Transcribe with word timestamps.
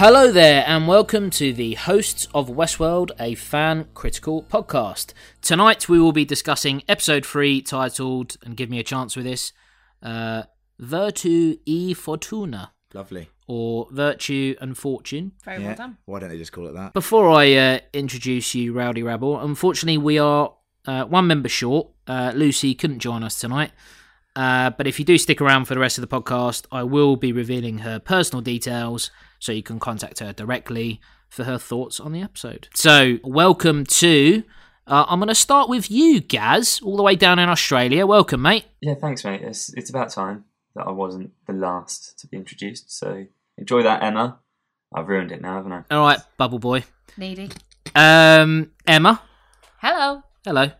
Hello 0.00 0.32
there, 0.32 0.64
and 0.66 0.88
welcome 0.88 1.28
to 1.28 1.52
the 1.52 1.74
hosts 1.74 2.26
of 2.32 2.48
Westworld, 2.48 3.10
a 3.20 3.34
fan 3.34 3.86
critical 3.92 4.42
podcast. 4.42 5.12
Tonight 5.42 5.90
we 5.90 6.00
will 6.00 6.12
be 6.12 6.24
discussing 6.24 6.82
episode 6.88 7.26
3 7.26 7.60
titled, 7.60 8.38
and 8.42 8.56
give 8.56 8.70
me 8.70 8.78
a 8.78 8.82
chance 8.82 9.14
with 9.14 9.26
this, 9.26 9.52
uh, 10.02 10.44
Virtu 10.78 11.58
e 11.66 11.92
Fortuna, 11.92 12.72
Lovely. 12.94 13.28
or 13.46 13.88
Virtue 13.90 14.56
and 14.58 14.78
Fortune. 14.78 15.32
Very 15.44 15.62
well 15.62 15.74
done. 15.74 15.98
Why 16.06 16.20
don't 16.20 16.30
they 16.30 16.38
just 16.38 16.52
call 16.52 16.66
it 16.68 16.72
that? 16.72 16.94
Before 16.94 17.28
I 17.28 17.52
uh, 17.52 17.80
introduce 17.92 18.54
you, 18.54 18.72
Rowdy 18.72 19.02
Rabble, 19.02 19.38
unfortunately 19.38 19.98
we 19.98 20.18
are 20.18 20.54
uh, 20.86 21.04
one 21.04 21.26
member 21.26 21.50
short. 21.50 21.88
Uh, 22.06 22.32
Lucy 22.34 22.74
couldn't 22.74 23.00
join 23.00 23.22
us 23.22 23.38
tonight. 23.38 23.72
Uh, 24.34 24.70
but 24.70 24.86
if 24.86 24.98
you 24.98 25.04
do 25.04 25.18
stick 25.18 25.42
around 25.42 25.66
for 25.66 25.74
the 25.74 25.80
rest 25.80 25.98
of 25.98 26.08
the 26.08 26.20
podcast, 26.20 26.64
I 26.72 26.84
will 26.84 27.16
be 27.16 27.32
revealing 27.32 27.80
her 27.80 27.98
personal 27.98 28.40
details 28.40 29.10
so 29.40 29.50
you 29.50 29.62
can 29.62 29.80
contact 29.80 30.20
her 30.20 30.32
directly 30.32 31.00
for 31.28 31.44
her 31.44 31.58
thoughts 31.58 31.98
on 31.98 32.12
the 32.12 32.22
episode. 32.22 32.68
So, 32.74 33.18
welcome 33.24 33.84
to. 33.86 34.44
Uh, 34.86 35.06
I'm 35.08 35.18
going 35.18 35.28
to 35.28 35.34
start 35.34 35.68
with 35.68 35.90
you, 35.90 36.20
Gaz, 36.20 36.80
all 36.84 36.96
the 36.96 37.02
way 37.02 37.16
down 37.16 37.38
in 37.38 37.48
Australia. 37.48 38.06
Welcome, 38.06 38.42
mate. 38.42 38.66
Yeah, 38.80 38.94
thanks, 38.94 39.24
mate. 39.24 39.40
It's 39.42 39.72
it's 39.74 39.90
about 39.90 40.10
time 40.10 40.44
that 40.74 40.86
I 40.86 40.90
wasn't 40.90 41.32
the 41.46 41.52
last 41.52 42.18
to 42.20 42.26
be 42.26 42.36
introduced. 42.36 42.96
So 42.96 43.26
enjoy 43.56 43.82
that, 43.82 44.02
Emma. 44.02 44.40
I've 44.94 45.08
ruined 45.08 45.32
it 45.32 45.40
now, 45.40 45.56
haven't 45.56 45.72
I? 45.72 45.82
All 45.90 46.04
right, 46.04 46.18
Bubble 46.36 46.58
Boy. 46.58 46.84
Needy. 47.16 47.50
Um, 47.94 48.72
Emma. 48.86 49.22
Hello. 49.78 50.22
Hello. 50.44 50.70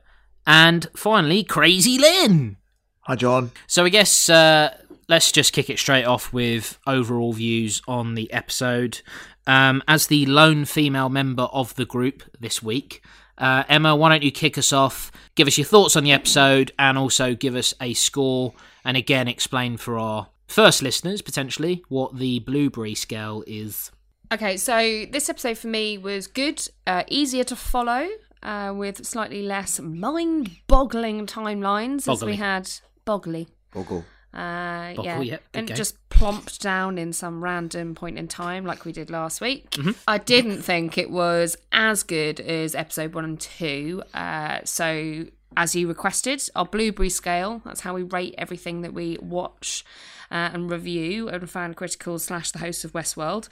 And 0.47 0.89
finally, 0.97 1.45
Crazy 1.45 1.99
Len. 1.99 2.57
Hi, 3.03 3.15
John. 3.15 3.53
So 3.67 3.85
I 3.85 3.89
guess 3.89 4.29
uh, 4.29 4.77
let's 5.11 5.33
just 5.33 5.53
kick 5.53 5.69
it 5.69 5.79
straight 5.79 6.05
off 6.05 6.33
with 6.33 6.79
overall 6.87 7.33
views 7.33 7.83
on 7.89 8.15
the 8.15 8.33
episode. 8.33 9.01
Um, 9.45 9.83
as 9.89 10.07
the 10.07 10.25
lone 10.25 10.65
female 10.65 11.09
member 11.09 11.43
of 11.43 11.75
the 11.75 11.85
group 11.85 12.23
this 12.39 12.63
week, 12.63 13.03
uh, 13.37 13.65
Emma, 13.69 13.97
why 13.97 14.11
don't 14.11 14.23
you 14.23 14.31
kick 14.31 14.57
us 14.57 14.73
off? 14.73 15.11
Give 15.35 15.49
us 15.49 15.59
your 15.59 15.65
thoughts 15.65 15.97
on 15.97 16.05
the 16.05 16.13
episode, 16.13 16.71
and 16.79 16.97
also 16.97 17.35
give 17.35 17.57
us 17.57 17.75
a 17.81 17.93
score. 17.95 18.55
And 18.85 18.97
again, 18.97 19.27
explain 19.27 19.77
for 19.79 19.99
our 19.99 20.29
first 20.47 20.81
listeners 20.81 21.23
potentially 21.23 21.83
what 21.89 22.17
the 22.17 22.39
blueberry 22.39 22.95
scale 22.95 23.43
is. 23.49 23.91
Okay, 24.33 24.57
so 24.57 25.07
this 25.11 25.29
episode 25.29 25.59
for 25.59 25.67
me 25.67 25.99
was 25.99 26.29
good, 26.29 26.65
uh, 26.87 27.03
easier 27.09 27.43
to 27.45 27.57
follow, 27.57 28.07
uh, 28.45 28.73
with 28.77 29.05
slightly 29.05 29.43
less 29.43 29.81
mind-boggling 29.81 31.27
timelines 31.27 32.11
as 32.11 32.25
we 32.25 32.37
had 32.37 32.71
boggly. 33.05 33.49
Boggle. 33.73 34.05
Uh, 34.33 34.95
Boggle, 34.95 35.05
yeah, 35.05 35.21
yeah, 35.21 35.39
and 35.55 35.75
just 35.75 35.97
plomped 36.09 36.61
down 36.61 36.99
in 36.99 37.13
some 37.13 37.43
random 37.43 37.95
point 37.95 38.19
in 38.19 38.29
time, 38.29 38.65
like 38.65 38.85
we 38.85 38.93
did 38.93 39.11
last 39.11 39.41
week. 39.41 39.71
Mm-hmm. 39.71 39.93
I 40.07 40.19
didn't 40.19 40.63
think 40.63 40.97
it 40.99 41.11
was 41.11 41.57
as 41.73 42.03
good 42.03 42.39
as 42.41 42.75
episode 42.75 43.15
one 43.15 43.25
and 43.25 43.41
two. 43.41 44.03
Uh, 44.15 44.61
so, 44.65 45.27
as 45.57 45.75
you 45.75 45.89
requested, 45.89 46.43
our 46.55 46.65
blueberry 46.65 47.11
scale. 47.11 47.61
That's 47.65 47.81
how 47.81 47.95
we 47.95 48.03
rate 48.03 48.35
everything 48.39 48.83
that 48.83 48.95
we 48.95 49.19
watch 49.21 49.85
uh, 50.31 50.51
and 50.53 50.71
review 50.71 51.29
and 51.29 51.51
fan 51.51 51.75
critical 51.75 52.19
slash 52.19 52.53
the 52.53 52.61
host 52.61 52.85
of 52.85 52.93
Westworld. 52.93 53.49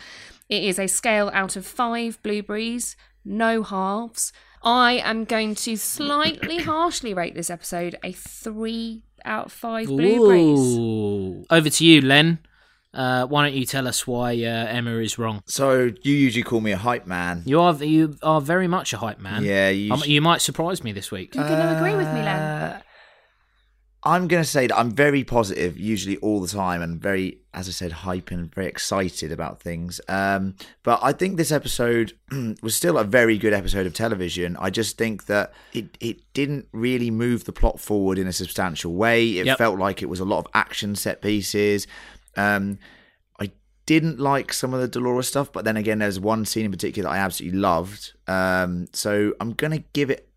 It 0.49 0.63
is 0.63 0.79
a 0.79 0.87
scale 0.87 1.31
out 1.35 1.57
of 1.57 1.67
five 1.67 2.23
blueberries, 2.23 2.97
no 3.25 3.63
halves. 3.63 4.33
I 4.63 4.95
am 5.05 5.25
going 5.25 5.55
to 5.57 5.77
slightly 5.77 6.59
harshly 6.59 7.15
rate 7.15 7.35
this 7.35 7.51
episode 7.51 7.97
a 8.03 8.13
three 8.13 9.03
out 9.29 9.47
of 9.47 9.53
five 9.53 9.87
blueberries. 9.87 10.79
Ooh. 10.79 11.45
Over 11.51 11.71
to 11.71 11.85
you, 11.85 12.01
Len. 12.01 12.39
Uh, 12.95 13.27
why 13.27 13.45
don't 13.45 13.55
you 13.55 13.67
tell 13.67 13.87
us 13.87 14.07
why 14.07 14.33
uh, 14.33 14.67
Emma 14.67 14.97
is 14.97 15.19
wrong? 15.19 15.43
So 15.47 15.93
you 16.03 16.15
usually 16.15 16.43
call 16.43 16.61
me 16.61 16.73
a 16.73 16.79
hype 16.79 17.07
man. 17.07 17.43
You 17.45 17.61
are 17.61 17.75
you 17.85 18.17
are 18.23 18.41
very 18.41 18.67
much 18.67 18.93
a 18.93 18.97
hype 18.97 19.21
man. 19.21 19.45
Yeah, 19.45 19.69
you. 19.69 19.93
Um, 19.93 20.03
you 20.07 20.21
might 20.23 20.41
surprise 20.41 20.83
me 20.83 20.93
this 20.93 21.13
week. 21.13 21.35
You're 21.35 21.47
going 21.47 21.61
to 21.61 21.77
agree 21.77 21.95
with 21.95 22.09
me, 22.09 22.23
Len? 22.23 22.83
I'm 24.05 24.29
going 24.29 24.43
to 24.43 24.49
say 24.49 24.69
that 24.69 24.79
I'm 24.79 24.93
very 24.93 25.25
positive, 25.25 25.77
usually 25.77 26.19
all 26.19 26.41
the 26.41 26.47
time, 26.47 26.83
and 26.83 27.01
very, 27.03 27.39
as 27.53 27.67
I 27.69 27.73
said, 27.73 27.91
hype 27.91 28.31
and 28.31 28.55
very 28.55 28.69
excited 28.69 29.33
about 29.33 29.61
things. 29.61 30.01
Um, 30.09 30.55
but 30.85 31.01
I 31.03 31.13
think 31.13 31.37
this 31.37 31.51
episode 31.51 32.13
was 32.63 32.77
still 32.77 32.97
a 32.97 33.03
very 33.03 33.39
good 33.39 33.53
episode 33.53 33.87
of 33.87 33.95
television. 33.95 34.57
I 34.61 34.71
just 34.71 34.97
think 34.99 35.27
that 35.27 35.53
it, 35.73 35.99
it 35.99 36.21
didn't 36.33 36.69
really 36.73 37.11
move 37.11 37.45
the 37.45 37.53
plot 37.53 37.81
forward 37.81 38.19
in 38.19 38.29
a 38.29 38.33
substantial 38.33 38.95
way. 38.95 39.31
It 39.39 39.47
Yep. 39.47 39.59
felt 39.59 39.79
like 39.81 40.01
it 40.01 40.09
was 40.09 40.21
a 40.21 40.25
lot 40.25 40.39
of 40.39 40.47
action 40.55 40.95
set 40.95 41.21
pieces. 41.21 41.89
Um, 42.37 42.79
I 43.41 43.51
didn't 43.87 44.21
like 44.21 44.53
some 44.53 44.73
of 44.75 44.81
the 44.81 44.87
Dolores 44.87 45.27
stuff, 45.27 45.53
but 45.53 45.65
then 45.65 45.77
again, 45.77 45.99
there's 45.99 46.21
one 46.21 46.45
scene 46.45 46.65
in 46.67 46.71
particular 46.71 47.09
that 47.09 47.17
I 47.17 47.19
absolutely 47.19 47.59
loved. 47.59 48.13
Um, 48.29 48.87
so 48.93 49.35
I'm 49.41 49.55
going 49.55 49.73
to 49.73 49.83
give 49.93 50.09
it 50.11 50.28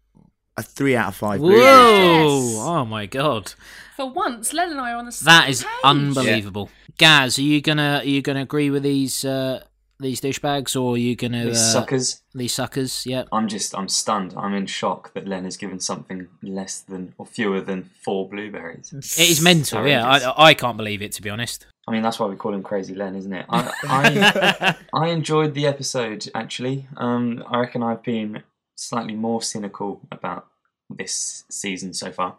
a 0.61 0.63
three 0.63 0.95
out 0.95 1.09
of 1.09 1.15
five. 1.15 1.39
Whoa! 1.41 1.51
Yes. 1.51 2.57
Oh 2.59 2.85
my 2.85 3.05
god, 3.05 3.53
For 3.95 4.09
once, 4.09 4.53
Len 4.53 4.71
and 4.71 4.79
I 4.79 4.91
are 4.93 4.97
on 4.97 5.05
the 5.05 5.11
same 5.11 5.25
that 5.25 5.49
is 5.49 5.63
page. 5.63 5.71
unbelievable. 5.83 6.69
Gaz, 6.97 7.37
are 7.37 7.41
you 7.43 7.61
gonna 7.61 7.99
are 8.03 8.07
you 8.07 8.21
gonna 8.21 8.41
agree 8.41 8.69
with 8.69 8.83
these 8.83 9.25
uh, 9.25 9.63
these 9.99 10.19
douchebags, 10.21 10.75
or 10.79 10.95
are 10.95 10.97
you 10.97 11.15
gonna 11.15 11.45
These 11.45 11.57
uh, 11.57 11.73
suckers. 11.73 12.21
These 12.33 12.53
suckers, 12.53 13.05
yeah. 13.05 13.25
I'm 13.31 13.47
just, 13.47 13.77
I'm 13.77 13.87
stunned. 13.89 14.33
I'm 14.37 14.53
in 14.55 14.65
shock 14.65 15.13
that 15.13 15.27
Len 15.27 15.43
has 15.43 15.57
given 15.57 15.79
something 15.79 16.27
less 16.41 16.79
than 16.79 17.13
or 17.17 17.25
fewer 17.25 17.61
than 17.61 17.89
four 18.03 18.27
blueberries. 18.27 18.91
It 18.93 19.29
is 19.29 19.41
mental. 19.41 19.85
Yeah, 19.85 20.05
Outrageous. 20.05 20.27
I, 20.37 20.43
I 20.43 20.53
can't 20.55 20.77
believe 20.77 21.01
it 21.01 21.11
to 21.13 21.21
be 21.21 21.29
honest. 21.29 21.67
I 21.87 21.91
mean, 21.91 22.01
that's 22.03 22.19
why 22.19 22.27
we 22.27 22.35
call 22.35 22.53
him 22.53 22.63
Crazy 22.63 22.95
Len, 22.95 23.15
isn't 23.15 23.33
it? 23.33 23.45
I, 23.49 23.71
I, 23.83 24.75
I 24.93 25.07
enjoyed 25.09 25.53
the 25.53 25.67
episode 25.67 26.27
actually. 26.33 26.87
Um, 26.97 27.43
I 27.47 27.59
reckon 27.59 27.83
I've 27.83 28.01
been 28.03 28.43
slightly 28.75 29.15
more 29.15 29.41
cynical 29.41 30.01
about 30.11 30.47
this 30.97 31.45
season 31.49 31.93
so 31.93 32.11
far 32.11 32.35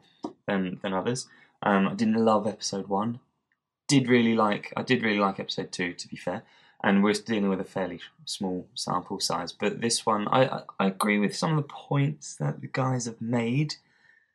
than 0.46 0.78
than 0.82 0.92
others. 0.92 1.28
Um, 1.62 1.88
I 1.88 1.94
didn't 1.94 2.24
love 2.24 2.46
episode 2.46 2.88
one. 2.88 3.20
Did 3.88 4.08
really 4.08 4.34
like. 4.34 4.72
I 4.76 4.82
did 4.82 5.02
really 5.02 5.18
like 5.18 5.40
episode 5.40 5.72
two. 5.72 5.92
To 5.94 6.09
be 6.09 6.16
fair, 6.16 6.42
and 6.82 7.03
we're 7.03 7.15
dealing 7.15 7.48
with 7.48 7.60
a 7.60 7.65
fairly 7.65 8.00
small 8.24 8.66
sample 8.74 9.21
size. 9.21 9.53
But 9.53 9.80
this 9.80 10.04
one, 10.04 10.28
I 10.28 10.62
I, 10.78 10.86
agree 10.86 11.18
with 11.18 11.36
some 11.36 11.50
of 11.50 11.56
the 11.56 11.72
points 11.72 12.36
that 12.36 12.60
the 12.60 12.68
guys 12.68 13.06
have 13.06 13.21
made. 13.21 13.77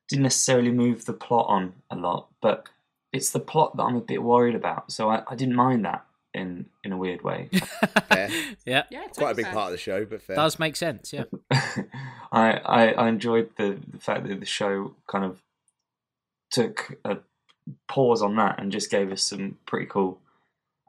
Didn't 0.08 0.24
necessarily 0.24 0.72
move 0.72 1.06
the 1.06 1.14
plot 1.14 1.48
on 1.50 1.74
a 1.92 1.96
lot, 1.98 2.28
but 2.42 2.70
it's 3.12 3.32
the 3.32 3.42
plot 3.42 3.76
that 3.76 3.84
I'm 3.84 3.98
a 3.98 4.02
bit 4.02 4.24
worried 4.24 4.56
about. 4.56 4.92
So 4.92 5.10
I, 5.10 5.24
I 5.28 5.36
didn't 5.36 5.56
mind 5.56 5.84
that 5.86 6.07
in 6.38 6.66
in 6.84 6.92
a 6.92 6.98
weird 6.98 7.24
way. 7.24 7.50
Fair. 8.10 8.30
Yeah, 8.66 8.84
Yeah, 8.90 9.08
Quite 9.16 9.32
a 9.32 9.36
big 9.36 9.46
totally 9.46 9.54
part 9.54 9.66
of 9.68 9.72
the 9.72 9.78
show, 9.78 10.06
but 10.06 10.22
fair. 10.22 10.36
does 10.36 10.60
make 10.60 10.76
sense. 10.76 11.14
Yeah, 11.14 11.24
I, 12.32 12.52
I 12.54 12.88
I 12.92 13.08
enjoyed 13.10 13.50
the 13.58 13.80
the 13.88 14.00
fact 14.00 14.28
that 14.28 14.40
the 14.40 14.46
show 14.46 14.96
kind 15.08 15.24
of 15.26 15.42
took 16.52 16.98
a 17.06 17.18
pause 17.88 18.22
on 18.22 18.36
that 18.36 18.60
and 18.60 18.72
just 18.72 18.90
gave 18.92 19.12
us 19.12 19.24
some 19.24 19.58
pretty 19.66 19.86
cool 19.86 20.20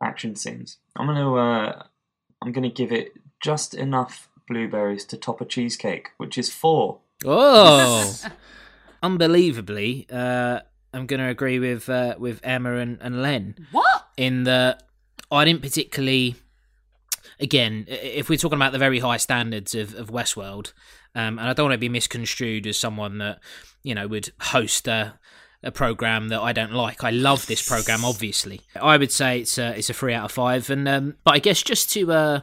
action 0.03 0.35
scenes. 0.37 0.79
I'm 0.97 1.07
gonna 1.07 1.35
uh, 1.35 1.83
I'm 2.43 2.53
gonna 2.53 2.71
give 2.71 2.93
it 2.93 3.13
just 3.41 3.75
enough 3.75 4.29
blueberries 4.49 5.05
to 5.07 5.17
top 5.17 5.41
a 5.41 5.45
cheesecake, 5.45 6.11
which 6.17 6.37
is 6.39 6.53
four. 6.53 6.99
Oh, 7.25 8.15
unbelievably, 9.03 10.07
uh, 10.11 10.61
I'm 10.93 11.07
going 11.07 11.21
to 11.21 11.29
agree 11.29 11.59
with 11.59 11.89
uh, 11.89 12.15
with 12.19 12.41
Emma 12.43 12.77
and, 12.77 12.99
and 13.01 13.23
Len. 13.23 13.67
What? 13.73 13.99
in 14.17 14.45
that 14.45 14.83
I 15.31 15.45
didn't 15.45 15.63
particularly. 15.63 16.37
Again, 17.41 17.85
if 17.89 18.29
we're 18.29 18.39
talking 18.39 18.59
about 18.59 18.73
the 18.73 18.79
very 18.79 18.99
high 18.99 19.17
standards 19.17 19.73
of, 19.75 19.95
of 19.95 20.11
Westworld, 20.11 20.73
um, 21.15 21.39
and 21.39 21.49
I 21.49 21.53
don't 21.53 21.67
want 21.67 21.75
to 21.75 21.79
be 21.79 21.89
misconstrued 21.89 22.67
as 22.67 22.77
someone 22.77 23.19
that 23.19 23.39
you 23.83 23.95
know 23.95 24.09
would 24.09 24.31
host 24.41 24.89
a, 24.89 25.19
a 25.63 25.71
program 25.71 26.29
that 26.29 26.41
I 26.41 26.53
don't 26.53 26.73
like. 26.73 27.05
I 27.05 27.11
love 27.11 27.47
this 27.47 27.67
program, 27.67 28.05
obviously. 28.05 28.63
I 28.81 28.97
would 28.97 29.13
say 29.13 29.41
it's 29.41 29.57
a, 29.59 29.77
it's 29.77 29.91
a 29.91 29.95
three 29.95 30.15
out 30.15 30.25
of 30.25 30.33
five, 30.33 30.69
and 30.71 30.89
um, 30.89 31.17
but 31.25 31.35
I 31.35 31.39
guess 31.39 31.63
just 31.63 31.91
to 31.93 32.13
uh, 32.13 32.41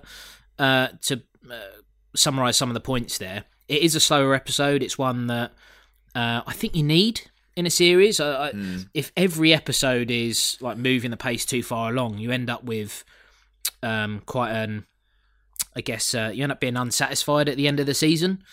uh, 0.60 0.88
to 1.02 1.22
uh, 1.52 1.82
summarize 2.16 2.56
some 2.56 2.70
of 2.70 2.74
the 2.74 2.80
points 2.80 3.18
there, 3.18 3.44
it 3.68 3.82
is 3.82 3.96
a 3.96 4.00
slower 4.00 4.34
episode. 4.34 4.82
It's 4.82 4.98
one 4.98 5.28
that 5.28 5.52
uh, 6.14 6.42
I 6.48 6.54
think 6.54 6.76
you 6.76 6.84
need 6.84 7.30
in 7.56 7.66
a 7.66 7.70
series. 7.70 8.20
I, 8.20 8.48
I, 8.48 8.52
If 8.94 9.12
every 9.16 9.54
episode 9.54 10.12
is 10.12 10.58
like 10.62 10.78
moving 10.78 11.12
the 11.12 11.18
pace 11.18 11.46
too 11.46 11.64
far 11.64 11.92
along, 11.92 12.18
you 12.18 12.32
end 12.32 12.50
up 12.50 12.64
with 12.64 13.04
um, 13.82 14.22
quite 14.26 14.52
an, 14.52 14.86
I 15.76 15.82
guess, 15.82 16.14
uh, 16.14 16.32
you 16.34 16.44
end 16.44 16.52
up 16.52 16.60
being 16.60 16.78
unsatisfied 16.78 17.50
at 17.50 17.58
the 17.58 17.68
end 17.68 17.80
of 17.80 17.86
the 17.86 17.94
season. 17.94 18.44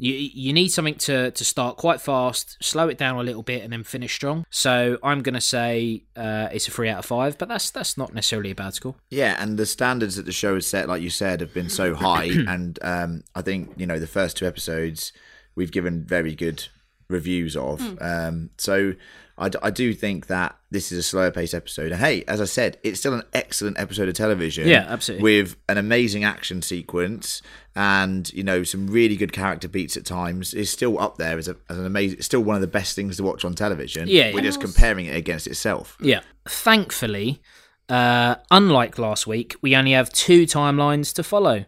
You 0.00 0.14
you 0.14 0.52
need 0.52 0.68
something 0.68 0.94
to 0.94 1.32
to 1.32 1.44
start 1.44 1.76
quite 1.76 2.00
fast, 2.00 2.56
slow 2.62 2.86
it 2.86 2.98
down 2.98 3.16
a 3.16 3.22
little 3.24 3.42
bit, 3.42 3.64
and 3.64 3.72
then 3.72 3.82
finish 3.82 4.14
strong. 4.14 4.46
So 4.48 4.96
I'm 5.02 5.22
gonna 5.22 5.40
say 5.40 6.04
uh, 6.14 6.48
it's 6.52 6.68
a 6.68 6.70
three 6.70 6.88
out 6.88 7.00
of 7.00 7.04
five, 7.04 7.36
but 7.36 7.48
that's 7.48 7.70
that's 7.72 7.98
not 7.98 8.14
necessarily 8.14 8.52
a 8.52 8.54
bad 8.54 8.74
score. 8.74 8.94
Yeah, 9.10 9.34
and 9.42 9.58
the 9.58 9.66
standards 9.66 10.14
that 10.14 10.24
the 10.24 10.30
show 10.30 10.54
has 10.54 10.68
set, 10.68 10.88
like 10.88 11.02
you 11.02 11.10
said, 11.10 11.40
have 11.40 11.52
been 11.52 11.68
so 11.68 11.96
high. 11.96 12.26
and 12.48 12.78
um, 12.80 13.24
I 13.34 13.42
think 13.42 13.72
you 13.76 13.86
know 13.86 13.98
the 13.98 14.06
first 14.06 14.36
two 14.36 14.46
episodes 14.46 15.12
we've 15.56 15.72
given 15.72 16.04
very 16.04 16.36
good 16.36 16.68
reviews 17.08 17.56
of. 17.56 17.80
Um, 18.00 18.50
so 18.58 18.94
I, 19.36 19.48
d- 19.48 19.58
I 19.62 19.70
do 19.70 19.94
think 19.94 20.26
that 20.26 20.56
this 20.70 20.92
is 20.92 20.98
a 20.98 21.02
slower 21.02 21.30
paced 21.30 21.54
episode. 21.54 21.92
And 21.92 22.00
hey, 22.00 22.24
as 22.28 22.40
I 22.40 22.44
said, 22.44 22.76
it's 22.82 23.00
still 23.00 23.14
an 23.14 23.22
excellent 23.32 23.78
episode 23.78 24.08
of 24.08 24.14
television. 24.14 24.68
Yeah, 24.68 24.84
absolutely. 24.88 25.22
With 25.22 25.56
an 25.68 25.78
amazing 25.78 26.24
action 26.24 26.60
sequence 26.62 27.40
and 27.76 28.32
you 28.32 28.42
know 28.42 28.64
some 28.64 28.88
really 28.88 29.16
good 29.16 29.32
character 29.32 29.68
beats 29.68 29.96
at 29.96 30.04
times. 30.04 30.52
Is 30.54 30.70
still 30.70 30.98
up 30.98 31.16
there 31.16 31.38
as, 31.38 31.48
a, 31.48 31.56
as 31.70 31.78
an 31.78 31.86
amazing. 31.86 32.20
Still 32.22 32.40
one 32.42 32.56
of 32.56 32.60
the 32.60 32.66
best 32.66 32.94
things 32.96 33.16
to 33.18 33.22
watch 33.22 33.44
on 33.44 33.54
television. 33.54 34.08
Yeah, 34.08 34.34
we're 34.34 34.42
just 34.42 34.60
comparing 34.60 35.06
it 35.06 35.16
against 35.16 35.46
itself. 35.46 35.96
Yeah. 36.00 36.20
Thankfully, 36.48 37.40
uh, 37.88 38.34
unlike 38.50 38.98
last 38.98 39.26
week, 39.26 39.54
we 39.62 39.76
only 39.76 39.92
have 39.92 40.10
two 40.12 40.42
timelines 40.44 41.14
to 41.14 41.22
follow. 41.22 41.64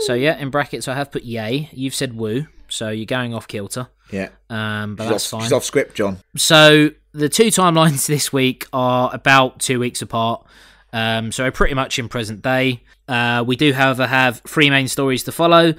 So 0.00 0.12
yeah, 0.12 0.36
in 0.36 0.50
brackets 0.50 0.86
I 0.88 0.94
have 0.94 1.10
put 1.10 1.22
yay. 1.24 1.70
You've 1.72 1.94
said 1.94 2.12
woo, 2.14 2.46
so 2.68 2.88
you're 2.90 3.06
going 3.06 3.34
off 3.34 3.46
kilter. 3.48 3.88
Yeah, 4.12 4.28
Um, 4.50 4.94
but 4.96 5.04
she's 5.04 5.10
that's 5.10 5.24
off, 5.26 5.30
fine. 5.40 5.42
she's 5.48 5.52
off 5.52 5.64
script, 5.64 5.94
John. 5.96 6.18
So 6.36 6.90
the 7.12 7.28
two 7.28 7.46
timelines 7.48 8.06
this 8.14 8.32
week 8.32 8.66
are 8.72 9.10
about 9.12 9.58
two 9.60 9.80
weeks 9.80 10.00
apart. 10.02 10.46
Um, 10.92 11.32
so 11.32 11.50
pretty 11.50 11.74
much 11.74 11.98
in 11.98 12.08
present 12.08 12.40
day. 12.42 12.82
Uh, 13.08 13.42
we 13.46 13.56
do, 13.56 13.72
however, 13.72 14.06
have 14.06 14.40
three 14.46 14.70
main 14.70 14.86
stories 14.88 15.24
to 15.24 15.32
follow. 15.32 15.74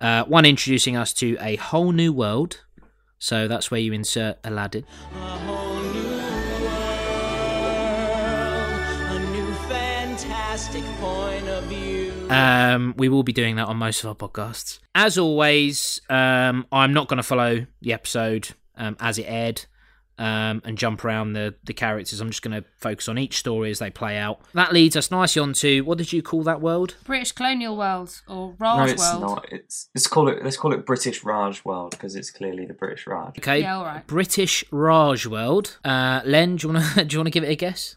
Uh, 0.00 0.24
one 0.24 0.44
introducing 0.44 0.96
us 0.96 1.12
to 1.14 1.36
a 1.40 1.56
whole 1.56 1.92
new 1.92 2.12
world. 2.12 2.60
So 3.20 3.48
that's 3.48 3.70
where 3.70 3.80
you 3.80 3.92
insert 3.92 4.38
Aladdin. 4.44 4.84
A 5.14 5.16
whole 5.18 5.80
new 5.80 6.08
world, 7.68 9.10
a 9.10 9.18
new 9.32 9.52
fantastic 9.68 10.84
point 10.84 10.94
of 10.94 10.98
view. 11.00 11.17
Um, 12.30 12.94
we 12.96 13.08
will 13.08 13.22
be 13.22 13.32
doing 13.32 13.56
that 13.56 13.66
on 13.68 13.76
most 13.76 14.04
of 14.04 14.08
our 14.08 14.14
podcasts. 14.14 14.78
As 14.94 15.18
always, 15.18 16.00
um, 16.10 16.66
I'm 16.72 16.92
not 16.92 17.08
going 17.08 17.16
to 17.18 17.22
follow 17.22 17.66
the 17.80 17.92
episode 17.92 18.50
um, 18.76 18.96
as 19.00 19.18
it 19.18 19.24
aired 19.28 19.64
um, 20.18 20.60
and 20.64 20.76
jump 20.76 21.04
around 21.04 21.32
the, 21.34 21.54
the 21.64 21.72
characters. 21.72 22.20
I'm 22.20 22.28
just 22.30 22.42
going 22.42 22.60
to 22.60 22.68
focus 22.76 23.08
on 23.08 23.18
each 23.18 23.38
story 23.38 23.70
as 23.70 23.78
they 23.78 23.90
play 23.90 24.18
out. 24.18 24.40
That 24.52 24.72
leads 24.72 24.96
us 24.96 25.10
nicely 25.10 25.40
on 25.40 25.52
to 25.54 25.82
what 25.82 25.96
did 25.98 26.12
you 26.12 26.22
call 26.22 26.42
that 26.42 26.60
world? 26.60 26.96
British 27.04 27.32
colonial 27.32 27.76
world 27.76 28.20
or 28.28 28.48
No, 28.48 28.54
Raj 28.58 28.90
it's 28.90 29.00
world. 29.12 29.20
not. 29.22 29.46
It's 29.52 29.88
let's 29.94 30.06
call 30.08 30.28
it 30.28 30.42
let's 30.44 30.56
call 30.56 30.72
it 30.74 30.84
British 30.84 31.22
Raj 31.24 31.64
World 31.64 31.92
because 31.92 32.16
it's 32.16 32.30
clearly 32.30 32.66
the 32.66 32.74
British 32.74 33.06
Raj. 33.06 33.38
Okay, 33.38 33.60
Yeah, 33.60 33.76
all 33.78 33.84
right. 33.84 34.06
British 34.06 34.64
Raj 34.72 35.26
world. 35.26 35.78
Uh, 35.84 36.20
Len, 36.24 36.56
do 36.56 36.66
you 36.68 36.74
want 36.74 36.84
to 36.94 37.04
do 37.04 37.14
you 37.14 37.18
want 37.20 37.26
to 37.28 37.30
give 37.30 37.44
it 37.44 37.50
a 37.50 37.56
guess? 37.56 37.94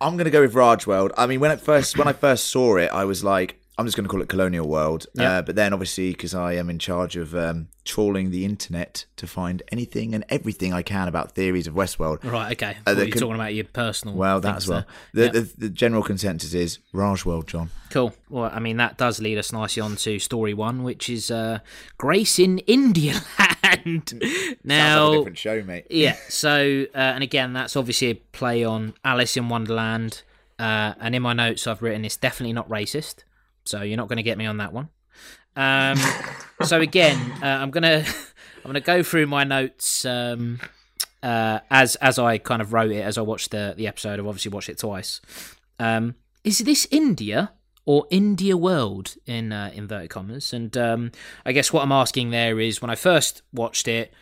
I'm 0.00 0.16
gonna 0.16 0.30
go 0.30 0.40
with 0.40 0.54
Raj 0.54 0.86
World. 0.86 1.12
I 1.18 1.26
mean, 1.26 1.40
when 1.40 1.50
it 1.50 1.60
first 1.60 1.98
when 1.98 2.08
I 2.08 2.12
first 2.12 2.44
saw 2.46 2.76
it, 2.76 2.90
I 2.92 3.04
was 3.04 3.22
like, 3.24 3.60
I'm 3.78 3.86
just 3.86 3.96
gonna 3.96 4.08
call 4.08 4.20
it 4.20 4.28
Colonial 4.28 4.66
World. 4.68 5.06
Yeah. 5.14 5.38
Uh, 5.38 5.42
but 5.42 5.54
then, 5.54 5.72
obviously, 5.72 6.10
because 6.10 6.34
I 6.34 6.54
am 6.54 6.68
in 6.68 6.78
charge 6.80 7.16
of 7.16 7.34
um, 7.34 7.68
trawling 7.84 8.30
the 8.32 8.44
internet 8.44 9.04
to 9.16 9.26
find 9.28 9.62
anything 9.70 10.14
and 10.14 10.24
everything 10.28 10.72
I 10.72 10.82
can 10.82 11.06
about 11.06 11.32
theories 11.32 11.66
of 11.68 11.74
Westworld. 11.74 12.24
Right, 12.24 12.52
okay. 12.52 12.76
Uh, 12.86 12.90
you're 12.96 13.06
con- 13.08 13.20
talking 13.20 13.34
about 13.36 13.54
your 13.54 13.64
personal. 13.66 14.16
Well, 14.16 14.40
that 14.40 14.50
things 14.50 14.64
as 14.64 14.68
well. 14.68 14.84
The, 15.14 15.24
Yeah. 15.26 15.30
the 15.30 15.52
the 15.58 15.68
general 15.68 16.02
consensus 16.02 16.54
is 16.54 16.80
Raj 16.92 17.24
World, 17.24 17.46
John. 17.46 17.70
Cool. 17.90 18.12
Well, 18.28 18.50
I 18.52 18.58
mean, 18.58 18.78
that 18.78 18.98
does 18.98 19.20
lead 19.20 19.38
us 19.38 19.52
nicely 19.52 19.80
on 19.80 19.94
to 19.96 20.18
story 20.18 20.54
one, 20.54 20.82
which 20.82 21.08
is 21.08 21.30
uh, 21.30 21.60
Grace 21.98 22.38
in 22.40 22.58
India 22.66 23.14
Land. 23.62 24.22
Now, 24.64 25.04
like 25.08 25.14
a 25.14 25.18
different 25.20 25.38
show, 25.38 25.62
mate. 25.62 25.86
yeah. 25.90 26.16
So, 26.28 26.84
uh, 26.94 26.98
and 26.98 27.22
again, 27.22 27.52
that's 27.52 27.76
obviously 27.76 28.08
a 28.10 28.14
play 28.14 28.64
on 28.64 28.94
Alice 29.04 29.36
in 29.36 29.48
Wonderland. 29.48 30.22
Uh, 30.58 30.94
and 31.00 31.14
in 31.14 31.22
my 31.22 31.32
notes, 31.32 31.66
I've 31.68 31.80
written 31.82 32.04
it's 32.04 32.16
definitely 32.16 32.52
not 32.52 32.68
racist. 32.68 33.22
So 33.68 33.82
you're 33.82 33.96
not 33.96 34.08
going 34.08 34.16
to 34.16 34.22
get 34.22 34.38
me 34.38 34.46
on 34.46 34.56
that 34.58 34.72
one. 34.72 34.88
Um, 35.56 35.98
so 36.62 36.80
again, 36.80 37.32
uh, 37.42 37.46
I'm 37.46 37.70
gonna 37.70 38.04
I'm 38.64 38.68
gonna 38.68 38.80
go 38.80 39.02
through 39.02 39.26
my 39.26 39.44
notes 39.44 40.04
um, 40.04 40.60
uh, 41.22 41.60
as 41.70 41.96
as 41.96 42.18
I 42.18 42.38
kind 42.38 42.62
of 42.62 42.72
wrote 42.72 42.92
it 42.92 43.02
as 43.02 43.18
I 43.18 43.22
watched 43.22 43.50
the 43.50 43.74
the 43.76 43.86
episode. 43.86 44.20
I've 44.20 44.26
obviously 44.26 44.52
watched 44.52 44.68
it 44.68 44.78
twice. 44.78 45.20
Um, 45.78 46.14
is 46.44 46.58
this 46.58 46.86
India 46.90 47.52
or 47.84 48.06
India 48.10 48.56
World 48.56 49.16
in 49.26 49.52
uh, 49.52 49.70
inverted 49.74 50.10
commas? 50.10 50.52
And 50.52 50.76
um, 50.76 51.12
I 51.44 51.52
guess 51.52 51.72
what 51.72 51.82
I'm 51.82 51.92
asking 51.92 52.30
there 52.30 52.60
is 52.60 52.80
when 52.80 52.90
I 52.90 52.94
first 52.94 53.42
watched 53.52 53.88
it, 53.88 54.12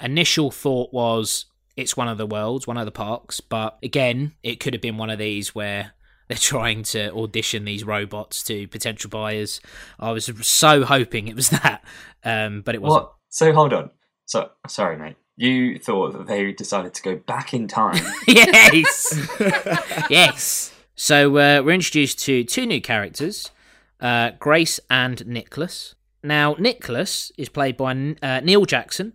initial 0.00 0.50
thought 0.50 0.92
was 0.92 1.46
it's 1.76 1.96
one 1.96 2.08
of 2.08 2.18
the 2.18 2.26
worlds, 2.26 2.66
one 2.66 2.78
of 2.78 2.84
the 2.84 2.92
parks, 2.92 3.40
but 3.40 3.78
again, 3.82 4.32
it 4.42 4.60
could 4.60 4.74
have 4.74 4.82
been 4.82 4.96
one 4.96 5.10
of 5.10 5.18
these 5.18 5.54
where 5.54 5.92
they're 6.28 6.36
trying 6.38 6.82
to 6.84 7.12
audition 7.12 7.64
these 7.64 7.84
robots 7.84 8.42
to 8.44 8.66
potential 8.68 9.10
buyers. 9.10 9.60
I 9.98 10.12
was 10.12 10.30
so 10.42 10.84
hoping 10.84 11.28
it 11.28 11.36
was 11.36 11.48
that, 11.62 11.84
um, 12.24 12.62
but 12.62 12.74
it 12.74 12.82
wasn't. 12.82 13.04
What? 13.04 13.14
So 13.28 13.52
hold 13.52 13.72
on. 13.72 13.90
So 14.26 14.50
sorry, 14.68 14.96
mate. 14.96 15.16
You 15.36 15.78
thought 15.80 16.12
that 16.12 16.28
they 16.28 16.52
decided 16.52 16.94
to 16.94 17.02
go 17.02 17.16
back 17.16 17.52
in 17.52 17.66
time. 17.66 18.00
yes, 18.28 19.28
yes. 20.10 20.72
So 20.94 21.30
uh, 21.36 21.62
we're 21.64 21.72
introduced 21.72 22.20
to 22.20 22.44
two 22.44 22.66
new 22.66 22.80
characters, 22.80 23.50
uh, 24.00 24.30
Grace 24.38 24.78
and 24.88 25.26
Nicholas. 25.26 25.96
Now, 26.22 26.54
Nicholas 26.58 27.32
is 27.36 27.48
played 27.48 27.76
by 27.76 28.14
uh, 28.22 28.40
Neil 28.40 28.64
Jackson, 28.64 29.12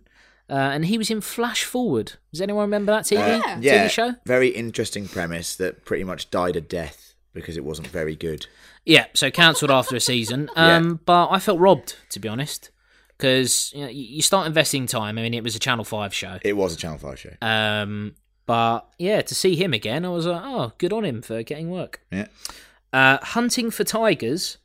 uh, 0.50 0.52
and 0.52 0.84
he 0.84 0.98
was 0.98 1.10
in 1.10 1.22
Flash 1.22 1.64
Forward. 1.64 2.12
Does 2.32 2.42
anyone 2.42 2.62
remember 2.62 2.92
that 2.92 3.04
TV, 3.04 3.38
Uh, 3.40 3.42
TV 3.42 3.62
yeah, 3.62 3.88
show? 3.88 4.14
very 4.26 4.48
interesting 4.48 5.08
premise 5.08 5.56
that 5.56 5.86
pretty 5.86 6.04
much 6.04 6.30
died 6.30 6.54
a 6.54 6.60
death 6.60 7.09
because 7.32 7.56
it 7.56 7.64
wasn't 7.64 7.88
very 7.88 8.16
good. 8.16 8.46
Yeah, 8.84 9.06
so 9.14 9.30
cancelled 9.30 9.70
after 9.70 9.96
a 9.96 10.00
season. 10.00 10.48
Um, 10.56 11.00
But 11.04 11.28
I 11.30 11.38
felt 11.38 11.58
robbed, 11.60 11.96
to 12.10 12.18
be 12.20 12.28
honest, 12.28 12.70
because 13.16 13.72
you, 13.74 13.80
know, 13.82 13.88
you 13.88 14.22
start 14.22 14.46
investing 14.46 14.86
time. 14.86 15.18
I 15.18 15.22
mean, 15.22 15.34
it 15.34 15.44
was 15.44 15.54
a 15.54 15.58
Channel 15.58 15.84
5 15.84 16.12
show. 16.14 16.38
It 16.42 16.54
was 16.56 16.74
a 16.74 16.76
Channel 16.76 16.98
Five 16.98 17.18
show. 17.18 17.32
Um, 17.42 18.14
but 18.46 18.88
yeah, 18.98 19.20
to 19.22 19.34
see 19.34 19.54
him 19.56 19.72
again, 19.74 20.04
I 20.04 20.08
was 20.08 20.26
like, 20.26 20.42
oh, 20.44 20.72
good 20.78 20.92
on 20.92 21.04
him 21.04 21.22
for 21.22 21.42
getting 21.42 21.70
work. 21.70 22.00
Yeah, 22.10 22.26
Uh, 22.92 23.18
hunting 23.22 23.70
for 23.70 23.84
tigers, 23.84 24.56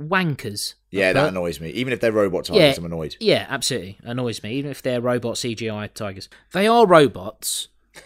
wankers. 0.00 0.74
yeah, 0.90 1.12
that 1.12 1.28
annoys 1.28 1.60
me. 1.60 1.70
Even 1.70 1.92
if 1.92 2.00
they're 2.00 2.12
robot 2.12 2.46
tigers, 2.46 2.60
Yeah. 2.60 2.74
I'm 2.78 2.84
annoyed. 2.86 3.16
Yeah, 3.20 3.46
absolutely 3.50 3.98
annoys 4.04 4.42
me. 4.42 4.52
Even 4.54 4.70
if 4.70 4.80
they're 4.82 5.00
robot 5.00 5.34
CGI 5.36 5.92
tigers, 5.92 6.28
they 6.52 6.66
are 6.66 6.86
robots. 6.86 7.68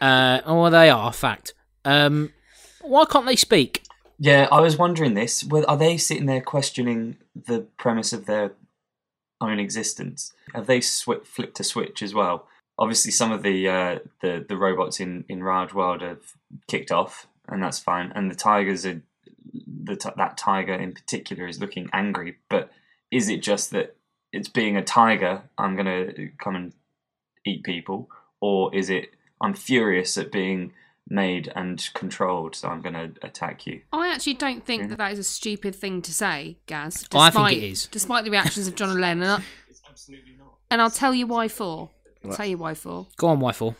Uh, 0.00 0.40
or 0.46 0.68
they 0.68 0.90
are 0.90 1.12
fact. 1.14 1.54
Um, 1.84 2.32
why 2.84 3.04
can't 3.04 3.26
they 3.26 3.36
speak? 3.36 3.82
yeah, 4.18 4.48
I 4.50 4.60
was 4.60 4.76
wondering 4.76 5.14
this. 5.14 5.44
Are 5.66 5.76
they 5.76 5.96
sitting 5.96 6.26
there 6.26 6.40
questioning 6.40 7.16
the 7.34 7.66
premise 7.78 8.12
of 8.12 8.26
their 8.26 8.52
own 9.40 9.58
existence? 9.58 10.32
Have 10.54 10.66
they 10.66 10.80
sw- 10.80 11.24
flipped 11.24 11.60
a 11.60 11.64
switch 11.64 12.02
as 12.02 12.14
well? 12.14 12.46
Obviously, 12.78 13.10
some 13.10 13.32
of 13.32 13.42
the 13.42 13.68
uh, 13.68 13.98
the 14.20 14.44
the 14.48 14.56
robots 14.56 15.00
in 15.00 15.24
in 15.28 15.42
Raj 15.42 15.72
World 15.72 16.02
have 16.02 16.34
kicked 16.68 16.92
off, 16.92 17.26
and 17.48 17.62
that's 17.62 17.78
fine. 17.78 18.12
And 18.14 18.30
the 18.30 18.34
tigers 18.34 18.86
are 18.86 19.02
the 19.84 19.96
t- 19.96 20.08
that 20.16 20.36
tiger 20.36 20.74
in 20.74 20.92
particular 20.92 21.46
is 21.46 21.60
looking 21.60 21.88
angry. 21.92 22.36
But 22.48 22.70
is 23.10 23.28
it 23.28 23.42
just 23.42 23.70
that 23.72 23.96
it's 24.32 24.48
being 24.48 24.76
a 24.76 24.84
tiger? 24.84 25.42
I'm 25.58 25.76
gonna 25.76 26.12
come 26.38 26.56
and 26.56 26.72
eat 27.44 27.62
people, 27.64 28.08
or 28.40 28.74
is 28.74 28.90
it 28.90 29.10
I'm 29.40 29.54
furious 29.54 30.16
at 30.18 30.32
being 30.32 30.72
made 31.08 31.52
and 31.54 31.88
controlled, 31.94 32.56
so 32.56 32.68
I'm 32.68 32.80
gonna 32.80 33.10
attack 33.22 33.66
you? 33.66 33.82
I 33.92 34.08
actually 34.12 34.34
don't 34.34 34.64
think 34.64 34.88
that 34.88 34.98
that 34.98 35.12
is 35.12 35.18
a 35.18 35.24
stupid 35.24 35.74
thing 35.74 36.02
to 36.02 36.12
say, 36.12 36.58
Gaz. 36.66 37.06
Oh, 37.12 37.18
I 37.18 37.30
think 37.30 37.34
despite- 37.34 37.56
it 37.58 37.64
is. 37.64 37.86
Despite 37.88 38.24
the 38.24 38.30
reactions 38.30 38.66
of 38.68 38.74
John 38.74 38.90
and 38.90 39.00
Len. 39.00 39.22
And, 39.22 39.30
I, 39.32 39.42
and 40.70 40.80
I'll 40.82 40.90
tell 40.90 41.14
you 41.14 41.26
why 41.26 41.48
for. 41.48 41.90
I'll 42.24 42.32
tell 42.32 42.46
you 42.46 42.56
why 42.56 42.74
for. 42.74 43.06
Go 43.18 43.28
on, 43.28 43.38
Wifle. 43.38 43.74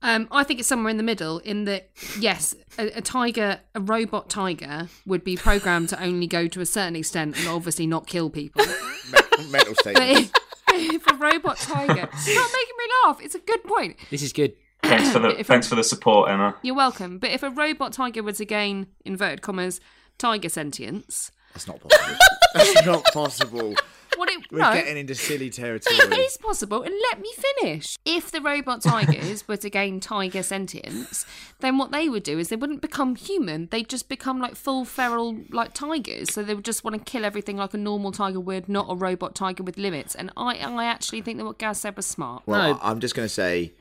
Um, 0.00 0.28
I 0.30 0.44
think 0.44 0.60
it's 0.60 0.68
somewhere 0.68 0.90
in 0.90 0.96
the 0.96 1.02
middle. 1.02 1.38
In 1.40 1.64
that, 1.64 1.90
yes, 2.18 2.54
a, 2.78 2.98
a 2.98 3.00
tiger, 3.02 3.60
a 3.74 3.80
robot 3.80 4.30
tiger, 4.30 4.88
would 5.04 5.24
be 5.24 5.36
programmed 5.36 5.88
to 5.90 6.02
only 6.02 6.26
go 6.28 6.46
to 6.46 6.60
a 6.60 6.66
certain 6.66 6.94
extent 6.96 7.36
and 7.38 7.48
obviously 7.48 7.86
not 7.86 8.06
kill 8.06 8.30
people. 8.30 8.64
Mental 9.50 9.74
But 9.74 9.78
statement. 9.80 10.30
if, 10.72 10.94
if 10.94 11.06
a 11.08 11.14
robot 11.16 11.56
tiger, 11.58 12.08
stop 12.16 12.50
making 12.52 12.76
me 12.78 12.84
laugh. 13.04 13.18
It's 13.20 13.34
a 13.34 13.40
good 13.40 13.64
point. 13.64 13.96
This 14.10 14.22
is 14.22 14.32
good. 14.32 14.54
Thanks 14.82 15.10
for 15.12 15.18
the 15.18 15.28
If 15.40 15.46
thanks 15.46 15.66
for 15.68 15.74
the 15.74 15.84
support, 15.84 16.30
Emma. 16.30 16.54
You're 16.62 16.74
welcome. 16.74 17.18
But 17.18 17.30
if 17.30 17.42
a 17.42 17.50
robot 17.50 17.92
tiger 17.92 18.22
were 18.22 18.32
to 18.32 18.44
gain 18.44 18.86
inverted 19.04 19.42
commas 19.42 19.80
tiger 20.18 20.48
sentience, 20.48 21.30
That's 21.54 21.66
not 21.66 21.80
possible. 21.80 22.16
That's 22.54 22.86
not 22.86 23.04
possible. 23.12 23.74
what 24.16 24.30
it 24.30 24.40
We're 24.50 24.58
no, 24.60 24.72
getting 24.72 24.96
into 24.96 25.14
silly 25.14 25.50
territory. 25.62 25.96
It 25.96 26.18
is 26.18 26.36
possible, 26.38 26.82
and 26.82 26.94
let 27.10 27.20
me 27.20 27.30
finish. 27.60 27.96
If 28.04 28.30
the 28.32 28.40
robot 28.40 28.82
tigers 28.82 29.46
were 29.46 29.58
to 29.58 29.68
gain 29.70 30.00
tiger 30.00 30.42
sentience, 30.42 31.26
then 31.60 31.76
what 31.78 31.92
they 31.92 32.08
would 32.08 32.22
do 32.22 32.38
is 32.38 32.48
they 32.48 32.56
wouldn't 32.56 32.80
become 32.80 33.14
human. 33.16 33.68
They'd 33.70 33.88
just 33.88 34.08
become 34.08 34.40
like 34.40 34.56
full 34.56 34.84
feral, 34.84 35.36
like 35.50 35.74
tigers. 35.74 36.32
So 36.32 36.42
they 36.42 36.54
would 36.54 36.64
just 36.64 36.82
want 36.84 36.96
to 36.96 37.04
kill 37.04 37.24
everything 37.24 37.58
like 37.58 37.74
a 37.74 37.78
normal 37.78 38.10
tiger 38.12 38.40
would, 38.40 38.68
not 38.68 38.86
a 38.88 38.94
robot 38.96 39.34
tiger 39.34 39.62
with 39.62 39.76
limits. 39.76 40.14
And 40.14 40.30
I, 40.36 40.56
I 40.56 40.86
actually 40.86 41.20
think 41.20 41.38
that 41.38 41.44
what 41.44 41.58
Gaz 41.58 41.78
said 41.80 41.94
was 41.96 42.06
smart. 42.06 42.42
Well, 42.46 42.74
No. 42.74 42.80
I'm 42.82 43.00
just 43.00 43.14
going 43.14 43.26
to 43.28 43.32
say 43.34 43.72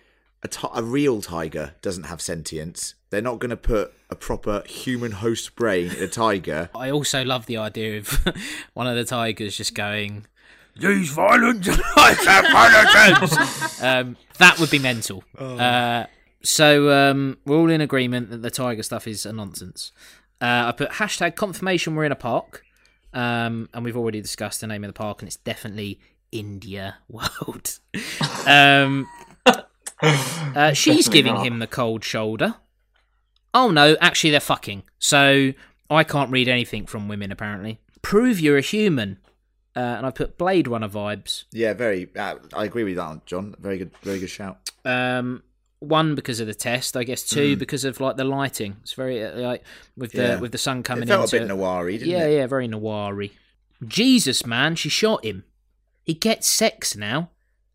a, 0.44 0.84
real 0.84 1.22
tiger 1.22 1.76
doesn't 1.82 2.04
have 2.04 2.22
sentience. 2.22 2.96
They're 3.10 3.22
not 3.22 3.40
going 3.40 3.50
to 3.50 3.58
put 3.58 3.94
a 4.10 4.16
proper 4.16 4.64
human 4.68 5.14
host 5.14 5.56
brain 5.56 5.92
in 5.92 6.04
a 6.04 6.08
tiger. 6.08 6.70
I 6.76 6.92
also 6.92 7.24
love 7.24 7.46
the 7.46 7.58
idea 7.58 8.00
of 8.00 8.28
one 8.74 8.88
of 8.88 8.96
the 8.96 9.06
tigers 9.06 9.58
just 9.58 9.74
going, 9.74 10.26
"Use 10.76 11.10
violent 11.10 11.68
I 11.96 12.14
have 12.14 13.22
violence." 13.22 13.82
um, 13.84 14.18
that 14.38 14.60
would 14.60 14.70
be 14.70 14.80
mental. 14.80 15.24
Uh, 15.38 16.06
so 16.44 16.92
um, 16.92 17.38
we're 17.46 17.58
all 17.58 17.72
in 17.72 17.82
agreement 17.82 18.30
that 18.30 18.42
the 18.42 18.52
tiger 18.52 18.84
stuff 18.84 19.08
is 19.08 19.26
a 19.26 19.34
nonsense. 19.34 19.92
Uh, 20.40 20.66
I 20.68 20.72
put 20.72 20.92
hashtag 20.92 21.36
confirmation 21.36 21.96
we're 21.96 22.06
in 22.06 22.12
a 22.12 22.16
park, 22.16 22.64
um, 23.14 23.70
and 23.74 23.84
we've 23.84 23.98
already 23.98 24.22
discussed 24.22 24.62
the 24.62 24.68
name 24.68 24.84
of 24.84 24.90
the 24.90 24.94
park, 24.94 25.22
and 25.22 25.28
it's 25.28 25.38
definitely 25.38 26.00
India 26.32 26.98
World. 27.10 27.80
um, 28.46 29.08
uh, 30.02 30.74
she's 30.74 31.08
giving 31.10 31.34
not. 31.36 31.46
him 31.46 31.60
the 31.60 31.68
cold 31.68 32.04
shoulder. 32.04 32.56
Oh 33.54 33.72
no, 33.72 33.96
actually 34.02 34.32
they're 34.32 34.40
fucking. 34.40 34.84
So 35.00 35.54
I 35.90 36.04
can't 36.04 36.32
read 36.32 36.48
anything 36.48 36.86
from 36.86 37.08
women 37.08 37.32
apparently. 37.32 37.80
Prove 38.02 38.40
you're 38.40 38.58
a 38.58 38.62
human. 38.62 39.18
Uh, 39.76 39.80
and 39.80 40.06
I 40.08 40.12
put 40.12 40.40
Blade 40.40 40.68
Runner 40.68 40.90
vibes. 40.90 41.44
Yeah, 41.52 41.74
very. 41.74 42.10
Uh, 42.16 42.36
I 42.56 42.66
agree 42.66 42.84
with 42.84 42.96
that, 42.96 43.28
John. 43.28 43.54
Very 43.60 43.78
good. 43.78 43.92
Very 44.02 44.18
good 44.20 44.30
shout. 44.30 44.58
Um, 44.84 45.44
one 45.80 46.16
because 46.16 46.40
of 46.40 46.48
the 46.48 46.56
test, 46.56 46.98
I 46.98 47.04
guess. 47.04 47.22
Two 47.22 47.56
because 47.56 47.84
of 47.86 48.00
like 48.00 48.18
the 48.18 48.24
lighting. 48.24 48.78
It's 48.82 48.94
very 48.94 49.24
uh, 49.24 49.38
like 49.40 49.64
with 49.96 50.14
the 50.14 50.18
Mm. 50.22 50.28
Yeah. 50.30 50.40
with 50.40 50.52
the 50.52 50.58
sun 50.58 50.82
coming 50.82 51.04
It 51.04 51.08
felt 51.10 51.32
into 51.32 51.46
a 51.46 51.48
bit 51.48 51.56
noiry, 51.56 51.92
didn't 52.00 52.08
yeah, 52.10 52.26
it? 52.26 52.36
yeah, 52.38 52.48
very 52.48 52.68
noiry. 52.68 53.32
Jesus, 53.88 54.48
man, 54.48 54.76
she 54.76 54.90
shot 54.90 55.24
him. 55.24 55.44
He 56.06 56.16
gets 56.16 56.48
sex 56.48 56.96
now. 56.96 57.30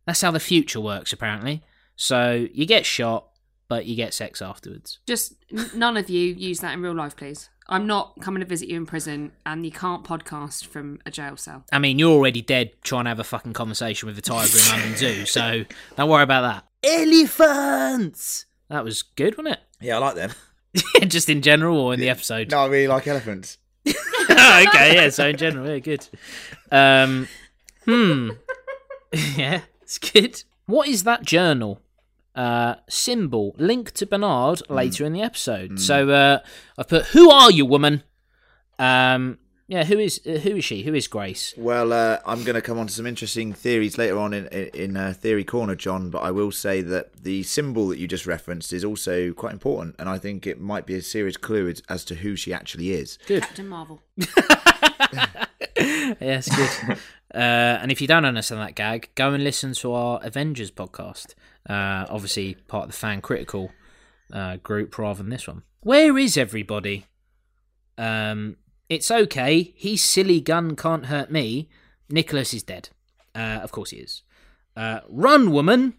That's 0.05 0.23
how 0.23 0.33
the 0.33 0.41
future 0.41 0.81
works, 0.81 1.12
apparently. 1.12 1.62
So 1.96 2.46
you 2.52 2.66
get 2.66 2.87
shot, 2.87 3.28
but 3.68 3.87
you 3.87 3.96
get 3.96 4.14
sex 4.14 4.42
afterwards. 4.42 4.99
Just 5.06 5.34
none 5.75 5.96
of 5.96 6.11
you 6.11 6.34
use 6.34 6.61
that 6.61 6.75
in 6.75 6.82
real 6.82 6.94
life, 6.94 7.16
please. 7.16 7.49
I'm 7.68 7.87
not 7.87 8.20
coming 8.20 8.40
to 8.40 8.46
visit 8.46 8.68
you 8.68 8.76
in 8.76 8.87
prison, 8.87 9.32
and 9.46 9.64
you 9.64 9.70
can't 9.70 10.04
podcast 10.04 10.66
from 10.66 10.99
a 11.06 11.11
jail 11.11 11.37
cell. 11.37 11.64
I 11.72 11.78
mean, 11.78 11.99
you're 11.99 12.11
already 12.11 12.42
dead 12.42 12.72
trying 12.82 13.04
to 13.04 13.11
have 13.11 13.20
a 13.20 13.25
fucking 13.25 13.52
conversation 13.52 14.08
with 14.08 14.18
a 14.18 14.20
tiger 14.20 14.58
in 14.58 14.78
London 14.80 14.96
Zoo, 14.96 15.26
so 15.26 15.64
don't 15.96 16.11
worry 16.11 16.25
about 16.25 16.42
that. 16.42 16.66
Elephants! 16.84 18.46
That 18.68 18.84
was 18.84 19.02
good, 19.02 19.38
wasn't 19.38 19.54
it? 19.54 19.61
Yeah, 19.80 19.96
I 19.96 19.99
like 19.99 20.14
them. 20.14 20.30
Just 21.08 21.28
in 21.28 21.42
general 21.42 21.76
or 21.76 21.92
in 21.92 21.99
the 21.99 22.08
episode? 22.08 22.52
No, 22.52 22.58
I 22.58 22.66
really 22.66 22.87
like 22.87 23.08
elephants. 23.08 23.58
okay, 23.88 24.94
yeah, 24.94 25.08
so 25.08 25.26
in 25.26 25.37
general, 25.37 25.68
yeah, 25.68 25.78
good. 25.80 26.08
Um, 26.70 27.26
hmm. 27.84 28.30
yeah, 29.37 29.62
it's 29.82 29.99
good. 29.99 30.44
What 30.66 30.88
is 30.88 31.04
that 31.04 31.23
journal? 31.25 31.81
Uh, 32.35 32.76
symbol 32.88 33.54
linked 33.59 33.95
to 33.97 34.07
Bernard 34.07 34.62
later 34.71 35.04
in 35.04 35.12
the 35.12 35.21
episode. 35.21 35.78
So 35.78 36.09
uh, 36.09 36.38
I've 36.78 36.88
put, 36.88 37.07
"Who 37.09 37.31
are 37.31 37.50
you, 37.50 37.66
woman?" 37.66 38.02
Um, 38.78 39.38
yeah, 39.69 39.85
who 39.85 39.99
is 39.99 40.19
uh, 40.26 40.38
who 40.38 40.57
is 40.57 40.64
she? 40.64 40.83
Who 40.83 40.95
is 40.95 41.09
Grace? 41.09 41.52
Well, 41.59 41.92
uh, 41.92 42.21
I'm 42.25 42.42
going 42.42 42.54
to 42.54 42.62
come 42.62 42.78
on 42.78 42.87
to 42.87 42.92
some 42.92 43.07
interesting 43.07 43.52
theories 43.52 43.99
later 43.99 44.19
on 44.19 44.33
in 44.33 44.47
in, 44.47 44.69
in 44.69 44.97
uh, 44.97 45.12
Theory 45.14 45.45
Corner, 45.45 45.75
John. 45.75 46.09
But 46.09 46.21
I 46.23 46.31
will 46.31 46.50
say 46.52 46.81
that 46.81 47.23
the 47.23 47.42
symbol 47.42 47.88
that 47.88 47.99
you 47.99 48.09
just 48.09 48.26
referenced 48.26 48.73
is 48.73 48.83
also 48.85 49.33
quite 49.35 49.52
important, 49.52 49.97
and 49.99 50.09
I 50.09 50.16
think 50.16 50.47
it 50.47 50.59
might 50.59 50.87
be 50.87 50.95
a 50.95 51.02
serious 51.02 51.37
clue 51.37 51.69
as- 51.69 51.83
as 51.90 52.02
to 52.07 52.14
who 52.14 52.35
she 52.35 52.54
actually 52.54 52.92
is. 52.92 53.19
Good. 53.26 53.42
Captain 53.42 53.69
Marvel. 53.69 54.00
Yes, 56.21 56.49
good. 56.54 56.99
uh, 57.34 57.38
and 57.80 57.90
if 57.92 58.00
you 58.00 58.06
don't 58.06 58.24
understand 58.24 58.60
that 58.60 58.74
gag, 58.74 59.10
go 59.14 59.32
and 59.32 59.42
listen 59.44 59.72
to 59.74 59.92
our 59.92 60.20
Avengers 60.22 60.70
podcast. 60.70 61.34
Uh, 61.68 62.06
obviously, 62.10 62.54
part 62.68 62.84
of 62.84 62.90
the 62.90 62.96
fan 62.96 63.20
critical 63.20 63.70
uh, 64.32 64.56
group 64.56 64.96
rather 64.98 65.18
than 65.22 65.30
this 65.30 65.46
one. 65.46 65.62
Where 65.80 66.16
is 66.18 66.36
everybody? 66.36 67.06
Um, 67.98 68.56
it's 68.88 69.10
okay. 69.10 69.72
He's 69.76 70.02
silly 70.04 70.40
gun 70.40 70.76
can't 70.76 71.06
hurt 71.06 71.30
me. 71.30 71.68
Nicholas 72.08 72.52
is 72.52 72.62
dead. 72.62 72.90
Uh, 73.34 73.60
of 73.62 73.72
course 73.72 73.90
he 73.90 73.98
is. 73.98 74.22
Uh, 74.76 75.00
run, 75.08 75.50
woman. 75.52 75.94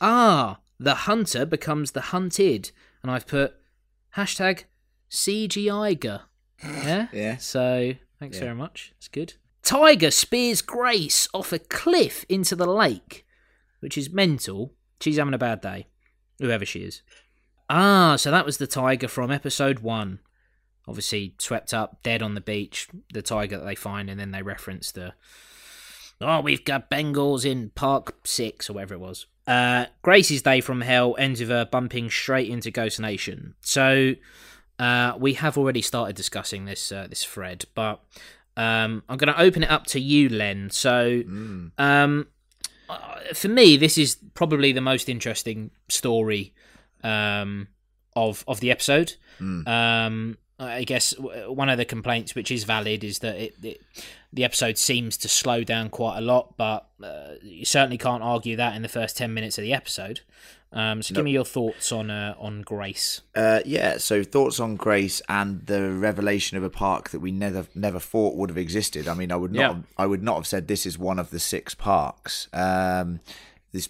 Ah, 0.00 0.58
the 0.80 0.94
hunter 0.94 1.44
becomes 1.46 1.92
the 1.92 2.00
hunted, 2.00 2.72
and 3.02 3.10
I've 3.10 3.26
put 3.26 3.54
hashtag 4.16 4.64
CGIger. 5.10 6.22
Yeah. 6.64 7.08
Yeah. 7.12 7.36
So 7.36 7.92
thanks 8.18 8.36
Yeah. 8.38 8.44
very 8.44 8.54
much. 8.54 8.92
It's 8.96 9.08
good. 9.08 9.34
Tiger 9.64 10.10
spears 10.10 10.60
Grace 10.60 11.26
off 11.32 11.52
a 11.52 11.58
cliff 11.58 12.26
into 12.28 12.54
the 12.54 12.66
lake, 12.66 13.26
which 13.80 13.96
is 13.96 14.12
mental. 14.12 14.74
She's 15.00 15.16
having 15.16 15.34
a 15.34 15.38
bad 15.38 15.62
day, 15.62 15.86
whoever 16.38 16.66
she 16.66 16.80
is. 16.80 17.02
Ah, 17.70 18.16
so 18.16 18.30
that 18.30 18.44
was 18.44 18.58
the 18.58 18.66
tiger 18.66 19.08
from 19.08 19.30
episode 19.30 19.78
one. 19.78 20.20
Obviously, 20.86 21.34
swept 21.38 21.72
up, 21.72 22.02
dead 22.02 22.22
on 22.22 22.34
the 22.34 22.42
beach. 22.42 22.88
The 23.12 23.22
tiger 23.22 23.58
that 23.58 23.64
they 23.64 23.74
find, 23.74 24.10
and 24.10 24.20
then 24.20 24.32
they 24.32 24.42
reference 24.42 24.92
the. 24.92 25.14
Oh, 26.20 26.40
we've 26.42 26.64
got 26.64 26.90
Bengals 26.90 27.44
in 27.44 27.70
Park 27.70 28.14
Six 28.24 28.68
or 28.68 28.74
whatever 28.74 28.94
it 28.94 29.00
was. 29.00 29.26
Uh, 29.46 29.86
Grace's 30.02 30.42
day 30.42 30.60
from 30.60 30.82
hell 30.82 31.16
ends 31.18 31.40
with 31.40 31.48
her 31.48 31.64
bumping 31.64 32.10
straight 32.10 32.50
into 32.50 32.70
Ghost 32.70 33.00
Nation. 33.00 33.54
So, 33.62 34.14
uh, 34.78 35.14
we 35.18 35.34
have 35.34 35.56
already 35.56 35.82
started 35.82 36.16
discussing 36.16 36.66
this 36.66 36.92
uh, 36.92 37.06
this 37.08 37.24
thread, 37.24 37.64
but 37.74 38.02
um, 38.56 39.02
I'm 39.08 39.18
going 39.18 39.32
to 39.32 39.40
open 39.40 39.62
it 39.62 39.70
up 39.70 39.86
to 39.88 40.00
you, 40.00 40.28
Len. 40.28 40.70
So, 40.70 41.22
um, 41.78 42.28
uh, 42.88 43.16
for 43.34 43.48
me, 43.48 43.76
this 43.76 43.98
is 43.98 44.16
probably 44.34 44.72
the 44.72 44.80
most 44.80 45.08
interesting 45.08 45.70
story 45.88 46.54
um, 47.02 47.68
of 48.14 48.44
of 48.46 48.60
the 48.60 48.70
episode. 48.70 49.14
Um, 49.66 50.38
I 50.60 50.84
guess 50.84 51.14
one 51.18 51.68
of 51.68 51.78
the 51.78 51.84
complaints, 51.84 52.36
which 52.36 52.52
is 52.52 52.62
valid, 52.62 53.02
is 53.02 53.18
that 53.20 53.36
it, 53.36 53.54
it 53.62 53.80
the 54.32 54.44
episode 54.44 54.78
seems 54.78 55.16
to 55.18 55.28
slow 55.28 55.64
down 55.64 55.90
quite 55.90 56.18
a 56.18 56.20
lot, 56.20 56.56
but 56.56 56.88
uh, 57.02 57.34
you 57.42 57.64
certainly 57.64 57.98
can't 57.98 58.22
argue 58.22 58.54
that 58.56 58.76
in 58.76 58.82
the 58.82 58.88
first 58.88 59.16
ten 59.16 59.34
minutes 59.34 59.58
of 59.58 59.62
the 59.62 59.72
episode. 59.72 60.20
Um, 60.74 61.02
so, 61.02 61.14
give 61.14 61.24
me 61.24 61.30
your 61.30 61.44
thoughts 61.44 61.92
on 61.92 62.10
uh, 62.10 62.34
on 62.38 62.62
Grace. 62.62 63.20
Uh, 63.34 63.60
yeah. 63.64 63.98
So 63.98 64.24
thoughts 64.24 64.58
on 64.58 64.74
Grace 64.74 65.22
and 65.28 65.64
the 65.66 65.90
revelation 65.90 66.58
of 66.58 66.64
a 66.64 66.70
park 66.70 67.10
that 67.10 67.20
we 67.20 67.30
never 67.30 67.66
never 67.74 68.00
thought 68.00 68.34
would 68.34 68.50
have 68.50 68.58
existed. 68.58 69.06
I 69.06 69.14
mean, 69.14 69.30
I 69.30 69.36
would 69.36 69.52
not. 69.52 69.60
Yeah. 69.60 69.68
Have, 69.68 69.84
I 69.96 70.06
would 70.06 70.22
not 70.22 70.34
have 70.34 70.46
said 70.46 70.66
this 70.66 70.84
is 70.84 70.98
one 70.98 71.20
of 71.20 71.30
the 71.30 71.38
six 71.38 71.74
parks. 71.74 72.48
Um, 72.52 73.20
this 73.72 73.88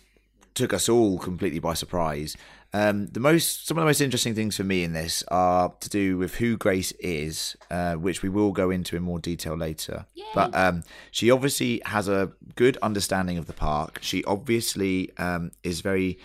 took 0.53 0.75
us 0.75 0.89
all 0.89 1.19
completely 1.19 1.59
by 1.59 1.75
surprise. 1.75 2.37
Um, 2.75 3.07
the 3.07 3.21
most, 3.21 3.69
some 3.69 3.79
of 3.79 3.83
the 3.83 3.87
most 3.87 4.01
interesting 4.01 4.35
things 4.35 4.57
for 4.57 4.65
me 4.65 4.83
in 4.83 4.95
this 4.95 5.23
are 5.29 5.73
to 5.79 5.89
do 5.89 6.19
with 6.19 6.35
who 6.35 6.57
Grace 6.57 6.91
is, 6.99 7.57
uh, 7.71 7.95
which 7.95 8.21
we 8.21 8.29
will 8.29 8.51
go 8.51 8.71
into 8.71 8.97
in 8.97 9.05
more 9.05 9.21
detail 9.21 9.57
later. 9.57 10.07
But 10.35 10.53
um, 10.57 10.83
she 11.13 11.31
obviously 11.31 11.81
has 11.87 12.09
a 12.09 12.33
good 12.57 12.77
understanding 12.79 13.39
of 13.39 13.47
the 13.47 13.53
park. 13.53 14.01
She 14.03 14.25
obviously 14.25 15.17
um, 15.19 15.53
is 15.63 15.83
very 15.83 16.19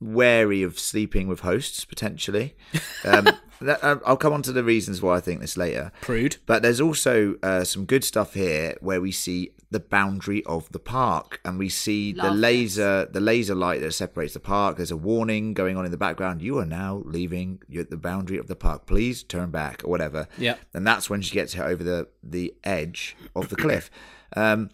wary 0.00 0.62
of 0.62 0.78
sleeping 0.78 1.28
with 1.28 1.40
hosts 1.40 1.84
potentially. 1.84 2.54
Um, 3.04 3.28
that, 3.60 3.82
I'll 3.82 4.00
I'll 4.06 4.16
come 4.16 4.32
on 4.32 4.42
to 4.42 4.52
the 4.52 4.64
reasons 4.64 5.02
why 5.02 5.16
I 5.16 5.20
think 5.20 5.40
this 5.40 5.56
later. 5.56 5.92
Prude. 6.00 6.36
But 6.46 6.62
there's 6.62 6.80
also 6.80 7.36
uh, 7.42 7.64
some 7.64 7.84
good 7.84 8.04
stuff 8.04 8.34
here 8.34 8.76
where 8.80 9.00
we 9.00 9.12
see 9.12 9.52
the 9.70 9.80
boundary 9.80 10.42
of 10.46 10.70
the 10.72 10.78
park 10.78 11.40
and 11.44 11.58
we 11.58 11.68
see 11.68 12.12
the 12.12 12.22
Love 12.22 12.32
this. 12.34 12.40
laser 12.40 13.04
the 13.12 13.20
laser 13.20 13.54
light 13.54 13.80
that 13.80 13.92
separates 13.92 14.34
the 14.34 14.40
park. 14.40 14.76
There's 14.76 14.90
a 14.90 14.96
warning 14.96 15.52
going 15.52 15.76
on 15.76 15.84
in 15.84 15.90
the 15.90 15.98
background. 15.98 16.40
You 16.40 16.58
are 16.58 16.64
now 16.66 17.02
leaving 17.04 17.60
you 17.68 17.84
the 17.84 17.96
boundary 17.96 18.38
of 18.38 18.46
the 18.46 18.56
park. 18.56 18.86
Please 18.86 19.22
turn 19.22 19.50
back 19.50 19.84
or 19.84 19.90
whatever. 19.90 20.26
Yeah. 20.38 20.56
And 20.72 20.86
that's 20.86 21.10
when 21.10 21.20
she 21.22 21.34
gets 21.34 21.54
hit 21.54 21.64
over 21.64 21.82
the 21.84 22.08
the 22.22 22.54
edge 22.64 23.16
of 23.34 23.48
the 23.48 23.56
cliff. 23.56 23.90
Um, 24.36 24.68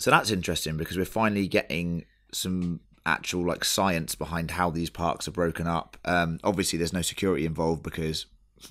so 0.00 0.10
that's 0.10 0.32
interesting 0.32 0.76
because 0.76 0.96
we're 0.96 1.04
finally 1.04 1.46
getting 1.46 2.06
some 2.32 2.80
actual 3.10 3.46
like 3.46 3.64
science 3.64 4.14
behind 4.14 4.52
how 4.52 4.70
these 4.70 4.90
parks 4.90 5.28
are 5.28 5.32
broken 5.32 5.66
up. 5.66 5.96
Um, 6.04 6.38
obviously, 6.42 6.78
there's 6.78 6.92
no 6.92 7.02
security 7.02 7.44
involved 7.44 7.82
because 7.82 8.26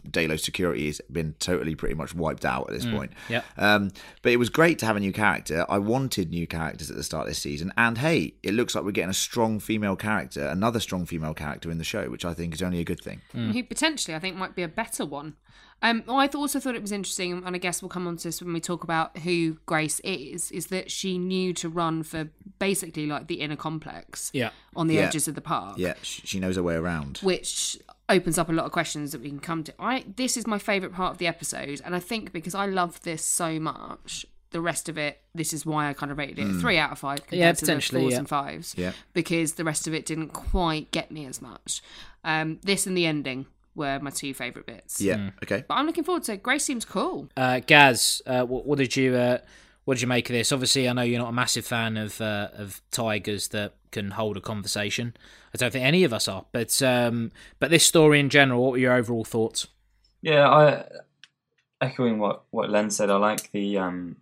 Delos 0.10 0.44
security 0.44 0.86
has 0.86 1.02
been 1.12 1.34
totally 1.40 1.76
pretty 1.76 1.96
much 1.96 2.14
wiped 2.14 2.46
out 2.46 2.70
at 2.70 2.74
this 2.74 2.86
point. 2.86 3.12
yep. 3.28 3.44
Um, 3.58 3.92
but 4.22 4.32
it 4.32 4.38
was 4.38 4.50
great 4.50 4.78
to 4.80 4.86
have 4.86 4.96
a 4.96 5.00
new 5.00 5.12
character. 5.12 5.66
I 5.68 5.80
wanted 5.80 6.30
new 6.30 6.48
characters 6.48 6.90
at 6.90 6.96
the 6.96 7.04
start 7.04 7.24
of 7.24 7.30
this 7.30 7.40
season, 7.40 7.74
and 7.78 7.98
hey, 7.98 8.36
it 8.44 8.54
looks 8.54 8.76
like 8.76 8.84
we're 8.84 8.92
getting 8.92 9.10
a 9.10 9.14
strong 9.14 9.60
female 9.60 9.96
character, 9.96 10.46
another 10.46 10.80
strong 10.80 11.06
female 11.06 11.34
character 11.34 11.72
in 11.72 11.78
the 11.78 11.84
show, 11.84 12.10
which 12.10 12.26
I 12.26 12.34
think 12.34 12.54
is 12.54 12.62
only 12.62 12.80
a 12.80 12.84
good 12.84 13.02
thing. 13.02 13.22
who 13.34 13.64
potentially 13.64 14.16
I 14.16 14.20
think 14.20 14.36
might 14.36 14.56
be 14.56 14.64
a 14.64 14.68
better 14.68 15.06
one. 15.06 15.36
Um, 15.82 16.04
well, 16.06 16.18
I 16.18 16.28
th- 16.28 16.36
also 16.36 16.60
thought 16.60 16.76
it 16.76 16.82
was 16.82 16.92
interesting, 16.92 17.42
and 17.46 17.56
I 17.56 17.58
guess 17.60 17.82
we'll 17.82 17.90
come 17.90 18.06
on 18.08 18.18
to 18.18 18.24
this 18.26 18.42
when 18.42 18.52
we 18.54 18.60
talk 18.60 18.84
about 18.84 19.18
who 19.20 19.58
Grace 19.66 20.00
is. 20.02 20.52
Is 20.52 20.68
that 20.68 20.92
she 20.92 21.18
knew 21.18 21.54
to 21.54 21.70
run 21.70 22.04
for 22.04 22.30
basically 22.60 23.06
like 23.08 23.28
the 23.28 23.36
inner 23.36 23.56
complex 23.56 24.30
Yeah. 24.34 24.50
on 24.76 24.88
the 24.88 24.96
Yeah. 24.96 25.02
edges 25.08 25.28
of 25.30 25.36
the 25.36 25.42
park, 25.42 25.78
Yeah, 25.78 25.94
she 26.02 26.40
knows 26.40 26.58
her 26.58 26.64
way 26.64 26.76
around. 26.76 27.20
which 27.20 27.78
opens 28.10 28.38
up 28.38 28.50
a 28.50 28.52
lot 28.52 28.66
of 28.66 28.72
questions 28.72 29.12
that 29.14 29.22
we 29.22 29.30
can 29.30 29.40
come 29.40 29.64
to. 29.64 29.74
I 29.80 30.04
this 30.18 30.36
is 30.36 30.46
my 30.48 30.58
favorite 30.60 30.94
part 30.94 31.12
of 31.14 31.18
the 31.18 31.28
episode, 31.28 31.82
and 31.86 31.96
I 31.96 32.00
think 32.00 32.34
because 32.34 32.56
I 32.56 32.66
love 32.66 33.02
this 33.04 33.24
so 33.24 33.60
much, 33.60 34.26
the 34.52 34.60
rest 34.60 34.90
of 34.90 34.98
it, 34.98 35.22
this 35.36 35.54
is 35.54 35.66
why 35.66 35.88
I 35.90 35.94
kind 35.94 36.12
of 36.12 36.18
rated 36.18 36.40
it 36.40 36.50
a 36.50 36.54
three 36.56 36.78
out 36.78 36.92
of 36.92 37.00
five. 37.00 37.20
Compared 37.22 37.40
Yeah, 37.40 37.52
to 37.54 37.66
the 37.68 37.80
fours 37.82 38.12
yeah. 38.14 38.18
and 38.18 38.28
fives. 38.28 38.74
Yeah. 38.78 38.92
because 39.14 39.54
the 39.54 39.64
rest 39.64 39.88
of 39.88 39.94
it 39.94 40.06
didn't 40.06 40.30
quite 40.30 40.92
get 40.92 41.12
me 41.12 41.26
as 41.26 41.42
much. 41.42 41.82
Um, 42.26 42.60
this 42.64 42.86
and 42.88 42.98
the 42.98 43.06
ending 43.06 43.46
were 43.80 44.00
my 44.00 44.12
two 44.12 44.34
favorite 44.34 44.66
bits. 44.66 45.02
Yeah, 45.02 45.32
okay. 45.44 45.64
But 45.68 45.76
I'm 45.76 45.86
looking 45.88 46.04
forward 46.04 46.24
to 46.24 46.34
it. 46.34 46.44
Grace 46.44 46.64
seems 46.64 46.86
cool. 46.86 47.30
Uh, 47.36 47.60
Gaz, 47.66 48.22
uh, 48.28 48.44
what, 48.44 48.66
what 48.66 48.78
did 48.78 48.96
you 48.96 49.16
uh, 49.16 49.40
what 49.86 49.96
did 49.96 50.04
you 50.04 50.08
make 50.08 50.30
of 50.30 50.36
this? 50.36 50.52
Obviously, 50.52 50.88
I 50.88 50.94
know 50.94 51.02
you're 51.02 51.20
not 51.20 51.30
a 51.30 51.34
massive 51.34 51.66
fan 51.66 51.98
of 51.98 52.22
uh, 52.22 52.50
of 52.54 52.82
tigers 52.92 53.48
that 53.50 53.74
can 53.92 54.12
hold 54.12 54.38
a 54.38 54.42
conversation. 54.42 55.16
I 55.54 55.58
don't 55.58 55.74
think 55.74 55.84
any 55.84 56.04
of 56.04 56.14
us 56.14 56.28
are, 56.28 56.46
but 56.52 56.80
um, 56.84 57.32
but 57.60 57.72
this 57.72 57.86
story 57.86 58.20
in 58.20 58.30
general, 58.30 58.62
what 58.62 58.74
were 58.74 58.78
your 58.78 58.94
overall 58.94 59.26
thoughts? 59.26 59.66
Yeah, 60.22 60.48
I 60.48 60.86
echoing 61.82 62.20
what 62.20 62.44
what 62.52 62.70
Len 62.70 62.90
said. 62.90 63.10
I 63.10 63.16
like 63.16 63.52
the 63.52 63.80
um, 63.80 64.18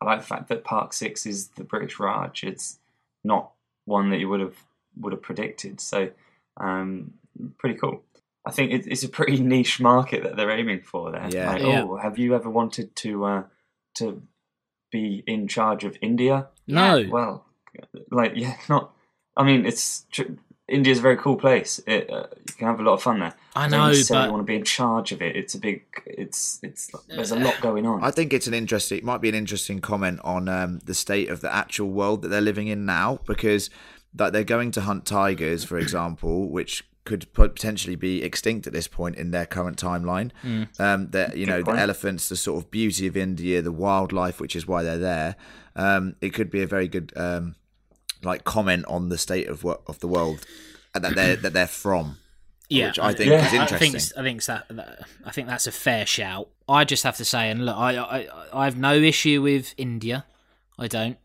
I 0.00 0.06
like 0.06 0.20
the 0.20 0.26
fact 0.26 0.48
that 0.48 0.64
Park 0.64 0.92
Six 0.92 1.26
is 1.26 1.48
the 1.48 1.64
British 1.64 1.98
Raj. 1.98 2.44
It's 2.44 2.78
not 3.24 3.50
one 3.84 4.10
that 4.10 4.18
you 4.18 4.28
would 4.28 4.40
have 4.40 4.56
would 4.98 5.12
have 5.12 5.22
predicted. 5.22 5.80
So, 5.80 6.10
um, 6.56 7.12
pretty 7.58 7.78
cool. 7.78 8.02
I 8.46 8.50
think 8.52 8.72
it, 8.72 8.86
it's 8.86 9.02
a 9.02 9.08
pretty 9.08 9.40
niche 9.40 9.80
market 9.80 10.22
that 10.22 10.36
they're 10.36 10.50
aiming 10.50 10.82
for 10.82 11.12
there. 11.12 11.28
Yeah. 11.30 11.52
Like, 11.52 11.62
Yeah. 11.62 11.82
oh, 11.84 11.96
have 11.96 12.18
you 12.18 12.34
ever 12.34 12.48
wanted 12.48 12.94
to 12.96 13.24
uh, 13.24 13.42
to 13.96 14.22
be 14.90 15.22
in 15.26 15.46
charge 15.48 15.84
of 15.84 15.96
India? 16.00 16.48
No, 16.66 17.04
Well, 17.10 17.46
like 18.10 18.32
yeah, 18.36 18.56
not. 18.68 18.92
I 19.36 19.44
mean, 19.44 19.64
it's 19.66 20.04
tr- 20.10 20.22
India's 20.68 20.98
a 20.98 21.02
very 21.02 21.16
cool 21.16 21.36
place. 21.36 21.80
It, 21.86 22.08
uh, 22.10 22.26
you 22.46 22.54
can 22.54 22.66
have 22.68 22.78
a 22.80 22.82
lot 22.82 22.94
of 22.94 23.02
fun 23.02 23.18
there. 23.20 23.34
I 23.56 23.62
don't 23.62 23.72
know, 23.72 23.88
necessarily 23.88 24.28
but 24.28 24.32
want 24.32 24.42
to 24.42 24.46
be 24.46 24.54
in 24.56 24.64
charge 24.64 25.10
of 25.12 25.20
it. 25.20 25.36
It's 25.36 25.54
a 25.54 25.58
big. 25.58 25.82
It's 26.06 26.60
it's. 26.62 26.90
There's 27.08 27.32
a 27.32 27.36
lot 27.38 27.60
going 27.60 27.86
on. 27.86 28.02
I 28.04 28.10
think 28.10 28.32
it's 28.32 28.46
an 28.46 28.54
interesting. 28.54 28.98
It 28.98 29.04
might 29.04 29.20
be 29.20 29.28
an 29.28 29.34
interesting 29.34 29.80
comment 29.80 30.20
on 30.24 30.48
um, 30.48 30.78
the 30.84 30.94
state 30.94 31.28
of 31.28 31.40
the 31.40 31.52
actual 31.52 31.90
world 31.90 32.22
that 32.22 32.28
they're 32.28 32.40
living 32.40 32.68
in 32.68 32.86
now, 32.86 33.18
because 33.26 33.68
that 34.14 34.32
they're 34.32 34.44
going 34.44 34.70
to 34.72 34.80
hunt 34.82 35.06
tigers, 35.06 35.64
for 35.64 35.78
example, 35.78 36.48
which 36.48 36.84
could 37.04 37.32
potentially 37.32 37.96
be 37.96 38.22
extinct 38.22 38.66
at 38.66 38.72
this 38.72 38.86
point 38.86 39.16
in 39.16 39.30
their 39.30 39.46
current 39.46 39.76
timeline. 39.80 40.30
Um, 40.78 41.08
that 41.10 41.36
you 41.36 41.46
know 41.46 41.62
the 41.62 41.72
elephants, 41.72 42.28
the 42.28 42.36
sort 42.36 42.62
of 42.62 42.70
beauty 42.70 43.06
of 43.06 43.16
India, 43.16 43.62
the 43.62 43.72
wildlife, 43.72 44.40
which 44.40 44.54
is 44.54 44.66
why 44.66 44.82
they're 44.82 44.98
there. 44.98 45.36
Um, 45.76 46.16
it 46.20 46.30
could 46.30 46.50
be 46.50 46.62
a 46.62 46.66
very 46.66 46.88
good 46.88 47.12
um, 47.16 47.54
like 48.22 48.44
comment 48.44 48.84
on 48.86 49.08
the 49.08 49.16
state 49.18 49.48
of 49.48 49.64
what 49.64 49.80
of 49.86 49.98
the 50.00 50.08
world 50.08 50.44
that 50.94 51.14
they're 51.14 51.36
that 51.44 51.52
they're 51.54 51.66
from. 51.66 52.18
yeah, 52.68 52.88
which 52.88 52.98
I 52.98 53.14
think 53.14 53.30
Yeah. 53.30 53.46
is 53.46 53.52
I 53.54 53.62
interesting. 53.62 53.92
think 53.92 54.18
I 54.18 54.22
think 54.22 54.44
that, 54.44 54.66
that 54.76 55.08
I 55.24 55.30
think 55.30 55.48
that's 55.48 55.66
a 55.66 55.72
fair 55.72 56.04
shout. 56.06 56.48
I 56.68 56.84
just 56.84 57.02
have 57.04 57.16
to 57.16 57.24
say, 57.24 57.50
and 57.50 57.64
look, 57.64 57.76
I 57.76 57.96
I, 57.96 58.28
I 58.52 58.64
have 58.66 58.76
no 58.76 58.94
issue 58.94 59.40
with 59.42 59.74
India. 59.78 60.26
I 60.78 60.86
don't. 60.86 61.16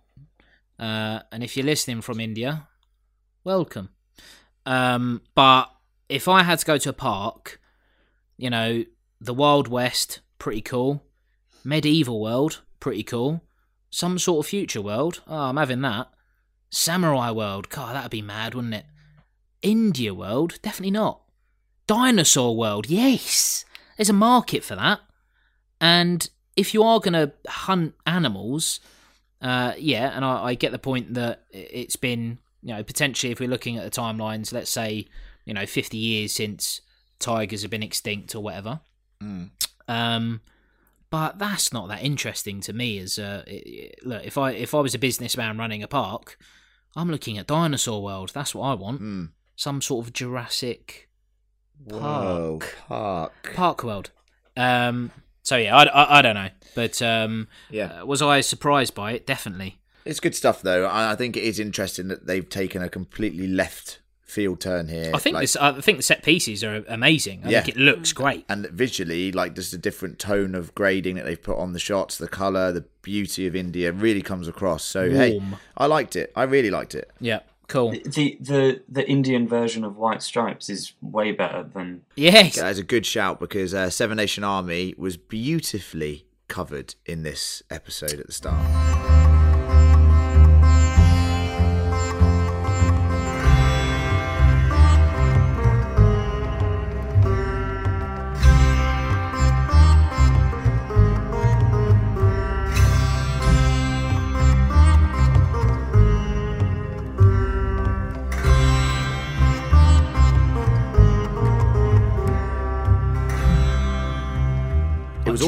Uh, 0.79 1.19
and 1.31 1.43
if 1.43 1.55
you're 1.55 1.65
listening 1.65 2.01
from 2.01 2.19
India, 2.19 2.67
welcome. 3.43 3.89
Um, 4.65 5.21
but 5.35 5.69
if 6.09 6.27
I 6.27 6.43
had 6.43 6.59
to 6.59 6.65
go 6.65 6.77
to 6.77 6.89
a 6.89 6.93
park, 6.93 7.59
you 8.37 8.49
know, 8.49 8.85
the 9.21 9.33
Wild 9.33 9.67
West, 9.67 10.21
pretty 10.39 10.61
cool. 10.61 11.03
Medieval 11.63 12.21
world, 12.21 12.61
pretty 12.79 13.03
cool. 13.03 13.41
Some 13.89 14.19
sort 14.19 14.45
of 14.45 14.49
future 14.49 14.81
world, 14.81 15.21
oh, 15.27 15.35
I'm 15.35 15.57
having 15.57 15.81
that. 15.81 16.09
Samurai 16.69 17.31
world, 17.31 17.69
God, 17.69 17.95
that'd 17.95 18.11
be 18.11 18.21
mad, 18.21 18.53
wouldn't 18.53 18.73
it? 18.73 18.85
India 19.61 20.13
world, 20.13 20.59
definitely 20.61 20.91
not. 20.91 21.21
Dinosaur 21.87 22.55
world, 22.55 22.87
yes. 22.89 23.65
There's 23.97 24.09
a 24.09 24.13
market 24.13 24.63
for 24.63 24.75
that. 24.75 24.99
And 25.79 26.29
if 26.55 26.73
you 26.73 26.83
are 26.83 26.99
going 26.99 27.13
to 27.13 27.31
hunt 27.47 27.95
animals, 28.05 28.79
uh, 29.41 29.73
yeah, 29.77 30.11
and 30.15 30.25
I, 30.25 30.45
I 30.45 30.53
get 30.55 30.71
the 30.71 30.79
point 30.79 31.13
that 31.13 31.43
it's 31.51 31.95
been, 31.95 32.39
you 32.65 32.73
know, 32.73 32.83
potentially 32.83 33.31
if 33.31 33.39
we're 33.39 33.47
looking 33.47 33.77
at 33.77 33.83
the 33.83 34.01
timelines, 34.01 34.51
let's 34.51 34.71
say, 34.71 35.05
you 35.45 35.53
know, 35.53 35.65
50 35.67 35.95
years 35.97 36.31
since 36.33 36.81
tigers 37.19 37.61
have 37.61 37.69
been 37.69 37.83
extinct 37.83 38.33
or 38.35 38.41
whatever. 38.41 38.79
Mm. 39.23 39.51
Um, 39.87 40.41
but 41.11 41.37
that's 41.37 41.71
not 41.71 41.87
that 41.89 42.03
interesting 42.03 42.59
to 42.61 42.73
me. 42.73 42.97
As 42.97 43.19
uh, 43.19 43.43
it, 43.45 43.51
it- 43.53 43.99
look, 44.05 44.25
if 44.25 44.37
I 44.37 44.51
if 44.51 44.73
I 44.73 44.79
was 44.79 44.95
a 44.95 44.99
businessman 44.99 45.57
running 45.59 45.83
a 45.83 45.87
park, 45.87 46.37
I'm 46.95 47.11
looking 47.11 47.37
at 47.37 47.45
dinosaur 47.47 48.01
world. 48.01 48.31
That's 48.33 48.55
what 48.55 48.63
I 48.67 48.73
want. 48.73 48.99
Mm. 49.01 49.29
Some 49.55 49.79
sort 49.81 50.07
of 50.07 50.13
Jurassic 50.13 51.07
Whoa, 51.83 52.59
Park. 52.59 52.75
park. 52.87 53.51
Park 53.53 53.83
world. 53.83 54.09
Um, 54.57 55.11
so 55.43 55.55
yeah, 55.57 55.75
I, 55.77 55.83
I, 55.83 56.19
I 56.19 56.21
don't 56.23 56.35
know, 56.35 56.49
but 56.73 56.99
um, 57.01 57.47
Yeah. 57.69 58.01
uh, 58.01 58.05
was 58.05 58.21
I 58.23 58.41
surprised 58.41 58.95
by 58.95 59.11
it? 59.11 59.27
Definitely. 59.27 59.77
It's 60.05 60.19
good 60.19 60.35
stuff, 60.35 60.61
though. 60.61 60.85
I 60.85 61.11
I 61.11 61.15
think 61.15 61.35
it 61.35 61.43
is 61.43 61.59
interesting 61.59 62.07
that 62.09 62.27
they've 62.27 62.47
taken 62.47 62.81
a 62.81 62.89
completely 62.89 63.47
left 63.47 63.99
field 64.21 64.59
turn 64.59 64.87
here. 64.89 65.11
I 65.13 65.17
think 65.19 65.33
like- 65.35 65.43
this. 65.43 65.55
I 65.55 65.71
think 65.81 65.97
the 65.97 66.03
set 66.03 66.21
pieces 66.23 66.63
are 66.63 66.83
amazing. 66.87 67.41
I 67.45 67.49
Yeah. 67.49 67.61
think 67.61 67.77
it 67.77 67.79
looks 67.81 68.11
great. 68.11 68.43
and 68.49 68.65
visually, 68.67 69.31
like 69.31 69.55
just 69.55 69.73
a 69.73 69.77
different 69.77 70.19
tone 70.19 70.55
of 70.55 70.73
grading 70.75 71.15
that 71.15 71.25
they've 71.25 71.41
put 71.41 71.57
on 71.57 71.73
the 71.73 71.79
shots, 71.79 72.17
the 72.17 72.27
color, 72.27 72.71
the 72.71 72.85
beauty 73.01 73.47
of 73.47 73.55
India 73.55 73.91
really 73.91 74.21
comes 74.21 74.47
across. 74.47 74.83
So 74.83 75.09
hey, 75.09 75.41
I 75.77 75.85
liked 75.85 76.15
it. 76.15 76.31
I 76.35 76.43
really 76.43 76.69
liked 76.71 76.95
it. 76.95 77.09
Yeah, 77.21 77.39
cool. 77.67 77.91
the 77.91 78.37
the 78.41 78.81
the 78.89 79.07
Indian 79.07 79.47
version 79.47 79.83
of 79.85 79.95
White 79.95 80.21
Stripes 80.21 80.69
is 80.69 80.93
way 81.01 81.31
better 81.31 81.63
than 81.73 82.01
Yes. 82.15 82.55
That 82.57 82.71
is 82.71 82.79
a 82.79 82.83
good 82.83 83.05
shout 83.05 83.39
because 83.39 83.73
uh, 83.73 83.89
Seven 83.89 84.17
Nation 84.17 84.43
Army 84.43 84.93
was 84.97 85.17
beautifully 85.17 86.25
covered 86.47 86.95
in 87.05 87.23
this 87.23 87.63
episode 87.69 88.19
at 88.19 88.27
the 88.27 88.33
start. 88.33 88.94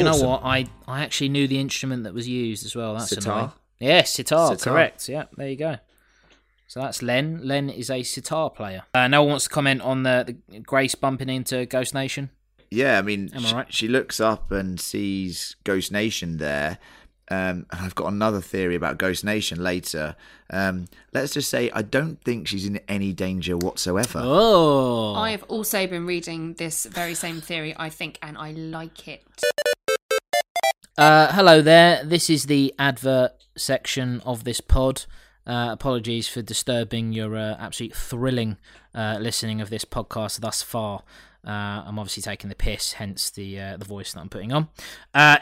It 0.07 0.09
you 0.09 0.13
awesome. 0.13 0.23
know 0.23 0.29
what? 0.31 0.43
I, 0.43 0.65
I 0.87 1.03
actually 1.03 1.29
knew 1.29 1.47
the 1.47 1.59
instrument 1.59 2.03
that 2.03 2.13
was 2.13 2.27
used 2.27 2.65
as 2.65 2.75
well. 2.75 2.93
That's 2.95 3.09
Sitar? 3.09 3.33
annoying. 3.33 3.51
Yes, 3.79 4.11
sitar, 4.13 4.55
Sitar. 4.57 4.73
Correct. 4.73 5.07
Yeah, 5.07 5.25
there 5.37 5.49
you 5.49 5.55
go. 5.55 5.77
So 6.67 6.81
that's 6.81 7.01
Len. 7.01 7.41
Len 7.43 7.69
is 7.69 7.89
a 7.91 8.01
sitar 8.03 8.49
player. 8.49 8.83
Uh, 8.93 9.07
no 9.07 9.21
one 9.21 9.29
wants 9.31 9.43
to 9.45 9.49
comment 9.51 9.81
on 9.81 10.03
the, 10.03 10.35
the 10.49 10.59
Grace 10.59 10.95
bumping 10.95 11.29
into 11.29 11.65
Ghost 11.67 11.93
Nation. 11.93 12.29
Yeah, 12.71 12.97
I 12.97 13.01
mean, 13.03 13.29
Am 13.33 13.45
I 13.45 13.47
sh- 13.49 13.53
right? 13.53 13.73
she 13.73 13.87
looks 13.87 14.19
up 14.19 14.51
and 14.51 14.79
sees 14.79 15.55
Ghost 15.63 15.91
Nation 15.91 16.37
there. 16.37 16.79
Um, 17.29 17.65
and 17.71 17.81
I've 17.81 17.95
got 17.95 18.07
another 18.11 18.41
theory 18.41 18.75
about 18.75 18.97
Ghost 18.97 19.23
Nation 19.23 19.61
later. 19.61 20.15
Um, 20.49 20.85
let's 21.13 21.33
just 21.33 21.49
say 21.49 21.69
I 21.71 21.81
don't 21.83 22.21
think 22.23 22.47
she's 22.47 22.65
in 22.65 22.79
any 22.87 23.13
danger 23.13 23.55
whatsoever. 23.57 24.19
Oh, 24.23 25.13
I 25.15 25.31
have 25.31 25.43
also 25.43 25.85
been 25.87 26.05
reading 26.05 26.53
this 26.55 26.85
very 26.85 27.13
same 27.15 27.41
theory, 27.41 27.75
I 27.77 27.89
think, 27.89 28.17
and 28.21 28.37
I 28.37 28.51
like 28.51 29.07
it. 29.07 29.23
Uh, 30.97 31.31
hello 31.31 31.61
there. 31.61 32.03
This 32.03 32.27
is 32.27 32.47
the 32.47 32.73
advert 32.79 33.33
section 33.55 34.19
of 34.21 34.45
this 34.45 34.59
pod. 34.59 35.05
Uh, 35.45 35.69
apologies 35.69 36.27
for 36.27 36.41
disturbing 36.41 37.13
your 37.13 37.37
uh, 37.37 37.55
absolute 37.59 37.93
thrilling 37.93 38.57
uh, 38.95 39.19
listening 39.21 39.61
of 39.61 39.69
this 39.69 39.85
podcast 39.85 40.39
thus 40.39 40.63
far. 40.63 41.03
Uh, 41.45 41.83
I'm 41.85 41.99
obviously 41.99 42.23
taking 42.23 42.49
the 42.49 42.55
piss, 42.55 42.93
hence 42.93 43.29
the 43.29 43.59
uh, 43.59 43.77
the 43.77 43.85
voice 43.85 44.13
that 44.13 44.21
I'm 44.21 44.29
putting 44.29 44.51
on. 44.51 44.69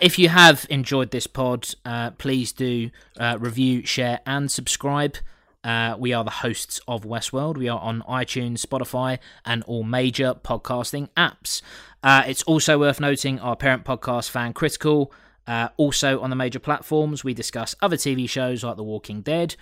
If 0.02 0.20
you 0.20 0.28
have 0.28 0.68
enjoyed 0.70 1.12
this 1.12 1.26
pod, 1.26 1.70
please 2.18 2.52
do 2.52 2.92
review, 3.40 3.86
share, 3.86 4.20
and 4.26 4.52
subscribe. 4.52 5.16
We 5.64 6.12
are 6.12 6.26
the 6.26 6.32
hosts 6.32 6.82
of 6.86 7.06
Westworld. 7.06 7.56
We 7.56 7.70
are 7.70 7.80
on 7.80 8.02
iTunes, 8.10 8.60
Spotify, 8.60 9.20
and 9.46 9.64
all 9.64 9.84
major 9.84 10.34
podcasting 10.34 11.08
apps. 11.16 11.62
It's 12.04 12.44
also 12.44 12.78
worth 12.78 13.00
noting 13.00 13.40
our 13.40 13.56
parent 13.56 13.86
podcast, 13.86 14.30
Fan 14.30 14.52
Critical, 14.52 15.14
uh, 15.48 15.70
also 15.78 16.20
on 16.22 16.30
the 16.30 16.36
major 16.36 16.60
platforms. 16.60 17.24
We 17.24 17.34
discuss 17.34 17.76
other 17.82 17.98
TV 17.98 18.28
shows 18.30 18.64
like 18.64 18.78
The 18.78 18.84
Walking 18.84 19.22
Dead, 19.22 19.56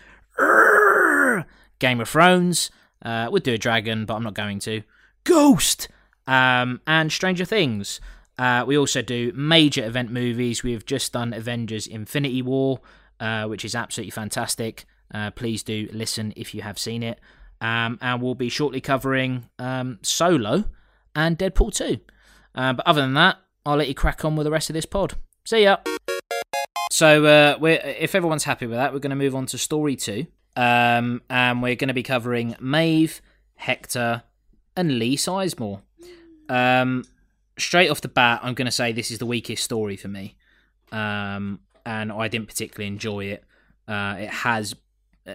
Game 1.79 1.99
of 1.99 2.09
Thrones. 2.09 2.71
Uh, 3.03 3.29
we'd 3.31 3.43
do 3.43 3.53
a 3.53 3.57
dragon, 3.57 4.05
but 4.05 4.15
I'm 4.15 4.23
not 4.23 4.33
going 4.33 4.59
to. 4.59 4.83
Ghost 5.23 5.87
um, 6.27 6.81
and 6.87 7.11
Stranger 7.11 7.45
Things. 7.45 7.99
Uh, 8.37 8.63
we 8.65 8.77
also 8.77 9.01
do 9.01 9.31
major 9.35 9.85
event 9.85 10.11
movies. 10.11 10.63
We 10.63 10.73
have 10.73 10.85
just 10.85 11.13
done 11.13 11.33
Avengers 11.33 11.85
Infinity 11.85 12.41
War, 12.41 12.79
uh, 13.19 13.45
which 13.45 13.63
is 13.63 13.75
absolutely 13.75 14.11
fantastic. 14.11 14.85
Uh, 15.13 15.31
please 15.31 15.61
do 15.63 15.87
listen 15.93 16.33
if 16.35 16.55
you 16.55 16.61
have 16.61 16.79
seen 16.79 17.03
it. 17.03 17.19
Um, 17.61 17.97
and 18.01 18.21
we'll 18.21 18.35
be 18.35 18.49
shortly 18.49 18.81
covering 18.81 19.49
um, 19.59 19.99
Solo 20.01 20.65
and 21.15 21.37
Deadpool 21.37 21.73
2. 21.73 21.99
Uh, 22.55 22.73
but 22.73 22.85
other 22.87 23.01
than 23.01 23.13
that, 23.13 23.37
I'll 23.65 23.77
let 23.77 23.87
you 23.87 23.93
crack 23.93 24.25
on 24.25 24.35
with 24.35 24.45
the 24.45 24.51
rest 24.51 24.69
of 24.69 24.73
this 24.73 24.85
pod. 24.85 25.13
See 25.45 25.63
ya. 25.63 25.77
So, 26.91 27.25
uh, 27.25 27.57
we're, 27.59 27.81
if 27.83 28.15
everyone's 28.15 28.45
happy 28.45 28.65
with 28.65 28.77
that, 28.77 28.93
we're 28.93 28.99
going 28.99 29.09
to 29.09 29.15
move 29.15 29.35
on 29.35 29.45
to 29.47 29.57
story 29.57 29.95
two. 29.95 30.27
Um, 30.55 31.21
and 31.29 31.61
we're 31.61 31.75
going 31.75 31.89
to 31.89 31.93
be 31.93 32.03
covering 32.03 32.55
Maeve, 32.59 33.21
Hector, 33.55 34.23
and 34.77 34.99
Lee 34.99 35.17
Sizemore. 35.17 35.81
Um, 36.47 37.03
straight 37.57 37.89
off 37.89 38.01
the 38.01 38.07
bat, 38.07 38.39
I'm 38.43 38.53
going 38.53 38.67
to 38.67 38.71
say 38.71 38.91
this 38.91 39.11
is 39.11 39.17
the 39.17 39.25
weakest 39.25 39.63
story 39.63 39.97
for 39.97 40.07
me. 40.07 40.35
Um, 40.91 41.59
and 41.85 42.11
I 42.11 42.27
didn't 42.27 42.47
particularly 42.47 42.87
enjoy 42.87 43.25
it. 43.25 43.43
Uh, 43.87 44.15
it 44.19 44.29
has 44.29 44.75
uh, 45.27 45.33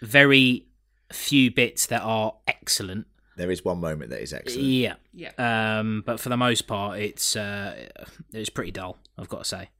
very 0.00 0.66
few 1.12 1.50
bits 1.50 1.86
that 1.86 2.02
are 2.02 2.34
excellent. 2.46 3.06
There 3.36 3.50
is 3.50 3.64
one 3.64 3.80
moment 3.80 4.10
that 4.10 4.22
is 4.22 4.32
excellent. 4.32 4.66
Yeah. 4.68 4.94
Yeah. 5.12 5.32
Um, 5.78 6.02
but 6.06 6.20
for 6.20 6.28
the 6.28 6.36
most 6.36 6.66
part, 6.66 6.98
it's 7.00 7.36
uh, 7.36 7.88
it's 8.32 8.50
pretty 8.50 8.70
dull. 8.70 8.98
I've 9.18 9.28
got 9.28 9.38
to 9.38 9.44
say. 9.44 9.70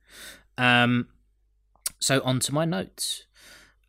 Um, 0.59 1.09
so 1.99 2.21
on 2.23 2.41
to 2.41 2.53
my 2.55 2.65
notes. 2.65 3.25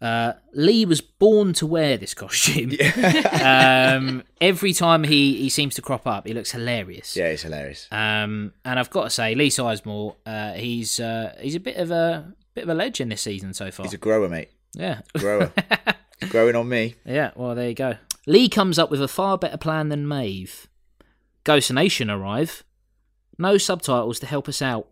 Uh, 0.01 0.33
Lee 0.53 0.85
was 0.85 1.01
born 1.01 1.53
to 1.53 1.65
wear 1.65 1.97
this 1.97 2.13
costume. 2.13 2.71
um, 3.41 4.23
every 4.41 4.73
time 4.73 5.03
he, 5.03 5.37
he 5.37 5.49
seems 5.49 5.73
to 5.75 5.81
crop 5.81 6.05
up, 6.05 6.27
he 6.27 6.33
looks 6.33 6.51
hilarious. 6.51 7.15
Yeah, 7.15 7.31
he's 7.31 7.41
hilarious. 7.41 7.87
Um, 7.91 8.53
and 8.63 8.77
I've 8.77 8.89
got 8.89 9.05
to 9.05 9.09
say, 9.09 9.35
Lee 9.35 9.49
Sizemore, 9.49 10.15
uh, 10.25 10.53
he's 10.53 10.99
uh, 10.99 11.35
he's 11.39 11.55
a 11.55 11.59
bit 11.59 11.77
of 11.77 11.91
a 11.91 12.33
bit 12.53 12.65
of 12.65 12.69
a 12.69 12.73
legend 12.73 13.11
this 13.11 13.21
season 13.21 13.53
so 13.53 13.71
far. 13.71 13.85
He's 13.85 13.93
a 13.93 13.97
grower, 13.97 14.29
mate. 14.29 14.49
yeah, 14.73 15.01
Grower. 15.17 15.51
Growing 16.29 16.55
on 16.55 16.69
me. 16.69 16.95
yeah. 17.05 17.31
Well, 17.35 17.55
there 17.55 17.69
you 17.69 17.75
go. 17.75 17.95
Lee 18.27 18.49
comes 18.49 18.79
up 18.79 18.89
with 18.91 19.01
a 19.01 19.07
far 19.07 19.37
better 19.37 19.57
plan 19.57 19.89
than 19.89 20.07
Maeve. 20.07 20.67
Ghost 21.43 21.71
Nation 21.71 22.09
arrive. 22.09 22.63
No 23.37 23.57
subtitles 23.57 24.19
to 24.19 24.25
help 24.25 24.47
us 24.49 24.61
out. 24.61 24.87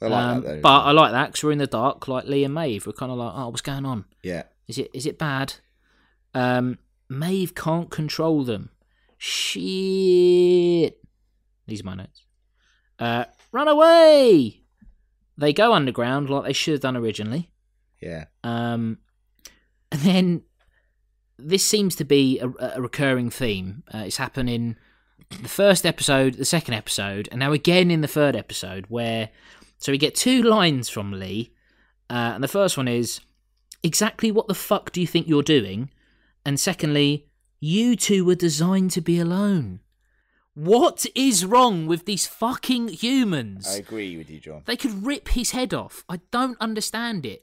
I 0.00 0.06
like 0.06 0.24
Um, 0.24 0.40
that 0.42 0.48
though. 0.48 0.60
but 0.62 0.80
I 0.80 0.90
like 0.92 1.12
that 1.12 1.26
because 1.26 1.44
we're 1.44 1.52
in 1.52 1.58
the 1.58 1.66
dark, 1.66 2.08
like 2.08 2.24
Lee 2.26 2.44
and 2.44 2.54
Maeve. 2.54 2.86
We're 2.86 2.92
kind 2.92 3.12
of 3.12 3.18
like, 3.18 3.32
oh, 3.34 3.48
what's 3.48 3.60
going 3.62 3.84
on? 3.84 4.04
yeah. 4.22 4.44
Is 4.66 4.78
it 4.78 4.90
is 4.94 5.04
it 5.04 5.18
bad? 5.18 5.54
Um, 6.32 6.78
Maeve 7.10 7.54
can't 7.54 7.90
control 7.90 8.44
them. 8.44 8.70
Shit. 9.18 10.98
These 11.66 11.80
are 11.80 11.84
my 11.84 11.94
notes. 11.94 12.24
Uh, 12.98 13.24
run 13.52 13.68
away. 13.68 14.60
They 15.36 15.52
go 15.52 15.72
underground 15.72 16.30
like 16.30 16.44
they 16.44 16.52
should 16.52 16.72
have 16.72 16.80
done 16.80 16.96
originally. 16.96 17.50
Yeah. 18.00 18.26
Um, 18.42 18.98
and 19.92 20.00
then 20.02 20.42
this 21.44 21.64
seems 21.64 21.94
to 21.96 22.04
be 22.04 22.38
a, 22.40 22.48
a 22.76 22.80
recurring 22.80 23.30
theme. 23.30 23.82
Uh, 23.92 23.98
it's 23.98 24.16
happened 24.16 24.50
in 24.50 24.76
the 25.42 25.48
first 25.48 25.84
episode, 25.84 26.34
the 26.34 26.44
second 26.44 26.74
episode, 26.74 27.28
and 27.30 27.40
now 27.40 27.52
again 27.52 27.90
in 27.90 28.00
the 28.00 28.08
third 28.08 28.34
episode, 28.34 28.86
where 28.88 29.30
so 29.78 29.92
we 29.92 29.98
get 29.98 30.14
two 30.14 30.42
lines 30.42 30.88
from 30.88 31.12
Lee, 31.12 31.52
uh, 32.08 32.32
and 32.34 32.42
the 32.42 32.48
first 32.48 32.76
one 32.76 32.88
is 32.88 33.20
exactly 33.82 34.30
what 34.30 34.48
the 34.48 34.54
fuck 34.54 34.92
do 34.92 35.00
you 35.00 35.06
think 35.06 35.28
you're 35.28 35.42
doing, 35.42 35.90
and 36.44 36.58
secondly, 36.58 37.26
you 37.60 37.96
two 37.96 38.24
were 38.24 38.34
designed 38.34 38.90
to 38.92 39.00
be 39.00 39.18
alone. 39.18 39.80
What 40.54 41.04
is 41.16 41.44
wrong 41.44 41.86
with 41.86 42.06
these 42.06 42.26
fucking 42.26 42.88
humans? 42.88 43.66
I 43.68 43.78
agree 43.78 44.16
with 44.16 44.30
you, 44.30 44.38
John. 44.38 44.62
They 44.66 44.76
could 44.76 45.04
rip 45.04 45.28
his 45.28 45.50
head 45.50 45.74
off. 45.74 46.04
I 46.08 46.20
don't 46.30 46.56
understand 46.60 47.26
it. 47.26 47.42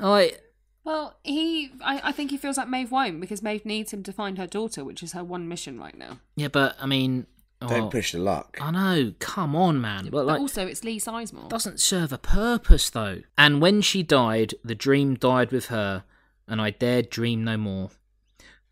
Like, 0.00 0.42
Well, 0.84 1.18
he, 1.22 1.70
I, 1.82 2.00
I 2.04 2.12
think 2.12 2.30
he 2.30 2.36
feels 2.38 2.56
like 2.56 2.68
Maeve 2.68 2.90
won't 2.90 3.20
because 3.20 3.42
Maeve 3.42 3.66
needs 3.66 3.92
him 3.92 4.02
to 4.04 4.12
find 4.12 4.38
her 4.38 4.46
daughter, 4.46 4.84
which 4.84 5.02
is 5.02 5.12
her 5.12 5.22
one 5.22 5.46
mission 5.48 5.78
right 5.78 5.96
now. 5.96 6.20
yeah, 6.36 6.48
but 6.48 6.76
I 6.80 6.86
mean, 6.86 7.26
Don't 7.60 7.72
oh, 7.72 7.88
push 7.88 8.12
the 8.12 8.18
luck. 8.18 8.56
I 8.60 8.70
know. 8.70 9.12
Come 9.18 9.54
on, 9.54 9.80
man. 9.80 10.04
But 10.04 10.12
But 10.12 10.26
like, 10.26 10.40
also, 10.40 10.66
it's 10.66 10.84
Lee 10.84 10.98
Sizemore. 10.98 11.48
doesn't 11.48 11.80
serve 11.80 12.12
a 12.12 12.18
purpose 12.18 12.88
though. 12.88 13.22
And 13.36 13.60
when 13.60 13.82
she 13.82 14.02
died, 14.02 14.54
the 14.64 14.74
dream 14.74 15.14
died 15.16 15.52
with 15.52 15.66
her, 15.66 16.04
and 16.46 16.60
I 16.60 16.70
dared 16.70 17.10
dream 17.10 17.44
no 17.44 17.56
more. 17.58 17.90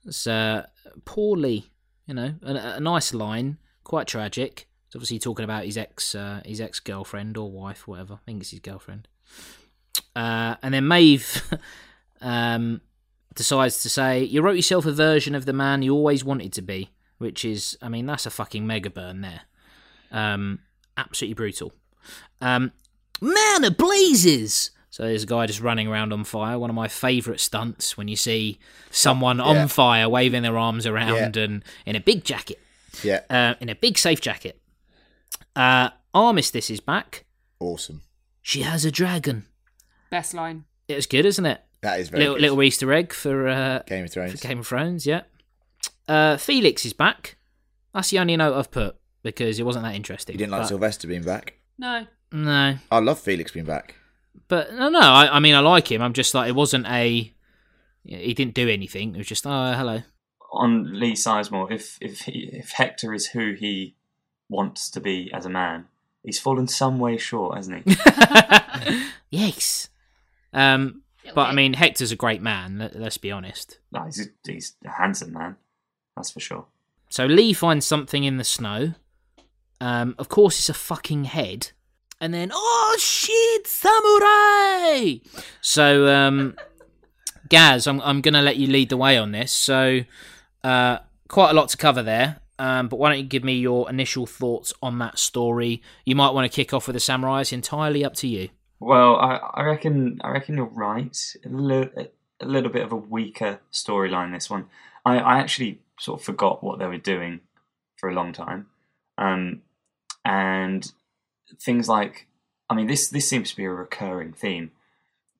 It's 0.07 0.27
uh, 0.27 0.66
poorly, 1.05 1.71
you 2.07 2.14
know, 2.14 2.35
a, 2.42 2.55
a 2.77 2.81
nice 2.81 3.12
line, 3.12 3.59
quite 3.85 4.07
tragic. 4.07 4.69
It's 4.87 4.95
obviously 4.95 5.19
talking 5.19 5.45
about 5.45 5.64
his 5.64 5.77
ex, 5.77 6.14
uh, 6.14 6.40
his 6.47 6.61
ex 6.61 6.79
girlfriend 6.79 7.37
or 7.37 7.51
wife, 7.51 7.87
whatever. 7.88 8.14
I 8.14 8.19
think 8.25 8.40
it's 8.40 8.53
his 8.53 8.61
girlfriend. 8.61 9.09
Uh, 10.14 10.55
and 10.62 10.73
then 10.73 10.87
Maeve 10.87 11.42
um, 12.20 12.81
decides 13.35 13.83
to 13.83 13.88
say, 13.88 14.24
"You 14.24 14.42
wrote 14.42 14.57
yourself 14.57 14.87
a 14.87 14.92
version 14.92 15.35
of 15.35 15.44
the 15.46 15.52
man 15.52 15.83
you 15.83 15.92
always 15.94 16.24
wanted 16.24 16.52
to 16.55 16.62
be," 16.62 16.90
which 17.18 17.44
is, 17.44 17.76
I 17.83 17.88
mean, 17.88 18.07
that's 18.07 18.26
a 18.26 18.31
fucking 18.31 18.66
mega 18.66 18.90
burn 18.90 19.20
there. 19.20 19.42
Um, 20.11 20.61
absolutely 20.96 21.35
brutal. 21.35 21.72
Um, 22.40 22.72
man 23.20 23.64
of 23.64 23.76
blazes! 23.76 24.70
So 24.90 25.02
there's 25.02 25.24
a 25.24 25.26
guy 25.26 25.44
just 25.46 25.61
running 25.61 25.88
around 25.88 26.12
on 26.14 26.24
fire. 26.24 26.59
One 26.59 26.70
of 26.70 26.76
my 26.76 26.88
favourite 26.88 27.40
stunts 27.40 27.98
when 27.98 28.09
you 28.09 28.16
see 28.16 28.59
someone 28.90 29.37
Yeah. 29.38 29.44
on 29.44 29.68
fire 29.68 30.09
waving 30.09 30.42
their 30.42 30.57
arms 30.57 30.87
around 30.87 31.37
Yeah. 31.37 31.42
and 31.42 31.64
in 31.85 31.96
a 31.96 32.00
big 32.00 32.24
jacket, 32.24 32.59
Yeah. 33.02 33.20
uh, 33.29 33.55
in 33.61 33.68
a 33.68 33.74
big 33.74 33.98
safe 33.98 34.22
jacket. 34.22 34.59
Uh, 35.55 35.90
Armistice 36.14 36.70
is 36.70 36.81
back. 36.81 37.26
Awesome. 37.61 38.02
She 38.40 38.62
has 38.62 38.87
a 38.87 38.90
dragon. 38.90 39.44
Best 40.09 40.33
line. 40.33 40.64
It 40.88 40.94
was 40.94 41.07
good, 41.07 41.26
isn't 41.26 41.44
it? 41.44 41.61
That 41.87 42.01
is 42.01 42.09
very 42.09 42.22
Little, 42.22 42.35
good. 42.35 42.42
little 42.42 42.62
Easter 42.64 42.92
egg 42.92 43.12
for, 43.12 43.46
uh, 43.49 43.83
Game 43.87 44.05
of 44.05 44.11
Thrones. 44.12 44.33
for 44.40 44.49
Game 44.49 44.59
of 44.59 44.66
Thrones, 44.66 45.07
yeah. 45.07 45.22
Uh, 46.09 46.37
Felix 46.37 46.85
is 46.85 46.92
back. 46.92 47.37
That's 47.94 48.11
the 48.11 48.18
only 48.18 48.37
note 48.37 48.57
I've 48.57 48.70
put 48.72 48.96
because 49.22 49.59
it 49.61 49.62
wasn't 49.64 49.85
that 49.85 49.94
interesting. 49.94 50.35
You 50.35 50.38
didn't 50.38 50.53
like 50.53 50.62
but- 50.62 50.68
Sylvester 50.68 51.07
being 51.09 51.22
back? 51.22 51.55
No. 51.79 52.07
No, 52.33 52.77
I 52.90 52.99
love 52.99 53.20
Felix 53.20 53.53
being 53.53 53.66
back. 53.66 53.94
but 54.49 54.75
no, 54.75 54.88
no. 54.88 54.99
I, 55.01 55.37
I 55.37 55.38
mean, 55.38 55.55
I 55.55 55.61
like 55.61 55.90
him. 55.90 56.03
I'm 56.03 56.12
just 56.12 56.35
like 56.35 56.49
it 56.49 56.55
wasn't 56.57 56.87
a. 56.88 57.33
He 58.05 58.35
didn't 58.35 58.55
do 58.55 58.68
anything. 58.68 59.14
It 59.14 59.18
was 59.18 59.29
just 59.29 59.46
oh 59.46 59.72
hello. 59.75 60.03
on 60.53 60.99
Lee 60.99 61.12
Sizemore, 61.14 61.70
if 61.70 61.99
if 62.01 62.22
he, 62.22 62.51
if 62.53 62.70
Hector 62.72 63.14
is 63.14 63.29
who 63.29 63.55
he 63.55 63.94
wants 64.49 64.90
to 64.90 65.01
be 65.01 65.31
as 65.33 65.46
a 65.46 65.49
man, 65.49 65.87
he's 66.25 66.40
fallen 66.40 66.66
some 66.66 66.99
way 66.99 67.16
short, 67.16 67.57
hasn't 67.57 67.88
he? 67.88 67.96
yes. 69.31 69.88
Um, 70.53 71.03
but 71.35 71.49
I 71.49 71.53
mean, 71.53 71.75
Hector's 71.75 72.12
a 72.12 72.17
great 72.17 72.43
man. 72.43 72.79
Let, 72.79 72.97
let's 72.97 73.19
be 73.19 73.31
honest. 73.31 73.79
no, 73.93 74.05
he's, 74.05 74.29
he's 74.47 74.77
a 74.85 74.91
handsome 74.91 75.33
man, 75.33 75.57
that's 76.17 76.31
for 76.31 76.41
sure. 76.41 76.67
So 77.09 77.27
Lee 77.27 77.53
finds 77.53 77.87
something 77.87 78.25
in 78.25 78.37
the 78.37 78.45
snow. 78.45 78.95
Um, 79.81 80.15
of 80.19 80.29
course, 80.29 80.59
it's 80.59 80.69
a 80.69 80.75
fucking 80.75 81.25
head. 81.25 81.71
And 82.21 82.33
then, 82.33 82.51
oh 82.53 82.97
shit, 82.99 83.67
samurai! 83.67 85.19
So, 85.61 86.09
um, 86.09 86.57
Gaz, 87.49 87.87
I'm 87.87 88.01
I'm 88.01 88.23
gonna 88.23 88.43
let 88.43 88.57
you 88.57 88.67
lead 88.69 88.89
the 88.89 88.97
way 88.97 89.19
on 89.19 89.33
this. 89.33 89.53
So, 89.53 90.01
uh, 90.65 90.99
quite 91.29 91.51
a 91.51 91.55
lot 91.55 91.69
to 91.71 91.77
cover 91.77 92.03
there. 92.03 92.41
Um, 92.59 92.89
but 92.89 92.99
why 92.99 93.11
don't 93.11 93.19
you 93.19 93.25
give 93.25 93.45
me 93.45 93.59
your 93.59 93.91
initial 93.91 94.25
thoughts 94.25 94.73
on 94.83 94.99
that 95.01 95.19
story? 95.19 95.83
You 96.07 96.17
might 96.17 96.31
want 96.31 96.51
to 96.51 96.55
kick 96.55 96.73
off 96.73 96.87
with 96.87 96.95
the 96.95 97.01
samurai. 97.01 97.43
It's 97.43 97.53
entirely 97.53 98.03
up 98.03 98.15
to 98.17 98.27
you. 98.27 98.49
Well, 98.79 99.17
I, 99.17 99.37
I 99.55 99.62
reckon 99.62 100.21
I 100.23 100.31
reckon 100.31 100.57
you're 100.57 100.67
right. 100.67 101.17
A 101.45 101.49
little, 101.49 102.09
a 102.41 102.47
little 102.47 102.71
bit 102.71 102.85
of 102.85 102.93
a 102.93 102.97
weaker 102.97 103.61
storyline. 103.73 104.33
This 104.33 104.51
one, 104.51 104.67
I, 105.05 105.19
I 105.19 105.39
actually 105.39 105.81
sort 105.99 106.21
of 106.21 106.25
forgot 106.25 106.62
what 106.62 106.79
they 106.79 106.87
were 106.87 106.99
doing 106.99 107.41
for 107.97 108.09
a 108.11 108.15
long 108.15 108.33
time, 108.33 108.67
um, 109.17 109.62
and 110.25 110.93
things 111.59 111.89
like, 111.89 112.27
I 112.69 112.75
mean, 112.75 112.87
this 112.87 113.09
this 113.09 113.29
seems 113.29 113.51
to 113.51 113.57
be 113.57 113.65
a 113.65 113.71
recurring 113.71 114.33
theme, 114.33 114.73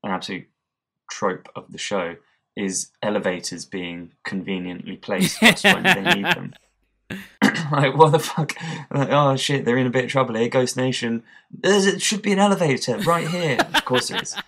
an 0.03 0.13
absolute 0.13 0.47
trope 1.11 1.49
of 1.55 1.71
the 1.71 1.79
show 1.79 2.17
is 2.57 2.91
elevators 3.03 3.67
being 3.67 4.13
conveniently 4.25 4.97
placed 4.97 5.41
just 5.41 5.65
when 5.65 5.83
they 5.83 6.15
need 6.15 6.25
them. 6.35 6.55
like 7.73 7.97
what 7.97 8.13
the 8.13 8.19
fuck? 8.19 8.55
Like, 8.91 9.09
oh 9.11 9.37
shit, 9.37 9.65
they're 9.65 9.79
in 9.79 9.87
a 9.87 9.91
bit 9.91 10.05
of 10.05 10.11
trouble 10.11 10.35
here. 10.35 10.49
Ghost 10.49 10.77
Nation. 10.77 11.23
There's, 11.51 11.87
it 11.87 12.03
should 12.03 12.23
be 12.23 12.33
an 12.33 12.39
elevator 12.39 12.99
right 12.99 13.29
here. 13.29 13.59
of 13.61 13.85
course 13.85 14.09
there 14.09 14.23
is. 14.23 14.35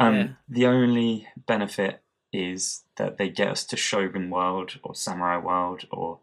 Um, 0.00 0.14
Yeah. 0.14 0.28
The 0.48 0.66
only 0.66 1.26
benefit 1.48 2.02
is 2.32 2.84
that 2.98 3.18
they 3.18 3.28
get 3.28 3.48
us 3.48 3.64
to 3.64 3.76
Shogun 3.76 4.30
World 4.30 4.78
or 4.84 4.94
Samurai 4.94 5.38
World 5.38 5.86
or 5.90 6.20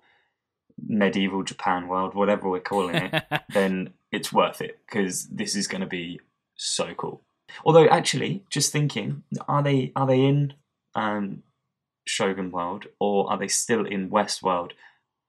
medieval 0.81 1.43
Japan 1.43 1.89
World, 1.89 2.15
whatever 2.15 2.49
we're 2.49 2.61
calling 2.61 2.95
it, 2.95 3.23
then 3.53 3.93
it's 4.13 4.31
worth 4.31 4.61
it 4.61 4.79
because 4.85 5.27
this 5.27 5.55
is 5.55 5.67
going 5.67 5.81
to 5.81 5.87
be 5.87 6.21
so 6.55 6.93
cool. 6.95 7.21
Although, 7.65 7.87
actually, 7.87 8.43
just 8.49 8.71
thinking, 8.71 9.23
are 9.47 9.61
they 9.61 9.91
are 9.95 10.07
they 10.07 10.21
in 10.21 10.53
um, 10.95 11.43
Shogun 12.05 12.51
World 12.51 12.85
or 12.99 13.29
are 13.29 13.37
they 13.37 13.47
still 13.47 13.85
in 13.85 14.09
West 14.09 14.41
World? 14.41 14.73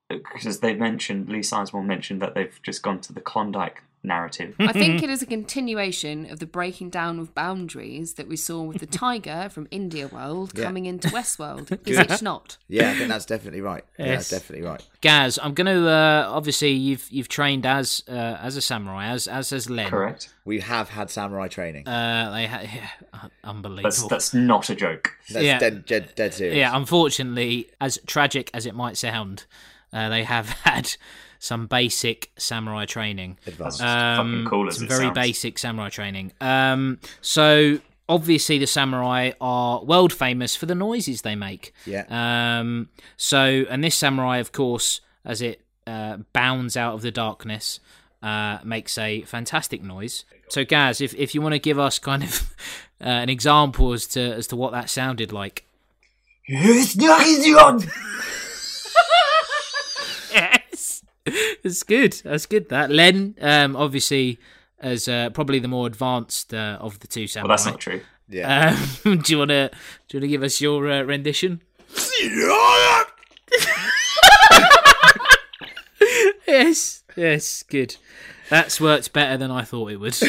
Because 0.09 0.61
they 0.61 0.75
mentioned 0.75 1.29
Lee 1.29 1.41
Sizemore 1.41 1.85
mentioned 1.85 2.23
that 2.23 2.35
they've 2.35 2.59
just 2.63 2.83
gone 2.83 3.01
to 3.01 3.13
the 3.13 3.21
Klondike 3.21 3.83
narrative. 4.05 4.55
I 4.61 4.73
think 4.73 5.03
it 5.03 5.11
is 5.11 5.21
a 5.21 5.27
continuation 5.27 6.31
of 6.31 6.39
the 6.39 6.47
breaking 6.47 6.91
down 6.91 7.19
of 7.19 7.35
boundaries 7.35 8.15
that 8.15 8.29
we 8.29 8.37
saw 8.37 8.63
with 8.63 8.79
the 8.79 8.87
tiger 9.05 9.49
from 9.51 9.67
India 9.73 10.07
World 10.07 10.53
Yeah. 10.55 10.63
coming 10.67 10.87
into 10.87 11.09
Westworld. 11.09 11.73
Is 11.89 11.99
it 11.99 12.23
not? 12.23 12.57
Yeah, 12.69 12.91
I 12.91 12.95
think 12.95 13.09
that's 13.09 13.27
definitely 13.27 13.63
right. 13.63 13.85
Yeah, 13.99 14.07
Yes. 14.07 14.29
that's 14.29 14.43
definitely 14.43 14.69
right. 14.69 14.87
Gaz, 15.01 15.41
I'm 15.43 15.55
going 15.55 15.67
to 15.67 15.89
uh, 15.89 16.27
obviously 16.29 16.71
you've 16.71 17.09
you've 17.11 17.27
trained 17.29 17.67
as 17.67 18.05
uh, 18.09 18.13
as 18.41 18.57
a 18.57 18.61
samurai 18.61 19.07
as 19.09 19.27
as 19.27 19.51
has 19.51 19.69
Len. 19.69 19.91
Correct. 19.91 20.33
We 20.45 20.61
have 20.61 20.89
had 20.91 21.11
samurai 21.11 21.49
training. 21.49 21.89
Uh, 21.89 22.31
they 22.33 22.47
ha- 22.47 22.61
yeah, 22.63 23.29
unbelievable. 23.43 23.91
That's 23.91 24.07
that's 24.07 24.35
not 24.35 24.71
a 24.71 24.77
joke. 24.77 25.11
That's 25.31 25.45
yeah. 25.45 25.59
dead, 25.59 25.85
dead, 25.85 26.13
dead 26.15 26.33
serious. 26.33 26.57
Yeah, 26.57 26.77
unfortunately, 26.77 27.71
as 27.81 27.99
tragic 28.07 28.51
as 28.55 28.67
it 28.67 28.75
might 28.77 28.97
sound, 28.97 29.47
uh, 29.97 30.09
they 30.11 30.25
have 30.25 30.49
had 30.65 30.95
some 31.39 31.67
basic 31.67 32.31
samurai 32.37 32.85
training. 32.85 33.39
Advanced. 33.47 33.79
That's 33.79 34.19
fucking 34.19 34.47
cool 34.47 34.69
as 34.69 34.77
some 34.77 34.85
it 34.85 34.89
very 34.89 35.05
sounds. 35.05 35.15
basic 35.15 35.59
samurai 35.59 35.89
training. 35.89 36.33
Um, 36.41 36.99
so 37.21 37.79
obviously 38.09 38.59
the 38.59 38.67
samurai 38.67 39.33
are 39.41 39.83
world 39.83 40.13
famous 40.13 40.55
for 40.57 40.67
the 40.67 40.75
noises 40.75 41.23
they 41.23 41.35
make. 41.35 41.73
Yeah. 41.85 42.05
Um, 42.11 42.89
so 43.17 43.65
and 43.71 43.83
this 43.83 43.95
samurai, 43.95 44.39
of 44.39 44.53
course, 44.53 45.01
as 45.25 45.41
it 45.43 45.63
uh, 45.87 46.19
bounds 46.33 46.77
out 46.77 46.95
of 46.95 47.03
the 47.03 47.11
darkness, 47.11 47.81
uh, 48.23 48.59
makes 48.65 48.99
a 48.99 49.23
fantastic 49.23 49.83
noise. 49.83 50.25
So 50.49 50.65
Gaz, 50.65 51.01
if 51.01 51.15
if 51.15 51.35
you 51.35 51.43
want 51.43 51.55
to 51.55 51.59
give 51.59 51.79
us 51.79 51.99
kind 51.99 52.23
of 52.23 52.55
uh, 53.01 53.05
an 53.05 53.29
example 53.29 53.93
as 53.93 54.07
to 54.09 54.21
as 54.21 54.47
to 54.49 54.57
what 54.57 54.73
that 54.73 54.91
sounded 54.91 55.33
like. 55.33 55.65
Yes, 61.27 61.57
that's 61.63 61.83
good. 61.83 62.13
That's 62.25 62.47
good. 62.47 62.69
That 62.69 62.91
Len, 62.91 63.35
um, 63.41 63.77
obviously, 63.77 64.39
as 64.81 65.09
uh, 65.09 65.31
probably 65.31 65.59
the 65.59 65.69
more 65.69 65.87
advanced 65.87 66.55
uh, 66.55 66.79
of 66.81 67.01
the 67.01 67.07
two 67.07 67.27
Well, 67.37 67.49
that's 67.49 67.67
not 67.67 67.81
true. 67.81 68.01
Yeah. 68.29 68.77
Um, 69.05 69.19
do 69.23 69.33
you 69.33 69.39
want 69.39 69.51
to 69.51 69.71
do 70.09 70.17
you 70.17 70.21
want 70.21 70.25
to 70.25 70.29
give 70.29 70.43
us 70.43 70.61
your 70.61 70.91
uh, 70.91 71.03
rendition? 71.03 71.63
yes, 76.47 77.03
yes, 77.17 77.63
good. 77.65 77.97
That's 78.49 78.81
worked 78.81 79.13
better 79.13 79.37
than 79.37 79.51
I 79.51 79.63
thought 79.63 79.91
it 79.91 79.97
would. 79.97 80.17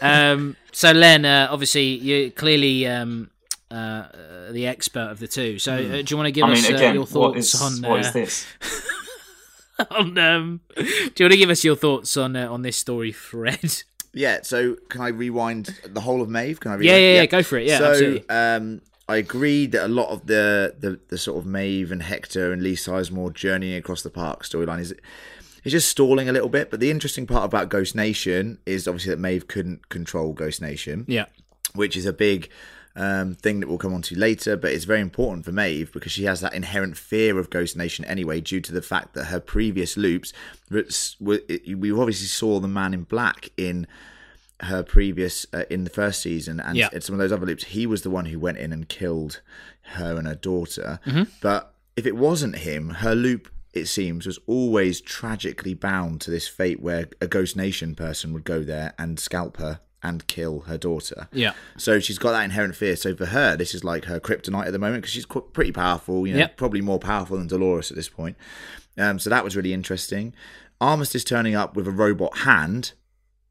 Um, 0.00 0.54
so, 0.70 0.92
Len, 0.92 1.24
uh, 1.24 1.48
obviously, 1.50 1.96
you're 1.96 2.30
clearly 2.30 2.86
um, 2.86 3.30
uh, 3.68 3.74
uh, 3.74 4.52
the 4.52 4.68
expert 4.68 5.10
of 5.10 5.18
the 5.18 5.26
two. 5.26 5.58
So, 5.58 5.74
uh, 5.74 5.78
do 5.78 6.04
you 6.06 6.16
want 6.16 6.28
to 6.28 6.30
give 6.30 6.44
I 6.44 6.48
mean, 6.48 6.58
us 6.58 6.70
uh, 6.70 6.74
again, 6.74 6.94
your 6.94 7.04
thoughts 7.04 7.54
is 7.54 7.60
on? 7.60 7.82
what 7.82 7.96
uh, 7.96 8.00
is 8.00 8.12
this? 8.12 8.46
on 9.90 10.18
um, 10.18 10.60
do 10.76 10.84
you 10.84 11.24
want 11.24 11.32
to 11.32 11.36
give 11.36 11.50
us 11.50 11.64
your 11.64 11.76
thoughts 11.76 12.16
on 12.16 12.36
uh, 12.36 12.50
on 12.50 12.62
this 12.62 12.76
story, 12.76 13.12
Fred? 13.12 13.82
Yeah, 14.14 14.38
so 14.42 14.74
can 14.88 15.02
I 15.02 15.08
rewind 15.08 15.78
the 15.84 16.00
whole 16.00 16.22
of 16.22 16.30
Maeve? 16.30 16.58
Can 16.60 16.72
I? 16.72 16.74
Yeah, 16.76 16.94
rewind? 16.94 17.02
yeah, 17.04 17.12
yeah, 17.12 17.26
go 17.26 17.42
for 17.42 17.58
it. 17.58 17.66
Yeah, 17.68 17.78
so, 17.78 17.90
absolutely. 17.90 18.28
um, 18.30 18.80
I 19.06 19.16
agree 19.16 19.66
that 19.66 19.84
a 19.84 19.88
lot 19.88 20.08
of 20.08 20.26
the, 20.26 20.74
the 20.78 20.98
the 21.08 21.18
sort 21.18 21.38
of 21.38 21.46
Maeve 21.46 21.92
and 21.92 22.02
Hector 22.02 22.50
and 22.50 22.62
Lee 22.62 22.74
Sizemore 22.74 23.32
journeying 23.32 23.76
across 23.76 24.02
the 24.02 24.10
park 24.10 24.44
storyline 24.44 24.80
is 24.80 24.94
is 25.62 25.72
just 25.72 25.88
stalling 25.88 26.28
a 26.28 26.32
little 26.32 26.48
bit. 26.48 26.70
But 26.70 26.80
the 26.80 26.90
interesting 26.90 27.26
part 27.26 27.44
about 27.44 27.68
Ghost 27.68 27.94
Nation 27.94 28.58
is 28.64 28.88
obviously 28.88 29.10
that 29.10 29.20
Maeve 29.20 29.46
couldn't 29.46 29.90
control 29.90 30.32
Ghost 30.32 30.62
Nation, 30.62 31.04
Yeah, 31.06 31.26
which 31.74 31.96
is 31.96 32.06
a 32.06 32.12
big 32.12 32.48
um, 32.98 33.34
thing 33.34 33.60
that 33.60 33.68
we'll 33.68 33.78
come 33.78 33.94
on 33.94 34.02
to 34.02 34.18
later. 34.18 34.56
But 34.56 34.72
it's 34.72 34.84
very 34.84 35.00
important 35.00 35.44
for 35.46 35.52
Maeve 35.52 35.90
because 35.92 36.12
she 36.12 36.24
has 36.24 36.40
that 36.42 36.52
inherent 36.52 36.96
fear 36.98 37.38
of 37.38 37.48
Ghost 37.48 37.76
Nation 37.76 38.04
anyway, 38.04 38.40
due 38.42 38.60
to 38.60 38.72
the 38.72 38.82
fact 38.82 39.14
that 39.14 39.24
her 39.26 39.40
previous 39.40 39.96
loops. 39.96 40.32
We 41.20 41.92
obviously 41.92 42.26
saw 42.26 42.60
the 42.60 42.68
Man 42.68 42.94
in 42.94 43.04
Black 43.04 43.50
in 43.56 43.86
her 44.62 44.82
previous 44.82 45.46
uh, 45.52 45.62
in 45.70 45.84
the 45.84 45.90
first 45.90 46.20
season 46.20 46.58
and 46.58 46.76
Yeah. 46.76 46.88
some 46.98 47.14
of 47.14 47.20
those 47.20 47.30
other 47.30 47.46
loops 47.46 47.62
he 47.66 47.86
was 47.86 48.02
the 48.02 48.10
one 48.10 48.26
who 48.26 48.40
went 48.40 48.58
in 48.58 48.72
and 48.72 48.88
killed 48.88 49.40
her 49.94 50.16
and 50.16 50.26
her 50.26 50.34
daughter 50.34 50.98
Mm-hmm. 51.06 51.22
but 51.40 51.72
if 51.96 52.06
it 52.06 52.16
wasn't 52.16 52.56
him 52.56 52.90
her 52.90 53.14
loop 53.14 53.48
it 53.72 53.86
seems 53.86 54.26
was 54.26 54.40
always 54.48 55.00
tragically 55.00 55.74
bound 55.74 56.20
to 56.22 56.32
this 56.32 56.48
fate 56.48 56.80
where 56.80 57.08
a 57.20 57.28
ghost 57.28 57.54
nation 57.56 57.94
person 57.94 58.32
would 58.32 58.42
go 58.42 58.64
there 58.64 58.94
and 58.98 59.20
scalp 59.20 59.58
her 59.58 59.78
and 60.02 60.26
kill 60.28 60.60
her 60.60 60.78
daughter 60.78 61.28
yeah, 61.32 61.52
so 61.76 61.98
she's 61.98 62.18
got 62.18 62.32
that 62.32 62.44
inherent 62.44 62.76
fear. 62.76 62.94
So 62.96 63.16
for 63.16 63.26
her, 63.26 63.56
this 63.56 63.74
is 63.74 63.82
like 63.82 64.04
her 64.04 64.20
kryptonite 64.20 64.66
at 64.66 64.72
the 64.72 64.78
moment 64.78 65.02
because 65.02 65.12
she's 65.12 65.26
qu- 65.26 65.40
pretty 65.52 65.72
powerful. 65.72 66.26
You 66.26 66.34
know, 66.34 66.38
Yep. 66.40 66.56
probably 66.56 66.80
more 66.80 67.00
powerful 67.00 67.36
than 67.36 67.48
Dolores 67.48 67.90
at 67.90 67.96
this 67.96 68.08
point. 68.08 68.36
Um, 68.96 69.18
so 69.18 69.28
that 69.30 69.42
was 69.44 69.56
really 69.56 69.72
interesting. 69.72 70.34
Armistice 70.80 71.24
turning 71.24 71.54
up 71.56 71.74
with 71.74 71.88
a 71.88 71.90
robot 71.90 72.38
hand, 72.38 72.92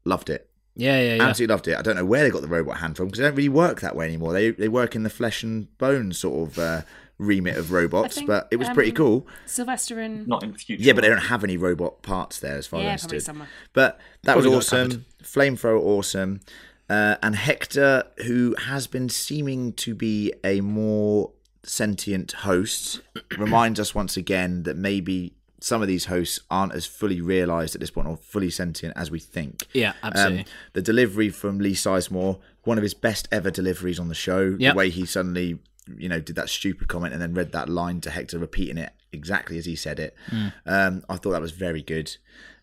loved 0.04 0.30
it. 0.30 0.48
yeah, 0.74 0.98
yeah, 1.00 1.14
yeah. 1.16 1.22
Absolutely 1.24 1.52
loved 1.52 1.68
it. 1.68 1.76
I 1.76 1.82
don't 1.82 1.96
know 1.96 2.04
where 2.06 2.22
they 2.24 2.30
got 2.30 2.40
the 2.42 2.48
robot 2.48 2.78
hand 2.78 2.96
from 2.96 3.06
because 3.08 3.18
they 3.18 3.24
don't 3.26 3.34
really 3.36 3.48
work 3.50 3.80
that 3.82 3.94
way 3.96 4.06
anymore. 4.06 4.32
They 4.32 4.50
they 4.52 4.68
work 4.68 4.94
in 4.96 5.02
the 5.02 5.10
flesh 5.10 5.42
and 5.42 5.76
bone 5.76 6.12
sort 6.12 6.48
of 6.50 6.58
uh, 6.58 6.82
remit 7.18 7.56
of 7.56 7.72
robots, 7.72 8.16
think, 8.16 8.26
but 8.26 8.48
it 8.50 8.56
was 8.56 8.68
pretty 8.70 8.90
um, 8.90 8.96
cool. 8.96 9.26
Sylvester 9.46 9.98
and 10.00 10.26
Not 10.26 10.42
in 10.42 10.52
the 10.52 10.58
future. 10.58 10.82
Yeah, 10.82 10.92
but 10.92 11.02
they 11.02 11.08
don't 11.08 11.18
have 11.18 11.44
any 11.44 11.56
robot 11.56 12.02
parts 12.02 12.38
there 12.40 12.56
as 12.56 12.66
far 12.66 12.80
yeah, 12.80 12.92
as 12.92 13.02
I 13.02 13.06
probably 13.06 13.16
understood. 13.16 13.26
somewhere. 13.26 13.48
But 13.72 14.00
that 14.22 14.32
Probably 14.34 14.50
was 14.50 14.72
awesome. 14.72 15.04
Flamethrower, 15.22 15.80
awesome. 15.80 16.40
Uh, 16.88 17.16
and 17.22 17.36
Hector, 17.36 18.04
who 18.24 18.54
has 18.66 18.86
been 18.86 19.08
seeming 19.08 19.72
to 19.74 19.94
be 19.94 20.32
a 20.42 20.60
more 20.60 21.32
sentient 21.62 22.32
host, 22.32 23.00
reminds 23.38 23.78
us 23.78 23.94
once 23.94 24.16
again 24.16 24.62
that 24.62 24.76
maybe 24.76 25.34
some 25.60 25.82
of 25.82 25.88
these 25.88 26.06
hosts 26.06 26.40
aren't 26.50 26.72
as 26.72 26.86
fully 26.86 27.20
realised 27.20 27.74
at 27.74 27.80
this 27.80 27.90
point 27.90 28.06
or 28.06 28.16
fully 28.16 28.50
sentient 28.50 28.96
as 28.96 29.10
we 29.10 29.18
think. 29.18 29.66
Yeah, 29.74 29.94
absolutely. 30.02 30.40
Um, 30.40 30.44
the 30.72 30.82
delivery 30.82 31.30
from 31.30 31.58
Lee 31.58 31.74
Sizemore, 31.74 32.38
one 32.62 32.78
of 32.78 32.82
his 32.82 32.94
best 32.94 33.28
ever 33.32 33.50
deliveries 33.50 33.98
on 33.98 34.08
the 34.08 34.14
show. 34.14 34.56
Yep. 34.58 34.74
The 34.74 34.76
way 34.76 34.90
he 34.90 35.04
suddenly, 35.04 35.58
you 35.96 36.08
know, 36.08 36.20
did 36.20 36.36
that 36.36 36.48
stupid 36.48 36.88
comment 36.88 37.12
and 37.12 37.22
then 37.22 37.34
read 37.34 37.52
that 37.52 37.68
line 37.68 38.00
to 38.02 38.10
Hector, 38.10 38.38
repeating 38.38 38.78
it 38.78 38.92
exactly 39.12 39.58
as 39.58 39.64
he 39.64 39.76
said 39.76 39.98
it. 39.98 40.14
Hmm. 40.28 40.48
Um, 40.66 41.04
I 41.08 41.16
thought 41.16 41.32
that 41.32 41.40
was 41.40 41.52
very 41.52 41.82
good, 41.82 42.16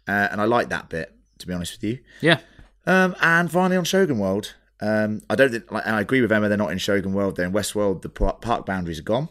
uh, 0.07 0.27
and 0.31 0.41
I 0.41 0.45
like 0.45 0.69
that 0.69 0.89
bit. 0.89 1.11
To 1.39 1.47
be 1.47 1.53
honest 1.53 1.73
with 1.73 1.83
you, 1.83 1.99
yeah. 2.21 2.39
um, 2.85 3.13
and 3.19 3.51
finally 3.51 3.75
on 3.75 3.83
Shogun 3.83 4.19
World, 4.19 4.55
um, 4.79 5.21
I 5.29 5.35
don't 5.35 5.51
think, 5.51 5.69
like, 5.69 5.85
and 5.85 5.95
I 5.95 6.01
agree 6.01 6.21
with 6.21 6.31
Emma. 6.31 6.47
They're 6.47 6.57
not 6.57 6.71
in 6.71 6.77
Shogun 6.77 7.13
World. 7.13 7.35
They're 7.35 7.45
in 7.45 7.51
Westworld. 7.51 8.03
The 8.03 8.09
park 8.09 8.65
boundaries 8.65 8.99
are 8.99 9.03
gone. 9.03 9.27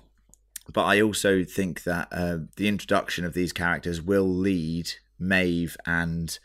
But 0.72 0.85
I 0.85 1.00
also 1.00 1.44
think 1.44 1.85
that 1.85 2.09
uh, 2.11 2.38
the 2.57 2.68
introduction 2.68 3.24
of 3.24 3.35
these 3.35 3.52
characters 3.52 4.00
will 4.00 4.28
lead 4.28 4.92
Maeve 5.18 5.76
and 5.87 6.38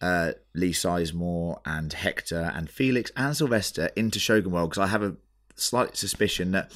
uh, 0.00 0.32
Lee 0.54 0.72
Sizemore 0.72 1.60
and 1.64 1.92
Hector 1.92 2.52
and 2.54 2.70
Felix 2.70 3.10
and 3.16 3.36
Sylvester 3.36 3.90
into 3.96 4.18
Shogun 4.18 4.52
World 4.52 4.70
because 4.70 4.82
I 4.82 4.88
have 4.88 5.02
a 5.02 5.16
slight 5.56 5.96
suspicion 5.96 6.52
that 6.52 6.72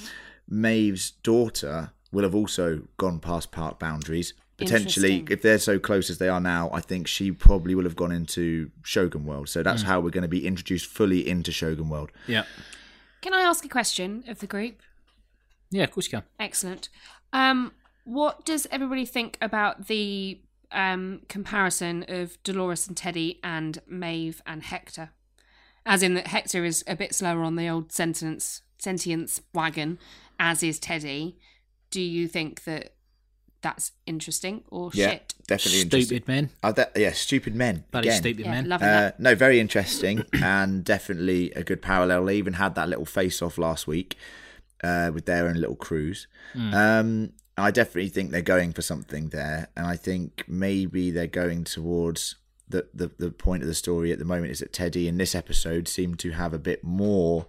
Maeve's 0.48 1.12
daughter 1.22 1.92
will 2.12 2.24
have 2.24 2.34
also 2.34 2.82
gone 2.96 3.20
past 3.20 3.52
park 3.52 3.78
boundaries. 3.78 4.34
Potentially, 4.56 5.24
if 5.30 5.40
they're 5.40 5.58
so 5.58 5.78
close 5.78 6.10
as 6.10 6.18
they 6.18 6.28
are 6.28 6.40
now, 6.40 6.68
I 6.70 6.80
think 6.80 7.06
she 7.06 7.32
probably 7.32 7.74
will 7.74 7.84
have 7.84 7.96
gone 7.96 8.12
into 8.12 8.70
Shogun 8.82 9.24
World. 9.24 9.48
So 9.48 9.62
that's 9.62 9.82
how 9.82 10.00
we're 10.00 10.10
going 10.10 10.22
to 10.22 10.28
be 10.28 10.46
introduced 10.46 10.84
fully 10.84 11.26
into 11.26 11.50
Shogun 11.50 11.88
World. 11.88 12.12
Yeah. 12.26 12.44
Can 13.22 13.32
I 13.32 13.40
ask 13.40 13.64
a 13.64 13.68
question 13.68 14.22
of 14.28 14.40
the 14.40 14.46
group? 14.46 14.82
Yeah, 15.70 15.84
of 15.84 15.92
course 15.92 16.06
you 16.06 16.18
can. 16.18 16.24
Excellent. 16.38 16.90
Um, 17.32 17.72
what 18.04 18.44
does 18.44 18.66
everybody 18.70 19.06
think 19.06 19.38
about 19.40 19.86
the 19.86 20.40
um, 20.72 21.22
comparison 21.28 22.04
of 22.08 22.42
Dolores 22.42 22.86
and 22.86 22.96
Teddy 22.96 23.40
and 23.42 23.80
Maeve 23.86 24.42
and 24.46 24.62
Hector? 24.62 25.10
As 25.86 26.02
in 26.02 26.14
that 26.14 26.26
Hector 26.26 26.64
is 26.64 26.84
a 26.86 26.96
bit 26.96 27.14
slower 27.14 27.42
on 27.44 27.56
the 27.56 27.68
old 27.68 27.92
sentience 27.92 28.60
sentience 28.80 29.40
wagon, 29.54 29.98
as 30.38 30.62
is 30.62 30.78
Teddy. 30.78 31.36
Do 31.90 32.00
you 32.00 32.26
think 32.28 32.64
that 32.64 32.94
that's 33.62 33.92
interesting 34.06 34.62
or 34.70 34.90
Yeah, 34.94 35.10
shit? 35.10 35.34
definitely 35.46 35.80
interesting. 35.82 36.06
Stupid 36.18 36.28
men. 36.28 36.50
That, 36.62 36.92
yeah, 36.96 37.12
stupid 37.12 37.54
men. 37.54 37.84
Bloody 37.90 38.08
again. 38.08 38.18
stupid 38.20 38.44
Yeah, 38.46 38.50
men. 38.62 38.72
Uh, 38.72 38.78
that. 38.78 39.20
no, 39.20 39.34
very 39.34 39.60
interesting 39.60 40.24
and 40.32 40.82
definitely 40.84 41.50
a 41.52 41.62
good 41.62 41.82
parallel. 41.82 42.24
They 42.24 42.36
even 42.36 42.54
had 42.54 42.74
that 42.76 42.88
little 42.88 43.04
face 43.04 43.42
off 43.42 43.58
last 43.58 43.86
week 43.86 44.16
uh, 44.82 45.10
with 45.12 45.26
their 45.26 45.46
own 45.46 45.56
little 45.56 45.76
crews. 45.76 46.26
Um, 46.54 47.32
I 47.58 47.70
definitely 47.70 48.08
think 48.08 48.30
they're 48.30 48.40
going 48.42 48.72
for 48.72 48.80
something 48.82 49.28
there, 49.28 49.68
and 49.76 49.86
I 49.86 49.96
think 49.96 50.44
maybe 50.48 51.10
they're 51.10 51.26
going 51.26 51.64
towards 51.64 52.36
the, 52.68 52.86
the 52.94 53.10
the 53.18 53.30
point 53.30 53.62
of 53.62 53.68
the 53.68 53.74
story 53.74 54.10
at 54.12 54.18
the 54.18 54.24
moment 54.24 54.52
is 54.52 54.60
that 54.60 54.72
Teddy 54.72 55.06
in 55.06 55.18
this 55.18 55.34
episode 55.34 55.86
seemed 55.88 56.18
to 56.20 56.30
have 56.30 56.54
a 56.54 56.58
bit 56.58 56.82
more 56.82 57.46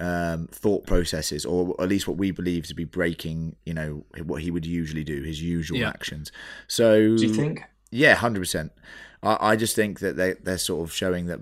um, 0.00 0.48
thought 0.52 0.86
processes, 0.86 1.44
or 1.44 1.74
at 1.80 1.88
least 1.88 2.06
what 2.06 2.16
we 2.16 2.30
believe 2.30 2.66
to 2.66 2.74
be 2.74 2.84
breaking, 2.84 3.56
you 3.64 3.74
know, 3.74 4.04
what 4.24 4.42
he 4.42 4.50
would 4.50 4.66
usually 4.66 5.04
do, 5.04 5.22
his 5.22 5.42
usual 5.42 5.78
Yeah. 5.78 5.88
actions. 5.88 6.30
So, 6.68 7.16
Do 7.16 7.26
you 7.26 7.32
think? 7.34 7.62
yeah, 7.90 8.14
hundred 8.14 8.40
percent. 8.40 8.72
I, 9.22 9.36
I 9.52 9.56
just 9.56 9.74
think 9.74 10.00
that 10.00 10.16
they 10.16 10.34
they're 10.34 10.58
sort 10.58 10.86
of 10.88 10.92
showing 10.94 11.26
that. 11.26 11.40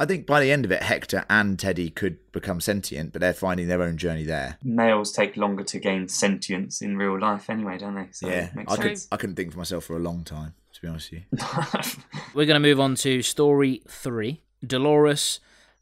I 0.00 0.04
think 0.04 0.26
by 0.26 0.40
the 0.40 0.50
end 0.50 0.64
of 0.64 0.72
it, 0.72 0.82
Hector 0.82 1.24
and 1.30 1.56
Teddy 1.56 1.88
could 1.88 2.18
become 2.32 2.60
sentient, 2.60 3.12
but 3.12 3.20
they're 3.20 3.32
finding 3.32 3.68
their 3.68 3.82
own 3.82 3.96
journey 3.98 4.24
there. 4.24 4.58
Males 4.64 5.12
take 5.12 5.36
longer 5.36 5.62
to 5.62 5.78
gain 5.78 6.08
sentience 6.08 6.82
in 6.82 6.96
real 6.96 7.20
life 7.20 7.48
anyway, 7.48 7.78
don't 7.78 7.94
they? 7.94 8.08
So 8.10 8.28
yeah, 8.28 8.50
makes 8.52 8.72
I 8.72 8.76
could. 8.78 8.98
I 9.12 9.16
couldn't 9.16 9.36
think 9.36 9.52
for 9.52 9.58
myself 9.58 9.84
for 9.84 9.94
a 9.94 10.00
long 10.00 10.24
time, 10.24 10.54
to 10.72 10.82
be 10.82 10.88
honest 10.88 11.12
with 11.12 11.22
you. 11.30 11.38
We're 12.34 12.46
going 12.46 12.60
to 12.60 12.68
move 12.68 12.80
on 12.80 12.96
to 12.96 13.22
story 13.22 13.82
three 13.86 14.42
Dolores, 14.66 15.38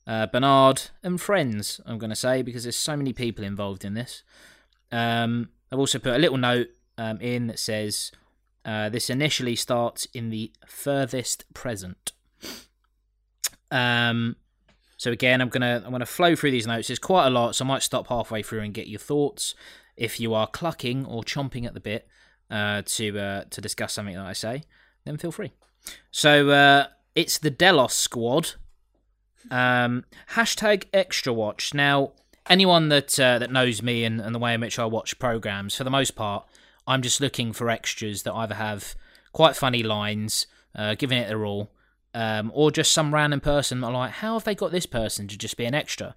uh, 0.07 0.27
Bernard, 0.27 0.83
and 1.03 1.21
friends, 1.21 1.81
I'm 1.87 1.99
going 1.99 2.11
to 2.11 2.17
say, 2.17 2.43
because 2.43 2.65
there's 2.65 2.77
so 2.77 2.97
many 2.97 3.13
people 3.13 3.45
involved 3.45 3.85
in 3.85 3.95
this. 3.95 4.23
Um, 4.91 5.51
I've 5.71 5.79
also 5.79 5.99
put 5.99 6.15
a 6.15 6.19
little 6.19 6.39
note 6.39 6.69
um, 6.99 7.21
in 7.21 7.47
that 7.47 7.59
says 7.59 8.13
uh, 8.65 8.89
this 8.89 9.09
initially 9.09 9.57
starts 9.57 10.07
in 10.13 10.31
the 10.31 10.53
furthest 10.67 11.53
present. 11.55 12.13
Um, 13.71 14.37
so 14.97 15.11
again, 15.13 15.41
I'm 15.41 15.49
gonna 15.49 15.83
I'm 15.85 15.93
gonna 15.93 16.05
flow 16.05 16.37
through 16.37 16.51
these 16.51 16.67
notes. 16.67 16.89
There's 16.89 16.99
quite 16.99 17.27
a 17.27 17.31
lot, 17.31 17.55
so 17.55 17.65
I 17.65 17.69
might 17.69 17.83
stop 17.83 18.09
halfway 18.09 18.43
through 18.43 18.61
and 18.61 18.75
get 18.75 18.89
your 18.89 18.99
thoughts. 18.99 19.55
If 19.97 20.21
you 20.21 20.35
are 20.35 20.47
clucking 20.47 21.07
or 21.07 21.23
chomping 21.23 21.67
at 21.67 21.75
the 21.75 21.81
bit 21.81 22.07
uh, 22.51 22.83
to 22.85 23.19
uh, 23.19 23.45
to 23.49 23.61
discuss 23.61 23.95
something 23.95 24.17
that 24.17 24.27
I 24.27 24.35
say, 24.35 24.65
then 25.05 25.17
feel 25.17 25.33
free. 25.33 25.53
So 26.11 26.51
uh, 26.51 26.87
it's 27.15 27.39
the 27.39 27.51
Delos 27.51 27.95
squad. 27.95 28.53
Um, 29.51 30.05
hashtag 30.35 30.85
extra 30.93 31.33
watch. 31.33 31.75
Now, 31.75 32.13
anyone 32.49 32.89
that 32.89 33.19
uh, 33.19 33.39
that 33.39 33.51
knows 33.51 33.83
me 33.83 34.05
and, 34.05 34.21
and 34.21 34.35
the 34.35 34.39
way 34.39 34.55
in 34.55 34.61
which 34.61 34.79
I 34.79 34.85
watch 34.85 35.19
programs, 35.19 35.77
for 35.77 35.85
the 35.85 35.91
most 35.91 36.13
part, 36.13 36.47
I'm 36.87 37.03
just 37.03 37.21
looking 37.21 37.53
for 37.53 37.71
extras 37.71 38.23
that 38.25 38.35
either 38.35 38.57
have 38.57 38.95
quite 39.33 39.57
funny 39.57 39.83
lines, 39.83 40.47
uh, 40.75 40.95
giving 40.95 41.19
it 41.19 41.29
their 41.29 41.45
all, 41.45 41.71
um, 42.15 42.51
or 42.55 42.71
just 42.71 42.93
some 42.93 43.15
random 43.15 43.41
person 43.41 43.81
that 43.81 43.89
I'm 43.89 43.95
like, 43.95 44.13
how 44.13 44.35
have 44.35 44.45
they 44.45 44.55
got 44.55 44.73
this 44.73 44.87
person 44.87 45.29
to 45.29 45.39
just 45.39 45.57
be 45.57 45.65
an 45.65 45.75
extra? 45.75 46.17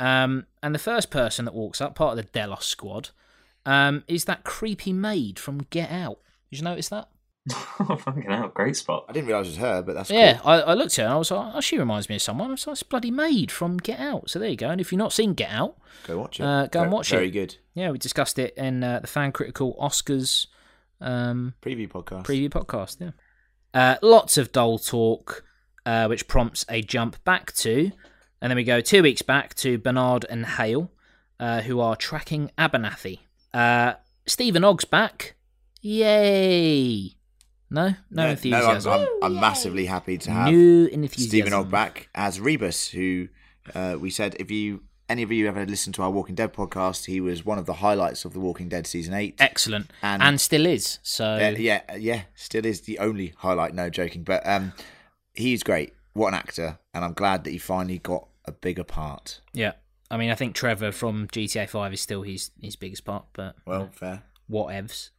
Um, 0.00 0.46
and 0.62 0.74
the 0.74 0.80
first 0.80 1.10
person 1.10 1.44
that 1.44 1.54
walks 1.54 1.80
up, 1.80 1.94
part 1.94 2.18
of 2.18 2.24
the 2.24 2.30
Delos 2.32 2.66
squad, 2.66 3.10
um, 3.66 4.04
is 4.08 4.24
that 4.24 4.44
creepy 4.44 4.92
maid 4.92 5.38
from 5.38 5.66
Get 5.70 5.90
Out. 5.90 6.18
Did 6.50 6.58
you 6.58 6.64
notice 6.64 6.88
that? 6.88 7.08
Fucking 7.78 8.22
hell, 8.22 8.48
great 8.48 8.76
spot. 8.76 9.04
I 9.08 9.12
didn't 9.12 9.28
realise 9.28 9.46
it 9.46 9.50
was 9.50 9.56
her, 9.58 9.82
but 9.82 9.94
that's 9.94 10.10
Yeah, 10.10 10.38
cool. 10.38 10.50
I, 10.50 10.60
I 10.60 10.74
looked 10.74 10.92
at 10.98 11.02
her 11.02 11.04
and 11.04 11.14
I 11.14 11.16
was 11.16 11.30
like, 11.30 11.52
oh, 11.54 11.60
she 11.60 11.78
reminds 11.78 12.08
me 12.08 12.16
of 12.16 12.22
someone. 12.22 12.52
It's 12.52 12.66
like, 12.66 12.74
it's 12.74 12.82
bloody 12.82 13.10
maid 13.10 13.50
from 13.50 13.76
Get 13.78 14.00
Out. 14.00 14.30
So 14.30 14.38
there 14.38 14.48
you 14.48 14.56
go. 14.56 14.70
And 14.70 14.80
if 14.80 14.90
you've 14.92 14.98
not 14.98 15.12
seen 15.12 15.34
Get 15.34 15.50
Out, 15.50 15.76
Go 16.06 16.18
watch 16.18 16.40
it. 16.40 16.44
Uh, 16.44 16.66
go 16.66 16.82
and 16.82 16.90
Ve- 16.90 16.94
watch 16.94 17.12
it. 17.12 17.16
Very 17.16 17.30
good 17.30 17.56
yeah, 17.74 17.92
we 17.92 17.98
discussed 17.98 18.38
it 18.40 18.54
in 18.56 18.82
uh, 18.82 18.98
the 18.98 19.06
fan 19.06 19.30
critical 19.30 19.76
Oscars 19.80 20.48
um, 21.00 21.54
preview 21.62 21.88
podcast. 21.88 22.24
preview 22.24 22.50
podcast. 22.50 22.96
Yeah, 23.00 23.10
uh, 23.72 23.96
lots 24.02 24.36
of 24.36 24.50
dull 24.50 24.78
talk, 24.80 25.44
uh, 25.86 26.06
which 26.08 26.26
prompts 26.26 26.64
a 26.68 26.82
jump 26.82 27.22
back 27.22 27.52
to, 27.52 27.92
and 28.42 28.50
then 28.50 28.56
we 28.56 28.64
go 28.64 28.80
two 28.80 29.04
weeks 29.04 29.22
back 29.22 29.54
to 29.56 29.78
Bernard 29.78 30.26
and 30.28 30.44
Hale, 30.44 30.90
uh, 31.38 31.60
who 31.60 31.78
are 31.78 31.94
tracking 31.94 32.50
Abernathy. 32.58 33.20
Uh, 33.54 33.92
Stephen 34.26 34.64
Ogg's 34.64 34.84
back. 34.84 35.36
Yay! 35.80 37.14
No, 37.70 37.94
no 38.10 38.24
Yeah, 38.24 38.30
enthusiasm. 38.30 38.92
I'm, 38.92 39.00
I'm, 39.00 39.08
I'm 39.22 39.34
massively 39.40 39.86
happy 39.86 40.16
to 40.18 40.30
have 40.30 40.52
New 40.52 40.86
enthusiasm. 40.86 41.28
Stephen 41.28 41.52
Ogg 41.52 41.70
back 41.70 42.08
as 42.14 42.40
Rebus, 42.40 42.88
who 42.90 43.28
uh, 43.74 43.96
we 44.00 44.10
said 44.10 44.36
if 44.40 44.50
you 44.50 44.82
any 45.10 45.22
of 45.22 45.32
you 45.32 45.48
ever 45.48 45.64
listened 45.64 45.94
to 45.94 46.02
our 46.02 46.10
Walking 46.10 46.34
Dead 46.34 46.52
podcast, 46.52 47.06
he 47.06 47.18
was 47.20 47.44
one 47.44 47.58
of 47.58 47.64
the 47.66 47.74
highlights 47.74 48.24
of 48.26 48.32
the 48.34 48.40
Walking 48.40 48.68
Dead 48.68 48.86
season 48.86 49.14
eight. 49.14 49.36
Excellent, 49.38 49.90
and, 50.02 50.22
And- 50.22 50.40
still 50.40 50.66
is. 50.66 50.98
So 51.02 51.24
Uh, 51.34 51.54
yeah, 51.58 51.80
yeah, 51.96 52.22
still 52.34 52.64
is 52.66 52.82
the 52.82 52.98
only 52.98 53.32
highlight. 53.38 53.74
No 53.74 53.88
joking, 53.90 54.22
but 54.22 54.46
um, 54.46 54.72
he's 55.34 55.62
great. 55.62 55.94
What 56.12 56.28
an 56.28 56.34
actor, 56.34 56.78
and 56.94 57.04
I'm 57.04 57.12
glad 57.14 57.44
that 57.44 57.50
he 57.50 57.58
finally 57.58 57.98
got 57.98 58.28
a 58.44 58.52
bigger 58.52 58.84
part. 58.84 59.40
Yeah, 59.52 59.72
I 60.10 60.16
mean, 60.16 60.30
I 60.30 60.34
think 60.34 60.54
Trevor 60.54 60.90
from 60.92 61.28
GTA 61.28 61.68
Five 61.68 61.92
is 61.92 62.00
still 62.00 62.22
his 62.22 62.50
his 62.60 62.76
biggest 62.76 63.04
part, 63.04 63.24
but 63.34 63.56
Well, 63.66 63.88
fair. 63.92 64.22
whatevs. 64.50 65.10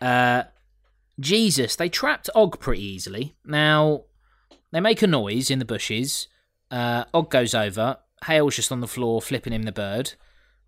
Uh, 0.00 0.44
Jesus, 1.20 1.76
they 1.76 1.88
trapped 1.88 2.28
Og 2.34 2.58
pretty 2.60 2.82
easily. 2.84 3.34
Now 3.44 4.02
they 4.72 4.80
make 4.80 5.02
a 5.02 5.06
noise 5.06 5.50
in 5.50 5.58
the 5.58 5.64
bushes. 5.64 6.28
Uh, 6.70 7.04
Og 7.14 7.30
goes 7.30 7.54
over. 7.54 7.98
Hale's 8.26 8.56
just 8.56 8.72
on 8.72 8.80
the 8.80 8.88
floor 8.88 9.20
flipping 9.22 9.52
him 9.52 9.62
the 9.64 9.72
bird 9.72 10.14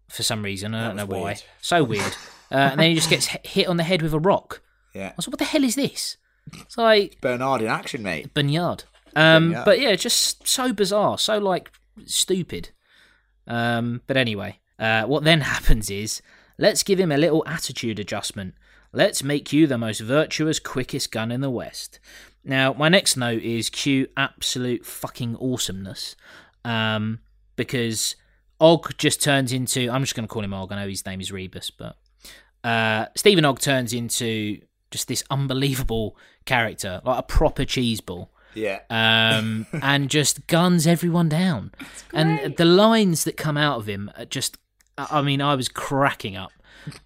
for 0.09 0.23
some 0.23 0.43
reason. 0.43 0.75
I 0.75 0.87
don't 0.89 0.97
know 0.97 1.07
That 1.07 1.15
why. 1.17 1.23
weird. 1.23 1.43
So 1.61 1.83
weird. 1.85 2.13
uh, 2.53 2.55
and 2.73 2.81
then 2.81 2.91
he 2.91 2.95
just 2.95 3.11
gets 3.11 3.27
hit 3.27 3.67
on 3.67 3.77
the 3.77 3.83
head 3.83 4.03
with 4.03 4.13
a 4.15 4.21
rock. 4.21 4.63
Yeah, 4.95 5.09
I 5.09 5.13
was 5.17 5.27
like, 5.27 5.33
what 5.33 5.39
the 5.41 5.45
hell 5.47 5.65
is 5.65 5.75
this? 5.75 6.17
It's 6.55 6.79
like 6.79 7.21
Bernard 7.21 7.63
in 7.63 7.67
action, 7.69 8.03
mate. 8.03 8.33
Bernard. 8.33 8.85
Um, 9.17 9.49
Banyard. 9.49 9.65
But 9.65 9.81
yeah, 9.81 9.97
just 9.97 10.47
so 10.47 10.73
bizarre, 10.73 11.19
so 11.19 11.39
like 11.39 11.73
stupid. 12.05 12.71
Um, 13.49 14.03
but 14.07 14.17
anyway, 14.17 14.61
uh, 14.79 15.05
what 15.05 15.25
then 15.25 15.41
happens 15.53 15.91
is 15.91 16.23
let's 16.59 16.83
give 16.83 17.01
him 17.01 17.11
a 17.11 17.17
little 17.17 17.43
attitude 17.47 17.99
adjustment. 17.99 18.55
Let's 18.97 19.23
make 19.23 19.53
you 19.53 19.67
the 19.67 19.77
most 19.77 20.01
virtuous, 20.01 20.59
quickest 20.59 21.13
gun 21.13 21.31
in 21.31 21.43
the 21.43 21.51
West. 21.51 22.01
Now, 22.43 22.73
my 22.73 22.89
next 22.89 23.15
note 23.15 23.43
is 23.43 23.69
cue 23.69 24.07
absolute 24.17 24.87
fucking 24.87 25.37
awesomeness. 25.37 26.17
Um, 26.65 27.19
because 27.57 28.17
Og 28.59 28.97
just 28.97 29.23
turns 29.23 29.53
into, 29.53 29.91
I'm 29.91 30.01
just 30.01 30.15
going 30.15 30.27
to 30.27 30.33
call 30.33 30.43
him 30.43 30.55
Og. 30.55 30.73
I 30.73 30.81
know 30.81 30.89
his 30.89 31.05
name 31.05 31.21
is 31.21 31.31
Rebus, 31.31 31.71
but 31.71 31.99
uh, 32.65 33.09
Stephen 33.15 33.45
Ogg 33.45 33.59
turns 33.59 33.93
into 33.93 34.63
just 34.91 35.09
this 35.09 35.23
unbelievable 35.31 36.17
character, 36.47 37.03
like 37.05 37.19
a 37.19 37.23
proper 37.23 37.67
cheese 37.67 38.01
ball 38.01 38.31
Yeah, 38.55 38.81
um, 38.89 39.67
and 39.83 40.09
just 40.09 40.47
guns 40.47 40.87
everyone 40.87 41.29
down. 41.29 41.73
And 42.15 42.57
the 42.57 42.65
lines 42.65 43.25
that 43.25 43.37
come 43.37 43.59
out 43.59 43.77
of 43.77 43.87
him 43.87 44.11
are 44.17 44.25
just, 44.25 44.57
I 44.97 45.19
I 45.19 45.23
mean, 45.23 45.43
I 45.43 45.55
was 45.55 45.69
cracking 45.69 46.35
up. 46.35 46.53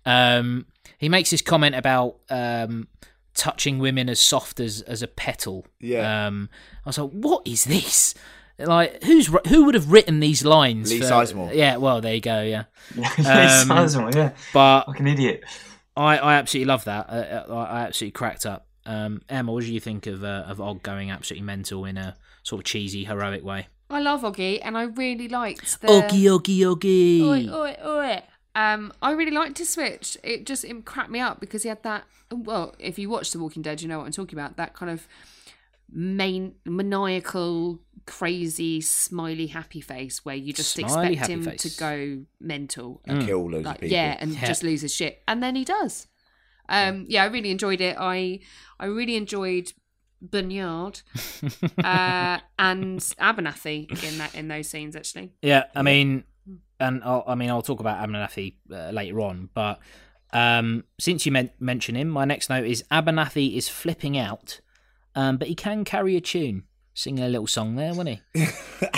Um, 0.06 0.66
he 1.00 1.08
makes 1.08 1.30
this 1.30 1.40
comment 1.42 1.74
about 1.74 2.16
um, 2.28 2.86
touching 3.34 3.78
women 3.78 4.08
as 4.10 4.20
soft 4.20 4.60
as, 4.60 4.82
as 4.82 5.02
a 5.02 5.08
petal. 5.08 5.66
Yeah. 5.80 6.26
Um, 6.26 6.50
I 6.84 6.88
was 6.90 6.98
like, 6.98 7.10
what 7.10 7.46
is 7.48 7.64
this? 7.64 8.14
Like, 8.58 9.02
who's 9.04 9.28
who 9.48 9.64
would 9.64 9.74
have 9.74 9.90
written 9.90 10.20
these 10.20 10.44
lines? 10.44 10.90
Lee 10.92 10.98
for- 11.00 11.06
Sizemore. 11.06 11.54
Yeah, 11.54 11.78
well, 11.78 12.02
there 12.02 12.14
you 12.14 12.20
go. 12.20 12.42
Yeah, 12.42 12.64
yeah, 12.94 13.62
Um, 13.66 14.10
yeah. 14.14 14.32
but 14.52 14.86
Like 14.88 15.00
an 15.00 15.06
idiot. 15.06 15.42
I, 15.96 16.18
I 16.18 16.34
absolutely 16.34 16.66
love 16.66 16.84
that. 16.84 17.08
Uh, 17.08 17.46
uh, 17.52 17.54
I 17.70 17.80
absolutely 17.86 18.12
cracked 18.12 18.44
up. 18.44 18.66
Um, 18.84 19.22
Emma, 19.30 19.50
what 19.52 19.64
do 19.64 19.72
you 19.72 19.80
think 19.80 20.06
of 20.06 20.22
uh, 20.22 20.44
of 20.46 20.60
Og 20.60 20.82
going 20.82 21.10
absolutely 21.10 21.46
mental 21.46 21.86
in 21.86 21.96
a 21.96 22.16
sort 22.42 22.60
of 22.60 22.64
cheesy, 22.66 23.04
heroic 23.04 23.42
way? 23.42 23.68
I 23.88 24.00
love 24.00 24.20
Oggy, 24.22 24.60
and 24.62 24.76
I 24.78 24.82
really 24.84 25.28
liked 25.28 25.80
the 25.80 25.88
Oggy, 25.88 26.22
oggy, 26.28 26.60
oggy. 26.60 27.22
Oi, 27.22 27.48
oi, 27.52 27.76
oi. 27.84 28.22
Um, 28.54 28.92
I 29.00 29.12
really 29.12 29.30
liked 29.30 29.58
his 29.58 29.68
switch. 29.70 30.16
It 30.24 30.44
just 30.46 30.64
it 30.64 30.84
cracked 30.84 31.10
me 31.10 31.20
up 31.20 31.40
because 31.40 31.62
he 31.62 31.68
had 31.68 31.82
that. 31.84 32.04
Well, 32.32 32.74
if 32.78 32.98
you 32.98 33.08
watch 33.08 33.30
The 33.30 33.38
Walking 33.38 33.62
Dead, 33.62 33.80
you 33.82 33.88
know 33.88 33.98
what 33.98 34.06
I'm 34.06 34.12
talking 34.12 34.38
about. 34.38 34.56
That 34.56 34.74
kind 34.74 34.90
of 34.90 35.06
main 35.92 36.54
maniacal, 36.64 37.80
crazy, 38.06 38.80
smiley, 38.80 39.48
happy 39.48 39.80
face 39.80 40.24
where 40.24 40.34
you 40.36 40.52
just 40.52 40.72
Smiley, 40.72 41.12
expect 41.14 41.30
him 41.30 41.42
face. 41.42 41.62
to 41.62 41.78
go 41.80 42.24
mental, 42.40 43.00
and 43.06 43.24
kill 43.26 43.50
loads 43.50 43.66
of 43.66 43.74
people. 43.74 43.88
yeah, 43.88 44.16
and 44.20 44.32
Yeah. 44.32 44.46
just 44.46 44.62
lose 44.62 44.82
his 44.82 44.94
shit, 44.94 45.22
and 45.26 45.42
then 45.42 45.56
he 45.56 45.64
does. 45.64 46.06
Um, 46.68 47.06
yeah, 47.08 47.24
I 47.24 47.26
really 47.26 47.50
enjoyed 47.50 47.80
it. 47.80 47.96
I 47.98 48.40
I 48.78 48.86
really 48.86 49.16
enjoyed 49.16 49.72
Bunyard 50.22 51.00
uh, 51.82 52.38
and 52.58 53.00
Abernathy 53.18 53.90
in 54.04 54.18
that 54.18 54.34
in 54.34 54.48
those 54.48 54.68
scenes 54.68 54.94
actually. 54.94 55.32
Yeah, 55.42 55.64
I 55.74 55.82
mean, 55.82 56.24
and 56.80 57.02
I'll, 57.04 57.22
I 57.26 57.34
mean, 57.34 57.50
I'll 57.50 57.62
talk 57.62 57.80
about 57.80 57.98
Abernathy 58.06 58.54
uh, 58.72 58.90
later 58.90 59.20
on, 59.20 59.50
but 59.54 59.78
um, 60.32 60.84
since 60.98 61.26
you 61.26 61.32
men- 61.32 61.50
mention 61.60 61.94
him, 61.96 62.08
my 62.08 62.24
next 62.24 62.48
note 62.50 62.64
is 62.66 62.82
Abernathy 62.90 63.56
is 63.56 63.68
flipping 63.68 64.16
out, 64.18 64.60
um, 65.14 65.36
but 65.36 65.48
he 65.48 65.54
can 65.54 65.84
carry 65.84 66.16
a 66.16 66.20
tune, 66.20 66.64
singing 66.94 67.24
a 67.24 67.28
little 67.28 67.46
song 67.46 67.76
there, 67.76 67.90
wasn't 67.90 68.20
he? 68.34 68.44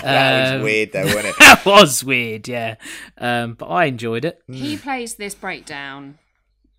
that 0.02 0.48
Um, 0.54 0.54
was 0.56 0.62
weird 0.64 0.92
though, 0.92 1.04
wasn't 1.06 1.26
it? 1.26 1.34
that 1.38 1.62
was 1.66 2.04
weird, 2.04 2.48
yeah, 2.48 2.74
um, 3.18 3.54
but 3.54 3.66
I 3.66 3.86
enjoyed 3.86 4.24
it. 4.24 4.40
He 4.46 4.76
plays 4.76 5.14
this 5.16 5.34
breakdown 5.34 6.18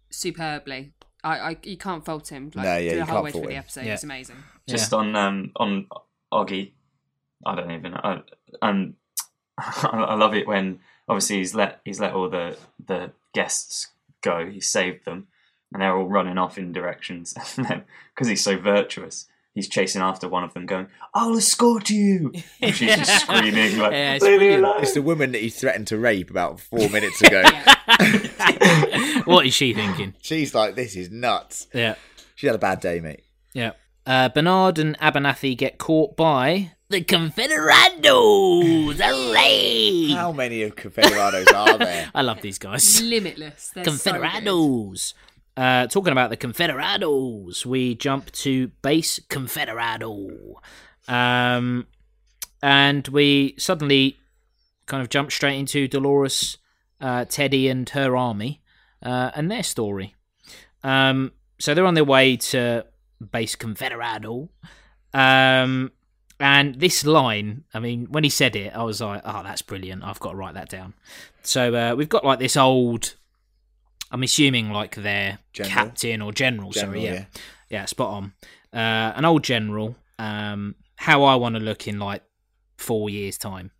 superbly. 0.09 0.93
I, 1.23 1.39
I 1.51 1.57
you 1.63 1.77
can't 1.77 2.03
fault 2.03 2.27
him. 2.29 2.51
Like, 2.53 2.65
No, 2.65 2.77
yeah, 2.77 2.77
through 2.77 2.85
you 2.89 2.95
the 2.97 3.05
whole 3.05 3.13
can't 3.15 3.23
way 3.25 3.31
fault 3.31 3.43
through 3.45 3.51
the 3.53 3.57
episode, 3.57 3.85
Yeah. 3.85 3.93
it's 3.93 4.03
amazing. 4.03 4.35
Just 4.67 4.93
on 4.93 5.15
um 5.15 5.51
on 5.55 5.87
Oggy, 6.33 6.73
I 7.45 7.55
don't 7.55 7.71
even. 7.71 7.93
I, 7.93 8.21
um, 8.61 8.95
I 9.57 10.15
love 10.15 10.33
it 10.33 10.47
when 10.47 10.79
obviously 11.07 11.37
he's 11.37 11.53
let 11.55 11.81
he's 11.85 11.99
let 11.99 12.13
all 12.13 12.29
the 12.29 12.57
the 12.85 13.11
guests 13.33 13.87
go. 14.21 14.45
He 14.49 14.59
saved 14.61 15.05
them, 15.05 15.27
and 15.71 15.81
they're 15.81 15.95
all 15.95 16.07
running 16.07 16.37
off 16.37 16.57
in 16.57 16.71
directions. 16.71 17.33
And 17.57 17.65
then 17.67 17.83
because 18.13 18.27
he's 18.27 18.43
so 18.43 18.57
virtuous, 18.57 19.27
he's 19.55 19.67
chasing 19.69 20.01
after 20.01 20.27
one 20.29 20.43
of 20.43 20.53
them, 20.53 20.65
going, 20.65 20.87
"I'll 21.13 21.35
escort 21.37 21.89
you," 21.89 22.31
and 22.61 22.75
she's 22.75 22.95
just 22.95 23.21
screaming 23.25 23.77
like, 23.79 23.91
Yeah, 23.91 24.13
it's 24.13 24.23
"Leave 24.23 24.33
me 24.33 24.37
brilliant. 24.39 24.63
alone." 24.65 24.81
It's 24.83 24.93
the 24.93 25.01
woman 25.01 25.31
that 25.33 25.41
he 25.41 25.49
threatened 25.49 25.87
to 25.87 25.97
rape 25.97 26.29
about 26.29 26.59
four 26.59 26.87
minutes 26.89 27.21
ago. 27.21 27.43
what 29.25 29.45
is 29.45 29.53
she 29.53 29.73
thinking? 29.73 30.13
She's 30.21 30.53
like, 30.55 30.75
this 30.75 30.95
is 30.95 31.09
nuts. 31.09 31.67
Yeah, 31.73 31.95
She 32.35 32.47
had 32.47 32.55
a 32.55 32.59
bad 32.59 32.79
day, 32.79 32.99
mate. 32.99 33.23
yeah. 33.53 33.71
Uh, 34.05 34.27
Bernard 34.27 34.79
and 34.79 34.99
Abernathy 34.99 35.55
get 35.55 35.77
caught 35.77 36.17
by 36.17 36.73
the 36.93 37.03
Confederados. 37.03 38.99
Hooray! 38.99 40.11
How 40.11 40.31
many 40.31 40.61
of 40.61 40.75
Confederados 40.75 41.51
are 41.51 41.79
there? 41.79 42.11
I 42.15 42.21
love 42.21 42.43
these 42.43 42.59
guys. 42.59 43.01
Limitless. 43.01 43.71
They're 43.73 43.83
so. 43.83 43.91
Confederados. 43.91 45.15
uh, 45.57 45.87
talking 45.87 46.11
about 46.11 46.29
the 46.29 46.37
Confederados, 46.37 47.65
we 47.65 47.95
jump 47.95 48.31
to 48.33 48.67
base 48.83 49.19
Confederado. 49.27 50.53
Um, 51.07 51.87
and 52.61 53.07
we 53.07 53.55
suddenly 53.57 54.19
kind 54.85 55.01
of 55.01 55.09
jump 55.09 55.31
straight 55.31 55.57
into 55.57 55.87
Dolores, 55.87 56.59
uh, 57.01 57.25
Teddy, 57.25 57.69
and 57.69 57.89
her 57.89 58.15
army 58.15 58.61
uh, 59.01 59.31
and 59.33 59.49
their 59.49 59.63
story. 59.63 60.13
Um, 60.83 61.31
so 61.57 61.73
they're 61.73 61.87
on 61.87 61.95
their 61.95 62.03
way 62.03 62.37
to 62.37 62.85
base 63.31 63.55
Confederado. 63.55 64.49
Um, 65.11 65.91
and 66.43 66.75
this 66.75 67.05
line, 67.05 67.63
I 67.73 67.79
mean, 67.79 68.07
when 68.11 68.25
he 68.25 68.29
said 68.29 68.57
it, 68.57 68.75
I 68.75 68.83
was 68.83 68.99
like, 68.99 69.21
oh, 69.23 69.43
that's 69.43 69.61
brilliant. 69.61 70.03
I've 70.03 70.19
got 70.19 70.31
to 70.31 70.35
write 70.35 70.55
that 70.55 70.67
down. 70.67 70.93
So 71.41 71.73
uh, 71.73 71.95
we've 71.95 72.09
got 72.09 72.25
like 72.25 72.39
this 72.39 72.57
old, 72.57 73.15
I'm 74.11 74.23
assuming 74.23 74.69
like 74.69 74.95
their 74.95 75.39
General. 75.53 75.73
captain 75.73 76.21
or 76.21 76.33
general, 76.33 76.71
General, 76.71 76.95
sorry, 76.95 77.05
yeah. 77.05 77.13
yeah. 77.13 77.25
yeah. 77.69 77.85
spot 77.85 78.09
on. 78.09 78.33
Uh, 78.73 79.13
an 79.15 79.23
old 79.23 79.41
general, 79.41 79.95
um, 80.19 80.75
how 80.97 81.23
I 81.23 81.35
want 81.35 81.55
to 81.55 81.61
look 81.61 81.87
in 81.87 81.97
like 81.97 82.23
four 82.75 83.09
years' 83.09 83.37
time, 83.37 83.71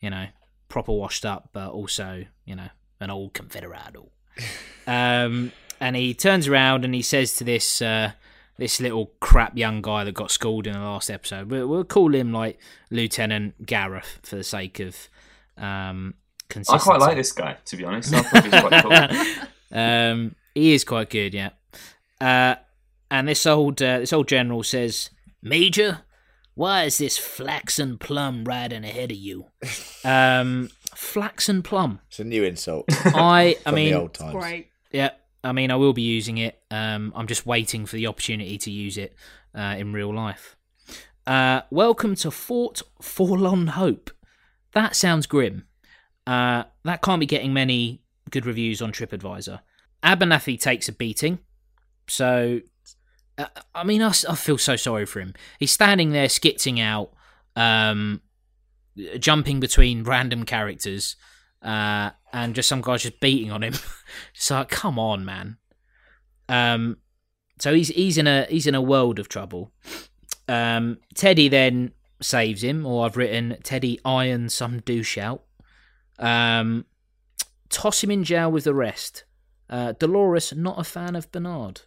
you 0.00 0.10
know, 0.10 0.26
proper 0.68 0.90
washed 0.90 1.24
up, 1.24 1.50
but 1.52 1.70
also, 1.70 2.24
you 2.44 2.56
know, 2.56 2.70
an 2.98 3.10
old 3.10 3.32
Confederado. 3.32 4.08
um, 4.88 5.52
and 5.78 5.94
he 5.94 6.14
turns 6.14 6.48
around 6.48 6.84
and 6.84 6.96
he 6.96 7.02
says 7.02 7.36
to 7.36 7.44
this 7.44 7.80
uh, 7.80 8.10
this 8.58 8.80
little 8.80 9.12
crap 9.20 9.56
young 9.56 9.80
guy 9.80 10.04
that 10.04 10.12
got 10.12 10.30
schooled 10.30 10.66
in 10.66 10.72
the 10.74 10.80
last 10.80 11.10
episode, 11.10 11.50
we'll, 11.50 11.66
we'll 11.66 11.84
call 11.84 12.14
him 12.14 12.32
like 12.32 12.58
Lieutenant 12.90 13.64
Gareth 13.64 14.18
for 14.22 14.36
the 14.36 14.44
sake 14.44 14.80
of 14.80 15.08
um, 15.56 16.14
I 16.68 16.78
quite 16.78 17.00
like 17.00 17.16
this 17.16 17.32
guy, 17.32 17.56
to 17.66 17.76
be 17.76 17.84
honest. 17.84 18.14
I 18.14 18.22
thought 18.22 18.44
he 18.44 18.50
quite 18.50 18.82
cool. 18.82 19.44
Um, 19.70 20.34
he 20.54 20.72
is 20.72 20.82
quite 20.82 21.10
good, 21.10 21.34
yeah. 21.34 21.50
Uh, 22.22 22.54
and 23.10 23.28
this 23.28 23.44
old 23.44 23.82
uh, 23.82 23.98
this 23.98 24.14
old 24.14 24.26
general 24.26 24.62
says, 24.62 25.10
"Major, 25.42 26.04
why 26.54 26.84
is 26.84 26.96
this 26.96 27.18
flaxen 27.18 27.98
plum 27.98 28.44
riding 28.44 28.82
ahead 28.82 29.10
of 29.10 29.18
you?" 29.18 29.44
Um, 30.06 30.70
flaxen 30.94 31.62
plum. 31.62 32.00
It's 32.08 32.18
a 32.18 32.24
new 32.24 32.44
insult. 32.44 32.86
I, 32.88 33.56
I 33.66 33.72
mean, 33.72 33.92
the 33.92 34.00
old 34.00 34.14
times. 34.14 34.32
Great. 34.32 34.68
yeah, 34.90 35.10
I 35.44 35.52
mean, 35.52 35.70
I 35.70 35.76
will 35.76 35.92
be 35.92 36.02
using 36.02 36.38
it. 36.38 36.60
Um, 36.70 37.12
I'm 37.14 37.26
just 37.26 37.46
waiting 37.46 37.86
for 37.86 37.96
the 37.96 38.06
opportunity 38.06 38.58
to 38.58 38.70
use 38.70 38.98
it 38.98 39.14
uh, 39.54 39.76
in 39.78 39.92
real 39.92 40.12
life. 40.12 40.56
Uh, 41.26 41.62
welcome 41.70 42.14
to 42.16 42.30
Fort 42.30 42.82
Forlorn 43.00 43.68
Hope. 43.68 44.10
That 44.72 44.96
sounds 44.96 45.26
grim. 45.26 45.66
Uh, 46.26 46.64
that 46.84 47.02
can't 47.02 47.20
be 47.20 47.26
getting 47.26 47.52
many 47.52 48.02
good 48.30 48.46
reviews 48.46 48.82
on 48.82 48.92
TripAdvisor. 48.92 49.60
Abernathy 50.02 50.60
takes 50.60 50.88
a 50.88 50.92
beating. 50.92 51.38
So, 52.06 52.60
uh, 53.36 53.46
I 53.74 53.84
mean, 53.84 54.02
I 54.02 54.12
feel 54.12 54.58
so 54.58 54.76
sorry 54.76 55.06
for 55.06 55.20
him. 55.20 55.34
He's 55.58 55.72
standing 55.72 56.10
there 56.10 56.26
skitzing 56.26 56.80
out, 56.80 57.12
um, 57.56 58.22
jumping 59.18 59.60
between 59.60 60.04
random 60.04 60.44
characters, 60.44 61.16
uh, 61.62 62.10
and 62.32 62.54
just 62.54 62.68
some 62.68 62.80
guy's 62.80 63.02
just 63.02 63.20
beating 63.20 63.50
on 63.52 63.62
him. 63.62 63.74
It's 64.34 64.50
like, 64.50 64.70
come 64.70 64.98
on, 64.98 65.24
man. 65.24 65.58
Um, 66.48 66.96
so 67.58 67.74
he's 67.74 67.88
he's 67.88 68.16
in 68.16 68.26
a 68.26 68.46
he's 68.46 68.66
in 68.66 68.74
a 68.74 68.80
world 68.80 69.18
of 69.18 69.28
trouble. 69.28 69.70
Um, 70.48 70.98
Teddy 71.14 71.48
then 71.48 71.92
saves 72.20 72.62
him, 72.62 72.86
or 72.86 73.04
I've 73.04 73.16
written 73.16 73.58
Teddy 73.62 74.00
irons 74.04 74.54
some 74.54 74.80
douche 74.80 75.18
out. 75.18 75.44
Um, 76.18 76.86
toss 77.68 78.02
him 78.02 78.10
in 78.10 78.24
jail 78.24 78.50
with 78.50 78.64
the 78.64 78.74
rest. 78.74 79.24
Uh, 79.68 79.92
Dolores 79.92 80.54
not 80.56 80.80
a 80.80 80.84
fan 80.84 81.14
of 81.14 81.30
Bernard. 81.30 81.82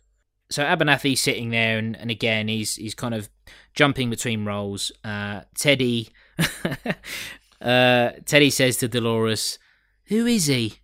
So 0.50 0.64
Abernathy's 0.64 1.22
sitting 1.22 1.50
there, 1.50 1.78
and, 1.78 1.96
and 1.96 2.12
again 2.12 2.48
he's 2.48 2.76
he's 2.76 2.96
kind 2.96 3.14
of 3.14 3.30
jumping 3.74 4.10
between 4.10 4.46
roles. 4.46 4.92
Uh, 5.04 5.42
Teddy, 5.56 6.10
uh, 7.62 8.12
Teddy 8.26 8.50
says 8.50 8.78
to 8.78 8.88
Dolores, 8.88 9.58
"Who 10.12 10.28
is 10.28 10.46
he?" 10.46 10.76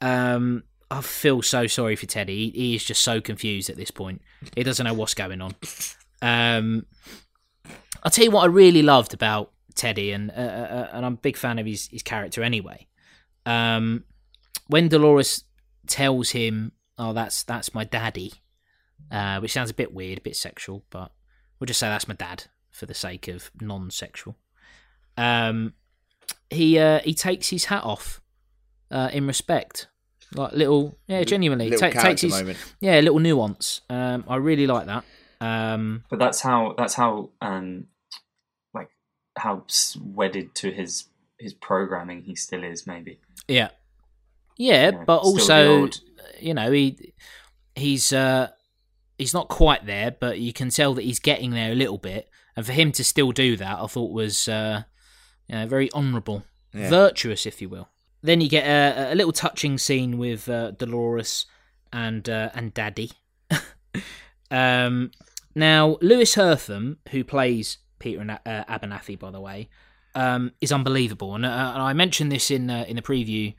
Um, 0.00 0.62
I 0.90 1.00
feel 1.00 1.42
so 1.42 1.66
sorry 1.66 1.96
for 1.96 2.06
Teddy. 2.06 2.50
He, 2.50 2.58
he 2.58 2.74
is 2.76 2.84
just 2.84 3.02
so 3.02 3.20
confused 3.20 3.70
at 3.70 3.76
this 3.76 3.90
point. 3.90 4.22
He 4.56 4.62
doesn't 4.62 4.84
know 4.84 4.94
what's 4.94 5.14
going 5.14 5.40
on. 5.40 5.54
Um, 6.22 6.86
I'll 8.02 8.10
tell 8.10 8.24
you 8.24 8.30
what 8.30 8.42
I 8.42 8.46
really 8.46 8.82
loved 8.82 9.14
about 9.14 9.52
Teddy, 9.74 10.12
and 10.12 10.30
uh, 10.30 10.34
uh, 10.34 10.88
and 10.92 11.06
I'm 11.06 11.14
a 11.14 11.16
big 11.16 11.36
fan 11.36 11.58
of 11.58 11.66
his 11.66 11.88
his 11.88 12.02
character 12.02 12.42
anyway. 12.42 12.86
Um, 13.46 14.04
when 14.66 14.88
Dolores 14.88 15.44
tells 15.86 16.30
him, 16.30 16.72
"Oh, 16.98 17.12
that's 17.12 17.42
that's 17.44 17.74
my 17.74 17.84
daddy," 17.84 18.34
uh, 19.10 19.40
which 19.40 19.52
sounds 19.52 19.70
a 19.70 19.74
bit 19.74 19.94
weird, 19.94 20.18
a 20.18 20.22
bit 20.22 20.36
sexual, 20.36 20.84
but 20.90 21.12
we'll 21.58 21.66
just 21.66 21.80
say 21.80 21.88
that's 21.88 22.08
my 22.08 22.14
dad 22.14 22.44
for 22.70 22.86
the 22.86 22.94
sake 22.94 23.28
of 23.28 23.50
non-sexual. 23.60 24.36
Um, 25.16 25.74
he 26.48 26.78
uh, 26.78 27.00
he 27.00 27.14
takes 27.14 27.48
his 27.48 27.66
hat 27.66 27.84
off 27.84 28.19
uh, 28.90 29.10
in 29.12 29.26
respect, 29.26 29.88
like 30.34 30.52
little, 30.52 30.98
yeah, 31.06 31.22
genuinely 31.24 31.70
Little 31.70 31.90
ta- 31.90 32.02
takes 32.02 32.20
his 32.22 32.32
moment. 32.32 32.58
yeah 32.80 33.00
little 33.00 33.18
nuance. 33.18 33.80
Um, 33.90 34.24
I 34.28 34.36
really 34.36 34.66
like 34.66 34.86
that. 34.86 35.04
Um, 35.40 36.04
But 36.10 36.18
that's 36.18 36.40
how 36.40 36.74
that's 36.76 36.94
how 36.94 37.30
um 37.40 37.86
like 38.74 38.90
how 39.36 39.64
wedded 40.00 40.54
to 40.56 40.70
his 40.70 41.06
his 41.38 41.54
programming 41.54 42.22
he 42.22 42.34
still 42.36 42.62
is. 42.64 42.86
Maybe 42.86 43.20
Yeah, 43.48 43.70
yeah, 44.56 44.90
Yeah, 44.90 45.04
but 45.06 45.18
also, 45.22 45.80
old- 45.82 46.00
you 46.38 46.54
know, 46.54 46.70
he 46.72 47.14
he's 47.74 48.12
uh 48.12 48.48
he's 49.18 49.32
not 49.34 49.48
quite 49.48 49.86
there, 49.86 50.10
but 50.10 50.38
you 50.38 50.52
can 50.52 50.68
tell 50.70 50.94
that 50.94 51.04
he's 51.04 51.20
getting 51.20 51.50
there 51.52 51.72
a 51.72 51.74
little 51.74 51.98
bit. 51.98 52.28
And 52.56 52.66
for 52.66 52.72
him 52.72 52.92
to 52.92 53.04
still 53.04 53.32
do 53.32 53.56
that, 53.56 53.78
I 53.80 53.86
thought 53.86 54.12
was 54.12 54.48
uh, 54.48 54.82
you 55.48 55.54
know, 55.54 55.66
very 55.66 55.90
honourable, 55.92 56.44
Yeah. 56.74 56.90
virtuous, 56.90 57.46
if 57.46 57.62
you 57.62 57.68
will. 57.68 57.88
Then 58.22 58.40
you 58.40 58.48
get 58.48 58.66
a, 58.66 59.12
a 59.12 59.14
little 59.14 59.32
touching 59.32 59.78
scene 59.78 60.18
with 60.18 60.48
uh, 60.48 60.72
Dolores 60.72 61.46
and 61.92 62.28
uh, 62.28 62.50
and 62.54 62.74
Daddy. 62.74 63.12
um, 64.50 65.10
now, 65.54 65.96
Louis 66.00 66.34
Herthum, 66.34 66.98
who 67.10 67.24
plays 67.24 67.78
Peter 67.98 68.20
and, 68.20 68.30
uh, 68.30 68.38
Abernathy, 68.46 69.18
by 69.18 69.30
the 69.30 69.40
way, 69.40 69.68
um, 70.14 70.52
is 70.60 70.72
unbelievable, 70.72 71.34
and, 71.34 71.44
uh, 71.44 71.72
and 71.74 71.82
I 71.82 71.92
mentioned 71.92 72.30
this 72.30 72.50
in 72.50 72.70
uh, 72.70 72.84
in 72.86 72.96
the 72.96 73.02
preview 73.02 73.54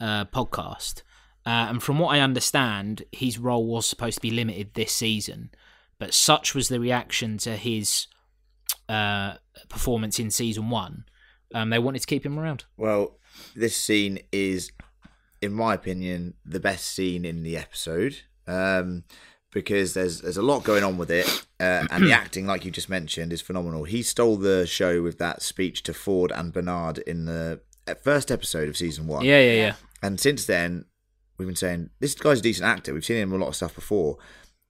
uh, 0.00 0.24
podcast. 0.26 1.02
And 1.46 1.82
from 1.82 1.98
what 1.98 2.14
I 2.14 2.20
understand, 2.20 3.02
his 3.10 3.36
role 3.36 3.66
was 3.66 3.84
supposed 3.84 4.16
to 4.16 4.20
be 4.20 4.30
limited 4.30 4.74
this 4.74 4.92
season, 4.92 5.50
but 5.98 6.14
such 6.14 6.54
was 6.54 6.68
the 6.68 6.78
reaction 6.78 7.38
to 7.38 7.56
his 7.56 8.06
performance 9.68 10.20
in 10.20 10.30
season 10.30 10.70
one, 10.70 11.06
um, 11.54 11.70
they 11.70 11.78
wanted 11.78 12.00
to 12.00 12.06
keep 12.06 12.24
him 12.24 12.38
around. 12.38 12.64
Well, 12.76 13.18
this 13.54 13.76
scene 13.76 14.18
is, 14.32 14.72
in 15.40 15.52
my 15.52 15.74
opinion, 15.74 16.34
the 16.44 16.60
best 16.60 16.86
scene 16.86 17.24
in 17.24 17.42
the 17.42 17.56
episode 17.56 18.16
um, 18.50 19.04
because 19.52 19.94
there's 19.94 20.20
there's 20.20 20.36
a 20.36 20.42
lot 20.42 20.64
going 20.64 20.84
on 20.84 20.96
with 20.98 21.10
it, 21.10 21.26
uh, 21.58 21.86
and 21.90 22.04
the 22.04 22.12
acting, 22.20 22.46
like 22.46 22.64
you 22.64 22.70
just 22.70 22.88
mentioned, 22.88 23.32
is 23.32 23.40
phenomenal. 23.40 23.84
He 23.84 24.02
stole 24.02 24.36
the 24.36 24.66
show 24.66 25.02
with 25.02 25.18
that 25.18 25.42
speech 25.42 25.82
to 25.84 25.94
Ford 25.94 26.32
and 26.32 26.52
Bernard 26.52 26.98
in 26.98 27.24
the 27.24 27.60
uh, 27.86 27.94
first 27.94 28.30
episode 28.30 28.68
of 28.68 28.76
season 28.76 29.06
one. 29.06 29.24
Yeah, 29.24 29.40
yeah, 29.40 29.52
yeah. 29.52 29.74
And 30.02 30.18
since 30.18 30.46
then, 30.46 30.86
we've 31.36 31.48
been 31.48 31.56
saying 31.56 31.90
this 32.00 32.14
guy's 32.14 32.40
a 32.40 32.42
decent 32.42 32.66
actor. 32.66 32.94
We've 32.94 33.04
seen 33.04 33.18
him 33.18 33.32
in 33.32 33.40
a 33.40 33.44
lot 33.44 33.50
of 33.50 33.56
stuff 33.56 33.74
before. 33.74 34.18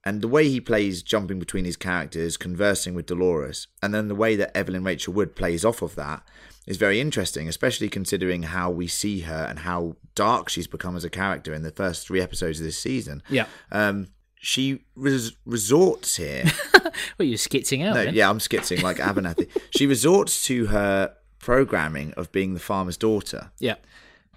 And 0.03 0.21
the 0.21 0.27
way 0.27 0.47
he 0.49 0.59
plays 0.59 1.03
jumping 1.03 1.37
between 1.37 1.63
his 1.65 1.77
characters, 1.77 2.35
conversing 2.37 2.95
with 2.95 3.05
Dolores, 3.05 3.67
and 3.83 3.93
then 3.93 4.07
the 4.07 4.15
way 4.15 4.35
that 4.35 4.55
Evelyn 4.57 4.83
Rachel 4.83 5.13
Wood 5.13 5.35
plays 5.35 5.63
off 5.63 5.81
of 5.83 5.93
that 5.95 6.23
is 6.65 6.77
very 6.77 6.99
interesting, 6.99 7.47
especially 7.47 7.87
considering 7.89 8.43
how 8.43 8.71
we 8.71 8.87
see 8.87 9.21
her 9.21 9.45
and 9.49 9.59
how 9.59 9.95
dark 10.15 10.49
she's 10.49 10.67
become 10.67 10.95
as 10.95 11.03
a 11.03 11.09
character 11.09 11.53
in 11.53 11.61
the 11.63 11.71
first 11.71 12.07
three 12.07 12.19
episodes 12.21 12.59
of 12.59 12.65
this 12.65 12.77
season. 12.79 13.21
Yeah. 13.29 13.45
Um, 13.71 14.07
she 14.35 14.85
res- 14.95 15.33
resorts 15.45 16.15
here 16.15 16.45
Well, 17.19 17.27
you're 17.27 17.37
skitzing 17.37 17.85
out. 17.87 17.93
no, 17.95 18.05
then. 18.05 18.15
yeah, 18.15 18.27
I'm 18.29 18.39
skitzing 18.39 18.81
like 18.81 18.97
Abernathy. 18.97 19.49
she 19.75 19.85
resorts 19.85 20.43
to 20.45 20.65
her 20.67 21.13
programming 21.37 22.11
of 22.13 22.31
being 22.31 22.53
the 22.55 22.59
farmer's 22.59 22.97
daughter, 22.97 23.51
yeah, 23.59 23.75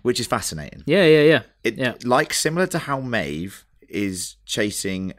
which 0.02 0.20
is 0.20 0.26
fascinating. 0.26 0.82
yeah, 0.86 1.04
yeah, 1.06 1.22
yeah. 1.22 1.42
It 1.62 1.76
yeah. 1.76 1.94
like 2.04 2.34
similar 2.34 2.66
to 2.68 2.78
how 2.80 3.00
Maeve 3.00 3.64
is 3.88 4.36
chasing 4.44 5.14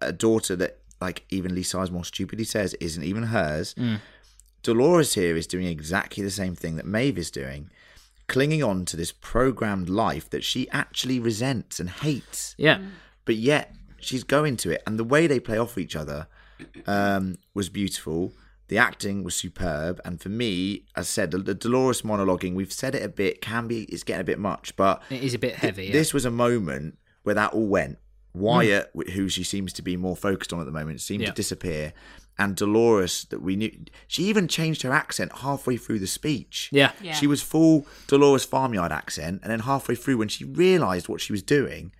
a 0.00 0.12
daughter 0.12 0.56
that 0.56 0.78
like 1.00 1.24
even 1.30 1.54
Lee 1.54 1.62
Sizemore 1.62 2.06
stupidly 2.06 2.44
says 2.44 2.74
isn't 2.74 3.02
even 3.04 3.24
hers. 3.24 3.74
Mm. 3.74 4.00
Dolores 4.62 5.14
here 5.14 5.36
is 5.36 5.46
doing 5.46 5.66
exactly 5.66 6.22
the 6.24 6.30
same 6.30 6.54
thing 6.56 6.76
that 6.76 6.86
Maeve 6.86 7.18
is 7.18 7.30
doing, 7.30 7.70
clinging 8.28 8.62
on 8.62 8.84
to 8.86 8.96
this 8.96 9.12
programmed 9.12 9.88
life 9.88 10.28
that 10.30 10.42
she 10.42 10.68
actually 10.70 11.20
resents 11.20 11.78
and 11.78 11.88
hates 11.90 12.54
Yeah. 12.58 12.78
but 13.24 13.36
yet 13.36 13.74
she's 14.00 14.24
going 14.24 14.56
to 14.58 14.70
it 14.70 14.82
and 14.86 14.98
the 14.98 15.04
way 15.04 15.26
they 15.26 15.38
play 15.38 15.58
off 15.58 15.78
each 15.78 15.94
other 15.94 16.26
um, 16.86 17.36
was 17.54 17.68
beautiful 17.68 18.32
the 18.68 18.78
acting 18.78 19.22
was 19.22 19.36
superb 19.36 20.00
and 20.04 20.20
for 20.20 20.28
me 20.28 20.84
as 20.96 21.04
I 21.06 21.08
said 21.08 21.30
the, 21.30 21.38
the 21.38 21.54
dolores 21.54 22.02
monologuing 22.02 22.54
we've 22.54 22.72
said 22.72 22.94
it 22.94 23.02
a 23.04 23.08
bit 23.08 23.40
can 23.40 23.68
be 23.68 23.84
it's 23.84 24.02
getting 24.02 24.20
a 24.22 24.24
bit 24.24 24.38
much 24.38 24.74
but 24.76 25.02
It 25.10 25.22
is 25.22 25.34
a 25.34 25.38
bit 25.38 25.54
heavy. 25.56 25.86
yeah. 25.86 25.92
this 25.92 26.12
was 26.12 26.24
a 26.24 26.30
moment 26.30 26.98
where 27.22 27.34
that 27.36 27.52
all 27.52 27.66
went 27.68 27.98
wyatt 28.36 28.90
wh- 28.96 29.10
who 29.12 29.28
she 29.28 29.42
seems 29.42 29.72
to 29.74 29.82
be 29.82 29.96
more 29.96 30.16
focused 30.16 30.52
on 30.52 30.60
at 30.60 30.66
the 30.66 30.72
moment 30.72 31.00
seemed 31.00 31.22
Yeah. 31.22 31.28
to 31.30 31.34
disappear 31.34 31.92
and 32.38 32.54
dolores 32.54 33.24
that 33.30 33.40
we 33.40 33.56
knew 33.56 33.70
she 34.06 34.24
even 34.24 34.46
changed 34.46 34.82
her 34.82 34.92
accent 34.92 35.32
halfway 35.38 35.76
through 35.78 35.98
the 35.98 36.06
speech 36.06 36.68
yeah. 36.72 36.92
Yeah. 37.02 37.14
she 37.14 37.26
was 37.26 37.40
full 37.42 37.86
Dolores 38.08 38.44
Farmyard 38.44 38.92
accent, 38.92 39.40
and 39.42 39.50
then 39.50 39.60
halfway 39.60 39.94
through, 39.94 40.18
when 40.18 40.28
she 40.28 40.44
realised 40.44 41.08
what 41.08 41.20
she 41.20 41.32
was 41.32 41.42
doing, 41.42 41.92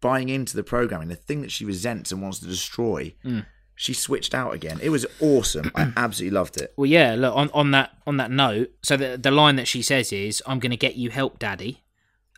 buying 0.00 0.28
into 0.28 0.54
the 0.56 0.62
programming, 0.62 1.08
the 1.08 1.16
thing 1.16 1.40
that 1.42 1.50
she 1.50 1.64
resents 1.64 2.12
and 2.12 2.20
wants 2.22 2.38
to 2.40 2.46
destroy, 2.46 3.14
Mm. 3.24 3.46
she 3.74 3.94
switched 3.94 4.34
out 4.34 4.52
again. 4.54 4.78
It 4.82 4.90
was 4.90 5.06
awesome. 5.20 5.70
I 5.74 5.90
absolutely 5.96 6.34
loved 6.36 6.56
it. 6.60 6.72
Well, 6.76 6.86
yeah. 6.86 7.14
Look 7.16 7.34
on, 7.34 7.50
on 7.54 7.70
that 7.72 7.90
on 8.06 8.16
that 8.18 8.30
note. 8.30 8.70
So 8.82 8.96
the 8.96 9.16
the 9.16 9.30
line 9.30 9.56
that 9.56 9.66
she 9.68 9.80
says 9.82 10.12
is, 10.12 10.42
"I'm 10.46 10.58
going 10.58 10.70
to 10.70 10.76
get 10.76 10.96
you 10.96 11.08
help, 11.10 11.38
Daddy," 11.38 11.82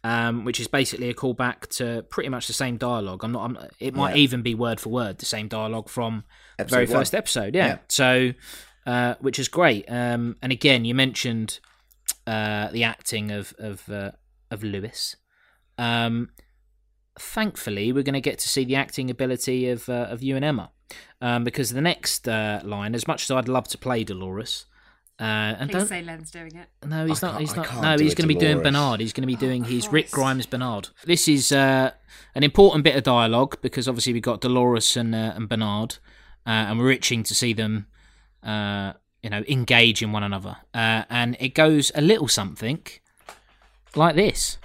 um, 0.05 0.45
which 0.45 0.61
is 0.61 0.67
basically 0.69 1.09
a 1.11 1.15
callback 1.15 1.67
to 1.77 2.03
pretty 2.11 2.29
much 2.31 2.47
the 2.47 2.53
same 2.53 2.77
dialogue. 2.79 3.23
I'm 3.25 3.33
not. 3.33 3.45
I'm, 3.45 3.59
it 3.79 3.95
might 3.95 4.17
Yeah. 4.17 4.23
even 4.23 4.43
be 4.43 4.55
word 4.55 4.81
for 4.81 4.89
word 4.91 5.19
the 5.19 5.27
same 5.27 5.49
dialogue 5.49 5.89
from 5.89 6.25
the 6.59 6.65
very 6.65 6.87
one. 6.87 6.97
first 6.99 7.15
episode. 7.15 7.55
Yeah. 7.55 7.67
Yeah. 7.67 7.79
So, 7.89 8.33
uh, 8.87 9.15
which 9.21 9.39
is 9.39 9.49
great. 9.49 9.85
Um, 9.91 10.37
and 10.43 10.53
again, 10.53 10.85
you 10.85 10.95
mentioned 10.95 11.61
uh, 12.27 12.69
the 12.71 12.85
acting 12.85 13.31
of 13.31 13.53
of 13.59 13.89
uh, 13.91 14.13
of 14.51 14.63
Lewis. 14.63 15.17
Um, 15.79 16.31
thankfully, 17.19 17.93
we're 17.93 18.03
going 18.03 18.15
to 18.15 18.21
get 18.21 18.39
to 18.41 18.49
see 18.49 18.65
the 18.65 18.77
acting 18.77 19.11
ability 19.11 19.69
of 19.69 19.89
uh, 19.89 20.07
of 20.11 20.23
you 20.23 20.37
and 20.37 20.45
Emma, 20.45 20.71
um, 21.21 21.45
because 21.45 21.71
the 21.71 21.81
next 21.81 22.29
uh, 22.29 22.61
line, 22.65 22.95
as 22.95 23.07
much 23.07 23.25
as 23.25 23.31
I'd 23.31 23.49
love 23.49 23.69
to 23.69 23.79
play 23.79 24.05
Dolores, 24.05 24.67
uh, 25.21 25.57
and 25.59 25.71
Please 25.71 25.81
don't 25.81 25.87
say 25.87 26.03
Len's 26.03 26.31
doing 26.31 26.57
it. 26.57 26.69
no, 26.87 27.05
he's 27.05 27.23
I 27.23 27.33
not. 27.33 27.41
He's 27.41 27.55
not. 27.55 27.83
No, 27.83 27.99
he's 27.99 28.15
going 28.15 28.27
to 28.27 28.35
be 28.35 28.41
doing 28.41 28.63
Bernard. 28.63 29.01
He's 29.01 29.13
going 29.13 29.23
to 29.23 29.27
be 29.27 29.37
doing 29.37 29.65
his 29.65 29.93
Rick 29.93 30.11
Grimes 30.11 30.47
Bernard. 30.47 30.89
This 31.05 31.29
is 31.29 31.53
uh, 31.53 31.91
an 32.35 32.43
important 32.43 32.85
bit 32.85 32.97
of 32.97 33.03
dialogue 33.03 33.59
because 33.61 33.87
obviously 33.87 34.15
we've 34.15 34.23
got 34.23 34.41
Dolores 34.41 34.97
and 34.97 35.15
uh, 35.15 35.35
and 35.37 35.47
Bernard, 35.47 35.99
uh, 36.47 36.51
and 36.69 36.79
we're 36.79 36.91
itching 36.91 37.23
to 37.25 37.35
see 37.35 37.53
them, 37.53 37.87
uh, 38.43 38.95
you 39.23 39.29
know, 39.29 39.45
engage 39.47 40.03
in 40.03 40.11
one 40.11 40.23
another. 40.23 40.57
Uh, 40.73 41.05
and 41.11 41.37
it 41.39 41.51
goes 41.55 41.93
a 41.95 42.01
little 42.01 42.29
something 42.29 42.83
like 43.95 44.17
this. 44.17 44.57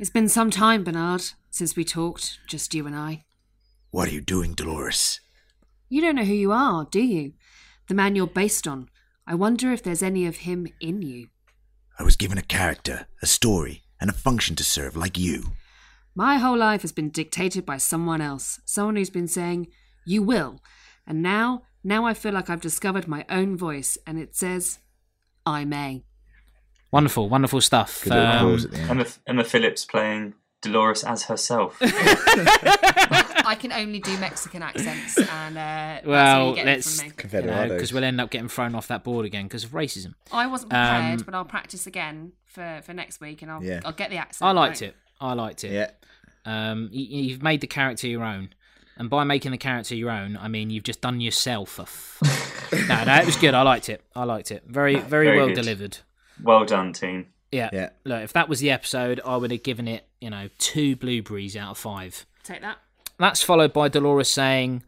It's 0.00 0.10
been 0.10 0.28
some 0.28 0.50
time, 0.50 0.82
Bernard, 0.82 1.22
since 1.50 1.76
we 1.76 1.84
talked, 1.84 2.40
just 2.48 2.74
you 2.74 2.84
and 2.84 2.96
I. 2.96 3.26
What 3.92 4.08
are 4.08 4.12
you 4.12 4.20
doing, 4.20 4.54
Dolores? 4.54 5.20
You 5.88 6.00
don't 6.00 6.16
know 6.16 6.24
who 6.24 6.34
you 6.34 6.50
are, 6.50 6.84
do 6.90 7.00
you? 7.00 7.34
The 7.86 7.94
man 7.94 8.16
you're 8.16 8.26
based 8.26 8.66
on. 8.66 8.88
I 9.28 9.34
wonder 9.34 9.72
if 9.72 9.82
there's 9.82 10.04
any 10.04 10.24
of 10.26 10.36
him 10.36 10.68
in 10.80 11.02
you. 11.02 11.28
I 11.98 12.04
was 12.04 12.14
given 12.14 12.38
a 12.38 12.42
character, 12.42 13.08
a 13.20 13.26
story, 13.26 13.82
and 14.00 14.08
a 14.08 14.12
function 14.12 14.54
to 14.56 14.62
serve 14.62 14.96
like 14.96 15.18
you. 15.18 15.52
My 16.14 16.36
whole 16.38 16.56
life 16.56 16.82
has 16.82 16.92
been 16.92 17.10
dictated 17.10 17.66
by 17.66 17.78
someone 17.78 18.20
else, 18.20 18.60
someone 18.64 18.94
who's 18.94 19.10
been 19.10 19.26
saying, 19.26 19.66
You 20.06 20.22
will. 20.22 20.60
And 21.08 21.22
now, 21.22 21.62
now 21.82 22.06
I 22.06 22.14
feel 22.14 22.32
like 22.32 22.48
I've 22.48 22.60
discovered 22.60 23.08
my 23.08 23.24
own 23.28 23.56
voice, 23.56 23.98
and 24.06 24.16
it 24.16 24.36
says, 24.36 24.78
I 25.44 25.64
may. 25.64 26.04
Wonderful, 26.92 27.28
wonderful 27.28 27.60
stuff. 27.60 28.08
Um, 28.08 28.38
pause 28.38 28.66
at 28.66 28.70
the 28.70 28.78
end. 28.78 28.90
Emma, 28.90 29.06
Emma 29.26 29.44
Phillips 29.44 29.84
playing 29.84 30.34
Dolores 30.62 31.02
as 31.02 31.24
herself. 31.24 31.78
I 33.46 33.54
can 33.54 33.72
only 33.72 34.00
do 34.00 34.16
Mexican 34.18 34.62
accents, 34.62 35.16
and 35.18 35.56
uh, 35.56 36.00
well, 36.04 36.54
that's 36.54 36.66
let's 36.66 37.00
from 37.00 37.08
me. 37.08 37.14
Confederados. 37.16 37.68
because 37.68 37.92
we'll 37.92 38.04
end 38.04 38.20
up 38.20 38.30
getting 38.30 38.48
thrown 38.48 38.74
off 38.74 38.88
that 38.88 39.04
board 39.04 39.24
again 39.24 39.44
because 39.44 39.64
of 39.64 39.70
racism. 39.70 40.14
I 40.32 40.46
wasn't 40.46 40.70
prepared, 40.70 41.20
Um, 41.20 41.24
but 41.24 41.34
I'll 41.34 41.44
practice 41.44 41.86
again 41.86 42.32
for, 42.44 42.80
for 42.84 42.92
next 42.92 43.20
week, 43.20 43.42
and 43.42 43.50
I'll 43.50 43.62
Yeah. 43.62 43.80
I'll 43.84 43.92
get 43.92 44.10
the 44.10 44.16
accent. 44.16 44.46
I 44.48 44.52
liked 44.52 44.80
right. 44.82 44.90
it. 44.90 44.96
I 45.20 45.32
liked 45.34 45.64
it. 45.64 45.72
Yeah. 45.72 45.90
Um, 46.44 46.88
you, 46.92 47.22
you've 47.22 47.42
made 47.42 47.60
the 47.60 47.66
character 47.66 48.06
your 48.06 48.24
own, 48.24 48.50
and 48.96 49.08
by 49.10 49.24
making 49.24 49.50
the 49.52 49.58
character 49.58 49.94
your 49.94 50.10
own, 50.10 50.36
I 50.36 50.48
mean 50.48 50.70
you've 50.70 50.84
just 50.84 51.00
done 51.00 51.20
yourself 51.20 51.78
a. 51.78 51.82
F- 51.82 52.72
no, 52.88 53.04
no, 53.04 53.14
it 53.16 53.26
was 53.26 53.36
good. 53.36 53.54
I 53.54 53.62
liked 53.62 53.88
it. 53.88 54.02
I 54.14 54.24
liked 54.24 54.50
it. 54.50 54.64
Very, 54.66 54.94
very, 54.96 55.26
Very 55.26 55.36
well 55.38 55.46
good. 55.48 55.54
delivered. 55.54 55.98
well 56.42 56.64
done, 56.64 56.92
team. 56.92 57.26
Yeah. 57.52 57.70
Yeah. 57.72 57.90
Look, 58.04 58.22
if 58.24 58.32
that 58.32 58.48
was 58.48 58.60
the 58.60 58.70
episode, 58.70 59.20
I 59.24 59.36
would 59.36 59.50
have 59.52 59.62
given 59.62 59.86
it, 59.88 60.06
you 60.20 60.30
know, 60.30 60.48
two 60.58 60.96
blueberries 60.96 61.56
out 61.56 61.70
of 61.70 61.78
five. 61.78 62.26
Take 62.42 62.60
that. 62.62 62.78
That's 63.18 63.42
followed 63.42 63.72
by 63.72 63.88
Dolores 63.88 64.28
saying, 64.30 64.82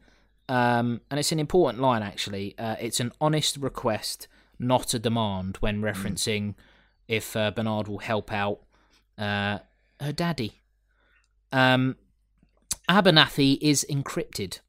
um, 0.49 1.01
and 1.11 1.18
it's 1.18 1.33
an 1.33 1.39
important 1.39 1.83
line 1.83 2.03
actually. 2.03 2.55
Uh, 2.59 2.76
it's 2.81 3.01
an 3.01 3.12
honest 3.20 3.57
request, 3.57 4.29
not 4.59 4.93
a 4.95 4.99
demand, 4.99 5.57
when 5.61 5.81
referencing 5.81 6.55
if 7.07 7.35
uh, 7.37 7.51
Bernard 7.51 7.89
will 7.89 7.99
help 7.99 8.33
out 8.33 8.61
uh, 9.16 9.59
her 10.01 10.12
daddy. 10.12 10.61
Um, 11.53 11.97
Abernathy 12.89 13.59
is 13.62 13.87
encrypted. 13.91 14.61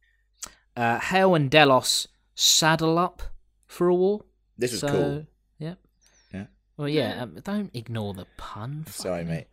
Uh, 0.75 0.99
Hale 0.99 1.35
and 1.35 1.51
Delos 1.51 2.07
saddle 2.35 2.97
up 2.97 3.21
for 3.67 3.89
a 3.89 3.95
war. 3.95 4.21
This 4.57 4.73
is 4.73 4.79
so, 4.79 4.87
cool. 4.87 5.27
Yeah. 5.57 5.75
Yeah. 6.33 6.45
Well, 6.77 6.87
yeah. 6.87 7.23
Um, 7.23 7.37
don't 7.43 7.71
ignore 7.73 8.13
the 8.13 8.25
pun. 8.37 8.85
Sorry, 8.87 9.25
mate. 9.25 9.47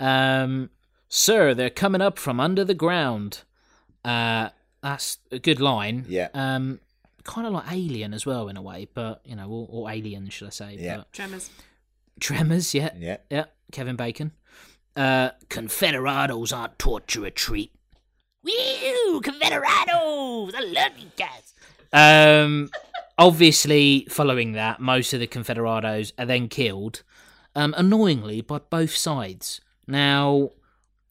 um, 0.00 0.70
sir, 1.14 1.52
they're 1.52 1.68
coming 1.70 2.00
up 2.00 2.18
from 2.18 2.40
under 2.40 2.64
the 2.64 2.74
ground. 2.74 3.42
Uh, 4.02 4.48
that's 4.82 5.18
a 5.30 5.38
good 5.38 5.60
line. 5.60 6.06
Yeah. 6.08 6.28
Um, 6.32 6.80
kind 7.22 7.46
of 7.46 7.52
like 7.52 7.70
Alien 7.70 8.14
as 8.14 8.24
well 8.24 8.48
in 8.48 8.56
a 8.56 8.62
way, 8.62 8.88
but 8.94 9.20
you 9.24 9.36
know, 9.36 9.46
or, 9.48 9.68
or 9.70 9.90
Alien, 9.90 10.30
should 10.30 10.48
I 10.48 10.50
say? 10.50 10.76
Yeah. 10.80 10.96
But 10.96 11.12
Tremors. 11.12 11.50
Tremors, 12.18 12.74
yeah, 12.74 12.90
Yeah. 12.98 13.18
yeah. 13.30 13.44
Kevin 13.72 13.94
Bacon. 13.96 14.32
Uh, 14.96 15.30
Confederados 15.48 16.56
aren't 16.56 16.78
torture 16.78 17.24
a 17.26 17.30
treat. 17.30 17.72
Woo, 18.42 19.20
Confederados! 19.20 20.54
I 20.54 20.60
love 20.60 20.98
you 20.98 21.10
guys. 21.16 21.54
Um, 21.92 22.70
obviously, 23.18 24.06
following 24.10 24.52
that, 24.52 24.80
most 24.80 25.12
of 25.12 25.20
the 25.20 25.26
Confederados 25.26 26.12
are 26.18 26.26
then 26.26 26.48
killed, 26.48 27.02
um, 27.54 27.74
annoyingly 27.76 28.40
by 28.40 28.58
both 28.58 28.94
sides. 28.94 29.60
Now, 29.86 30.50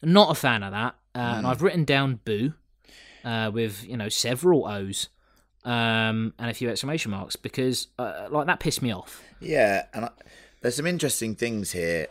not 0.02 0.30
a 0.30 0.34
fan 0.34 0.62
of 0.62 0.72
that, 0.72 0.94
uh, 1.14 1.34
and 1.36 1.46
I've 1.46 1.62
written 1.62 1.84
down 1.84 2.20
"boo" 2.24 2.54
uh, 3.24 3.50
with 3.52 3.84
you 3.86 3.96
know 3.96 4.08
several 4.08 4.66
O's 4.66 5.08
um, 5.64 6.34
and 6.38 6.50
a 6.50 6.54
few 6.54 6.68
exclamation 6.68 7.10
marks 7.10 7.36
because 7.36 7.88
uh, 7.98 8.28
like 8.30 8.46
that 8.46 8.60
pissed 8.60 8.82
me 8.82 8.92
off. 8.92 9.22
Yeah, 9.40 9.86
and 9.94 10.06
I, 10.06 10.10
there's 10.60 10.76
some 10.76 10.86
interesting 10.86 11.34
things 11.34 11.72
here. 11.72 12.08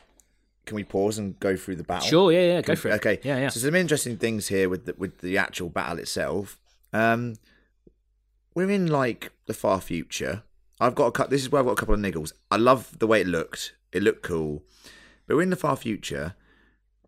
Can 0.65 0.75
we 0.75 0.83
pause 0.83 1.17
and 1.17 1.39
go 1.39 1.55
through 1.55 1.75
the 1.75 1.83
battle? 1.83 2.07
Sure, 2.07 2.31
yeah, 2.31 2.53
yeah, 2.53 2.61
go 2.61 2.73
Can- 2.73 2.75
for 2.75 2.89
it. 2.89 2.93
Okay, 2.93 3.19
yeah, 3.23 3.39
yeah. 3.39 3.49
So 3.49 3.59
some 3.59 3.75
interesting 3.75 4.17
things 4.17 4.47
here 4.47 4.69
with 4.69 4.85
the, 4.85 4.95
with 4.97 5.19
the 5.19 5.37
actual 5.37 5.69
battle 5.69 5.99
itself. 5.99 6.59
Um, 6.93 7.35
we're 8.53 8.69
in 8.69 8.87
like 8.87 9.31
the 9.47 9.53
far 9.53 9.81
future. 9.81 10.43
I've 10.79 10.95
got 10.95 11.07
a 11.07 11.11
cut. 11.11 11.29
This 11.29 11.41
is 11.41 11.51
where 11.51 11.59
I've 11.59 11.65
got 11.65 11.73
a 11.73 11.75
couple 11.75 11.95
of 11.95 11.99
niggles. 11.99 12.33
I 12.49 12.57
love 12.57 12.99
the 12.99 13.07
way 13.07 13.21
it 13.21 13.27
looked. 13.27 13.73
It 13.91 14.03
looked 14.03 14.23
cool, 14.23 14.63
but 15.27 15.35
we're 15.35 15.43
in 15.43 15.49
the 15.49 15.55
far 15.55 15.75
future. 15.75 16.35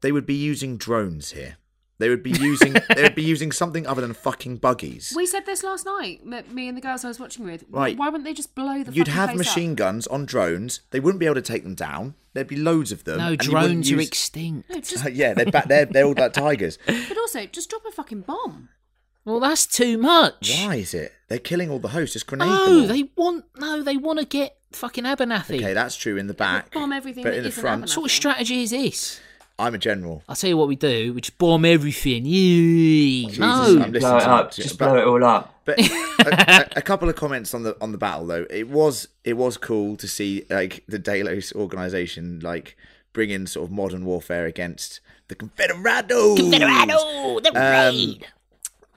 They 0.03 0.11
would 0.11 0.27
be 0.27 0.35
using 0.35 0.77
drones 0.77 1.31
here. 1.31 1.57
They 1.99 2.09
would 2.09 2.23
be 2.23 2.31
using. 2.31 2.73
they 2.95 3.01
would 3.03 3.15
be 3.15 3.23
using 3.33 3.51
something 3.51 3.87
other 3.87 4.01
than 4.01 4.13
fucking 4.13 4.57
buggies. 4.57 5.13
We 5.15 5.25
said 5.25 5.45
this 5.45 5.63
last 5.63 5.85
night. 5.85 6.19
m- 6.25 6.43
Me 6.53 6.67
and 6.67 6.75
the 6.77 6.81
girls 6.81 7.05
I 7.05 7.07
was 7.07 7.19
watching 7.19 7.45
with. 7.45 7.63
Right. 7.69 7.97
Why 7.97 8.07
wouldn't 8.09 8.25
they 8.25 8.33
just 8.33 8.53
blow 8.55 8.79
the? 8.79 8.85
Fucking 8.85 8.93
You'd 8.95 9.07
have 9.09 9.29
place 9.29 9.37
machine 9.37 9.71
Up? 9.71 9.77
guns 9.77 10.07
on 10.07 10.25
drones. 10.25 10.81
They 10.91 10.99
wouldn't 10.99 11.19
be 11.19 11.25
able 11.25 11.35
to 11.35 11.41
take 11.41 11.63
them 11.63 11.75
down. 11.75 12.15
There'd 12.33 12.47
be 12.47 12.57
loads 12.57 12.91
of 12.91 13.03
them. 13.05 13.19
No, 13.19 13.27
and 13.27 13.43
you 13.45 13.51
wouldn't 13.53 13.85
drones 13.85 13.91
are 13.91 13.99
extinct. 14.01 14.69
No, 14.69 14.79
just. 14.81 15.09
yeah, 15.13 15.33
they're 15.33 15.45
back. 15.45 15.67
They're 15.67 15.85
they're 15.85 16.05
all 16.05 16.15
like 16.17 16.33
tigers. 16.33 16.77
but 16.85 17.17
also, 17.17 17.45
just 17.45 17.69
drop 17.69 17.83
a 17.87 17.91
fucking 17.91 18.21
bomb. 18.21 18.69
Well, 19.23 19.39
that's 19.39 19.65
too 19.65 19.97
much. 19.97 20.51
Why 20.65 20.75
is 20.77 20.93
it? 20.93 21.13
They're 21.29 21.39
killing 21.39 21.69
all 21.69 21.79
the 21.79 21.89
hosts. 21.89 22.13
Just 22.13 22.27
grenade 22.27 22.49
them 22.49 22.57
Oh, 22.59 22.81
all. 22.81 22.87
they 22.87 23.03
want 23.15 23.45
no, 23.57 23.81
they 23.81 23.95
want 23.95 24.19
to 24.19 24.25
get 24.25 24.57
fucking 24.73 25.05
Abernathy. 25.05 25.57
Okay, 25.59 25.73
that's 25.73 25.95
true 25.95 26.17
in 26.17 26.27
the 26.27 26.33
back. 26.33 26.73
bomb 26.73 26.91
everything 26.91 27.23
but 27.23 27.29
that 27.29 27.37
in 27.37 27.43
the 27.43 27.49
isn't 27.49 27.61
front, 27.61 27.81
what 27.83 27.89
sort 27.89 28.05
of 28.07 28.11
strategy 28.11 28.63
is 28.63 28.71
this? 28.71 29.21
I'm 29.59 29.75
a 29.75 29.77
general. 29.77 30.23
I'll 30.27 30.35
tell 30.35 30.49
you 30.49 30.57
what 30.57 30.67
we 30.67 30.75
do. 30.75 31.13
We 31.13 31.21
just 31.21 31.37
bomb 31.37 31.63
everything. 31.65 32.25
Yee. 32.25 33.25
Jesus, 33.25 33.37
no. 33.39 33.79
I'm 33.81 33.91
Blow 33.91 34.17
it 34.17 34.23
up. 34.23 34.51
that. 34.51 34.61
Just 34.63 34.77
But- 34.79 34.89
blow 34.89 34.97
it 34.97 35.07
all 35.07 35.23
up. 35.29 35.49
But 35.65 35.79
a, 35.79 36.51
a, 36.75 36.77
a 36.77 36.81
couple 36.81 37.07
of 37.07 37.15
comments 37.15 37.53
on 37.53 37.63
the 37.63 37.77
on 37.79 37.91
the 37.93 37.97
battle 37.97 38.25
though. 38.27 38.45
It 38.49 38.67
was 38.67 39.07
it 39.23 39.33
was 39.37 39.55
cool 39.57 39.95
to 39.97 40.07
see 40.07 40.43
like 40.49 40.83
the 40.87 40.99
Delos 40.99 41.53
organization 41.53 42.39
like 42.43 42.75
bring 43.13 43.29
in 43.29 43.45
sort 43.47 43.65
of 43.67 43.71
modern 43.71 44.03
warfare 44.05 44.45
against 44.45 44.99
the 45.29 45.35
Confederados. 45.35 46.37
Confederado, 46.37 47.41
the 47.43 47.49
Um, 47.55 47.95
raid. 47.95 48.27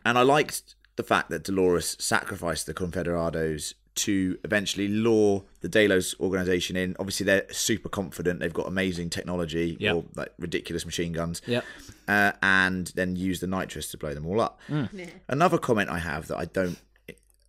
And 0.05 0.19
I 0.19 0.23
liked 0.23 0.75
the 0.97 1.03
fact 1.03 1.31
that 1.31 1.45
Dolores 1.45 1.97
sacrificed 2.01 2.67
the 2.67 2.75
Confederados 2.75 3.75
to 3.97 4.39
eventually 4.45 4.89
lure 4.89 5.43
the 5.61 5.69
Delos 5.69 6.15
organization 6.21 6.77
in. 6.77 6.97
Obviously, 6.99 7.25
they're 7.25 7.47
super 7.51 7.89
confident. 7.89 8.41
They've 8.41 8.53
got 8.53 8.69
amazing 8.69 9.11
technology 9.11 9.77
Yep. 9.81 9.95
or 9.95 10.05
like 10.15 10.33
ridiculous 10.39 10.85
machine 10.85 11.13
guns. 11.13 11.43
Yep. 11.47 11.65
Uh, 12.07 12.33
and 12.43 12.89
then 12.95 13.17
use 13.17 13.41
the 13.41 13.47
nitrous 13.47 13.91
to 13.91 13.97
blow 13.97 14.15
them 14.15 14.27
all 14.27 14.41
up. 14.41 14.61
Mm. 14.69 15.11
Another 15.29 15.59
comment 15.59 15.91
I 15.91 15.99
have 15.99 16.29
that 16.29 16.37
I 16.37 16.45
don't 16.45 16.79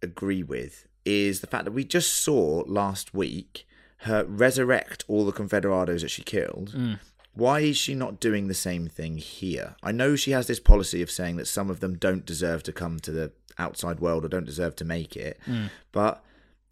agree 0.01 0.43
with 0.43 0.87
is 1.05 1.41
the 1.41 1.47
fact 1.47 1.65
that 1.65 1.71
we 1.71 1.83
just 1.83 2.13
saw 2.15 2.63
last 2.67 3.13
week 3.13 3.65
her 4.01 4.23
resurrect 4.25 5.03
all 5.07 5.25
the 5.25 5.31
Confederados 5.31 6.01
that 6.01 6.11
she 6.11 6.23
killed. 6.23 6.73
Mm. 6.75 6.99
Why 7.33 7.59
is 7.59 7.77
she 7.77 7.93
not 7.93 8.19
doing 8.19 8.47
the 8.47 8.53
same 8.53 8.87
thing 8.87 9.17
here? 9.17 9.75
I 9.83 9.91
know 9.91 10.15
she 10.15 10.31
has 10.31 10.47
this 10.47 10.59
policy 10.59 11.01
of 11.01 11.11
saying 11.11 11.37
that 11.37 11.47
some 11.47 11.69
of 11.69 11.81
them 11.81 11.95
don't 11.95 12.25
deserve 12.25 12.63
to 12.63 12.71
come 12.71 12.99
to 13.01 13.11
the 13.11 13.31
outside 13.59 13.99
world 13.99 14.25
or 14.25 14.27
don't 14.27 14.45
deserve 14.45 14.75
to 14.77 14.85
make 14.85 15.15
it, 15.15 15.39
mm. 15.45 15.69
but 15.91 16.23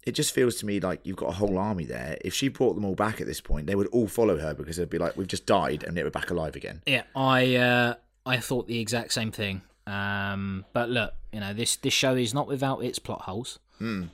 it 0.06 0.12
just 0.12 0.32
feels 0.32 0.54
to 0.56 0.66
me 0.66 0.80
like 0.80 1.00
you've 1.04 1.16
got 1.16 1.28
a 1.28 1.32
whole 1.32 1.58
army 1.58 1.84
there. 1.84 2.16
If 2.24 2.32
she 2.32 2.48
brought 2.48 2.74
them 2.74 2.84
all 2.84 2.94
back 2.94 3.20
at 3.20 3.26
this 3.26 3.40
point, 3.40 3.66
they 3.66 3.74
would 3.74 3.88
all 3.88 4.06
follow 4.06 4.38
her 4.38 4.54
because 4.54 4.76
they'd 4.78 4.88
be 4.88 4.98
like, 4.98 5.16
"We've 5.16 5.26
just 5.28 5.44
died 5.46 5.82
and 5.84 5.96
yet 5.96 6.04
we're 6.04 6.10
back 6.10 6.30
alive 6.30 6.56
again." 6.56 6.80
Yeah, 6.86 7.02
I 7.14 7.56
uh, 7.56 7.94
I 8.24 8.38
thought 8.38 8.66
the 8.68 8.78
exact 8.80 9.12
same 9.12 9.32
thing. 9.32 9.62
Um, 9.86 10.64
but 10.72 10.88
look, 10.90 11.12
you 11.32 11.40
know 11.40 11.52
this 11.52 11.76
this 11.76 11.92
show 11.92 12.14
is 12.14 12.32
not 12.32 12.46
without 12.48 12.82
its 12.82 12.98
plot 12.98 13.22
holes. 13.22 13.58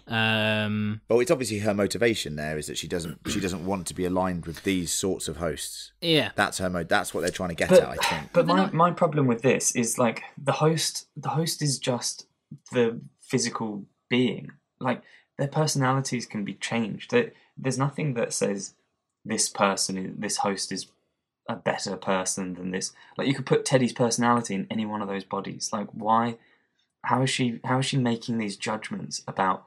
Um, 0.09 1.01
Well, 1.09 1.21
it's 1.21 1.31
obviously 1.31 1.59
her 1.61 1.73
motivation 1.75 2.37
there 2.37 2.59
is 2.59 2.67
that 2.67 2.77
she 2.79 2.89
doesn't 2.89 3.21
she 3.29 3.41
doesn't 3.41 3.65
want 3.65 3.87
to 3.87 3.95
be 3.95 4.05
aligned 4.05 4.45
with 4.47 4.63
these 4.65 4.93
sorts 4.93 5.29
of 5.29 5.37
hosts. 5.37 5.93
yeah, 6.01 6.31
That's 6.35 6.59
her 6.59 6.69
mode. 6.69 6.89
That's 6.89 7.15
what 7.15 7.21
they're 7.21 7.31
trying 7.31 7.51
to 7.51 7.55
get 7.55 7.69
But, 7.71 7.81
at. 7.83 7.89
I 7.89 7.97
think. 7.97 8.33
but 8.33 8.47
my, 8.47 8.71
my 8.73 8.91
problem 8.91 9.27
with 9.27 9.43
this 9.43 9.75
is 9.77 9.99
like 9.99 10.23
the 10.37 10.53
host 10.53 11.07
the 11.17 11.29
host 11.31 11.63
is 11.63 11.79
just 11.79 12.27
the 12.73 13.01
physical 13.21 13.85
being. 14.09 14.51
Like 14.81 15.03
their 15.39 15.49
personalities 15.49 16.27
can 16.27 16.45
be 16.45 16.55
changed. 16.55 17.15
There's 17.57 17.79
nothing 17.79 18.15
that 18.15 18.33
says 18.33 18.75
this 19.25 19.49
person 19.49 20.17
this 20.19 20.39
host 20.39 20.73
is 20.73 20.87
a 21.49 21.57
better 21.57 21.97
person 21.97 22.55
than 22.55 22.71
this. 22.71 22.93
Like 23.17 23.29
you 23.29 23.35
could 23.35 23.47
put 23.47 23.65
Teddy's 23.65 23.93
personality 23.93 24.55
in 24.55 24.67
any 24.71 24.87
one 24.87 25.03
of 25.03 25.09
those 25.09 25.25
bodies. 25.25 25.71
Like 25.73 25.89
why 25.93 26.37
how 27.05 27.23
is 27.23 27.31
she 27.31 27.61
how 27.65 27.79
is 27.79 27.87
she 27.87 27.97
making 27.97 28.39
these 28.39 28.57
judgments 28.57 29.23
about 29.27 29.67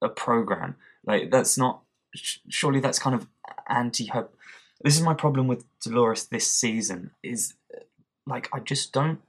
a 0.00 0.08
program? 0.08 0.76
Like 1.04 1.30
that's 1.30 1.58
not 1.58 1.82
surely 2.14 2.80
that's 2.80 2.98
kind 2.98 3.14
of 3.14 3.26
anti 3.68 4.06
her 4.06 4.28
this 4.82 4.96
is 4.96 5.02
my 5.02 5.14
problem 5.14 5.46
with 5.46 5.64
Dolores 5.80 6.26
this 6.26 6.50
season 6.50 7.12
is 7.22 7.54
like 8.26 8.48
I 8.52 8.60
just 8.60 8.92
don't 8.92 9.20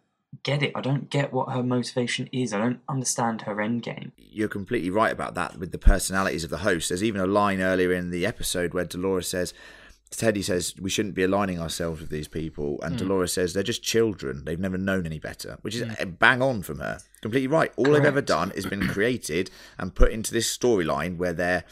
get 0.44 0.64
it. 0.64 0.72
I 0.76 0.82
don't 0.82 1.10
get 1.10 1.32
what 1.32 1.52
her 1.52 1.64
motivation 1.64 2.28
is. 2.32 2.54
I 2.54 2.60
don't 2.60 2.80
understand 2.90 3.44
her 3.44 3.62
end 3.62 3.84
game. 3.84 4.12
You're 4.18 4.48
completely 4.48 4.90
right 4.90 5.12
about 5.12 5.36
that 5.36 5.58
with 5.58 5.72
the 5.72 5.78
personalities 5.78 6.44
of 6.44 6.50
the 6.50 6.60
host. 6.60 6.90
There's 6.90 7.04
even 7.04 7.22
a 7.22 7.28
line 7.28 7.62
earlier 7.62 7.94
in 7.94 8.10
the 8.10 8.26
episode 8.26 8.74
where 8.74 8.86
Dolores 8.86 9.28
says, 9.28 9.54
Teddy 10.10 10.42
says 10.42 10.76
we 10.80 10.90
shouldn't 10.90 11.16
be 11.16 11.24
aligning 11.24 11.60
ourselves 11.60 12.00
with 12.00 12.10
these 12.10 12.28
people, 12.28 12.80
and 12.82 12.94
hmm. 12.94 13.08
Dolores 13.08 13.34
says 13.34 13.54
they're 13.54 13.64
just 13.64 13.84
children. 13.84 14.44
They've 14.46 14.60
never 14.60 14.78
known 14.78 15.06
any 15.06 15.20
better, 15.20 15.58
which 15.62 15.76
is 15.76 15.84
hmm. 15.84 15.94
a 16.00 16.06
bang 16.06 16.42
on 16.42 16.62
from 16.62 16.80
her. 16.80 17.00
Completely 17.22 17.48
right. 17.48 17.72
All 17.78 17.86
they've 17.86 18.06
ever 18.06 18.22
done 18.22 18.52
is 18.52 18.66
been 18.66 18.88
created 18.88 19.50
and 19.78 19.96
put 19.96 20.12
into 20.12 20.34
this 20.34 20.56
storyline 20.56 21.18
where 21.18 21.34
they're 21.34 21.64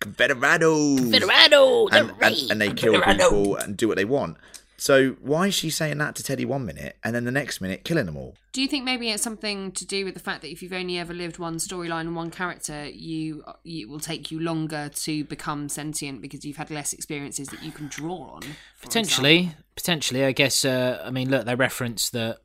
Confederados. 0.00 0.98
Federado, 1.10 1.88
and, 1.92 2.12
and, 2.20 2.50
and 2.50 2.60
they 2.60 2.72
kill 2.72 3.00
people 3.00 3.56
and 3.56 3.76
do 3.76 3.88
what 3.88 3.96
they 3.96 4.04
want. 4.04 4.36
So 4.76 5.12
why 5.20 5.46
is 5.48 5.54
she 5.54 5.70
saying 5.70 5.98
that 5.98 6.14
to 6.16 6.22
Teddy 6.22 6.44
one 6.44 6.66
minute 6.66 6.96
and 7.04 7.14
then 7.14 7.24
the 7.24 7.30
next 7.30 7.60
minute 7.60 7.84
killing 7.84 8.06
them 8.06 8.16
all? 8.16 8.34
Do 8.52 8.60
you 8.60 8.68
think 8.68 8.84
maybe 8.84 9.10
it's 9.10 9.22
something 9.22 9.72
to 9.72 9.86
do 9.86 10.04
with 10.04 10.14
the 10.14 10.20
fact 10.20 10.42
that 10.42 10.50
if 10.50 10.62
you've 10.62 10.72
only 10.72 10.98
ever 10.98 11.14
lived 11.14 11.38
one 11.38 11.56
storyline 11.56 12.02
and 12.02 12.16
one 12.16 12.30
character, 12.30 12.86
you 12.86 13.44
it 13.64 13.88
will 13.88 14.00
take 14.00 14.30
you 14.30 14.40
longer 14.40 14.90
to 14.94 15.24
become 15.24 15.68
sentient 15.68 16.22
because 16.22 16.44
you've 16.44 16.56
had 16.56 16.70
less 16.70 16.92
experiences 16.92 17.48
that 17.48 17.62
you 17.62 17.72
can 17.72 17.88
draw 17.88 18.30
on? 18.34 18.42
for 18.76 18.86
potentially, 18.86 19.52
potentially. 19.76 20.24
I 20.24 20.32
guess. 20.32 20.64
Uh, 20.64 21.02
I 21.04 21.10
mean, 21.10 21.30
look, 21.30 21.46
they 21.46 21.54
reference 21.54 22.10
that 22.10 22.38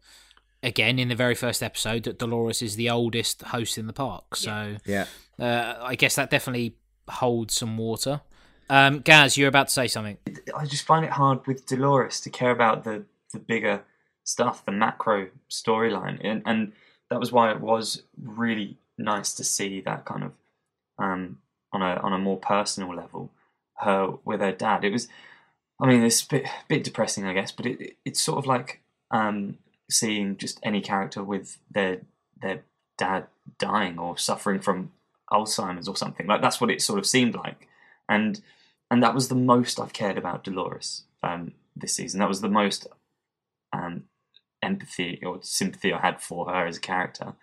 again 0.61 0.99
in 0.99 1.07
the 1.07 1.15
very 1.15 1.35
first 1.35 1.63
episode 1.63 2.03
that 2.03 2.19
Dolores 2.19 2.61
is 2.61 2.75
the 2.75 2.89
oldest 2.89 3.41
host 3.43 3.77
in 3.77 3.87
the 3.87 3.93
park. 3.93 4.35
So 4.35 4.75
Yeah. 4.85 5.05
uh, 5.39 5.75
I 5.81 5.95
guess 5.95 6.15
that 6.15 6.29
definitely 6.29 6.75
holds 7.07 7.55
some 7.55 7.77
water. 7.77 8.21
Um, 8.69 8.99
Gaz, 8.99 9.37
you're 9.37 9.49
about 9.49 9.67
to 9.67 9.73
say 9.73 9.87
something. 9.87 10.17
I 10.55 10.65
just 10.65 10.85
find 10.85 11.03
it 11.03 11.11
hard 11.11 11.45
with 11.47 11.65
Dolores 11.65 12.21
to 12.21 12.29
care 12.29 12.51
about 12.51 12.83
the 12.83 13.05
the 13.33 13.39
bigger 13.39 13.83
stuff, 14.23 14.65
the 14.65 14.71
macro 14.71 15.27
storyline, 15.49 16.19
and 16.23 16.43
and 16.45 16.73
that 17.09 17.19
was 17.19 17.31
why 17.31 17.51
it 17.51 17.59
was 17.59 18.03
really 18.21 18.77
nice 18.97 19.33
to 19.33 19.43
see 19.43 19.81
that 19.81 20.05
kind 20.05 20.23
of 20.23 20.31
um, 20.99 21.39
on 21.73 21.81
a 21.81 21.95
on 22.01 22.13
a 22.13 22.19
more 22.19 22.37
personal 22.37 22.95
level 22.95 23.31
her 23.79 24.13
with 24.23 24.41
her 24.41 24.51
dad. 24.51 24.83
It 24.83 24.91
was, 24.91 25.07
I 25.79 25.87
mean, 25.87 26.03
it's 26.03 26.23
a 26.23 26.27
bit 26.27 26.47
bit 26.67 26.83
depressing, 26.83 27.25
I 27.25 27.33
guess, 27.33 27.51
but 27.51 27.65
it, 27.65 27.81
it 27.81 27.97
it's 28.05 28.21
sort 28.21 28.37
of 28.37 28.45
like 28.45 28.81
um, 29.11 29.57
seeing 29.89 30.37
just 30.37 30.59
any 30.63 30.81
character 30.81 31.23
with 31.23 31.57
their 31.71 32.01
their 32.41 32.63
dad 32.97 33.27
dying 33.57 33.97
or 33.97 34.17
suffering 34.17 34.59
from 34.59 34.91
Alzheimer's 35.31 35.87
or 35.87 35.95
something. 35.95 36.27
Like 36.27 36.41
that's 36.41 36.61
what 36.61 36.69
it 36.69 36.81
sort 36.81 36.99
of 36.99 37.05
seemed 37.05 37.35
like, 37.35 37.67
and 38.07 38.41
and 38.91 39.03
that 39.03 39.13
was 39.13 39.27
the 39.27 39.35
most 39.35 39.79
I've 39.79 39.93
cared 39.93 40.17
about 40.17 40.43
Dolores 40.43 41.03
um, 41.23 41.53
this 41.75 41.93
season. 41.93 42.19
That 42.19 42.29
was 42.29 42.41
the 42.41 42.49
most 42.49 42.87
um, 43.71 44.03
empathy 44.61 45.19
or 45.23 45.39
sympathy 45.41 45.93
I 45.93 45.99
had 45.99 46.21
for 46.21 46.49
her 46.49 46.65
as 46.65 46.77
a 46.77 46.81
character. 46.81 47.33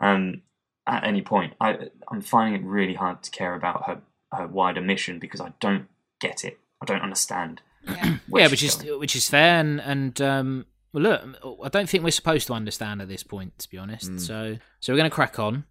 Um, 0.00 0.42
at 0.86 1.04
any 1.04 1.22
point, 1.22 1.54
I 1.60 1.90
I'm 2.08 2.20
finding 2.20 2.60
it 2.60 2.66
really 2.66 2.94
hard 2.94 3.22
to 3.22 3.30
care 3.30 3.54
about 3.54 3.86
her 3.86 4.00
her 4.32 4.46
wider 4.46 4.80
mission 4.80 5.18
because 5.18 5.40
I 5.40 5.52
don't 5.60 5.86
get 6.20 6.44
it. 6.44 6.58
I 6.82 6.86
don't 6.86 7.02
understand. 7.02 7.62
Yeah. 7.86 8.16
yeah, 8.28 8.48
which 8.48 8.62
is 8.62 8.76
going. 8.76 8.98
which 8.98 9.14
is 9.14 9.28
fair, 9.28 9.60
and 9.60 9.80
and 9.80 10.20
um, 10.20 10.66
well, 10.92 11.02
look, 11.02 11.22
I 11.64 11.68
don't 11.68 11.88
think 11.88 12.02
we're 12.02 12.10
supposed 12.10 12.46
to 12.48 12.54
understand 12.54 13.00
at 13.00 13.08
this 13.08 13.22
point, 13.22 13.58
to 13.58 13.70
be 13.70 13.78
honest. 13.78 14.20
So 14.20 14.56
so 14.80 14.92
we're 14.92 14.98
going 14.98 15.10
to 15.10 15.14
crack 15.14 15.38
on. 15.38 15.64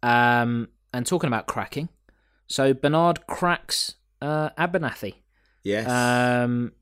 Um, 0.00 0.68
and 0.94 1.04
talking 1.04 1.26
about 1.26 1.46
cracking, 1.46 1.88
so 2.46 2.72
Bernard 2.72 3.26
cracks 3.26 3.96
uh, 4.20 4.50
Abernathy. 4.50 5.14
Yes. 5.62 5.88
Um, 5.88 6.72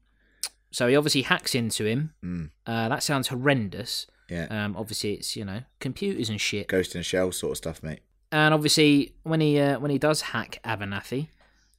so 0.71 0.89
he 0.89 0.97
obviously 0.97 1.23
hacks 1.23 1.55
into 1.55 1.85
him. 1.85 2.13
Mm. 2.25 2.51
Uh, 2.67 2.89
that 2.89 3.03
sounds 3.03 3.29
horrendous. 3.29 4.07
yeah. 4.29 4.47
Um, 4.51 4.77
obviously 4.77 5.15
it's 5.15 5.37
you 5.37 5.45
know 5.45 5.61
computers 5.81 6.29
and 6.29 6.41
shit. 6.41 6.69
Ghost 6.69 6.95
in 6.95 7.01
a 7.01 7.05
shell 7.05 7.33
sort 7.33 7.53
of 7.53 7.57
stuff, 7.59 7.83
mate. 7.83 8.01
And 8.33 8.53
obviously 8.53 9.15
when 9.23 9.41
he 9.41 9.59
uh, 9.59 9.79
when 9.79 9.91
he 9.91 9.99
does 9.99 10.21
hack 10.21 10.61
Abernathy, 10.65 11.29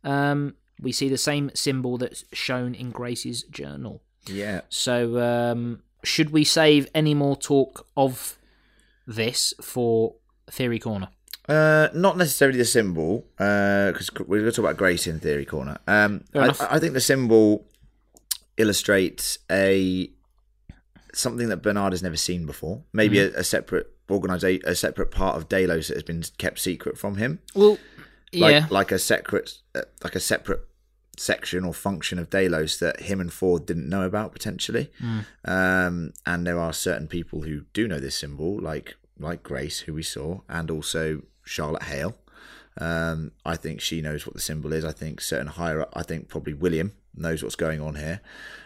um, 0.04 0.56
we 0.82 0.92
see 0.92 1.10
the 1.10 1.18
same 1.18 1.52
symbol 1.54 1.98
that's 1.98 2.24
shown 2.34 2.76
in 2.76 2.92
Grace's 2.92 3.44
journal. 3.44 4.02
Yeah. 4.28 4.62
So, 4.70 5.20
um, 5.20 5.84
should 6.04 6.30
we 6.32 6.44
save 6.44 6.88
any 6.94 7.14
more 7.14 7.36
talk 7.36 7.88
of 7.96 8.38
this 9.06 9.54
for 9.62 10.16
Theory 10.50 10.80
Corner? 10.80 11.10
Uh, 11.48 11.88
not 11.94 12.18
necessarily 12.18 12.58
the 12.58 12.66
symbol, 12.66 13.26
because 13.38 14.10
we're 14.28 14.40
going 14.40 14.52
to 14.52 14.52
talk 14.52 14.66
about 14.66 14.78
Grace 14.78 15.08
in 15.08 15.20
Theory 15.20 15.46
Corner. 15.46 15.78
Um, 15.88 16.26
I. 16.36 16.54
I 16.70 16.80
think 16.80 16.94
the 16.94 17.00
symbol 17.02 17.66
illustrates 18.58 19.38
a 19.52 20.10
something 21.14 21.50
that 21.50 21.58
Bernard 21.58 21.94
has 21.94 22.04
never 22.04 22.18
seen 22.18 22.46
before. 22.46 22.84
Maybe 22.94 23.18
Mm-hmm. 23.18 23.38
a, 23.38 23.40
a 23.40 23.44
separate 23.44 23.88
organization, 24.10 24.64
a 24.68 24.76
separate 24.76 25.12
part 25.12 25.36
of 25.38 25.48
Delos 25.50 25.88
that 25.88 25.96
has 25.96 26.04
been 26.04 26.24
kept 26.38 26.60
secret 26.60 26.98
from 26.98 27.18
him. 27.18 27.40
Well, 27.56 27.78
like 28.34 28.52
yeah, 28.52 28.68
like 28.70 28.92
a 28.92 29.00
separate 29.00 29.54
uh, 29.74 29.82
like 30.04 30.16
a 30.16 30.20
separate 30.20 30.62
section 31.18 31.66
or 31.66 31.74
function 31.74 32.20
of 32.20 32.30
Delos 32.30 32.78
that 32.80 33.02
him 33.02 33.20
and 33.20 33.32
Ford 33.34 33.66
didn't 33.66 33.90
know 33.90 34.04
about 34.04 34.34
potentially. 34.34 34.92
Hmm. 35.00 35.20
Um, 35.46 36.14
and 36.26 36.46
there 36.46 36.60
are 36.60 36.74
certain 36.74 37.08
people 37.08 37.42
who 37.44 37.62
do 37.74 37.88
know 37.88 38.00
this 38.00 38.18
symbol, 38.18 38.60
like 38.60 38.96
like 39.18 39.44
Grace, 39.44 39.80
who 39.82 39.94
we 39.94 40.04
saw, 40.04 40.42
and 40.50 40.70
also 40.70 41.24
Charlotte 41.48 41.84
Hale. 41.84 42.16
Um, 42.80 43.32
I 43.44 43.56
think 43.56 43.82
she 43.82 44.02
knows 44.02 44.28
what 44.28 44.36
the 44.36 44.42
symbol 44.42 44.72
is. 44.74 44.86
I 44.86 44.92
think 44.92 45.22
certain 45.22 45.48
higher 45.48 45.82
up, 45.82 45.94
I 45.94 46.04
think 46.04 46.28
probably 46.28 46.54
William 46.54 46.94
knows 47.16 47.42
what's 47.42 47.56
going 47.56 47.82
on 47.82 47.96
here, 47.96 48.22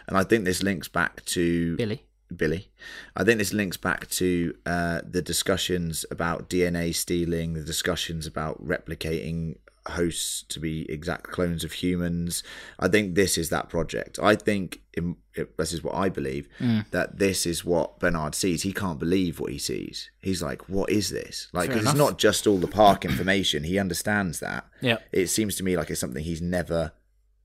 and 0.06 0.16
I 0.18 0.24
think 0.24 0.44
this 0.44 0.62
links 0.62 0.88
back 0.88 1.24
to 1.26 1.76
Billy. 1.76 2.04
Billy. 2.34 2.68
I 3.16 3.24
think 3.24 3.38
this 3.38 3.52
links 3.52 3.76
back 3.76 4.08
to 4.10 4.54
uh, 4.66 5.00
the 5.08 5.22
discussions 5.22 6.04
about 6.10 6.50
DNA 6.50 6.94
stealing, 6.94 7.54
the 7.54 7.62
discussions 7.62 8.26
about 8.26 8.64
replicating 8.64 9.56
hosts 9.86 10.42
to 10.48 10.60
be 10.60 10.90
exact 10.90 11.24
clones 11.24 11.64
of 11.64 11.72
humans. 11.72 12.42
I 12.78 12.88
think 12.88 13.14
this 13.14 13.36
is 13.36 13.48
that 13.50 13.68
project. 13.68 14.18
I 14.22 14.36
think 14.36 14.80
in, 14.94 15.16
this 15.56 15.72
is 15.72 15.82
what 15.82 15.94
I 15.94 16.08
believe 16.08 16.48
that 16.90 17.18
this 17.18 17.46
is 17.46 17.64
what 17.64 17.98
Bernard 17.98 18.34
sees. 18.34 18.62
He 18.62 18.72
can't 18.72 18.98
believe 18.98 19.40
what 19.40 19.52
he 19.52 19.58
sees. 19.58 20.10
He's 20.20 20.42
like, 20.42 20.68
"What 20.68 20.90
is 20.90 21.10
this?" 21.10 21.48
Like, 21.52 21.70
it's 21.70 21.94
not 21.94 22.18
just 22.18 22.46
all 22.46 22.58
the 22.58 22.66
park 22.68 23.04
information. 23.10 23.64
He 23.64 23.78
understands 23.78 24.40
that. 24.40 24.66
Yeah, 24.80 24.98
It 25.10 25.28
seems 25.28 25.56
to 25.56 25.64
me 25.64 25.76
like 25.76 25.90
it's 25.90 26.00
something 26.00 26.22
he's 26.22 26.42
never 26.42 26.92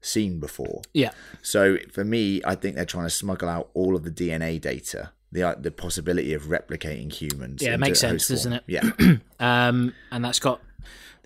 seen 0.02 0.40
before. 0.40 0.82
yeah, 0.94 1.12
So 1.42 1.78
for 1.92 2.04
me, 2.04 2.42
I 2.46 2.56
think 2.56 2.76
they're 2.76 2.86
trying 2.86 3.08
to 3.08 3.10
smuggle 3.10 3.50
out 3.50 3.70
all 3.74 3.96
of 3.96 4.04
the 4.04 4.12
DNA 4.12 4.62
data 4.62 5.12
the 5.32 5.44
uh, 5.44 5.56
the 5.60 5.72
possibility 5.72 6.34
of 6.34 6.44
replicating 6.44 7.12
humans. 7.12 7.62
Yeah, 7.62 7.74
it 7.74 7.80
makes 7.80 8.00
sense, 8.00 8.28
doesn't 8.28 8.54
it? 8.54 8.64
Yeah. 8.68 8.90
um, 9.40 9.94
and 10.12 10.24
that's 10.24 10.40
got 10.40 10.62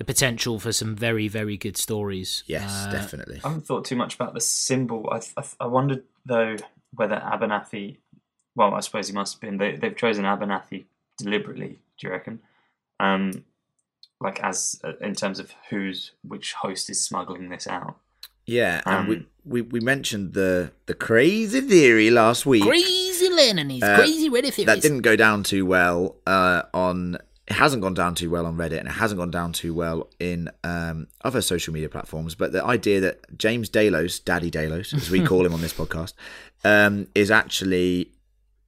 the 0.02 0.14
potential 0.14 0.58
for 0.60 0.72
some 0.72 0.96
very, 0.96 1.28
very 1.28 1.58
good 1.58 1.78
stories. 1.78 2.44
Yes, 2.48 2.72
Uh, 2.88 2.92
definitely. 2.92 3.40
I 3.44 3.50
haven't 3.50 3.68
thought 3.68 3.86
too 3.86 3.96
much 3.96 4.16
about 4.16 4.34
the 4.34 4.42
symbol. 4.42 5.08
I, 5.12 5.20
I, 5.38 5.44
I 5.60 5.68
wondered 5.68 6.04
though 6.26 6.56
whether 6.96 7.18
Abernathy. 7.18 7.98
Well, 8.56 8.74
I 8.74 8.80
suppose 8.80 9.08
he 9.08 9.14
must 9.14 9.34
have 9.36 9.42
been. 9.42 9.58
They, 9.58 9.76
they've 9.76 9.96
chosen 9.96 10.26
Abernathy 10.26 10.86
deliberately. 11.20 11.78
Do 12.00 12.08
you 12.08 12.10
reckon? 12.14 12.40
Um, 13.00 13.44
like 14.20 14.40
as 14.44 14.82
uh, 14.84 14.94
in 15.02 15.14
terms 15.14 15.40
of 15.40 15.54
who's 15.70 16.12
which 16.28 16.54
host 16.54 16.90
is 16.90 17.00
smuggling 17.06 17.50
this 17.50 17.68
out. 17.68 17.98
Yeah, 18.48 18.82
and 18.88 19.08
we, 19.08 19.16
Um, 19.18 19.28
we 19.46 19.62
we 19.62 19.80
mentioned 19.80 20.34
the 20.34 20.72
the 20.88 20.96
crazy 20.96 21.62
theory 21.62 22.10
last 22.10 22.46
week. 22.48 22.64
Crazy 22.64 23.30
Len 23.30 23.60
and 23.60 23.72
his 23.72 23.84
Uh, 23.84 23.98
crazy 23.98 24.30
Reddit 24.32 24.54
theories. 24.56 24.66
that 24.66 24.82
didn't 24.82 25.02
go 25.02 25.16
down 25.16 25.44
too 25.44 25.64
well 25.66 26.16
uh, 26.26 26.64
on. 26.74 27.18
It 27.52 27.56
hasn't 27.56 27.82
gone 27.82 27.94
down 27.94 28.16
too 28.16 28.30
well 28.30 28.46
on 28.46 28.56
Reddit, 28.56 28.80
and 28.80 28.88
it 28.88 28.92
hasn't 28.94 29.20
gone 29.20 29.30
down 29.30 29.52
too 29.52 29.74
well 29.74 30.10
in 30.20 30.50
um, 30.64 31.08
other 31.24 31.42
social 31.42 31.74
media 31.74 31.90
platforms. 31.90 32.34
But 32.34 32.54
the 32.54 32.64
idea 32.64 33.02
that 33.02 33.38
James 33.38 33.68
Delos, 33.68 34.20
Daddy 34.20 34.50
Delos, 34.50 34.94
as 34.94 35.10
we 35.10 35.22
call 35.22 35.46
him 35.46 35.54
on 35.54 35.60
this 35.60 35.74
podcast, 35.74 36.14
um, 36.64 37.08
is 37.14 37.30
actually 37.30 38.12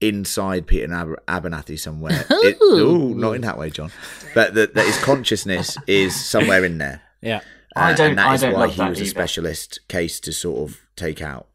inside 0.02 0.68
Peter 0.68 0.94
Aber- 0.94 1.22
Abernathy 1.30 1.80
somewhere. 1.80 2.26
It, 2.30 2.58
ooh, 2.62 3.16
not 3.16 3.32
in 3.38 3.42
that 3.44 3.58
way, 3.58 3.70
John. 3.70 3.90
But 4.36 4.54
that, 4.56 4.74
that 4.74 4.86
his 4.86 5.02
consciousness 5.02 5.78
is 5.88 6.14
somewhere 6.14 6.64
in 6.66 6.78
there. 6.78 7.02
Yeah. 7.22 7.40
I 7.74 7.94
Uh, 7.94 7.96
don't- 7.96 8.10
And 8.10 8.18
that 8.20 8.28
I 8.28 8.34
is 8.36 8.42
don't 8.42 8.54
why 8.54 8.60
love 8.66 8.72
he 8.72 8.78
that 8.80 8.90
was 8.90 9.00
a 9.00 9.06
specialist 9.06 9.80
case 9.88 10.20
to 10.20 10.34
sort 10.34 10.70
of 10.70 10.82
take 10.98 11.22
out. 11.22 11.48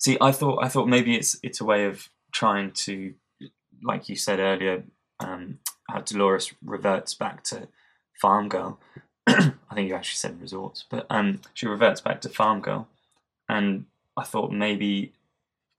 See, 0.00 0.18
I 0.20 0.32
thought 0.32 0.58
I 0.64 0.68
thought 0.68 0.88
maybe 0.88 1.14
it's 1.14 1.38
it's 1.44 1.60
a 1.60 1.64
way 1.64 1.84
of 1.86 2.08
trying 2.32 2.72
to, 2.72 3.14
like 3.80 4.08
you 4.08 4.16
said 4.16 4.40
earlier, 4.40 4.82
um, 5.20 5.60
how 5.90 6.00
Dolores 6.00 6.52
reverts 6.64 7.14
back 7.14 7.42
to 7.44 7.68
Farm 8.20 8.48
Girl. 8.48 8.78
I 9.26 9.52
think 9.74 9.88
you 9.88 9.94
actually 9.94 10.16
said 10.16 10.40
resorts, 10.40 10.84
but 10.88 11.06
um, 11.10 11.40
she 11.54 11.66
reverts 11.66 12.00
back 12.00 12.20
to 12.22 12.28
Farm 12.28 12.60
Girl, 12.60 12.88
and 13.48 13.86
I 14.16 14.24
thought 14.24 14.52
maybe 14.52 15.12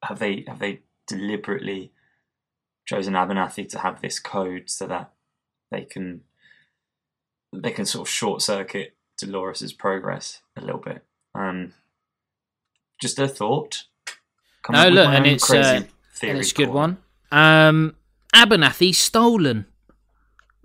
have 0.03 0.20
they 0.20 0.43
have 0.47 0.60
they 0.60 0.82
deliberately 1.08 1.91
chosen 2.86 3.14
Abernathy 3.14 3.68
to 3.70 3.80
have 3.80 4.01
this 4.01 4.20
code 4.20 4.70
so 4.70 4.88
that 4.88 5.12
they 5.72 5.82
can 5.82 6.22
they 7.53 7.72
can 7.72 7.86
sort 7.86 8.08
of 8.08 8.12
short 8.12 8.41
circuit 8.41 8.95
Dolores's 9.20 9.74
progress 9.74 10.41
a 10.55 10.62
little 10.62 10.80
bit. 10.80 11.03
Um, 11.34 11.74
just 13.01 13.20
a 13.20 13.28
thought. 13.28 13.86
Come 14.64 14.76
No, 14.76 14.89
look, 14.89 15.08
and 15.08 15.26
it's 15.26 15.49
uh, 15.49 15.84
and 16.22 16.38
it's 16.39 16.51
a 16.51 16.55
good 16.55 16.70
one. 16.70 16.97
Um, 17.32 17.95
Abernathy 18.34 18.93
stolen. 18.93 19.66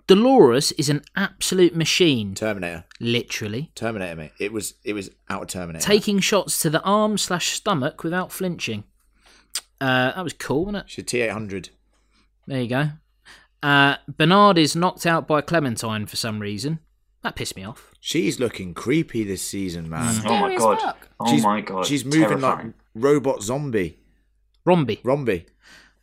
Dolores 0.06 0.72
is 0.72 0.88
an 0.88 1.02
absolute 1.16 1.74
machine, 1.76 2.34
Terminator, 2.34 2.84
literally 3.00 3.70
Terminator, 3.74 4.16
mate. 4.16 4.32
It 4.38 4.52
was 4.52 4.74
it 4.84 4.92
was 4.94 5.10
out 5.28 5.42
of 5.42 5.48
Terminator. 5.48 5.84
taking 5.84 6.18
shots 6.18 6.60
to 6.62 6.70
the 6.70 6.82
arm 6.82 7.18
slash 7.18 7.50
stomach 7.50 8.02
without 8.02 8.32
flinching. 8.32 8.84
Uh, 9.80 10.12
that 10.12 10.22
was 10.24 10.32
cool, 10.32 10.66
wasn't 10.66 10.84
it? 10.84 10.90
She's 10.90 11.04
T 11.04 11.20
eight 11.20 11.30
hundred. 11.30 11.70
There 12.46 12.60
you 12.60 12.68
go. 12.68 12.88
Uh, 13.62 13.96
Bernard 14.08 14.58
is 14.58 14.74
knocked 14.74 15.06
out 15.06 15.28
by 15.28 15.40
Clementine 15.40 16.06
for 16.06 16.16
some 16.16 16.40
reason. 16.40 16.80
That 17.22 17.36
pissed 17.36 17.54
me 17.54 17.64
off. 17.64 17.92
She's 18.00 18.40
looking 18.40 18.74
creepy 18.74 19.22
this 19.22 19.42
season, 19.42 19.88
man. 19.88 20.20
Oh 20.26 20.40
my 20.40 20.56
god! 20.56 20.80
fuck. 20.80 21.08
Oh 21.20 21.30
she's, 21.30 21.42
my 21.44 21.60
god! 21.60 21.86
She's 21.86 22.04
moving 22.04 22.20
Terrifying. 22.40 22.66
like 22.66 22.74
robot 22.96 23.42
zombie. 23.42 23.98
Romby, 24.66 25.00
Romby. 25.02 25.46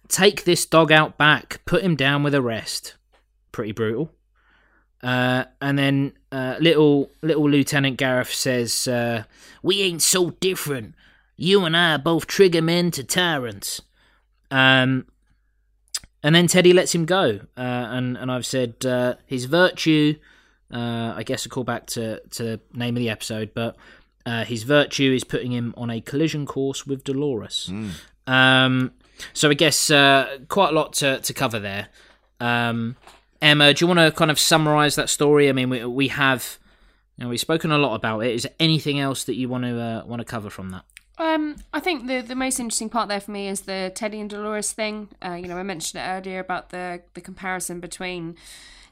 take 0.08 0.44
this 0.46 0.66
dog 0.66 0.92
out 0.92 1.18
back. 1.18 1.62
Put 1.66 1.84
him 1.84 1.96
down 1.96 2.24
with 2.24 2.34
a 2.34 2.42
rest. 2.42 2.96
Pretty 3.52 3.72
brutal. 3.72 4.12
Uh, 5.02 5.46
and 5.62 5.80
then 5.80 6.14
uh, 6.32 6.56
little 6.60 7.10
little 7.22 7.50
Lieutenant 7.50 7.98
Gareth 7.98 8.34
says, 8.34 8.88
uh, 8.88 9.24
"We 9.64 9.82
ain't 9.82 10.02
so 10.02 10.32
different. 10.32 10.96
You 11.38 11.64
and 11.64 11.76
I 11.76 11.94
are 11.96 12.00
both 12.00 12.28
trigger 12.28 12.62
men 12.62 12.92
to 12.92 13.04
tyrants." 13.04 13.82
Um, 14.52 15.06
and 16.22 16.36
then 16.36 16.48
Teddy 16.48 16.74
lets 16.74 16.94
him 16.94 17.06
go, 17.06 17.40
uh, 17.58 17.62
and 17.62 18.18
and 18.18 18.30
I've 18.32 18.46
said 18.46 18.86
uh, 18.86 19.16
his 19.26 19.46
virtue. 19.46 20.16
Uh, 20.72 21.14
I 21.16 21.24
guess 21.24 21.46
a 21.46 21.50
callback 21.50 21.86
to 21.88 22.22
to 22.32 22.44
the 22.44 22.60
name 22.74 22.96
of 22.96 23.00
the 23.00 23.10
episode, 23.10 23.52
but 23.54 23.78
uh, 24.26 24.44
his 24.44 24.64
virtue 24.64 25.14
is 25.16 25.24
putting 25.24 25.52
him 25.52 25.74
on 25.78 25.90
a 25.90 26.02
collision 26.02 26.46
course 26.46 26.86
with 26.86 27.06
Dolores. 27.06 27.72
Um, 28.28 28.92
so 29.34 29.50
I 29.50 29.54
guess 29.54 29.90
uh, 29.90 30.40
quite 30.50 30.72
a 30.72 30.74
lot 30.74 30.94
to 30.94 31.20
to 31.22 31.34
cover 31.34 31.60
there. 31.60 31.88
Um, 32.42 32.98
Emma, 33.42 33.74
do 33.74 33.84
you 33.84 33.88
want 33.88 34.00
to 34.00 34.12
kind 34.12 34.32
of 34.32 34.40
summarise 34.40 34.96
that 34.96 35.10
story? 35.10 35.50
I 35.50 35.54
mean, 35.54 35.70
we 35.70 35.86
we 35.86 36.08
have. 36.10 36.60
You 37.18 37.26
know, 37.26 37.30
we've 37.30 37.40
spoken 37.40 37.72
a 37.72 37.78
lot 37.78 37.96
about 37.96 38.22
it. 38.22 38.34
Is 38.34 38.44
there 38.44 38.54
anything 38.62 38.98
else 38.98 39.26
that 39.26 39.36
you 39.36 39.50
want 39.50 39.66
to 39.66 39.80
uh, 39.80 40.06
want 40.06 40.22
to 40.22 40.26
cover 40.26 40.50
from 40.50 40.70
that? 40.70 40.86
Um, 41.18 41.58
I 41.74 41.82
think 41.82 42.08
the 42.08 42.22
the 42.22 42.36
most 42.36 42.60
interesting 42.60 42.90
part 42.90 43.10
there 43.10 43.20
for 43.20 43.32
me 43.32 43.50
is 43.50 43.62
the 43.62 43.92
Teddy 43.94 44.22
and 44.22 44.30
Dolores 44.30 44.72
thing. 44.72 45.10
Uh, 45.24 45.34
you 45.34 45.48
know, 45.48 45.58
I 45.58 45.64
mentioned 45.64 46.02
it 46.02 46.08
earlier 46.08 46.40
about 46.40 46.70
the 46.70 47.02
the 47.14 47.22
comparison 47.22 47.82
between 47.82 48.36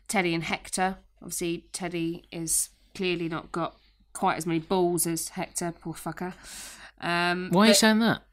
Teddy 0.10 0.34
and 0.34 0.44
Hector. 0.44 0.98
Obviously, 1.22 1.66
Teddy 1.72 2.26
is 2.32 2.70
clearly 2.94 3.30
not 3.30 3.52
got 3.52 3.78
quite 4.12 4.38
as 4.38 4.46
many 4.46 4.60
balls 4.60 5.08
as 5.08 5.30
Hector. 5.30 5.74
Poor 5.80 5.94
fucker. 5.94 6.34
Um, 7.00 7.50
Why 7.52 7.66
are 7.66 7.68
you 7.70 7.74
saying 7.74 8.00
that? 8.00 8.24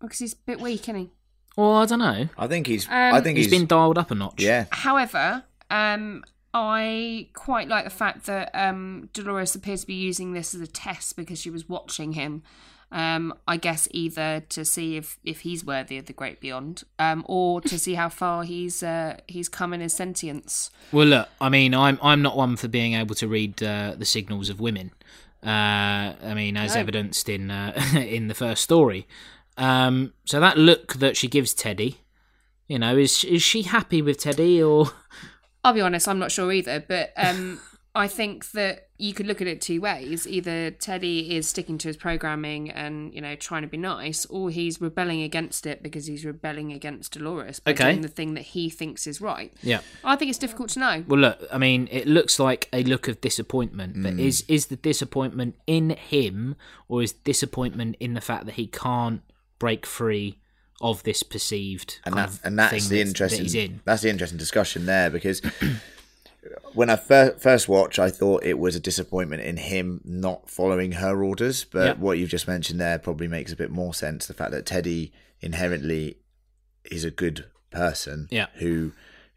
Because 0.00 0.18
he's 0.18 0.32
a 0.32 0.38
bit 0.46 0.60
weak, 0.60 0.82
isn't 0.82 0.96
he? 0.96 1.10
Well, 1.56 1.74
I 1.74 1.86
don't 1.86 2.00
know. 2.00 2.28
I 2.36 2.46
think 2.48 2.66
he's. 2.66 2.86
Um, 2.86 2.92
I 2.92 3.20
think 3.20 3.36
He's 3.36 3.46
he's, 3.46 3.58
been 3.58 3.66
dialed 3.66 3.98
up 3.98 4.10
a 4.10 4.14
notch. 4.16 4.42
Yeah. 4.42 4.66
However, 4.70 5.44
um, 5.74 6.24
I 6.52 7.28
quite 7.34 7.68
like 7.68 7.84
the 7.84 7.90
fact 7.90 8.26
that 8.26 8.50
um, 8.54 9.08
Dolores 9.12 9.54
appears 9.56 9.80
to 9.82 9.86
be 9.88 9.94
using 9.94 10.32
this 10.32 10.54
as 10.54 10.60
a 10.60 10.66
test 10.68 11.16
because 11.16 11.40
she 11.40 11.50
was 11.50 11.68
watching 11.68 12.12
him. 12.12 12.42
Um, 12.92 13.34
I 13.48 13.56
guess 13.56 13.88
either 13.90 14.44
to 14.50 14.64
see 14.64 14.96
if, 14.96 15.18
if 15.24 15.40
he's 15.40 15.64
worthy 15.64 15.98
of 15.98 16.06
the 16.06 16.12
great 16.12 16.38
beyond, 16.40 16.84
um, 17.00 17.24
or 17.26 17.60
to 17.62 17.76
see 17.76 17.94
how 17.94 18.08
far 18.08 18.44
he's 18.44 18.84
uh, 18.84 19.16
he's 19.26 19.48
come 19.48 19.74
in 19.74 19.80
his 19.80 19.92
sentience. 19.94 20.70
Well, 20.92 21.06
look, 21.08 21.28
I 21.40 21.48
mean, 21.48 21.74
I'm 21.74 21.98
I'm 22.00 22.22
not 22.22 22.36
one 22.36 22.54
for 22.56 22.68
being 22.68 22.94
able 22.94 23.16
to 23.16 23.26
read 23.26 23.60
uh, 23.60 23.96
the 23.98 24.04
signals 24.04 24.48
of 24.48 24.60
women. 24.60 24.92
Uh, 25.44 26.14
I 26.22 26.34
mean, 26.36 26.56
as 26.56 26.74
No. 26.76 26.82
evidenced 26.82 27.28
in 27.28 27.50
uh, 27.50 27.72
in 27.96 28.28
the 28.28 28.34
first 28.34 28.62
story. 28.62 29.08
Um, 29.56 30.12
so 30.24 30.38
that 30.38 30.56
look 30.56 30.94
that 30.94 31.16
she 31.16 31.26
gives 31.26 31.52
Teddy, 31.52 31.98
you 32.68 32.78
know, 32.78 32.96
is 32.96 33.24
is 33.24 33.42
she 33.42 33.62
happy 33.62 34.02
with 34.02 34.18
Teddy 34.18 34.62
or? 34.62 34.86
I'll 35.64 35.72
be 35.72 35.80
honest, 35.80 36.06
I'm 36.06 36.18
not 36.18 36.30
sure 36.30 36.52
either, 36.52 36.84
but 36.86 37.12
um, 37.16 37.58
I 37.96 38.06
think 38.08 38.50
that 38.52 38.88
you 38.98 39.12
could 39.14 39.26
look 39.26 39.40
at 39.40 39.46
it 39.46 39.60
two 39.60 39.80
ways. 39.80 40.26
Either 40.26 40.70
Teddy 40.70 41.36
is 41.36 41.48
sticking 41.48 41.78
to 41.78 41.88
his 41.88 41.96
programming 41.96 42.70
and 42.70 43.12
you 43.14 43.20
know 43.20 43.34
trying 43.36 43.62
to 43.62 43.68
be 43.68 43.76
nice, 43.76 44.24
or 44.26 44.50
he's 44.50 44.80
rebelling 44.80 45.22
against 45.22 45.66
it 45.66 45.82
because 45.82 46.06
he's 46.06 46.24
rebelling 46.24 46.72
against 46.72 47.12
Dolores 47.12 47.60
by 47.60 47.70
Okay. 47.72 47.84
doing 47.92 48.02
the 48.02 48.08
thing 48.08 48.34
that 48.34 48.42
he 48.42 48.68
thinks 48.70 49.06
is 49.06 49.20
right. 49.20 49.52
Yeah. 49.62 49.80
I 50.04 50.16
think 50.16 50.28
it's 50.28 50.38
difficult 50.38 50.70
to 50.70 50.80
know. 50.80 51.04
Well, 51.08 51.20
look, 51.20 51.40
I 51.52 51.58
mean, 51.58 51.88
it 51.90 52.06
looks 52.06 52.38
like 52.38 52.68
a 52.72 52.82
look 52.84 53.08
of 53.08 53.20
disappointment, 53.20 54.02
but 54.02 54.18
is 54.18 54.44
is 54.48 54.66
the 54.66 54.76
disappointment 54.76 55.54
in 55.66 55.90
him, 55.90 56.56
or 56.88 57.02
is 57.02 57.12
disappointment 57.12 57.96
in 58.00 58.14
the 58.14 58.20
fact 58.20 58.46
that 58.46 58.54
he 58.56 58.66
can't 58.66 59.22
break 59.58 59.86
free 59.86 60.38
of 60.84 61.02
this 61.02 61.22
perceived 61.24 61.98
and 62.04 62.14
kind 62.14 62.28
that's 62.28 62.40
and 62.44 62.58
that's 62.58 62.70
thing 62.70 62.80
the 62.82 62.88
that- 62.88 62.94
that 63.04 63.08
interesting. 63.08 63.42
he's 63.42 63.54
in? 63.56 63.80
That's 63.84 64.02
the 64.02 64.10
interesting 64.10 64.38
discussion 64.38 64.86
there 64.86 65.10
because 65.10 65.40
when 66.74 66.90
I 66.90 66.96
fir- 66.96 67.36
first 67.38 67.68
watched, 67.68 67.98
I 67.98 68.10
thought 68.10 68.44
it 68.44 68.58
was 68.58 68.76
a 68.76 68.80
disappointment 68.80 69.42
in 69.42 69.56
him 69.56 70.00
not 70.04 70.50
following 70.50 70.92
her 70.92 71.24
orders. 71.24 71.64
But 71.64 71.86
Yep. 71.86 71.98
what 71.98 72.18
you've 72.18 72.28
just 72.30 72.46
mentioned 72.46 72.80
there 72.80 72.98
probably 72.98 73.28
makes 73.28 73.52
a 73.52 73.56
bit 73.56 73.70
more 73.70 73.94
sense. 73.94 74.26
The 74.26 74.34
fact 74.34 74.50
that 74.52 74.66
Teddy 74.66 75.12
inherently 75.40 76.18
is 76.90 77.04
a 77.04 77.10
good 77.10 77.46
person, 77.70 78.28
Yeah. 78.30 78.46
who 78.56 78.92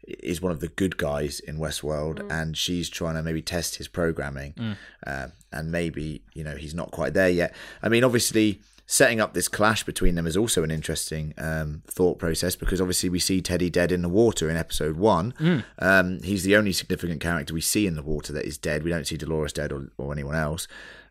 is 0.06 0.40
one 0.40 0.52
of 0.52 0.60
the 0.60 0.68
good 0.68 0.96
guys 0.96 1.40
in 1.40 1.58
Westworld, 1.58 2.26
and 2.30 2.56
she's 2.56 2.88
trying 2.88 3.14
to 3.14 3.22
maybe 3.22 3.42
test 3.42 3.76
his 3.76 3.88
programming, 3.88 4.52
Mm. 4.54 4.76
uh, 5.06 5.28
and 5.52 5.70
maybe 5.72 6.22
you 6.34 6.44
know 6.44 6.56
he's 6.56 6.74
not 6.74 6.90
quite 6.90 7.14
there 7.14 7.28
yet. 7.30 7.54
I 7.82 7.88
mean, 7.88 8.04
obviously. 8.04 8.60
Setting 8.90 9.20
up 9.20 9.34
this 9.34 9.48
clash 9.48 9.84
between 9.84 10.14
them 10.14 10.26
is 10.26 10.34
also 10.34 10.64
an 10.64 10.70
interesting 10.70 11.34
um, 11.36 11.82
thought 11.86 12.18
process 12.18 12.56
because 12.56 12.80
obviously 12.80 13.10
we 13.10 13.18
see 13.18 13.42
Teddy 13.42 13.68
dead 13.68 13.92
in 13.92 14.00
the 14.00 14.08
water 14.08 14.48
in 14.48 14.56
episode 14.56 14.96
one. 14.96 15.34
Mm. 15.38 15.64
Um, 15.78 16.22
he's 16.22 16.42
the 16.42 16.56
only 16.56 16.72
significant 16.72 17.20
character 17.20 17.52
we 17.52 17.60
see 17.60 17.86
in 17.86 17.96
the 17.96 18.02
water 18.02 18.32
that 18.32 18.46
is 18.46 18.56
dead. 18.56 18.82
We 18.82 18.90
don't 18.90 19.06
see 19.06 19.18
Dolores 19.18 19.52
dead 19.52 19.72
or, 19.72 19.90
or 19.98 20.10
anyone 20.10 20.34
else. 20.34 20.66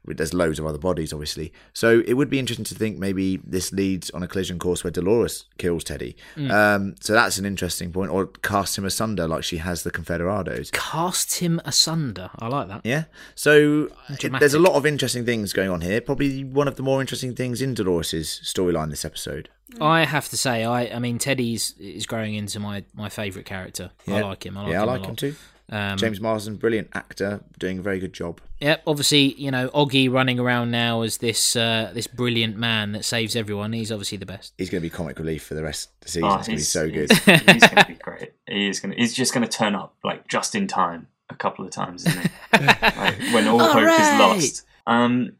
There's 0.07 0.33
loads 0.33 0.57
of 0.59 0.65
other 0.65 0.77
bodies, 0.77 1.11
obviously. 1.11 1.51
So 1.73 2.01
it 2.07 2.13
would 2.13 2.29
be 2.29 2.39
interesting 2.39 2.65
to 2.65 2.75
think 2.75 2.97
maybe 2.97 3.37
this 3.43 3.71
leads 3.73 4.09
on 4.11 4.23
a 4.23 4.27
collision 4.27 4.57
course 4.59 4.83
where 4.83 4.91
Dolores 4.91 5.45
kills 5.57 5.83
Teddy. 5.83 6.15
Um, 6.37 6.95
so 7.01 7.13
that's 7.13 7.37
an 7.37 7.45
interesting 7.45 7.91
point. 7.91 8.11
Or 8.11 8.27
casts 8.27 8.77
him 8.77 8.85
asunder 8.85 9.27
like 9.27 9.43
she 9.43 9.57
has 9.57 9.83
the 9.83 9.91
Confederados. 9.91 10.71
Cast 10.71 11.39
him 11.39 11.59
asunder. 11.65 12.29
I 12.39 12.47
like 12.47 12.67
that. 12.69 12.81
Yeah. 12.83 13.05
So 13.35 13.89
it- 14.09 14.31
there's 14.39 14.53
a 14.53 14.59
lot 14.59 14.73
of 14.73 14.85
interesting 14.85 15.25
things 15.25 15.53
going 15.53 15.69
on 15.69 15.81
here. 15.81 15.99
Probably 16.01 16.43
one 16.43 16.67
of 16.67 16.75
the 16.75 16.83
more 16.83 17.01
interesting 17.01 17.35
things 17.35 17.61
in 17.61 17.73
Dolores' 17.73 18.39
storyline 18.43 18.89
this 18.89 19.03
episode. 19.05 19.49
I 19.81 20.05
have 20.05 20.29
to 20.29 20.37
say, 20.37 20.63
I 20.63 20.95
I 20.95 20.99
mean, 20.99 21.17
Teddy's 21.19 21.73
is 21.77 22.05
growing 22.05 22.35
into 22.35 22.59
my 22.59 22.85
my 22.93 23.09
favourite 23.09 23.45
character. 23.45 23.91
I 24.07 24.21
like 24.21 24.45
him. 24.45 24.57
I 24.57 24.61
like 24.63 24.71
yeah, 24.71 24.79
I 24.79 24.83
him 24.83 24.89
a 24.89 24.91
like 24.93 25.05
him 25.05 25.15
too. 25.17 25.35
Um, 25.69 25.97
James 25.97 26.21
Marsden, 26.21 26.55
brilliant 26.55 26.89
actor, 26.93 27.41
doing 27.59 27.79
a 27.79 27.81
very 27.81 27.99
good 27.99 28.13
job. 28.13 28.39
Yep. 28.61 28.83
Obviously, 28.87 29.33
you 29.33 29.51
know, 29.51 29.69
Oggy 29.69 30.11
running 30.11 30.39
around 30.39 30.71
now 30.71 31.01
as 31.01 31.17
this 31.17 31.55
uh, 31.55 31.91
this 31.93 32.07
brilliant 32.07 32.57
man 32.57 32.93
that 32.93 33.03
saves 33.03 33.35
everyone. 33.35 33.73
He's 33.73 33.91
obviously 33.91 34.17
the 34.17 34.25
best. 34.25 34.53
He's 34.57 34.69
going 34.69 34.81
to 34.81 34.85
be 34.85 34.89
comic 34.89 35.19
relief 35.19 35.43
for 35.43 35.55
the 35.55 35.63
rest 35.63 35.89
of 35.89 35.99
the 36.01 36.09
season. 36.09 36.29
Oh, 36.29 36.35
it's 36.35 36.47
going 36.47 36.47
to 36.47 36.51
be 36.51 36.55
he's- 36.55 36.67
so 36.69 36.89
good. 36.89 37.11
He's, 37.11 37.53
he's 37.53 37.69
going 37.69 37.83
to 37.83 37.85
be 37.87 37.93
great. 38.01 38.33
He 38.47 38.67
is 38.69 38.79
going. 38.79 38.93
To, 38.93 38.97
he's 38.97 39.13
just 39.13 39.33
going 39.33 39.45
to 39.45 39.51
turn 39.51 39.75
up 39.75 39.95
like 40.03 40.27
just 40.27 40.55
in 40.55 40.67
time 40.67 41.07
a 41.29 41.35
couple 41.35 41.65
of 41.65 41.71
times, 41.71 42.05
isn't 42.05 42.21
he? 42.21 42.29
like, 42.65 43.19
when 43.33 43.47
all 43.47 43.59
hope 43.59 43.83
is 43.83 44.19
lost. 44.19 44.65
Um, 44.85 45.33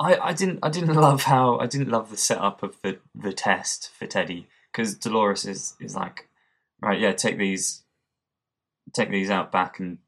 I, 0.00 0.16
I 0.16 0.32
didn't 0.32 0.60
I 0.62 0.70
didn't 0.70 0.94
love 0.94 1.24
how 1.24 1.58
I 1.58 1.66
didn't 1.66 1.90
love 1.90 2.10
the 2.10 2.16
setup 2.16 2.62
of 2.62 2.76
the 2.82 2.98
the 3.14 3.32
test 3.32 3.90
for 3.98 4.06
Teddy 4.06 4.46
because 4.72 4.94
Dolores 4.94 5.44
is 5.44 5.74
is 5.80 5.96
like 5.96 6.28
right 6.80 6.98
yeah 6.98 7.12
take 7.12 7.36
these 7.36 7.82
take 8.92 9.10
these 9.10 9.30
out 9.30 9.52
back 9.52 9.78
and 9.78 9.98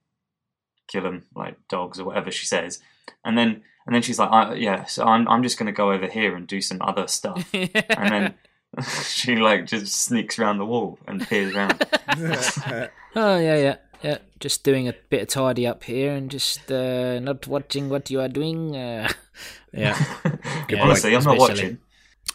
kill 0.89 1.03
them 1.03 1.25
like 1.35 1.57
dogs 1.69 2.01
or 2.01 2.05
whatever 2.05 2.31
she 2.31 2.47
says 2.47 2.81
and 3.25 3.39
then 3.39 3.63
and 3.87 3.95
then 3.95 4.03
she's 4.03 4.19
like 4.19 4.31
I, 4.31 4.55
yeah 4.55 4.85
so 4.85 5.05
I'm 5.05 5.29
I'm 5.29 5.43
just 5.43 5.59
gonna 5.59 5.73
go 5.73 5.93
over 5.93 6.07
here 6.07 6.35
and 6.35 6.47
do 6.47 6.61
some 6.61 6.79
other 6.83 7.07
stuff 7.07 7.49
and 7.55 7.75
then 8.13 8.35
she 9.05 9.37
like 9.37 9.67
just 9.67 9.95
sneaks 9.95 10.39
around 10.39 10.59
the 10.59 10.67
wall 10.67 10.99
and 11.07 11.27
peers 11.27 11.55
around 11.55 11.85
Oh 13.17 13.39
yeah, 13.39 13.57
yeah, 13.57 13.77
yeah. 14.03 14.19
Just 14.39 14.63
doing 14.63 14.89
a 14.89 14.95
bit 15.09 15.23
of 15.23 15.29
tidy 15.29 15.67
up 15.67 15.83
here 15.83 16.13
and 16.13 16.31
just 16.31 16.71
uh, 16.71 17.19
not 17.19 17.47
watching 17.49 17.89
what 17.89 18.09
you 18.09 18.21
are 18.21 18.29
doing. 18.29 18.77
Uh, 18.77 19.11
yeah. 19.73 20.01
Yeah, 20.69 20.83
honestly 20.83 21.17
I'm 21.17 21.25
not 21.25 21.37
especially. 21.37 21.63
watching 21.63 21.79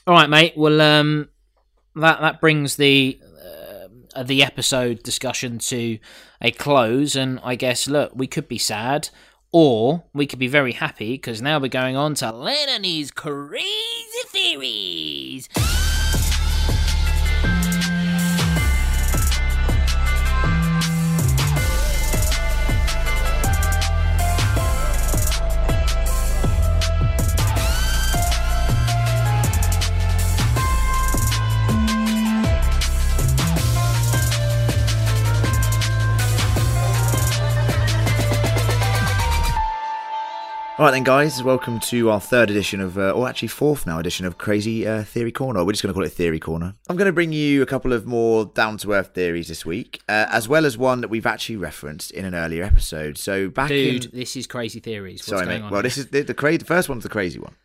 All 0.05 0.13
right, 0.13 0.29
mate. 0.29 0.53
Well, 0.57 0.81
um, 0.81 1.29
that 1.95 2.19
that 2.19 2.41
brings 2.41 2.75
the 2.75 3.17
Uh, 4.15 4.23
the 4.23 4.41
episode 4.41 5.03
discussion 5.03 5.59
to 5.59 5.99
a 6.41 6.49
close, 6.51 7.17
and 7.17 7.39
I 7.43 7.55
guess 7.55 7.87
look, 7.87 8.13
we 8.15 8.27
could 8.27 8.47
be 8.47 8.57
sad, 8.57 9.09
or 9.51 10.05
we 10.13 10.25
could 10.25 10.39
be 10.39 10.47
very 10.47 10.71
happy 10.71 11.13
because 11.13 11.41
now 11.41 11.59
we're 11.59 11.67
going 11.67 11.97
on 11.97 12.15
to 12.15 12.25
Lenonie's 12.31 13.11
crazy 13.11 13.65
theories. 14.27 15.49
All 40.77 40.83
right, 40.83 40.91
then, 40.91 41.05
guys, 41.05 41.41
welcome 41.41 41.79
to 41.81 42.09
our 42.09 42.19
third 42.19 42.49
edition 42.49 42.81
of, 42.81 42.97
uh, 42.97 43.11
or 43.11 43.29
actually 43.29 43.47
fourth 43.47 43.87
now 43.87 43.97
edition 43.97 44.25
of 44.25 44.37
Crazy 44.37 44.85
uh, 44.85 45.03
Theory 45.05 45.31
Corner. 45.31 45.63
We're 45.63 45.71
just 45.71 45.81
going 45.81 45.93
to 45.93 45.97
call 45.97 46.03
it 46.03 46.09
Theory 46.11 46.37
Corner. 46.39 46.73
I'm 46.89 46.97
going 46.97 47.05
to 47.05 47.13
bring 47.13 47.31
you 47.31 47.61
a 47.61 47.65
couple 47.65 47.93
of 47.93 48.05
more 48.05 48.43
down 48.47 48.75
to 48.79 48.91
earth 48.91 49.11
theories 49.13 49.47
this 49.47 49.65
week, 49.65 50.01
uh, 50.09 50.25
as 50.29 50.49
well 50.49 50.65
as 50.65 50.77
one 50.77 50.99
that 50.99 51.07
we've 51.07 51.25
actually 51.25 51.55
referenced 51.55 52.11
in 52.11 52.25
an 52.25 52.35
earlier 52.35 52.61
episode. 52.63 53.17
So 53.17 53.47
back 53.47 53.69
Dude, 53.69 54.05
in, 54.05 54.11
this 54.19 54.35
is 54.35 54.47
crazy 54.47 54.81
theories. 54.81 55.19
What's 55.21 55.27
sorry, 55.29 55.45
going 55.45 55.59
mate. 55.61 55.65
on 55.67 55.71
Well, 55.71 55.77
here? 55.79 55.83
this 55.83 55.97
is 55.97 56.07
the, 56.07 56.23
the 56.23 56.33
crazy. 56.33 56.57
The 56.57 56.65
first 56.65 56.89
one's 56.89 57.03
the 57.03 57.09
crazy 57.09 57.39
one. 57.39 57.55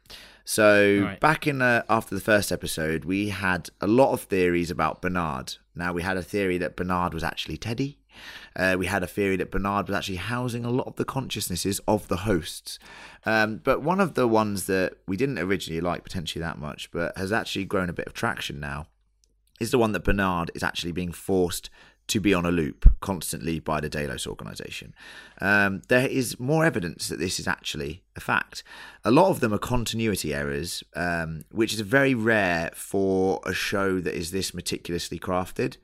So 0.45 1.03
Right. 1.05 1.19
back 1.19 1.49
in 1.49 1.63
uh, 1.63 1.83
after 1.89 2.15
the 2.15 2.21
first 2.21 2.53
episode, 2.53 3.05
we 3.05 3.31
had 3.31 3.71
a 3.81 3.89
lot 3.89 4.13
of 4.13 4.21
theories 4.23 4.71
about 4.71 5.03
Bernard. 5.03 5.57
Now 5.75 5.93
we 5.93 6.03
had 6.03 6.17
a 6.17 6.23
theory 6.23 6.59
that 6.59 6.77
Bernard 6.77 7.13
was 7.15 7.25
actually 7.25 7.57
Teddy. 7.57 7.99
Uh, 8.57 8.77
we 8.79 8.87
had 8.87 9.03
a 9.03 9.07
theory 9.07 9.37
that 9.37 9.51
Bernard 9.51 9.89
was 9.89 9.97
actually 9.97 10.17
housing 10.17 10.65
a 10.65 10.71
lot 10.71 10.87
of 10.87 10.97
the 10.97 11.05
consciousnesses 11.05 11.81
of 11.87 12.09
the 12.09 12.19
hosts. 12.19 12.79
Um, 13.25 13.61
but 13.63 13.83
one 13.83 14.01
of 14.01 14.15
the 14.15 14.27
ones 14.29 14.67
that 14.67 14.95
we 15.07 15.17
didn't 15.17 15.39
originally 15.39 15.81
like 15.81 16.05
potentially 16.05 16.43
that 16.43 16.59
much, 16.59 16.91
but 16.91 17.17
has 17.17 17.33
actually 17.33 17.65
grown 17.65 17.89
a 17.89 17.95
bit 17.95 18.07
of 18.07 18.13
traction 18.13 18.61
now, 18.61 18.87
is 19.61 19.71
the 19.71 19.79
one 19.79 19.93
that 19.93 20.05
Bernard 20.05 20.51
is 20.55 20.63
actually 20.63 20.93
being 20.93 21.13
forced 21.13 21.71
to 22.11 22.21
be 22.21 22.35
on 22.35 22.45
a 22.45 22.51
loop 22.51 22.93
constantly 22.99 23.61
by 23.61 23.81
the 23.81 23.89
Delos 23.89 24.27
organization. 24.27 24.93
Um, 25.41 25.83
there 25.89 26.09
is 26.09 26.41
more 26.41 26.65
evidence 26.65 27.07
that 27.07 27.21
this 27.21 27.39
is 27.39 27.47
actually 27.47 28.03
a 28.17 28.21
fact. 28.21 28.65
A 29.05 29.13
lot 29.13 29.31
of 29.31 29.39
them 29.39 29.55
are 29.55 29.59
continuity 29.59 30.35
errors, 30.35 30.83
um, 30.97 31.45
which 31.53 31.73
is 31.73 31.81
very 31.81 32.15
rare 32.15 32.73
for 32.75 33.41
a 33.47 33.55
show 33.55 34.01
that 34.01 34.15
is 34.15 34.33
this 34.33 34.53
meticulously 34.53 35.21
crafted. 35.21 35.77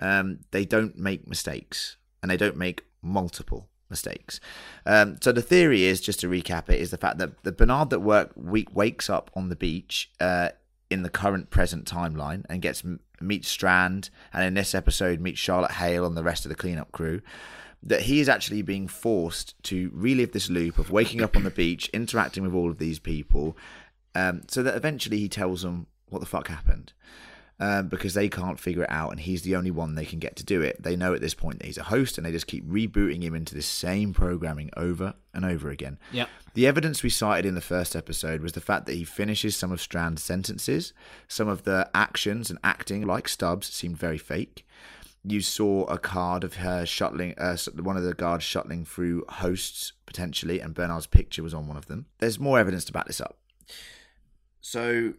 Um, 0.00 0.40
they 0.50 0.64
don't 0.64 0.98
make 0.98 1.28
mistakes, 1.28 1.96
and 2.22 2.30
they 2.30 2.36
don't 2.36 2.56
make 2.56 2.84
multiple 3.02 3.68
mistakes. 3.88 4.40
Um, 4.86 5.18
so 5.20 5.32
the 5.32 5.42
theory 5.42 5.84
is, 5.84 6.00
just 6.00 6.20
to 6.20 6.28
recap 6.28 6.70
it, 6.70 6.80
is 6.80 6.90
the 6.90 6.96
fact 6.96 7.18
that 7.18 7.42
the 7.42 7.52
Bernard 7.52 7.90
that 7.90 8.00
work 8.00 8.32
week 8.36 8.74
wakes 8.74 9.10
up 9.10 9.30
on 9.34 9.48
the 9.48 9.56
beach 9.56 10.10
uh, 10.20 10.50
in 10.88 11.02
the 11.02 11.10
current 11.10 11.50
present 11.50 11.84
timeline 11.84 12.44
and 12.48 12.62
gets 12.62 12.82
meets 13.20 13.48
Strand, 13.48 14.10
and 14.32 14.44
in 14.44 14.54
this 14.54 14.74
episode 14.74 15.20
meets 15.20 15.38
Charlotte 15.38 15.72
Hale 15.72 16.06
and 16.06 16.16
the 16.16 16.24
rest 16.24 16.44
of 16.44 16.48
the 16.48 16.54
cleanup 16.54 16.92
crew. 16.92 17.20
That 17.82 18.02
he 18.02 18.20
is 18.20 18.28
actually 18.28 18.62
being 18.62 18.88
forced 18.88 19.54
to 19.64 19.90
relive 19.94 20.32
this 20.32 20.50
loop 20.50 20.78
of 20.78 20.90
waking 20.90 21.22
up 21.22 21.36
on 21.36 21.44
the 21.44 21.50
beach, 21.50 21.88
interacting 21.94 22.44
with 22.44 22.54
all 22.54 22.70
of 22.70 22.78
these 22.78 22.98
people, 22.98 23.56
um, 24.14 24.42
so 24.48 24.62
that 24.62 24.76
eventually 24.76 25.18
he 25.18 25.28
tells 25.28 25.62
them 25.62 25.86
what 26.08 26.18
the 26.20 26.26
fuck 26.26 26.48
happened. 26.48 26.92
Um, 27.62 27.88
because 27.88 28.14
they 28.14 28.30
can't 28.30 28.58
figure 28.58 28.84
it 28.84 28.90
out, 28.90 29.10
and 29.10 29.20
he's 29.20 29.42
the 29.42 29.54
only 29.54 29.70
one 29.70 29.94
they 29.94 30.06
can 30.06 30.18
get 30.18 30.34
to 30.36 30.44
do 30.44 30.62
it. 30.62 30.82
They 30.82 30.96
know 30.96 31.12
at 31.12 31.20
this 31.20 31.34
point 31.34 31.58
that 31.58 31.66
he's 31.66 31.76
a 31.76 31.82
host, 31.82 32.16
and 32.16 32.26
they 32.26 32.32
just 32.32 32.46
keep 32.46 32.66
rebooting 32.66 33.22
him 33.22 33.34
into 33.34 33.54
the 33.54 33.60
same 33.60 34.14
programming 34.14 34.70
over 34.78 35.12
and 35.34 35.44
over 35.44 35.68
again. 35.68 35.98
Yep. 36.10 36.30
The 36.54 36.66
evidence 36.66 37.02
we 37.02 37.10
cited 37.10 37.44
in 37.44 37.54
the 37.54 37.60
first 37.60 37.94
episode 37.94 38.40
was 38.40 38.52
the 38.52 38.62
fact 38.62 38.86
that 38.86 38.94
he 38.94 39.04
finishes 39.04 39.56
some 39.56 39.72
of 39.72 39.80
Strand's 39.80 40.22
sentences. 40.22 40.94
Some 41.28 41.48
of 41.48 41.64
the 41.64 41.90
actions 41.94 42.48
and 42.48 42.58
acting, 42.64 43.06
like 43.06 43.28
Stubbs, 43.28 43.66
seemed 43.66 43.98
very 43.98 44.16
fake. 44.16 44.66
You 45.22 45.42
saw 45.42 45.84
a 45.84 45.98
card 45.98 46.44
of 46.44 46.54
her 46.56 46.86
shuttling, 46.86 47.34
uh, 47.36 47.58
one 47.82 47.98
of 47.98 48.04
the 48.04 48.14
guards 48.14 48.42
shuttling 48.42 48.86
through 48.86 49.26
hosts 49.28 49.92
potentially, 50.06 50.60
and 50.60 50.74
Bernard's 50.74 51.06
picture 51.06 51.42
was 51.42 51.52
on 51.52 51.68
one 51.68 51.76
of 51.76 51.86
them. 51.86 52.06
There's 52.20 52.40
more 52.40 52.58
evidence 52.58 52.86
to 52.86 52.92
back 52.94 53.06
this 53.06 53.20
up. 53.20 53.36
So, 54.62 55.12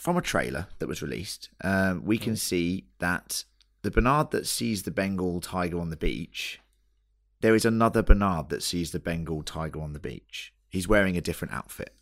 from 0.00 0.16
a 0.16 0.22
trailer 0.22 0.68
that 0.78 0.88
was 0.88 1.02
released, 1.02 1.50
um, 1.62 2.04
we 2.04 2.18
can 2.18 2.36
see 2.36 2.86
that 2.98 3.44
the 3.82 3.90
Bernard 3.90 4.30
that 4.30 4.46
sees 4.46 4.82
the 4.82 4.90
Bengal 4.90 5.40
tiger 5.40 5.78
on 5.78 5.90
the 5.90 5.96
beach 5.96 6.60
there 7.40 7.54
is 7.54 7.64
another 7.64 8.02
Bernard 8.02 8.48
that 8.50 8.62
sees 8.62 8.90
the 8.90 8.98
Bengal 8.98 9.42
tiger 9.42 9.80
on 9.80 9.92
the 9.92 10.00
beach. 10.00 10.52
He's 10.68 10.88
wearing 10.88 11.16
a 11.16 11.22
different 11.22 11.54
outfit. 11.54 11.94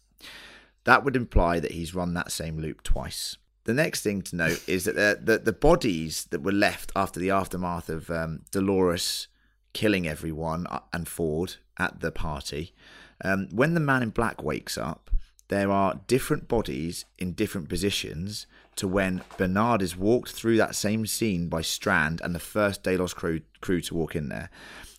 That 0.84 1.04
would 1.04 1.16
imply 1.16 1.60
that 1.60 1.72
he's 1.72 1.94
run 1.94 2.14
that 2.14 2.32
same 2.32 2.58
loop 2.58 2.82
twice. 2.82 3.36
The 3.64 3.74
next 3.74 4.02
thing 4.02 4.22
to 4.22 4.36
note 4.36 4.62
is 4.66 4.84
that 4.84 4.96
the, 4.96 5.18
the, 5.20 5.38
the 5.38 5.52
bodies 5.52 6.26
that 6.30 6.42
were 6.42 6.52
left 6.52 6.90
after 6.96 7.20
the 7.20 7.30
aftermath 7.30 7.88
of 7.88 8.10
um, 8.10 8.42
Dolores 8.50 9.28
killing 9.74 10.08
everyone 10.08 10.66
uh, 10.68 10.80
and 10.92 11.06
Ford 11.06 11.56
at 11.78 12.00
the 12.00 12.10
party, 12.10 12.74
um, 13.22 13.48
when 13.52 13.74
the 13.74 13.80
man 13.80 14.02
in 14.02 14.10
black 14.10 14.42
wakes 14.42 14.78
up, 14.78 15.10
there 15.48 15.70
are 15.70 16.00
different 16.06 16.48
bodies 16.48 17.04
in 17.18 17.32
different 17.32 17.68
positions 17.68 18.46
to 18.76 18.86
when 18.86 19.22
Bernard 19.36 19.82
is 19.82 19.96
walked 19.96 20.32
through 20.32 20.56
that 20.58 20.74
same 20.74 21.06
scene 21.06 21.48
by 21.48 21.62
Strand 21.62 22.20
and 22.22 22.34
the 22.34 22.40
first 22.40 22.82
Delos 22.82 23.12
crew, 23.12 23.40
crew 23.60 23.80
to 23.80 23.94
walk 23.94 24.14
in 24.14 24.28
there. 24.28 24.50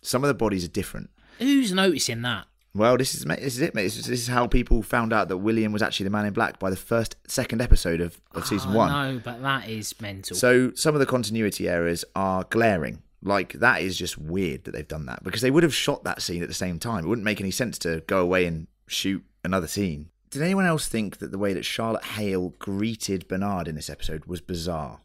Some 0.02 0.22
of 0.22 0.28
the 0.28 0.34
bodies 0.34 0.64
are 0.64 0.68
different. 0.68 1.10
Who's 1.38 1.72
noticing 1.72 2.22
that? 2.22 2.46
Well, 2.74 2.96
this 2.96 3.14
is 3.14 3.26
mate, 3.26 3.40
this 3.40 3.56
is 3.56 3.62
it, 3.62 3.74
mate. 3.74 3.84
This 3.84 3.96
is, 3.96 4.06
this 4.06 4.20
is 4.20 4.28
how 4.28 4.46
people 4.46 4.82
found 4.82 5.12
out 5.12 5.28
that 5.28 5.38
William 5.38 5.72
was 5.72 5.82
actually 5.82 6.04
the 6.04 6.10
Man 6.10 6.26
in 6.26 6.32
Black 6.32 6.58
by 6.58 6.70
the 6.70 6.76
first, 6.76 7.16
second 7.26 7.60
episode 7.60 8.00
of, 8.00 8.20
of 8.32 8.46
season 8.46 8.72
oh, 8.72 8.76
one. 8.76 8.92
No, 8.92 9.20
but 9.24 9.42
that 9.42 9.68
is 9.68 9.98
mental. 10.00 10.36
So 10.36 10.72
some 10.74 10.94
of 10.94 11.00
the 11.00 11.06
continuity 11.06 11.68
errors 11.68 12.04
are 12.14 12.44
glaring. 12.44 13.02
Like 13.22 13.54
that 13.54 13.82
is 13.82 13.98
just 13.98 14.18
weird 14.18 14.64
that 14.64 14.70
they've 14.70 14.86
done 14.86 15.06
that 15.06 15.24
because 15.24 15.42
they 15.42 15.50
would 15.50 15.62
have 15.62 15.74
shot 15.74 16.04
that 16.04 16.22
scene 16.22 16.42
at 16.42 16.48
the 16.48 16.54
same 16.54 16.78
time. 16.78 17.04
It 17.04 17.08
wouldn't 17.08 17.24
make 17.24 17.40
any 17.40 17.50
sense 17.50 17.76
to 17.80 18.02
go 18.06 18.20
away 18.20 18.46
and 18.46 18.66
shoot 18.86 19.24
another 19.44 19.66
scene. 19.66 20.10
Did 20.30 20.42
anyone 20.42 20.66
else 20.66 20.86
think 20.86 21.18
that 21.18 21.32
the 21.32 21.38
way 21.38 21.52
that 21.52 21.64
Charlotte 21.64 22.04
Hale 22.04 22.54
greeted 22.58 23.26
Bernard 23.26 23.66
in 23.66 23.74
this 23.74 23.90
episode 23.90 24.26
was 24.26 24.40
bizarre? 24.40 25.00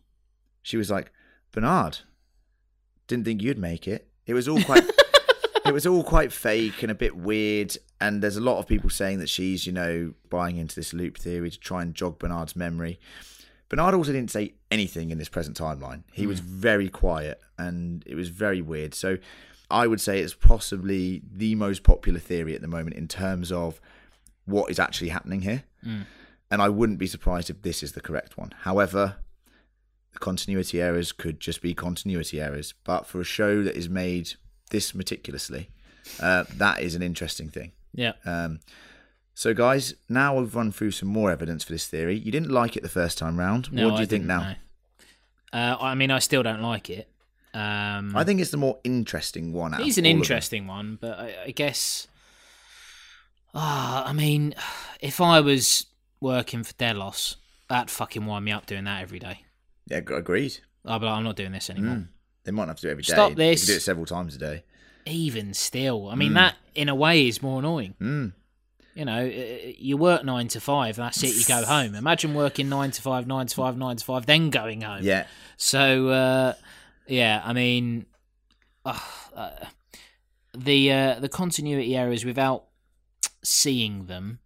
She 0.62 0.78
was 0.78 0.92
like, 0.92 1.12
"Bernard, 1.52 2.00
didn't 3.08 3.26
think 3.26 3.42
you'd 3.42 3.58
make 3.58 3.88
it." 3.88 4.08
It 4.28 4.36
was 4.36 4.48
all 4.48 4.62
quite. 4.64 4.84
it 5.66 5.74
was 5.74 5.88
all 5.88 6.04
quite 6.04 6.32
fake 6.32 6.84
and 6.84 6.92
a 6.92 6.96
bit 6.96 7.16
weird. 7.16 7.76
And 8.00 8.22
there's 8.22 8.38
a 8.38 8.42
lot 8.42 8.60
of 8.60 8.68
people 8.68 8.90
saying 8.90 9.20
that 9.20 9.30
she's, 9.30 9.66
you 9.66 9.72
know, 9.72 10.14
buying 10.30 10.58
into 10.58 10.76
this 10.76 10.94
loop 10.94 11.18
theory 11.18 11.50
to 11.50 11.60
try 11.60 11.82
and 11.82 11.96
jog 11.96 12.20
Bernard's 12.20 12.56
memory. 12.56 13.00
Bernard 13.68 13.96
also 13.96 14.12
didn't 14.12 14.32
say 14.32 14.54
anything 14.70 15.10
in 15.10 15.18
this 15.18 15.30
present 15.30 15.58
timeline. 15.58 16.04
He 16.12 16.28
was 16.28 16.40
hmm. 16.40 16.46
very 16.46 16.90
quiet 16.90 17.42
and 17.58 18.04
it 18.06 18.14
was 18.14 18.30
very 18.30 18.62
weird. 18.62 18.94
So 18.94 19.18
I 19.72 19.88
would 19.88 20.00
say 20.00 20.20
it's 20.20 20.36
possibly 20.36 21.24
the 21.32 21.56
most 21.56 21.82
popular 21.82 22.20
theory 22.20 22.54
at 22.54 22.62
the 22.62 22.68
moment 22.68 22.96
in 22.96 23.08
terms 23.08 23.52
of 23.52 23.82
what 24.46 24.70
is 24.72 24.80
actually 24.80 25.10
happening 25.10 25.42
here. 25.42 25.64
And 26.52 26.62
I 26.62 26.70
wouldn't 26.70 27.00
be 27.00 27.08
surprised 27.08 27.50
if 27.50 27.62
this 27.64 27.82
is 27.84 27.94
the 27.94 28.02
correct 28.02 28.38
one. 28.38 28.54
However, 28.62 29.16
the 30.14 30.20
continuity 30.20 30.82
errors 30.82 31.12
could 31.12 31.40
just 31.40 31.62
be 31.62 31.74
continuity 31.74 32.40
errors. 32.40 32.74
But 32.84 33.06
for 33.08 33.20
a 33.20 33.24
show 33.26 33.64
that 33.64 33.76
is 33.76 33.90
made 33.90 34.34
this 34.70 34.94
meticulously, 34.96 35.70
uh, 36.22 36.46
that 36.56 36.82
is 36.82 36.96
an 36.96 37.02
interesting 37.02 37.50
thing. 37.50 37.72
Yeah. 37.94 38.14
Um, 38.26 38.60
so, 39.34 39.54
guys, 39.54 39.96
now 40.08 40.38
we've 40.38 40.56
run 40.56 40.72
through 40.72 40.92
some 40.92 41.10
more 41.10 41.30
evidence 41.32 41.64
for 41.66 41.74
this 41.74 41.88
theory. 41.88 42.16
You 42.18 42.32
didn't 42.32 42.52
like 42.52 42.78
it 42.78 42.84
the 42.84 42.90
first 42.90 43.18
time 43.18 43.38
round. 43.38 43.72
No, 43.74 43.90
what 43.90 43.96
do 43.96 44.02
you 44.02 44.04
I 44.04 44.08
think 44.08 44.26
now? 44.26 44.56
Uh, 45.52 45.76
I 45.80 45.96
mean, 45.96 46.12
I 46.12 46.20
still 46.20 46.44
don't 46.44 46.62
like 46.62 46.90
it. 46.90 47.10
Um, 47.54 48.16
I 48.16 48.24
think 48.24 48.40
it's 48.40 48.52
the 48.52 48.58
more 48.58 48.80
interesting 48.84 49.52
one. 49.52 49.74
Out 49.74 49.82
It 49.82 49.88
is 49.88 49.98
an 49.98 50.06
all 50.06 50.10
of 50.12 50.14
them. 50.14 50.22
interesting 50.22 50.68
one, 50.68 50.98
but 51.02 51.20
I, 51.20 51.36
I 51.48 51.52
guess. 51.52 52.08
Ah, 53.56 54.06
I 54.08 54.14
mean, 54.14 54.54
if 55.00 55.22
I 55.22 55.40
was 55.40 55.88
working 56.20 56.64
for 56.64 56.74
Delos, 56.74 57.38
that 57.70 57.90
fucking 57.90 58.26
wind 58.26 58.46
me 58.46 58.52
up 58.52 58.66
doing 58.66 58.84
that 58.84 59.02
every 59.02 59.20
day. 59.20 59.42
Yeah, 59.88 59.98
agreed. 59.98 60.60
I'd 60.86 61.00
be 61.00 61.06
like, 61.06 61.16
I'm 61.16 61.24
not 61.24 61.36
doing 61.36 61.52
this 61.52 61.70
anymore. 61.70 61.96
Mm. 61.96 62.08
They 62.44 62.52
might 62.52 62.68
have 62.68 62.78
to 62.78 62.82
do 62.84 62.88
it 62.90 62.92
every 62.92 63.04
day. 63.04 63.14
Stop 63.14 63.34
this. 63.36 63.62
could 63.62 63.72
do 63.72 63.76
it 63.78 63.82
several 63.82 64.06
times 64.06 64.36
a 64.36 64.40
day. 64.40 64.64
Even 65.08 65.54
still, 65.54 66.10
I 66.10 66.16
mean, 66.16 66.34
that 66.34 66.56
in 66.74 66.90
a 66.90 66.96
way 66.96 67.28
is 67.28 67.42
more 67.42 67.60
annoying. 67.60 67.94
Mm. 68.02 68.34
You 68.96 69.06
know, 69.06 69.24
you 69.78 69.98
work 69.98 70.24
nine 70.24 70.48
to 70.50 70.60
five, 70.62 70.96
that's 70.96 71.22
it, 71.22 71.36
you 71.36 71.44
go 71.46 71.64
home. 71.68 71.94
Imagine 71.96 72.34
working 72.34 72.70
nine 72.70 72.92
to 72.92 73.02
five, 73.02 73.28
nine 73.28 73.46
to 73.46 73.56
five, 73.56 73.78
nine 73.78 73.98
to 73.98 74.06
five, 74.06 74.26
then 74.26 74.50
going 74.50 74.82
home. 74.82 75.04
Yeah, 75.04 75.28
So, 75.58 76.08
uh, 76.08 76.54
yeah, 77.08 77.42
I 77.44 77.54
mean, 77.54 78.06
uh, 78.84 78.98
uh, 79.36 79.52
the 80.58 80.92
uh, 80.92 81.20
the 81.20 81.30
continuity 81.30 81.96
errors 81.96 82.24
without 82.26 82.66
seeing 83.46 84.06
them. 84.06 84.40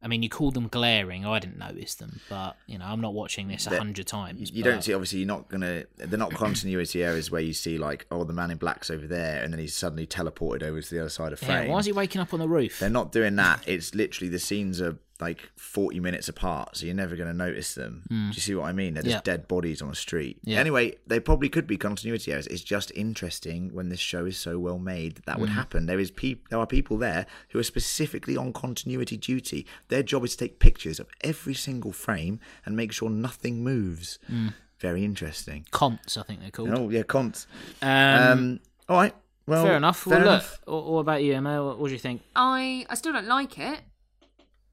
I 0.00 0.06
mean, 0.06 0.22
you 0.22 0.28
call 0.28 0.52
them 0.52 0.68
glaring. 0.68 1.26
I 1.26 1.40
didn't 1.40 1.58
notice 1.58 1.96
them, 1.96 2.20
but 2.28 2.56
you 2.68 2.78
know, 2.78 2.84
I'm 2.84 3.00
not 3.00 3.14
watching 3.14 3.48
this 3.48 3.66
a 3.66 3.76
hundred 3.76 4.06
times. 4.06 4.52
you 4.52 4.62
but- 4.62 4.70
don't 4.70 4.82
see. 4.84 4.94
Obviously, 4.94 5.18
you're 5.20 5.26
not 5.26 5.48
gonna. 5.48 5.86
They're 5.96 6.18
not 6.18 6.32
continuity 6.34 7.02
errors 7.02 7.32
where 7.32 7.40
you 7.40 7.52
see 7.52 7.78
like, 7.78 8.06
oh, 8.12 8.22
the 8.22 8.32
man 8.32 8.52
in 8.52 8.58
black's 8.58 8.90
over 8.90 9.08
there, 9.08 9.42
and 9.42 9.52
then 9.52 9.58
he's 9.58 9.74
suddenly 9.74 10.06
teleported 10.06 10.62
over 10.62 10.80
to 10.80 10.94
the 10.94 11.00
other 11.00 11.08
side 11.08 11.32
of 11.32 11.40
frame. 11.40 11.66
Yeah, 11.66 11.72
why 11.72 11.80
is 11.80 11.86
he 11.86 11.92
waking 11.92 12.20
up 12.20 12.32
on 12.32 12.38
the 12.38 12.48
roof? 12.48 12.78
They're 12.78 12.90
not 12.90 13.10
doing 13.10 13.34
that. 13.36 13.64
It's 13.66 13.92
literally 13.92 14.28
the 14.28 14.38
scenes 14.38 14.80
are 14.80 14.98
like 15.20 15.50
40 15.56 15.98
minutes 16.00 16.28
apart, 16.28 16.76
so 16.76 16.86
you're 16.86 16.94
never 16.94 17.16
going 17.16 17.28
to 17.28 17.34
notice 17.36 17.74
them. 17.74 18.02
Do 18.08 18.14
you 18.14 18.32
see 18.34 18.54
what 18.54 18.66
I 18.66 18.72
mean? 18.72 18.94
They're 18.94 19.02
just 19.02 19.14
Hmm. 19.14 19.16
Yeah. 19.28 19.36
dead 19.36 19.48
bodies 19.48 19.82
on 19.82 19.90
a 19.90 19.94
street. 19.94 20.38
Yeah. 20.44 20.58
Anyway, 20.60 20.96
they 21.06 21.18
probably 21.20 21.48
could 21.48 21.66
be 21.66 21.76
continuity 21.76 22.32
errors. 22.32 22.46
It's 22.46 22.62
just 22.62 22.92
interesting 22.94 23.74
when 23.74 23.88
this 23.88 23.98
show 24.00 24.26
is 24.26 24.36
so 24.38 24.58
well 24.58 24.78
made 24.78 25.16
that, 25.16 25.26
that 25.26 25.34
Hmm. 25.36 25.40
would 25.42 25.50
happen. 25.50 25.86
There 25.86 25.98
is 25.98 26.10
peop- 26.10 26.48
there 26.50 26.58
are 26.58 26.66
people 26.66 26.98
there 26.98 27.26
who 27.48 27.58
are 27.58 27.64
specifically 27.64 28.36
on 28.36 28.52
continuity 28.52 29.16
duty. 29.16 29.66
Their 29.88 30.02
job 30.02 30.24
is 30.24 30.36
to 30.36 30.44
take 30.44 30.58
pictures 30.60 31.00
of 31.00 31.08
every 31.22 31.54
single 31.54 31.92
frame 31.92 32.38
and 32.64 32.76
make 32.76 32.92
sure 32.92 33.10
nothing 33.10 33.64
moves. 33.64 34.18
Hmm. 34.28 34.48
Very 34.78 35.04
interesting. 35.04 35.66
Conts, 35.72 36.16
I 36.16 36.22
think 36.22 36.40
they're 36.40 36.52
called. 36.52 36.70
Oh 36.70 36.88
yeah, 36.90 37.02
cons. 37.02 37.48
Um, 37.82 37.88
Um, 37.90 38.60
all 38.88 38.96
right. 38.98 39.14
Well, 39.46 39.64
fair 39.64 39.76
enough. 39.76 39.98
fair 40.02 40.18
well, 40.18 40.28
enough. 40.28 40.60
look. 40.66 40.74
What, 40.84 40.92
what 40.92 40.98
about 41.00 41.22
you, 41.24 41.34
Emma? 41.34 41.64
What, 41.64 41.78
what 41.80 41.86
do 41.88 41.94
you 41.94 41.98
think? 41.98 42.22
I 42.36 42.86
I 42.88 42.94
still 42.94 43.12
don't 43.12 43.26
like 43.26 43.58
it 43.58 43.80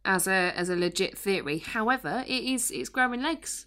as 0.05 0.27
a 0.27 0.53
as 0.55 0.69
a 0.69 0.75
legit 0.75 1.17
theory. 1.17 1.59
However, 1.59 2.23
it 2.27 2.43
is 2.43 2.71
it's 2.71 2.89
growing 2.89 3.21
legs, 3.21 3.65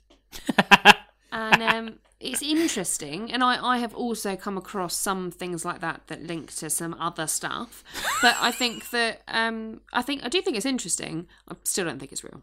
and 1.33 1.63
um, 1.63 1.99
it's 2.21 2.43
interesting. 2.43 3.33
And 3.33 3.45
I 3.45 3.63
I 3.63 3.79
have 3.79 3.95
also 3.95 4.37
come 4.37 4.57
across 4.57 4.95
some 4.95 5.31
things 5.31 5.65
like 5.65 5.81
that 5.81 6.07
that 6.07 6.23
link 6.23 6.55
to 6.57 6.71
some 6.71 6.95
other 6.95 7.27
stuff. 7.27 7.85
But 8.23 8.37
I 8.41 8.51
think 8.51 8.91
that 8.91 9.23
um 9.29 9.81
I 9.93 10.03
think 10.03 10.25
I 10.25 10.29
do 10.29 10.41
think 10.41 10.57
it's 10.57 10.67
interesting. 10.67 11.27
I 11.49 11.57
still 11.65 11.85
don't 11.85 11.99
think 11.99 12.13
it's 12.13 12.25
real. 12.25 12.43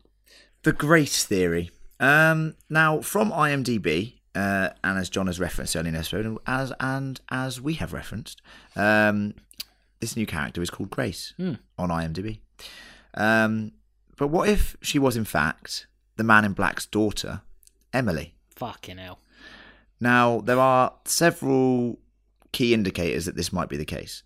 The 0.63 0.73
Grace 0.73 1.25
Theory. 1.25 1.71
Um, 1.99 2.55
now, 2.69 2.99
from 2.99 3.31
IMDb, 3.31 4.15
uh, 4.33 4.69
and 4.83 4.97
as 4.97 5.09
John 5.09 5.27
has 5.27 5.39
referenced 5.39 5.75
earlier 5.75 5.89
in 5.89 5.93
the 5.93 5.99
episode, 5.99 6.25
and 6.25 6.39
as 6.45 6.73
and 6.79 7.21
as 7.29 7.61
we 7.61 7.75
have 7.75 7.93
referenced, 7.93 8.41
um, 8.75 9.33
this 10.01 10.17
new 10.17 10.25
character 10.25 10.61
is 10.61 10.69
called 10.69 10.89
Grace 10.89 11.33
on 11.39 11.59
IMDb. 11.77 12.39
Um, 13.13 13.71
but 14.17 14.27
what 14.27 14.49
if 14.49 14.75
she 14.81 14.99
was 14.99 15.17
in 15.17 15.25
fact 15.25 15.87
the 16.15 16.23
Man 16.23 16.45
in 16.45 16.53
Black's 16.53 16.85
daughter, 16.85 17.41
Emily? 17.93 18.35
Fucking 18.55 18.97
hell. 18.97 19.19
Now, 19.99 20.41
there 20.41 20.59
are 20.59 20.93
several 21.05 21.99
key 22.51 22.73
indicators 22.73 23.25
that 23.25 23.35
this 23.35 23.51
might 23.51 23.69
be 23.69 23.77
the 23.77 23.85
case. 23.85 24.23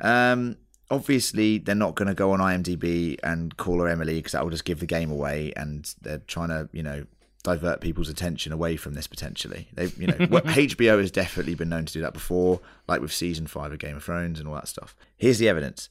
Um, 0.00 0.56
obviously, 0.90 1.58
they're 1.58 1.74
not 1.74 1.94
going 1.94 2.08
to 2.08 2.14
go 2.14 2.32
on 2.32 2.40
IMDb 2.40 3.18
and 3.22 3.56
call 3.56 3.80
her 3.80 3.88
Emily 3.88 4.16
because 4.16 4.32
that 4.32 4.42
will 4.42 4.50
just 4.50 4.64
give 4.64 4.80
the 4.80 4.86
game 4.86 5.10
away, 5.10 5.52
and 5.56 5.94
they're 6.00 6.18
trying 6.18 6.48
to, 6.48 6.68
you 6.72 6.82
know, 6.82 7.04
divert 7.42 7.80
people's 7.80 8.08
attention 8.08 8.52
away 8.52 8.76
from 8.76 8.94
this 8.94 9.06
potentially. 9.06 9.68
They, 9.74 9.86
you 9.96 10.08
know, 10.08 10.14
HBO 10.16 10.98
has 10.98 11.10
definitely 11.10 11.54
been 11.54 11.68
known 11.68 11.86
to 11.86 11.92
do 11.92 12.00
that 12.02 12.12
before, 12.12 12.60
like 12.86 13.00
with 13.00 13.12
season 13.12 13.46
five 13.46 13.72
of 13.72 13.78
Game 13.78 13.96
of 13.96 14.04
Thrones 14.04 14.38
and 14.38 14.48
all 14.48 14.54
that 14.54 14.68
stuff. 14.68 14.96
Here's 15.16 15.38
the 15.38 15.48
evidence. 15.48 15.88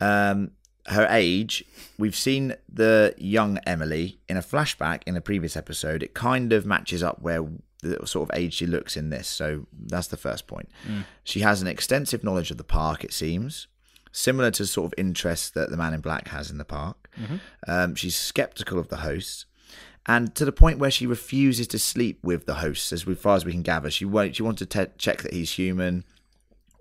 Um, 0.00 0.52
her 0.86 1.06
age, 1.10 1.64
we've 1.98 2.16
seen 2.16 2.54
the 2.72 3.14
young 3.16 3.58
Emily 3.66 4.18
in 4.28 4.36
a 4.36 4.42
flashback 4.42 5.02
in 5.06 5.16
a 5.16 5.20
previous 5.20 5.56
episode. 5.56 6.02
It 6.02 6.14
kind 6.14 6.52
of 6.52 6.66
matches 6.66 7.02
up 7.02 7.22
where 7.22 7.44
the 7.82 8.06
sort 8.06 8.28
of 8.30 8.38
age 8.38 8.54
she 8.54 8.66
looks 8.66 8.96
in 8.96 9.10
this. 9.10 9.28
So 9.28 9.66
that's 9.72 10.08
the 10.08 10.16
first 10.16 10.46
point. 10.46 10.68
She 11.22 11.40
has 11.40 11.62
an 11.62 11.68
extensive 11.68 12.24
knowledge 12.24 12.50
of 12.50 12.56
the 12.56 12.64
park, 12.64 13.04
it 13.04 13.12
seems, 13.12 13.66
similar 14.12 14.50
to 14.52 14.66
sort 14.66 14.86
of 14.86 14.94
interests 14.98 15.50
that 15.50 15.70
the 15.70 15.76
man 15.76 15.94
in 15.94 16.00
black 16.00 16.28
has 16.28 16.50
in 16.50 16.58
the 16.58 16.64
park. 16.64 17.10
Um, 17.66 17.94
she's 17.94 18.16
skeptical 18.16 18.78
of 18.78 18.88
the 18.88 18.98
hosts. 18.98 19.46
And 20.06 20.34
to 20.34 20.44
the 20.44 20.52
point 20.52 20.78
where 20.78 20.90
she 20.90 21.06
refuses 21.06 21.66
to 21.68 21.78
sleep 21.78 22.18
with 22.22 22.44
the 22.44 22.54
hosts, 22.56 22.92
as 22.92 23.04
far 23.04 23.36
as 23.36 23.44
we 23.46 23.52
can 23.52 23.62
gather, 23.62 23.90
she 23.90 24.04
won't. 24.04 24.36
She 24.36 24.42
wants 24.42 24.58
to 24.58 24.66
te- 24.66 24.92
check 24.98 25.22
that 25.22 25.32
he's 25.32 25.52
human, 25.52 26.04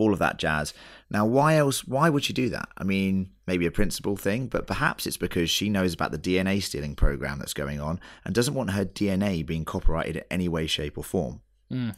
all 0.03 0.13
of 0.13 0.19
that 0.19 0.37
jazz. 0.37 0.73
Now, 1.09 1.25
why 1.25 1.55
else? 1.55 1.85
Why 1.85 2.09
would 2.09 2.23
she 2.23 2.33
do 2.33 2.49
that? 2.49 2.69
I 2.77 2.83
mean, 2.83 3.29
maybe 3.47 3.65
a 3.65 3.71
principle 3.71 4.17
thing, 4.17 4.47
but 4.47 4.67
perhaps 4.67 5.07
it's 5.07 5.17
because 5.17 5.49
she 5.49 5.69
knows 5.69 5.93
about 5.93 6.11
the 6.11 6.17
DNA 6.17 6.61
stealing 6.61 6.95
program 6.95 7.39
that's 7.39 7.53
going 7.53 7.79
on 7.79 7.99
and 8.25 8.35
doesn't 8.35 8.53
want 8.53 8.71
her 8.71 8.85
DNA 8.85 9.45
being 9.45 9.65
copyrighted 9.65 10.17
in 10.17 10.23
any 10.29 10.47
way, 10.47 10.67
shape, 10.67 10.97
or 10.97 11.03
form. 11.03 11.41
Hmm. 11.69 11.91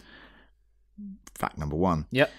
Fact 1.33 1.57
number 1.57 1.75
one. 1.75 2.05
Yep. 2.11 2.31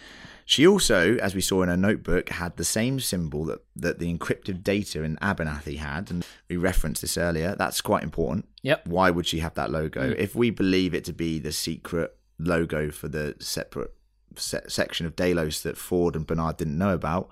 She 0.48 0.64
also, 0.64 1.16
as 1.16 1.34
we 1.34 1.40
saw 1.40 1.62
in 1.62 1.68
her 1.68 1.76
notebook, 1.76 2.28
had 2.28 2.56
the 2.56 2.64
same 2.64 3.00
symbol 3.00 3.44
that, 3.46 3.64
that 3.74 3.98
the 3.98 4.16
encrypted 4.16 4.62
data 4.62 5.02
in 5.02 5.16
Abernathy 5.16 5.78
had, 5.78 6.08
and 6.08 6.24
we 6.48 6.56
referenced 6.56 7.02
this 7.02 7.18
earlier. 7.18 7.56
That's 7.58 7.80
quite 7.80 8.04
important. 8.04 8.48
Yep. 8.62 8.86
Why 8.86 9.10
would 9.10 9.26
she 9.26 9.40
have 9.40 9.54
that 9.54 9.72
logo? 9.72 10.12
Hmm. 10.12 10.20
If 10.20 10.36
we 10.36 10.50
believe 10.50 10.94
it 10.94 11.04
to 11.06 11.12
be 11.12 11.40
the 11.40 11.52
secret 11.52 12.16
logo 12.38 12.90
for 12.90 13.08
the 13.08 13.34
separate 13.40 13.92
se- 14.38 14.60
section 14.68 15.06
of 15.06 15.16
Delos 15.16 15.62
that 15.62 15.76
Ford 15.76 16.14
and 16.16 16.26
Bernard 16.26 16.56
didn't 16.56 16.78
know 16.78 16.92
about, 16.94 17.28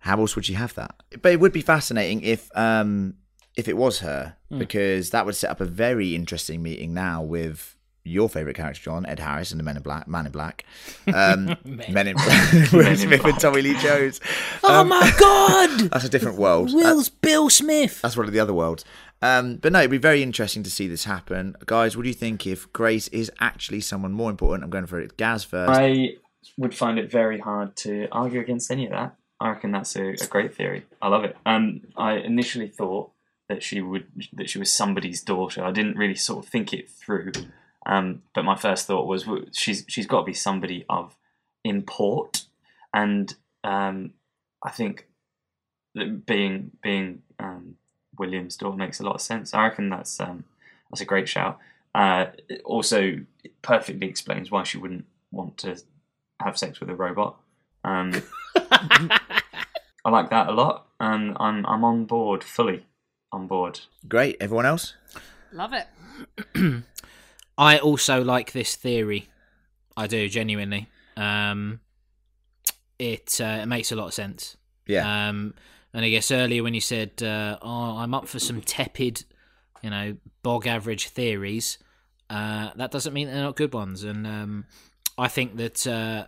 how 0.00 0.18
else 0.20 0.36
would 0.36 0.44
she 0.44 0.54
have 0.54 0.74
that? 0.74 0.94
But 1.22 1.32
it 1.32 1.40
would 1.40 1.52
be 1.52 1.62
fascinating 1.62 2.22
if 2.22 2.50
um 2.56 3.14
if 3.56 3.68
it 3.68 3.76
was 3.76 4.00
her, 4.00 4.36
because 4.58 5.10
that 5.10 5.24
would 5.24 5.34
set 5.34 5.50
up 5.50 5.60
a 5.62 5.64
very 5.64 6.14
interesting 6.14 6.62
meeting 6.62 6.92
now 6.92 7.22
with 7.22 7.74
your 8.04 8.28
favorite 8.28 8.54
character, 8.54 8.82
John 8.82 9.04
Ed 9.06 9.18
Harris, 9.18 9.50
and 9.50 9.58
the 9.58 9.64
Men 9.64 9.78
in 9.78 9.82
Black, 9.82 10.06
Man 10.06 10.26
in 10.26 10.32
Black, 10.32 10.64
um, 11.12 11.56
Men 11.64 12.06
in 12.06 12.14
Black, 12.16 12.52
Will 12.72 12.94
Smith 12.96 13.24
and 13.24 13.40
Tommy 13.40 13.62
Lee 13.62 13.76
Jones. 13.80 14.20
Oh 14.62 14.82
Um, 14.82 14.88
my 14.90 15.10
god! 15.18 15.80
That's 15.90 16.04
a 16.04 16.08
different 16.10 16.36
world. 16.38 16.68
That- 16.68 16.74
Will's 16.76 17.08
Bill 17.08 17.48
Smith. 17.50 18.00
that's 18.02 18.16
one 18.16 18.26
of 18.26 18.32
the 18.32 18.38
other 18.40 18.54
worlds. 18.54 18.84
Um, 19.22 19.56
but 19.56 19.72
no, 19.72 19.80
it'd 19.80 19.90
be 19.90 19.98
very 19.98 20.22
interesting 20.22 20.62
to 20.62 20.70
see 20.70 20.86
this 20.86 21.04
happen, 21.04 21.56
guys. 21.64 21.96
What 21.96 22.02
do 22.02 22.08
you 22.08 22.14
think 22.14 22.46
if 22.46 22.70
Grace 22.72 23.08
is 23.08 23.30
actually 23.40 23.80
someone 23.80 24.12
more 24.12 24.30
important? 24.30 24.64
I'm 24.64 24.70
going 24.70 24.86
for 24.86 25.00
it. 25.00 25.16
Gaz 25.16 25.42
first. 25.44 25.70
I 25.72 26.16
would 26.58 26.74
find 26.74 26.98
it 26.98 27.10
very 27.10 27.38
hard 27.38 27.76
to 27.76 28.08
argue 28.12 28.40
against 28.40 28.70
any 28.70 28.86
of 28.86 28.92
that. 28.92 29.16
I 29.40 29.50
reckon 29.50 29.72
that's 29.72 29.96
a, 29.96 30.10
a 30.10 30.26
great 30.28 30.54
theory. 30.54 30.84
I 31.00 31.08
love 31.08 31.24
it. 31.24 31.36
Um, 31.44 31.82
I 31.96 32.14
initially 32.14 32.68
thought 32.68 33.10
that 33.48 33.62
she 33.62 33.80
would 33.80 34.06
that 34.32 34.50
she 34.50 34.58
was 34.58 34.72
somebody's 34.72 35.22
daughter. 35.22 35.64
I 35.64 35.70
didn't 35.70 35.96
really 35.96 36.14
sort 36.14 36.44
of 36.44 36.50
think 36.50 36.72
it 36.72 36.88
through. 36.88 37.32
Um, 37.84 38.22
but 38.34 38.44
my 38.44 38.56
first 38.56 38.86
thought 38.86 39.06
was 39.06 39.26
well, 39.26 39.42
she's 39.52 39.84
she's 39.88 40.06
got 40.06 40.20
to 40.20 40.26
be 40.26 40.32
somebody 40.32 40.84
of 40.88 41.16
import, 41.64 42.44
and 42.92 43.34
um, 43.62 44.14
I 44.62 44.70
think 44.70 45.06
that 45.94 46.26
being 46.26 46.72
being 46.82 47.22
um, 47.38 47.76
William's 48.18 48.56
daughter 48.56 48.76
makes 48.76 49.00
a 49.00 49.04
lot 49.04 49.14
of 49.14 49.20
sense. 49.20 49.54
I 49.54 49.64
reckon 49.64 49.88
that's 49.88 50.20
um, 50.20 50.44
that's 50.90 51.00
a 51.00 51.04
great 51.04 51.28
shout. 51.28 51.58
Uh, 51.94 52.26
it 52.48 52.60
also, 52.64 53.20
it 53.42 53.62
perfectly 53.62 54.06
explains 54.06 54.50
why 54.50 54.62
she 54.64 54.78
wouldn't 54.78 55.06
want 55.30 55.56
to 55.58 55.76
have 56.40 56.58
sex 56.58 56.78
with 56.80 56.90
a 56.90 56.94
robot. 56.94 57.36
Um, 57.84 58.22
I 58.56 60.10
like 60.10 60.30
that 60.30 60.48
a 60.48 60.52
lot, 60.52 60.86
and 61.00 61.36
I'm 61.40 61.64
I'm 61.66 61.84
on 61.84 62.04
board 62.04 62.44
fully. 62.44 62.86
On 63.32 63.46
board. 63.46 63.80
Great. 64.06 64.36
Everyone 64.40 64.66
else? 64.66 64.94
Love 65.52 65.72
it. 65.72 65.86
I 67.58 67.78
also 67.78 68.22
like 68.22 68.52
this 68.52 68.76
theory. 68.76 69.28
I 69.96 70.06
do 70.06 70.28
genuinely. 70.28 70.88
Um, 71.16 71.80
it 72.98 73.40
uh, 73.40 73.60
it 73.62 73.66
makes 73.66 73.90
a 73.90 73.96
lot 73.96 74.06
of 74.06 74.14
sense. 74.14 74.56
Yeah. 74.86 75.28
Um, 75.28 75.54
and 75.96 76.04
I 76.04 76.10
guess 76.10 76.30
earlier 76.30 76.62
when 76.62 76.74
you 76.74 76.82
said, 76.82 77.22
uh, 77.22 77.56
"Oh, 77.62 77.96
I'm 77.96 78.12
up 78.12 78.28
for 78.28 78.38
some 78.38 78.60
tepid, 78.60 79.24
you 79.82 79.88
know, 79.88 80.18
bog 80.42 80.66
average 80.66 81.08
theories," 81.08 81.78
uh, 82.28 82.70
that 82.76 82.90
doesn't 82.90 83.14
mean 83.14 83.28
they're 83.28 83.42
not 83.42 83.56
good 83.56 83.72
ones. 83.72 84.04
And 84.04 84.26
um, 84.26 84.66
I 85.16 85.28
think 85.28 85.56
that, 85.56 85.86
uh, 85.86 86.26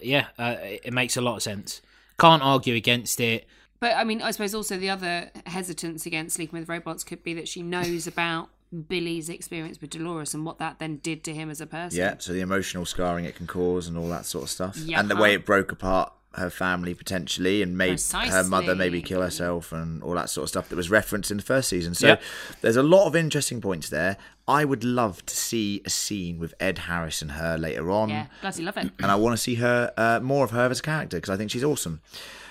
yeah, 0.00 0.26
uh, 0.38 0.54
it 0.60 0.92
makes 0.92 1.16
a 1.16 1.20
lot 1.20 1.34
of 1.34 1.42
sense. 1.42 1.82
Can't 2.20 2.44
argue 2.44 2.76
against 2.76 3.18
it. 3.18 3.48
But 3.80 3.96
I 3.96 4.04
mean, 4.04 4.22
I 4.22 4.30
suppose 4.30 4.54
also 4.54 4.78
the 4.78 4.90
other 4.90 5.32
hesitance 5.46 6.06
against 6.06 6.36
sleeping 6.36 6.60
with 6.60 6.68
robots 6.68 7.02
could 7.02 7.24
be 7.24 7.34
that 7.34 7.48
she 7.48 7.60
knows 7.60 8.06
about 8.14 8.50
Billy's 8.88 9.28
experience 9.28 9.80
with 9.80 9.90
Dolores 9.90 10.32
and 10.32 10.46
what 10.46 10.58
that 10.58 10.78
then 10.78 10.98
did 10.98 11.24
to 11.24 11.34
him 11.34 11.50
as 11.50 11.60
a 11.60 11.66
person. 11.66 11.98
Yeah, 11.98 12.14
so 12.18 12.32
the 12.32 12.40
emotional 12.40 12.86
scarring 12.86 13.24
it 13.24 13.34
can 13.34 13.48
cause 13.48 13.88
and 13.88 13.98
all 13.98 14.08
that 14.10 14.26
sort 14.26 14.44
of 14.44 14.50
stuff. 14.50 14.76
Yeah. 14.76 15.00
And 15.00 15.10
the 15.10 15.16
way 15.16 15.34
it 15.34 15.44
broke 15.44 15.72
apart 15.72 16.12
her 16.34 16.50
family 16.50 16.94
potentially 16.94 17.62
and 17.62 17.76
made 17.76 18.00
her 18.12 18.44
mother 18.44 18.74
maybe 18.74 19.00
kill 19.02 19.22
herself 19.22 19.72
and 19.72 20.02
all 20.02 20.14
that 20.14 20.28
sort 20.30 20.44
of 20.44 20.48
stuff 20.50 20.68
that 20.68 20.76
was 20.76 20.90
referenced 20.90 21.30
in 21.30 21.36
the 21.38 21.42
first 21.42 21.68
season. 21.68 21.94
So 21.94 22.08
Yep. 22.08 22.22
there's 22.60 22.76
a 22.76 22.82
lot 22.82 23.06
of 23.06 23.16
interesting 23.16 23.60
points 23.60 23.88
there. 23.88 24.16
I 24.46 24.64
would 24.64 24.84
love 24.84 25.24
to 25.26 25.34
see 25.36 25.80
a 25.84 25.90
scene 25.90 26.38
with 26.38 26.54
Ed 26.60 26.78
Harris 26.80 27.22
and 27.22 27.32
her 27.32 27.56
later 27.58 27.90
on. 27.90 28.10
Yeah, 28.10 28.26
bloody 28.40 28.62
love 28.62 28.76
it. 28.76 28.90
And 29.02 29.10
I 29.10 29.16
want 29.16 29.34
to 29.36 29.42
see 29.42 29.56
her 29.56 29.92
uh, 29.96 30.20
more 30.22 30.44
of 30.44 30.50
her 30.52 30.70
as 30.70 30.80
a 30.80 30.82
character 30.82 31.16
because 31.16 31.30
I 31.30 31.36
think 31.36 31.50
she's 31.50 31.64
awesome. 31.64 32.00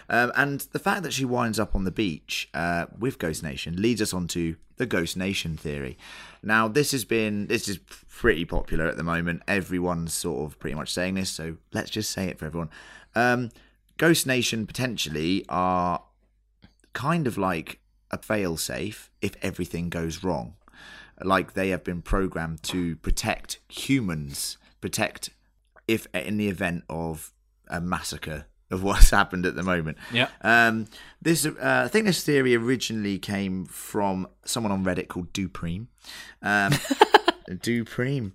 Um, 0.09 0.31
and 0.35 0.61
the 0.71 0.79
fact 0.79 1.03
that 1.03 1.13
she 1.13 1.25
winds 1.25 1.59
up 1.59 1.75
on 1.75 1.83
the 1.83 1.91
beach 1.91 2.49
uh, 2.53 2.85
with 2.97 3.19
Ghost 3.19 3.43
Nation 3.43 3.81
leads 3.81 4.01
us 4.01 4.13
on 4.13 4.27
to 4.29 4.55
the 4.77 4.85
Ghost 4.85 5.17
Nation 5.17 5.57
theory. 5.57 5.97
Now, 6.41 6.67
this 6.67 6.91
has 6.91 7.03
been 7.03 7.47
this 7.47 7.67
is 7.67 7.77
pretty 7.77 8.45
popular 8.45 8.87
at 8.87 8.95
the 8.97 9.03
moment. 9.03 9.43
Everyone's 9.47 10.13
sort 10.13 10.45
of 10.49 10.57
pretty 10.59 10.75
much 10.75 10.93
saying 10.93 11.15
this, 11.15 11.29
so 11.29 11.57
let's 11.73 11.89
just 11.89 12.11
say 12.11 12.27
it 12.27 12.39
for 12.39 12.45
everyone. 12.45 12.69
Um, 13.15 13.49
Ghost 13.97 14.27
Nation 14.27 14.67
potentially 14.67 15.45
are 15.49 16.03
kind 16.93 17.27
of 17.27 17.37
like 17.37 17.79
a 18.11 18.17
failsafe 18.17 19.09
if 19.21 19.35
everything 19.41 19.89
goes 19.89 20.23
wrong. 20.23 20.53
Like 21.23 21.53
they 21.53 21.69
have 21.69 21.83
been 21.83 22.01
programmed 22.01 22.63
to 22.63 22.95
protect 22.97 23.59
humans, 23.67 24.57
protect 24.81 25.31
if 25.87 26.05
in 26.13 26.37
the 26.37 26.47
event 26.47 26.83
of 26.89 27.33
a 27.67 27.81
massacre 27.81 28.45
of 28.69 28.83
what's 28.83 29.09
happened 29.09 29.45
at 29.45 29.55
the 29.55 29.63
moment. 29.63 29.97
Yeah. 30.11 30.29
Um, 30.41 30.87
this 31.21 31.45
uh, 31.45 31.83
I 31.85 31.87
think 31.87 32.05
this 32.05 32.23
theory 32.23 32.55
originally 32.55 33.17
came 33.17 33.65
from 33.65 34.27
someone 34.45 34.71
on 34.71 34.83
Reddit 34.85 35.07
called 35.07 35.33
Dupreme. 35.33 35.87
Um, 36.41 36.73
Dupreme. 37.61 38.33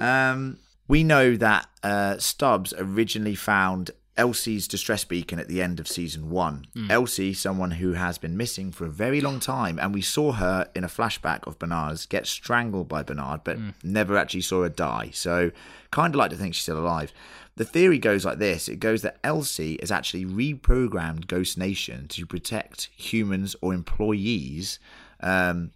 Um, 0.00 0.58
we 0.88 1.04
know 1.04 1.36
that 1.36 1.68
uh, 1.82 2.18
Stubbs 2.18 2.72
originally 2.78 3.34
found 3.34 3.90
Elsie's 4.22 4.68
distress 4.68 5.02
beacon 5.02 5.40
at 5.40 5.48
the 5.48 5.60
end 5.60 5.80
of 5.80 5.88
season 5.88 6.30
one. 6.30 6.64
Elsie, 6.88 7.34
someone 7.34 7.72
who 7.72 7.94
has 7.94 8.18
been 8.18 8.36
missing 8.36 8.70
for 8.70 8.84
a 8.86 8.88
very 9.04 9.20
long 9.20 9.40
time, 9.40 9.80
and 9.80 9.92
we 9.92 10.00
saw 10.00 10.30
her 10.30 10.68
in 10.76 10.84
a 10.84 10.88
flashback 10.88 11.44
of 11.44 11.58
Bernard's 11.58 12.06
get 12.06 12.28
strangled 12.28 12.86
by 12.86 13.02
Bernard, 13.02 13.40
but 13.42 13.58
never 13.82 14.16
actually 14.16 14.42
saw 14.42 14.62
her 14.62 14.68
die. 14.68 15.10
So, 15.12 15.50
kind 15.90 16.14
of 16.14 16.18
like 16.20 16.30
to 16.30 16.36
think 16.36 16.54
she's 16.54 16.62
still 16.62 16.78
alive. 16.78 17.12
The 17.56 17.64
theory 17.64 17.98
goes 17.98 18.24
like 18.24 18.38
this 18.38 18.68
it 18.68 18.78
goes 18.78 19.02
that 19.02 19.18
Elsie 19.24 19.76
has 19.80 19.90
actually 19.90 20.24
reprogrammed 20.24 21.26
Ghost 21.26 21.58
Nation 21.58 22.06
to 22.08 22.24
protect 22.24 22.90
humans 22.96 23.56
or 23.60 23.74
employees. 23.74 24.78
Um, 25.20 25.72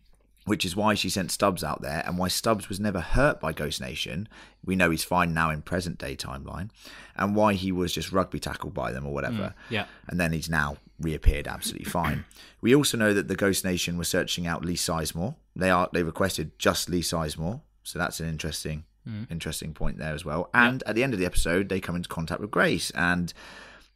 which 0.47 0.65
is 0.65 0.75
why 0.75 0.95
she 0.95 1.11
sent 1.11 1.31
Stubbs 1.31 1.63
out 1.63 1.83
there 1.83 2.03
and 2.07 2.17
why 2.17 2.29
Stubbs 2.29 2.69
was 2.69 2.81
never 2.81 3.01
hurt 3.01 3.41
by 3.41 3.53
Ghost 3.53 3.81
Nation. 3.81 4.29
We 4.65 4.77
know 4.77 4.91
he's 4.91 5.05
fine 5.05 5.35
now 5.35 5.51
in 5.51 5.61
present 5.61 5.99
day 5.99 6.17
timeline, 6.17 6.71
and 7.17 7.37
why 7.37 7.55
he 7.55 7.73
was 7.73 7.93
just 7.93 8.13
rugby 8.13 8.39
tackled 8.39 8.73
by 8.73 8.93
them 8.93 9.05
or 9.05 9.13
whatever. 9.13 9.35
Mm, 9.37 9.55
yeah. 9.71 9.87
And 10.07 10.19
then 10.19 10.33
he's 10.33 10.49
now 10.49 10.79
reappeared 10.99 11.47
absolutely 11.47 11.91
fine. 11.91 12.25
We 12.63 12.75
also 12.75 12.97
know 12.97 13.13
that 13.13 13.29
the 13.29 13.37
Ghost 13.37 13.65
Nation 13.65 13.97
were 13.97 14.03
searching 14.03 14.47
out 14.47 14.65
Lee 14.65 14.75
Sizemore. 14.75 15.37
They 15.55 15.71
are 15.71 15.89
they 15.93 16.03
requested 16.03 16.59
just 16.59 16.89
Lee 16.89 17.03
Sizemore, 17.03 17.61
so 17.85 17.97
that's 17.97 18.19
an 18.19 18.29
interesting 18.29 18.85
mm. 19.09 19.31
interesting 19.31 19.73
point 19.73 19.99
there 19.99 20.15
as 20.15 20.25
well. 20.25 20.51
And 20.53 20.83
at 20.85 20.97
the 20.97 21.05
end 21.05 21.13
of 21.13 21.21
the 21.21 21.27
episode, 21.27 21.69
they 21.69 21.79
come 21.79 21.95
into 21.95 22.09
contact 22.09 22.41
with 22.41 22.51
Grace, 22.51 22.91
and 22.91 23.33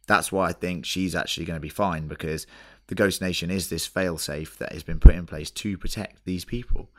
that's 0.07 0.31
why 0.31 0.49
I 0.49 0.53
think 0.53 0.85
she's 0.85 1.15
actually 1.15 1.45
going 1.45 1.57
to 1.57 1.61
be 1.61 1.69
fine 1.69 2.07
because 2.07 2.47
the 2.91 2.95
Ghost 2.95 3.21
Nation 3.21 3.49
is 3.49 3.69
this 3.69 3.87
failsafe 3.87 4.57
that 4.57 4.73
has 4.73 4.83
been 4.83 4.99
put 4.99 5.15
in 5.15 5.25
place 5.25 5.49
to 5.49 5.77
protect 5.77 6.25
these 6.25 6.43
people. 6.43 6.89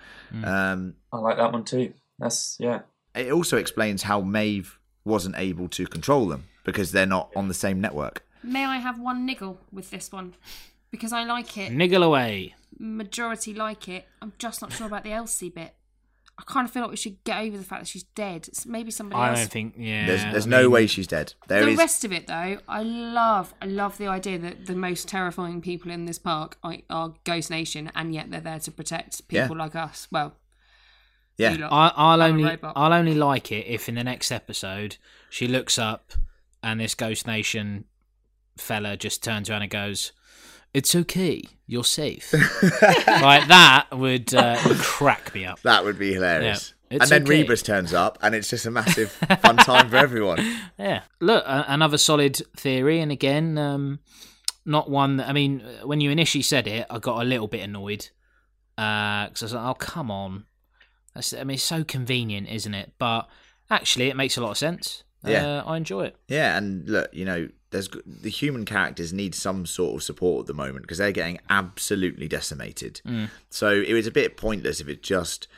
Um, 0.42 0.94
I 1.12 1.18
like 1.18 1.36
that 1.36 1.52
one 1.52 1.64
too. 1.64 1.92
That's 2.18 2.56
yeah. 2.58 2.80
it 3.14 3.30
also 3.30 3.58
explains 3.58 4.02
how 4.02 4.22
Maeve 4.22 4.78
wasn't 5.04 5.34
able 5.36 5.68
to 5.68 5.86
control 5.86 6.28
them 6.28 6.44
because 6.64 6.92
they're 6.92 7.04
not 7.04 7.30
on 7.36 7.48
the 7.48 7.54
same 7.54 7.78
network. 7.82 8.24
May 8.42 8.64
I 8.64 8.78
have 8.78 8.98
one 8.98 9.26
niggle 9.26 9.60
with 9.70 9.90
this 9.90 10.10
one? 10.10 10.32
Because 10.90 11.12
I 11.12 11.24
like 11.24 11.58
it. 11.58 11.72
Niggle 11.72 12.02
away. 12.02 12.54
Majority 12.78 13.52
like 13.52 13.86
it. 13.86 14.08
I'm 14.22 14.32
just 14.38 14.62
not 14.62 14.72
sure 14.72 14.86
about 14.86 15.04
the 15.04 15.12
Elsie 15.12 15.50
bit. 15.50 15.74
I 16.38 16.44
kind 16.46 16.64
of 16.66 16.72
feel 16.72 16.82
like 16.82 16.90
we 16.90 16.96
should 16.96 17.22
get 17.24 17.38
over 17.42 17.56
the 17.58 17.62
fact 17.62 17.82
that 17.82 17.88
she's 17.88 18.02
dead. 18.04 18.48
It's 18.48 18.64
maybe 18.66 18.90
somebody 18.90 19.20
else 19.20 19.26
I 19.26 19.30
else. 19.30 19.38
don't 19.40 19.50
think. 19.52 19.74
Yeah. 19.76 20.06
There's, 20.06 20.22
there's 20.32 20.46
I 20.46 20.50
no 20.50 20.62
mean, 20.62 20.70
way 20.72 20.86
she's 20.86 21.06
dead. 21.06 21.34
There 21.46 21.64
the 21.64 21.70
is. 21.72 21.78
rest 21.78 22.04
of 22.04 22.12
it, 22.12 22.26
though, 22.26 22.58
I 22.66 22.82
love. 22.82 23.54
I 23.60 23.66
love 23.66 23.98
the 23.98 24.06
idea 24.08 24.38
that 24.38 24.66
the 24.66 24.74
most 24.74 25.08
terrifying 25.08 25.60
people 25.60 25.90
in 25.90 26.06
this 26.06 26.18
park 26.18 26.56
are, 26.64 26.76
are 26.90 27.14
Ghost 27.24 27.50
Nation, 27.50 27.92
and 27.94 28.14
yet 28.14 28.30
they're 28.30 28.40
there 28.40 28.58
to 28.60 28.70
protect 28.70 29.28
people 29.28 29.56
Yeah. 29.56 29.62
like 29.62 29.76
us. 29.76 30.08
Well, 30.10 30.34
yeah, 31.36 31.52
you 31.52 31.58
lot. 31.58 31.72
I, 31.72 31.92
I'll 31.96 32.22
I'm 32.22 32.30
a 32.30 32.32
only 32.34 32.44
robot. 32.44 32.72
I'll 32.76 32.92
only 32.92 33.14
like 33.14 33.52
it 33.52 33.66
if 33.66 33.88
in 33.88 33.94
the 33.94 34.04
next 34.04 34.30
episode 34.32 34.96
she 35.30 35.46
looks 35.48 35.78
up 35.78 36.12
and 36.62 36.80
this 36.80 36.94
Ghost 36.94 37.26
Nation 37.26 37.84
fella 38.56 38.96
just 38.96 39.22
turns 39.24 39.48
around 39.50 39.62
and 39.62 39.70
goes, 39.70 40.12
"It's 40.74 40.94
okay, 40.94 41.42
you're 41.66 41.84
safe." 41.84 42.32
like 43.06 43.48
that 43.48 43.86
would 43.92 44.34
uh, 44.34 44.58
would 44.66 44.78
crack 44.78 45.34
me 45.34 45.44
up. 45.44 45.60
that 45.62 45.84
would 45.84 45.98
be 45.98 46.12
hilarious. 46.14 46.74
Yeah, 46.90 46.98
and 47.02 47.10
then 47.10 47.22
okay. 47.22 47.30
Rebus 47.40 47.62
turns 47.62 47.92
up, 47.94 48.18
and 48.22 48.34
it's 48.34 48.50
just 48.50 48.66
a 48.66 48.70
massive 48.70 49.10
fun 49.40 49.56
time 49.56 49.88
for 49.88 49.96
everyone. 49.96 50.38
Yeah, 50.78 51.02
look, 51.20 51.44
a- 51.44 51.66
another 51.68 51.98
solid 51.98 52.36
theory, 52.56 53.00
and 53.00 53.12
again, 53.12 53.56
um, 53.56 54.00
not 54.64 54.90
one. 54.90 55.18
That, 55.18 55.28
I 55.28 55.32
mean, 55.32 55.60
when 55.84 56.00
you 56.00 56.10
initially 56.10 56.42
said 56.42 56.66
it, 56.66 56.86
I 56.90 56.98
got 56.98 57.22
a 57.22 57.24
little 57.24 57.46
bit 57.48 57.62
annoyed 57.62 58.08
because 58.76 59.42
I 59.42 59.44
was 59.44 59.52
like, 59.54 59.64
"Oh, 59.64 59.74
come 59.74 60.10
on!" 60.10 60.44
That's, 61.14 61.32
I 61.34 61.44
mean, 61.44 61.54
it's 61.54 61.62
so 61.62 61.84
convenient, 61.84 62.48
isn't 62.48 62.74
it? 62.74 62.92
But 62.98 63.28
actually, 63.70 64.08
it 64.08 64.16
makes 64.16 64.36
a 64.36 64.40
lot 64.40 64.50
of 64.52 64.58
sense. 64.58 65.04
Yeah. 65.24 65.58
uh, 65.58 65.64
I 65.66 65.76
enjoy 65.76 66.04
it. 66.04 66.16
Yeah, 66.28 66.56
and 66.56 66.88
look, 66.88 67.10
you 67.12 67.24
know, 67.24 67.48
there's 67.70 67.88
the 68.06 68.30
human 68.30 68.64
characters 68.64 69.12
need 69.12 69.34
some 69.34 69.66
sort 69.66 69.94
of 69.96 70.02
support 70.02 70.42
at 70.42 70.46
the 70.46 70.54
moment 70.54 70.82
because 70.82 70.98
they're 70.98 71.12
getting 71.12 71.38
absolutely 71.48 72.28
decimated. 72.28 73.00
So 73.50 73.70
it 73.70 73.94
was 73.94 74.06
a 74.06 74.10
bit 74.10 74.36
pointless 74.36 74.80
if 74.80 74.88
it 74.88 75.02
just 75.02 75.48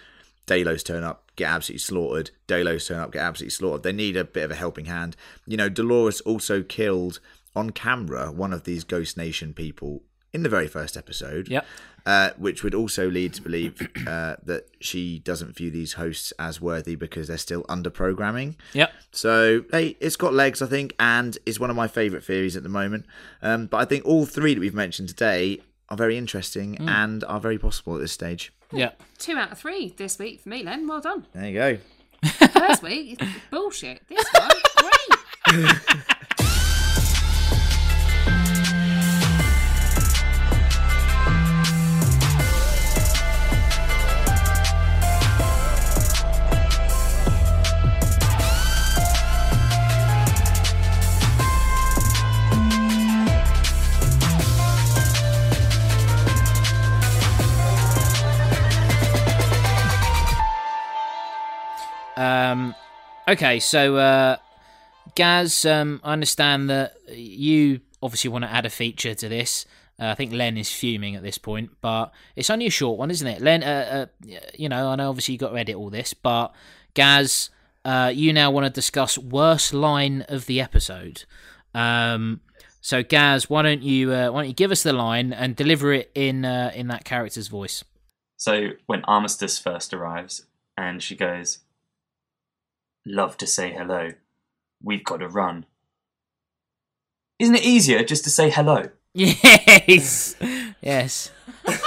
Delos 0.46 0.82
turn 0.82 1.02
up, 1.02 1.30
get 1.36 1.48
absolutely 1.48 1.80
slaughtered. 1.80 2.30
Delos 2.46 2.86
turn 2.86 2.98
up, 3.00 3.12
get 3.12 3.22
absolutely 3.22 3.50
slaughtered. 3.50 3.82
They 3.82 3.92
need 3.92 4.16
a 4.16 4.24
bit 4.24 4.44
of 4.44 4.50
a 4.50 4.54
helping 4.54 4.84
hand. 4.84 5.16
You 5.46 5.56
know, 5.56 5.68
Dolores 5.68 6.20
also 6.20 6.62
killed 6.62 7.18
on 7.56 7.70
camera 7.70 8.30
one 8.30 8.52
of 8.52 8.64
these 8.64 8.84
Ghost 8.84 9.16
Nation 9.16 9.54
people 9.54 10.02
in 10.34 10.42
the 10.42 10.48
very 10.50 10.68
first 10.68 10.96
episode. 10.96 11.48
Yep. 11.48 11.64
Uh, 12.06 12.30
which 12.36 12.62
would 12.62 12.74
also 12.74 13.08
lead 13.08 13.32
to 13.32 13.40
believe 13.40 13.80
uh, 14.06 14.36
that 14.42 14.68
she 14.78 15.20
doesn't 15.20 15.56
view 15.56 15.70
these 15.70 15.94
hosts 15.94 16.34
as 16.38 16.60
worthy 16.60 16.94
because 16.96 17.28
they're 17.28 17.38
still 17.38 17.64
under 17.66 17.88
programming. 17.88 18.56
Yep. 18.74 18.92
So 19.12 19.64
hey, 19.72 19.96
it's 20.00 20.16
got 20.16 20.34
legs, 20.34 20.60
I 20.60 20.66
think, 20.66 20.94
and 21.00 21.38
is 21.46 21.58
one 21.58 21.70
of 21.70 21.76
my 21.76 21.88
favourite 21.88 22.22
theories 22.22 22.56
at 22.58 22.62
the 22.62 22.68
moment. 22.68 23.06
Um, 23.40 23.64
but 23.68 23.78
I 23.78 23.86
think 23.86 24.04
all 24.04 24.26
three 24.26 24.52
that 24.52 24.60
we've 24.60 24.74
mentioned 24.74 25.08
today 25.08 25.60
are 25.88 25.96
very 25.96 26.18
interesting 26.18 26.76
and 26.86 27.24
are 27.24 27.40
very 27.40 27.56
possible 27.56 27.94
at 27.94 28.02
this 28.02 28.12
stage. 28.12 28.52
Yep. 28.70 29.00
two 29.16 29.36
out 29.38 29.52
of 29.52 29.58
three 29.58 29.94
this 29.96 30.18
week 30.18 30.42
for 30.42 30.50
me, 30.50 30.62
Len. 30.62 30.86
Well 30.86 31.00
done. 31.00 31.26
There 31.32 31.46
you 31.48 31.54
go. 31.54 31.78
First 32.48 32.82
week, 32.82 33.16
it's 33.18 33.32
bullshit. 33.50 34.02
This 34.08 34.26
one, 34.34 34.50
great. 35.86 36.16
Okay, 63.28 63.60
so 63.60 63.96
uh, 63.96 64.36
Gaz, 65.14 65.64
um, 65.64 66.00
I 66.02 66.12
understand 66.12 66.70
that 66.70 66.96
you 67.08 67.80
obviously 68.02 68.30
want 68.30 68.44
to 68.44 68.50
add 68.50 68.66
a 68.66 68.70
feature 68.70 69.14
to 69.14 69.28
this. 69.28 69.66
Uh, 69.98 70.06
I 70.06 70.14
think 70.14 70.32
Len 70.32 70.56
is 70.56 70.72
fuming 70.72 71.14
at 71.14 71.22
this 71.22 71.38
point, 71.38 71.70
but 71.80 72.12
it's 72.34 72.50
only 72.50 72.66
a 72.66 72.70
short 72.70 72.98
one, 72.98 73.10
isn't 73.10 73.26
it? 73.26 73.40
Len, 73.40 73.62
uh, 73.62 74.06
uh, 74.26 74.36
you 74.54 74.68
know, 74.68 74.88
I 74.88 74.96
know 74.96 75.08
obviously 75.08 75.32
you 75.32 75.38
got 75.38 75.50
to 75.50 75.58
edit 75.58 75.76
all 75.76 75.90
this, 75.90 76.14
but 76.14 76.52
Gaz, 76.94 77.50
uh, 77.84 78.10
you 78.12 78.32
now 78.32 78.50
want 78.50 78.66
to 78.66 78.70
discuss 78.70 79.16
worst 79.16 79.72
line 79.72 80.22
of 80.28 80.46
the 80.46 80.60
episode. 80.60 81.24
Um, 81.74 82.40
so 82.80 83.02
Gaz, 83.02 83.48
why 83.48 83.62
don't 83.62 83.82
you 83.82 84.12
uh, 84.12 84.30
why 84.30 84.42
don't 84.42 84.48
you 84.48 84.54
give 84.54 84.72
us 84.72 84.82
the 84.82 84.92
line 84.92 85.32
and 85.32 85.54
deliver 85.54 85.92
it 85.92 86.10
in 86.14 86.44
in 86.44 86.88
that 86.88 87.04
character's 87.04 87.48
voice? 87.48 87.84
So 88.36 88.70
when 88.86 89.04
Armistice 89.04 89.58
first 89.58 89.94
arrives 89.94 90.44
and 90.76 91.02
she 91.02 91.14
goes, 91.14 91.60
Love 93.06 93.36
to 93.38 93.46
say 93.46 93.72
hello. 93.72 94.12
We've 94.82 95.04
got 95.04 95.18
to 95.18 95.28
run. 95.28 95.66
Isn't 97.38 97.56
it 97.56 97.64
easier 97.64 98.02
just 98.04 98.24
to 98.24 98.30
say 98.30 98.50
hello? 98.50 98.90
Yes, 99.16 100.34
yes, 100.82 101.30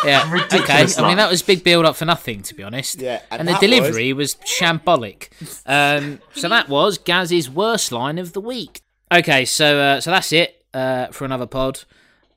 yeah. 0.05 0.31
Ridiculous 0.31 0.97
okay, 0.97 1.03
I 1.03 1.07
mean 1.09 1.17
that 1.17 1.29
was 1.29 1.41
big 1.41 1.61
build 1.61 1.85
up 1.85 1.97
for 1.97 2.05
nothing, 2.05 2.41
to 2.43 2.55
be 2.55 2.63
honest. 2.63 3.01
Yeah, 3.01 3.21
and 3.29 3.41
and, 3.41 3.49
the 3.49 3.53
that 3.53 3.61
delivery 3.61 4.13
was, 4.13 4.35
shambolic. 4.35 5.27
Um, 5.65 6.21
so 6.33 6.47
that 6.47 6.69
was 6.69 6.97
Gaz's 6.97 7.49
worst 7.49 7.91
line 7.91 8.17
of 8.17 8.31
the 8.31 8.39
week. 8.39 8.81
Okay, 9.11 9.43
so 9.43 9.77
uh, 9.77 9.99
so 9.99 10.09
that's 10.11 10.31
it 10.31 10.63
uh, 10.73 11.07
for 11.07 11.25
another 11.25 11.47
pod. 11.47 11.83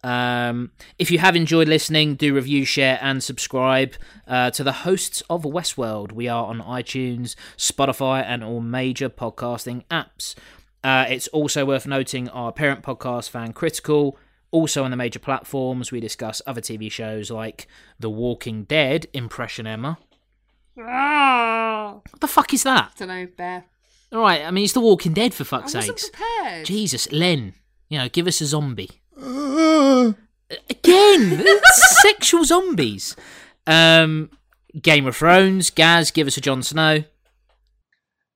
Um, 0.03 0.71
if 0.99 1.11
you 1.11 1.19
have 1.19 1.37
enjoyed 1.37 1.69
listening, 1.69 2.15
do 2.15 2.35
review, 2.35 2.65
share, 2.65 2.99
and 3.03 3.23
subscribe 3.23 3.95
uh, 4.27 4.51
to 4.53 4.65
the 4.65 4.73
hosts 4.73 5.23
of 5.29 5.43
Westworld. 5.43 6.13
We 6.13 6.27
are 6.29 6.47
on 6.47 6.61
iTunes, 6.61 7.35
Spotify, 7.57 8.25
and 8.25 8.43
all 8.43 8.61
major 8.61 9.09
podcasting 9.11 9.85
apps. 9.91 10.35
Uh, 10.83 11.05
it's 11.09 11.29
also 11.29 11.67
worth 11.67 11.87
noting 11.87 12.29
our 12.31 12.51
parent 12.53 12.83
podcast, 12.83 13.29
Fan 13.29 13.53
Critical, 13.53 14.17
also 14.51 14.83
on 14.85 14.91
the 14.91 14.97
major 14.97 15.19
platforms. 15.19 15.93
We 15.93 16.01
discuss 16.01 16.41
other 16.47 16.63
TV 16.63 16.91
shows 16.91 17.31
like 17.31 17.69
The 17.99 18.09
Walking 18.11 18.65
Dead, 18.65 19.07
Impression 19.13 19.67
Emma. 19.67 19.99
Ah, 20.79 22.01
What 22.11 22.21
the 22.21 22.27
fuck 22.29 22.55
is 22.55 22.63
that? 22.63 22.93
don't 22.99 23.09
know, 23.09 23.27
bear. 23.37 23.65
All 24.13 24.23
right, 24.23 24.43
I 24.45 24.51
mean, 24.51 24.65
it's 24.65 24.73
The 24.73 24.81
Walking 24.81 25.13
Dead 25.13 25.35
for 25.35 25.43
I 25.43 25.47
fuck's 25.47 25.75
wasn't 25.75 26.01
prepared. 26.13 26.67
Jesus, 26.67 27.13
Len, 27.13 27.55
you 27.89 27.99
know, 27.99 28.09
give 28.09 28.27
us 28.27 28.41
a 28.41 28.47
zombie. 28.47 28.91
Again, 30.69 31.45
sexual 32.03 32.45
zombies. 32.45 33.17
Um, 33.67 34.31
Game 34.81 35.07
of 35.07 35.17
Thrones, 35.17 35.71
Gaz, 35.71 36.11
give 36.11 36.27
us 36.27 36.37
a 36.37 36.41
Jon 36.41 36.63
Snow. 36.63 37.05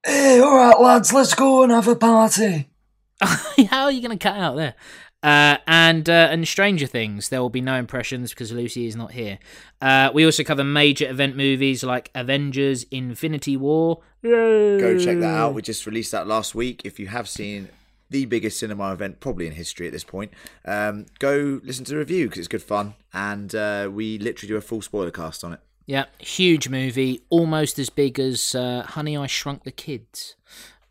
Hey, 0.04 0.40
alright, 0.40 0.80
lads, 0.80 1.12
let's 1.12 1.34
go 1.34 1.62
and 1.62 1.72
have 1.72 1.88
a 1.88 1.96
party. 1.96 2.68
How 3.20 3.84
are 3.84 3.92
you 3.92 4.00
going 4.00 4.16
to 4.16 4.22
cut 4.22 4.36
out 4.36 4.56
there? 4.56 4.74
Uh, 5.22 5.56
and 5.66 6.10
uh, 6.10 6.28
and 6.30 6.46
Stranger 6.46 6.86
Things, 6.86 7.30
there 7.30 7.40
will 7.40 7.48
be 7.48 7.62
no 7.62 7.76
impressions 7.76 8.30
because 8.30 8.52
Lucy 8.52 8.86
is 8.86 8.94
not 8.94 9.12
here. 9.12 9.38
Uh, 9.80 10.10
we 10.12 10.22
also 10.26 10.44
cover 10.44 10.62
major 10.62 11.08
event 11.08 11.34
movies 11.34 11.82
like 11.82 12.10
Avengers: 12.14 12.84
Infinity 12.90 13.56
War. 13.56 14.02
Go 14.22 14.98
check 14.98 15.20
that 15.20 15.34
out. 15.34 15.54
We 15.54 15.62
just 15.62 15.86
released 15.86 16.12
that 16.12 16.26
last 16.26 16.54
week. 16.54 16.82
If 16.84 17.00
you 17.00 17.06
have 17.06 17.26
seen 17.26 17.70
the 18.14 18.24
biggest 18.26 18.60
cinema 18.60 18.92
event 18.92 19.18
probably 19.18 19.46
in 19.48 19.52
history 19.54 19.86
at 19.88 19.92
this 19.92 20.04
point, 20.04 20.30
um, 20.64 21.06
go 21.18 21.60
listen 21.64 21.84
to 21.84 21.90
the 21.92 21.98
review 21.98 22.26
because 22.26 22.38
it's 22.38 22.48
good 22.48 22.62
fun. 22.62 22.94
And 23.12 23.52
uh, 23.54 23.90
we 23.92 24.18
literally 24.18 24.48
do 24.48 24.56
a 24.56 24.60
full 24.60 24.82
spoiler 24.82 25.10
cast 25.10 25.42
on 25.42 25.52
it. 25.54 25.60
Yeah, 25.86 26.04
huge 26.18 26.68
movie, 26.68 27.22
almost 27.28 27.78
as 27.80 27.90
big 27.90 28.20
as 28.20 28.54
uh, 28.54 28.84
Honey 28.86 29.16
I 29.16 29.26
Shrunk 29.26 29.64
the 29.64 29.72
Kids. 29.72 30.36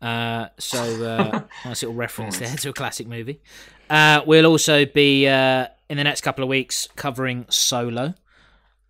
Uh, 0.02 0.48
so 0.58 0.78
uh, 1.04 1.40
nice 1.64 1.82
little 1.82 1.94
reference 1.94 2.38
there 2.38 2.54
to 2.56 2.68
a 2.68 2.72
classic 2.74 3.06
movie. 3.06 3.40
Uh, 3.88 4.20
we'll 4.26 4.46
also 4.46 4.84
be 4.84 5.26
uh, 5.26 5.66
in 5.88 5.96
the 5.96 6.04
next 6.04 6.20
couple 6.20 6.44
of 6.44 6.50
weeks 6.50 6.88
covering 6.94 7.46
Solo. 7.48 8.12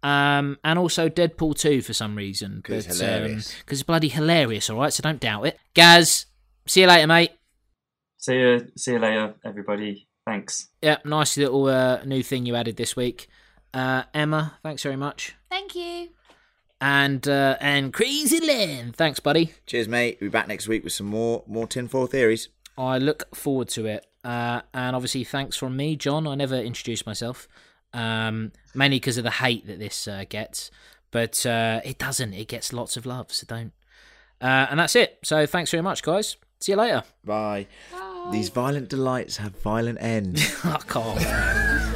Um, 0.02 0.58
and 0.64 0.78
also 0.78 1.08
Deadpool 1.08 1.56
2 1.56 1.80
for 1.82 1.94
some 1.94 2.14
reason. 2.16 2.60
'Cause 2.62 2.86
it's 2.86 3.00
um, 3.00 3.40
it's 3.68 3.82
bloody 3.84 4.08
hilarious, 4.08 4.68
all 4.68 4.78
right? 4.80 4.92
So 4.92 5.02
don't 5.02 5.20
doubt 5.20 5.46
it. 5.46 5.58
Gaz, 5.72 6.26
see 6.66 6.80
you 6.82 6.86
later, 6.88 7.06
mate. 7.06 7.30
See 8.24 8.36
you, 8.36 8.72
see 8.74 8.92
you 8.92 8.98
later, 9.00 9.34
everybody. 9.44 10.08
Thanks. 10.26 10.68
Yeah, 10.80 10.96
nice 11.04 11.36
little 11.36 11.66
uh, 11.66 12.02
new 12.06 12.22
thing 12.22 12.46
you 12.46 12.56
added 12.56 12.78
this 12.78 12.96
week. 12.96 13.28
Uh, 13.74 14.04
Emma, 14.14 14.54
thanks 14.62 14.82
very 14.82 14.96
much. 14.96 15.34
Thank 15.50 15.74
you. 15.74 16.08
And 16.80 17.28
uh, 17.28 17.58
and 17.60 17.92
Crazy 17.92 18.40
Lynn, 18.40 18.92
thanks, 18.92 19.20
buddy. 19.20 19.52
Cheers, 19.66 19.88
mate. 19.88 20.16
We'll 20.22 20.30
be 20.30 20.32
back 20.32 20.48
next 20.48 20.66
week 20.68 20.84
with 20.84 20.94
some 20.94 21.06
more 21.06 21.44
more 21.46 21.66
tinfoil 21.66 22.06
theories. 22.06 22.48
I 22.78 22.96
look 22.96 23.36
forward 23.36 23.68
to 23.70 23.84
it. 23.84 24.06
Uh, 24.24 24.62
and 24.72 24.96
obviously, 24.96 25.24
thanks 25.24 25.54
from 25.58 25.76
me, 25.76 25.94
John. 25.94 26.26
I 26.26 26.34
never 26.34 26.56
introduced 26.56 27.04
myself, 27.04 27.46
um, 27.92 28.52
mainly 28.74 28.96
because 28.96 29.18
of 29.18 29.24
the 29.24 29.32
hate 29.32 29.66
that 29.66 29.78
this 29.78 30.08
uh, 30.08 30.24
gets. 30.26 30.70
But 31.10 31.44
uh, 31.44 31.82
it 31.84 31.98
doesn't. 31.98 32.32
It 32.32 32.48
gets 32.48 32.72
lots 32.72 32.96
of 32.96 33.04
love, 33.04 33.34
so 33.34 33.44
don't. 33.46 33.74
Uh, 34.40 34.66
and 34.70 34.80
that's 34.80 34.96
it. 34.96 35.18
So 35.24 35.44
thanks 35.44 35.70
very 35.70 35.82
much, 35.82 36.02
guys. 36.02 36.38
See 36.64 36.72
you 36.72 36.78
later. 36.78 37.02
Bye. 37.22 37.66
These 38.32 38.48
violent 38.48 38.88
delights 38.88 39.36
have 39.36 39.54
violent 39.60 39.98
ends. 40.00 40.40
Oh, 40.64 40.78
I 40.80 40.82
can't. 40.88 41.93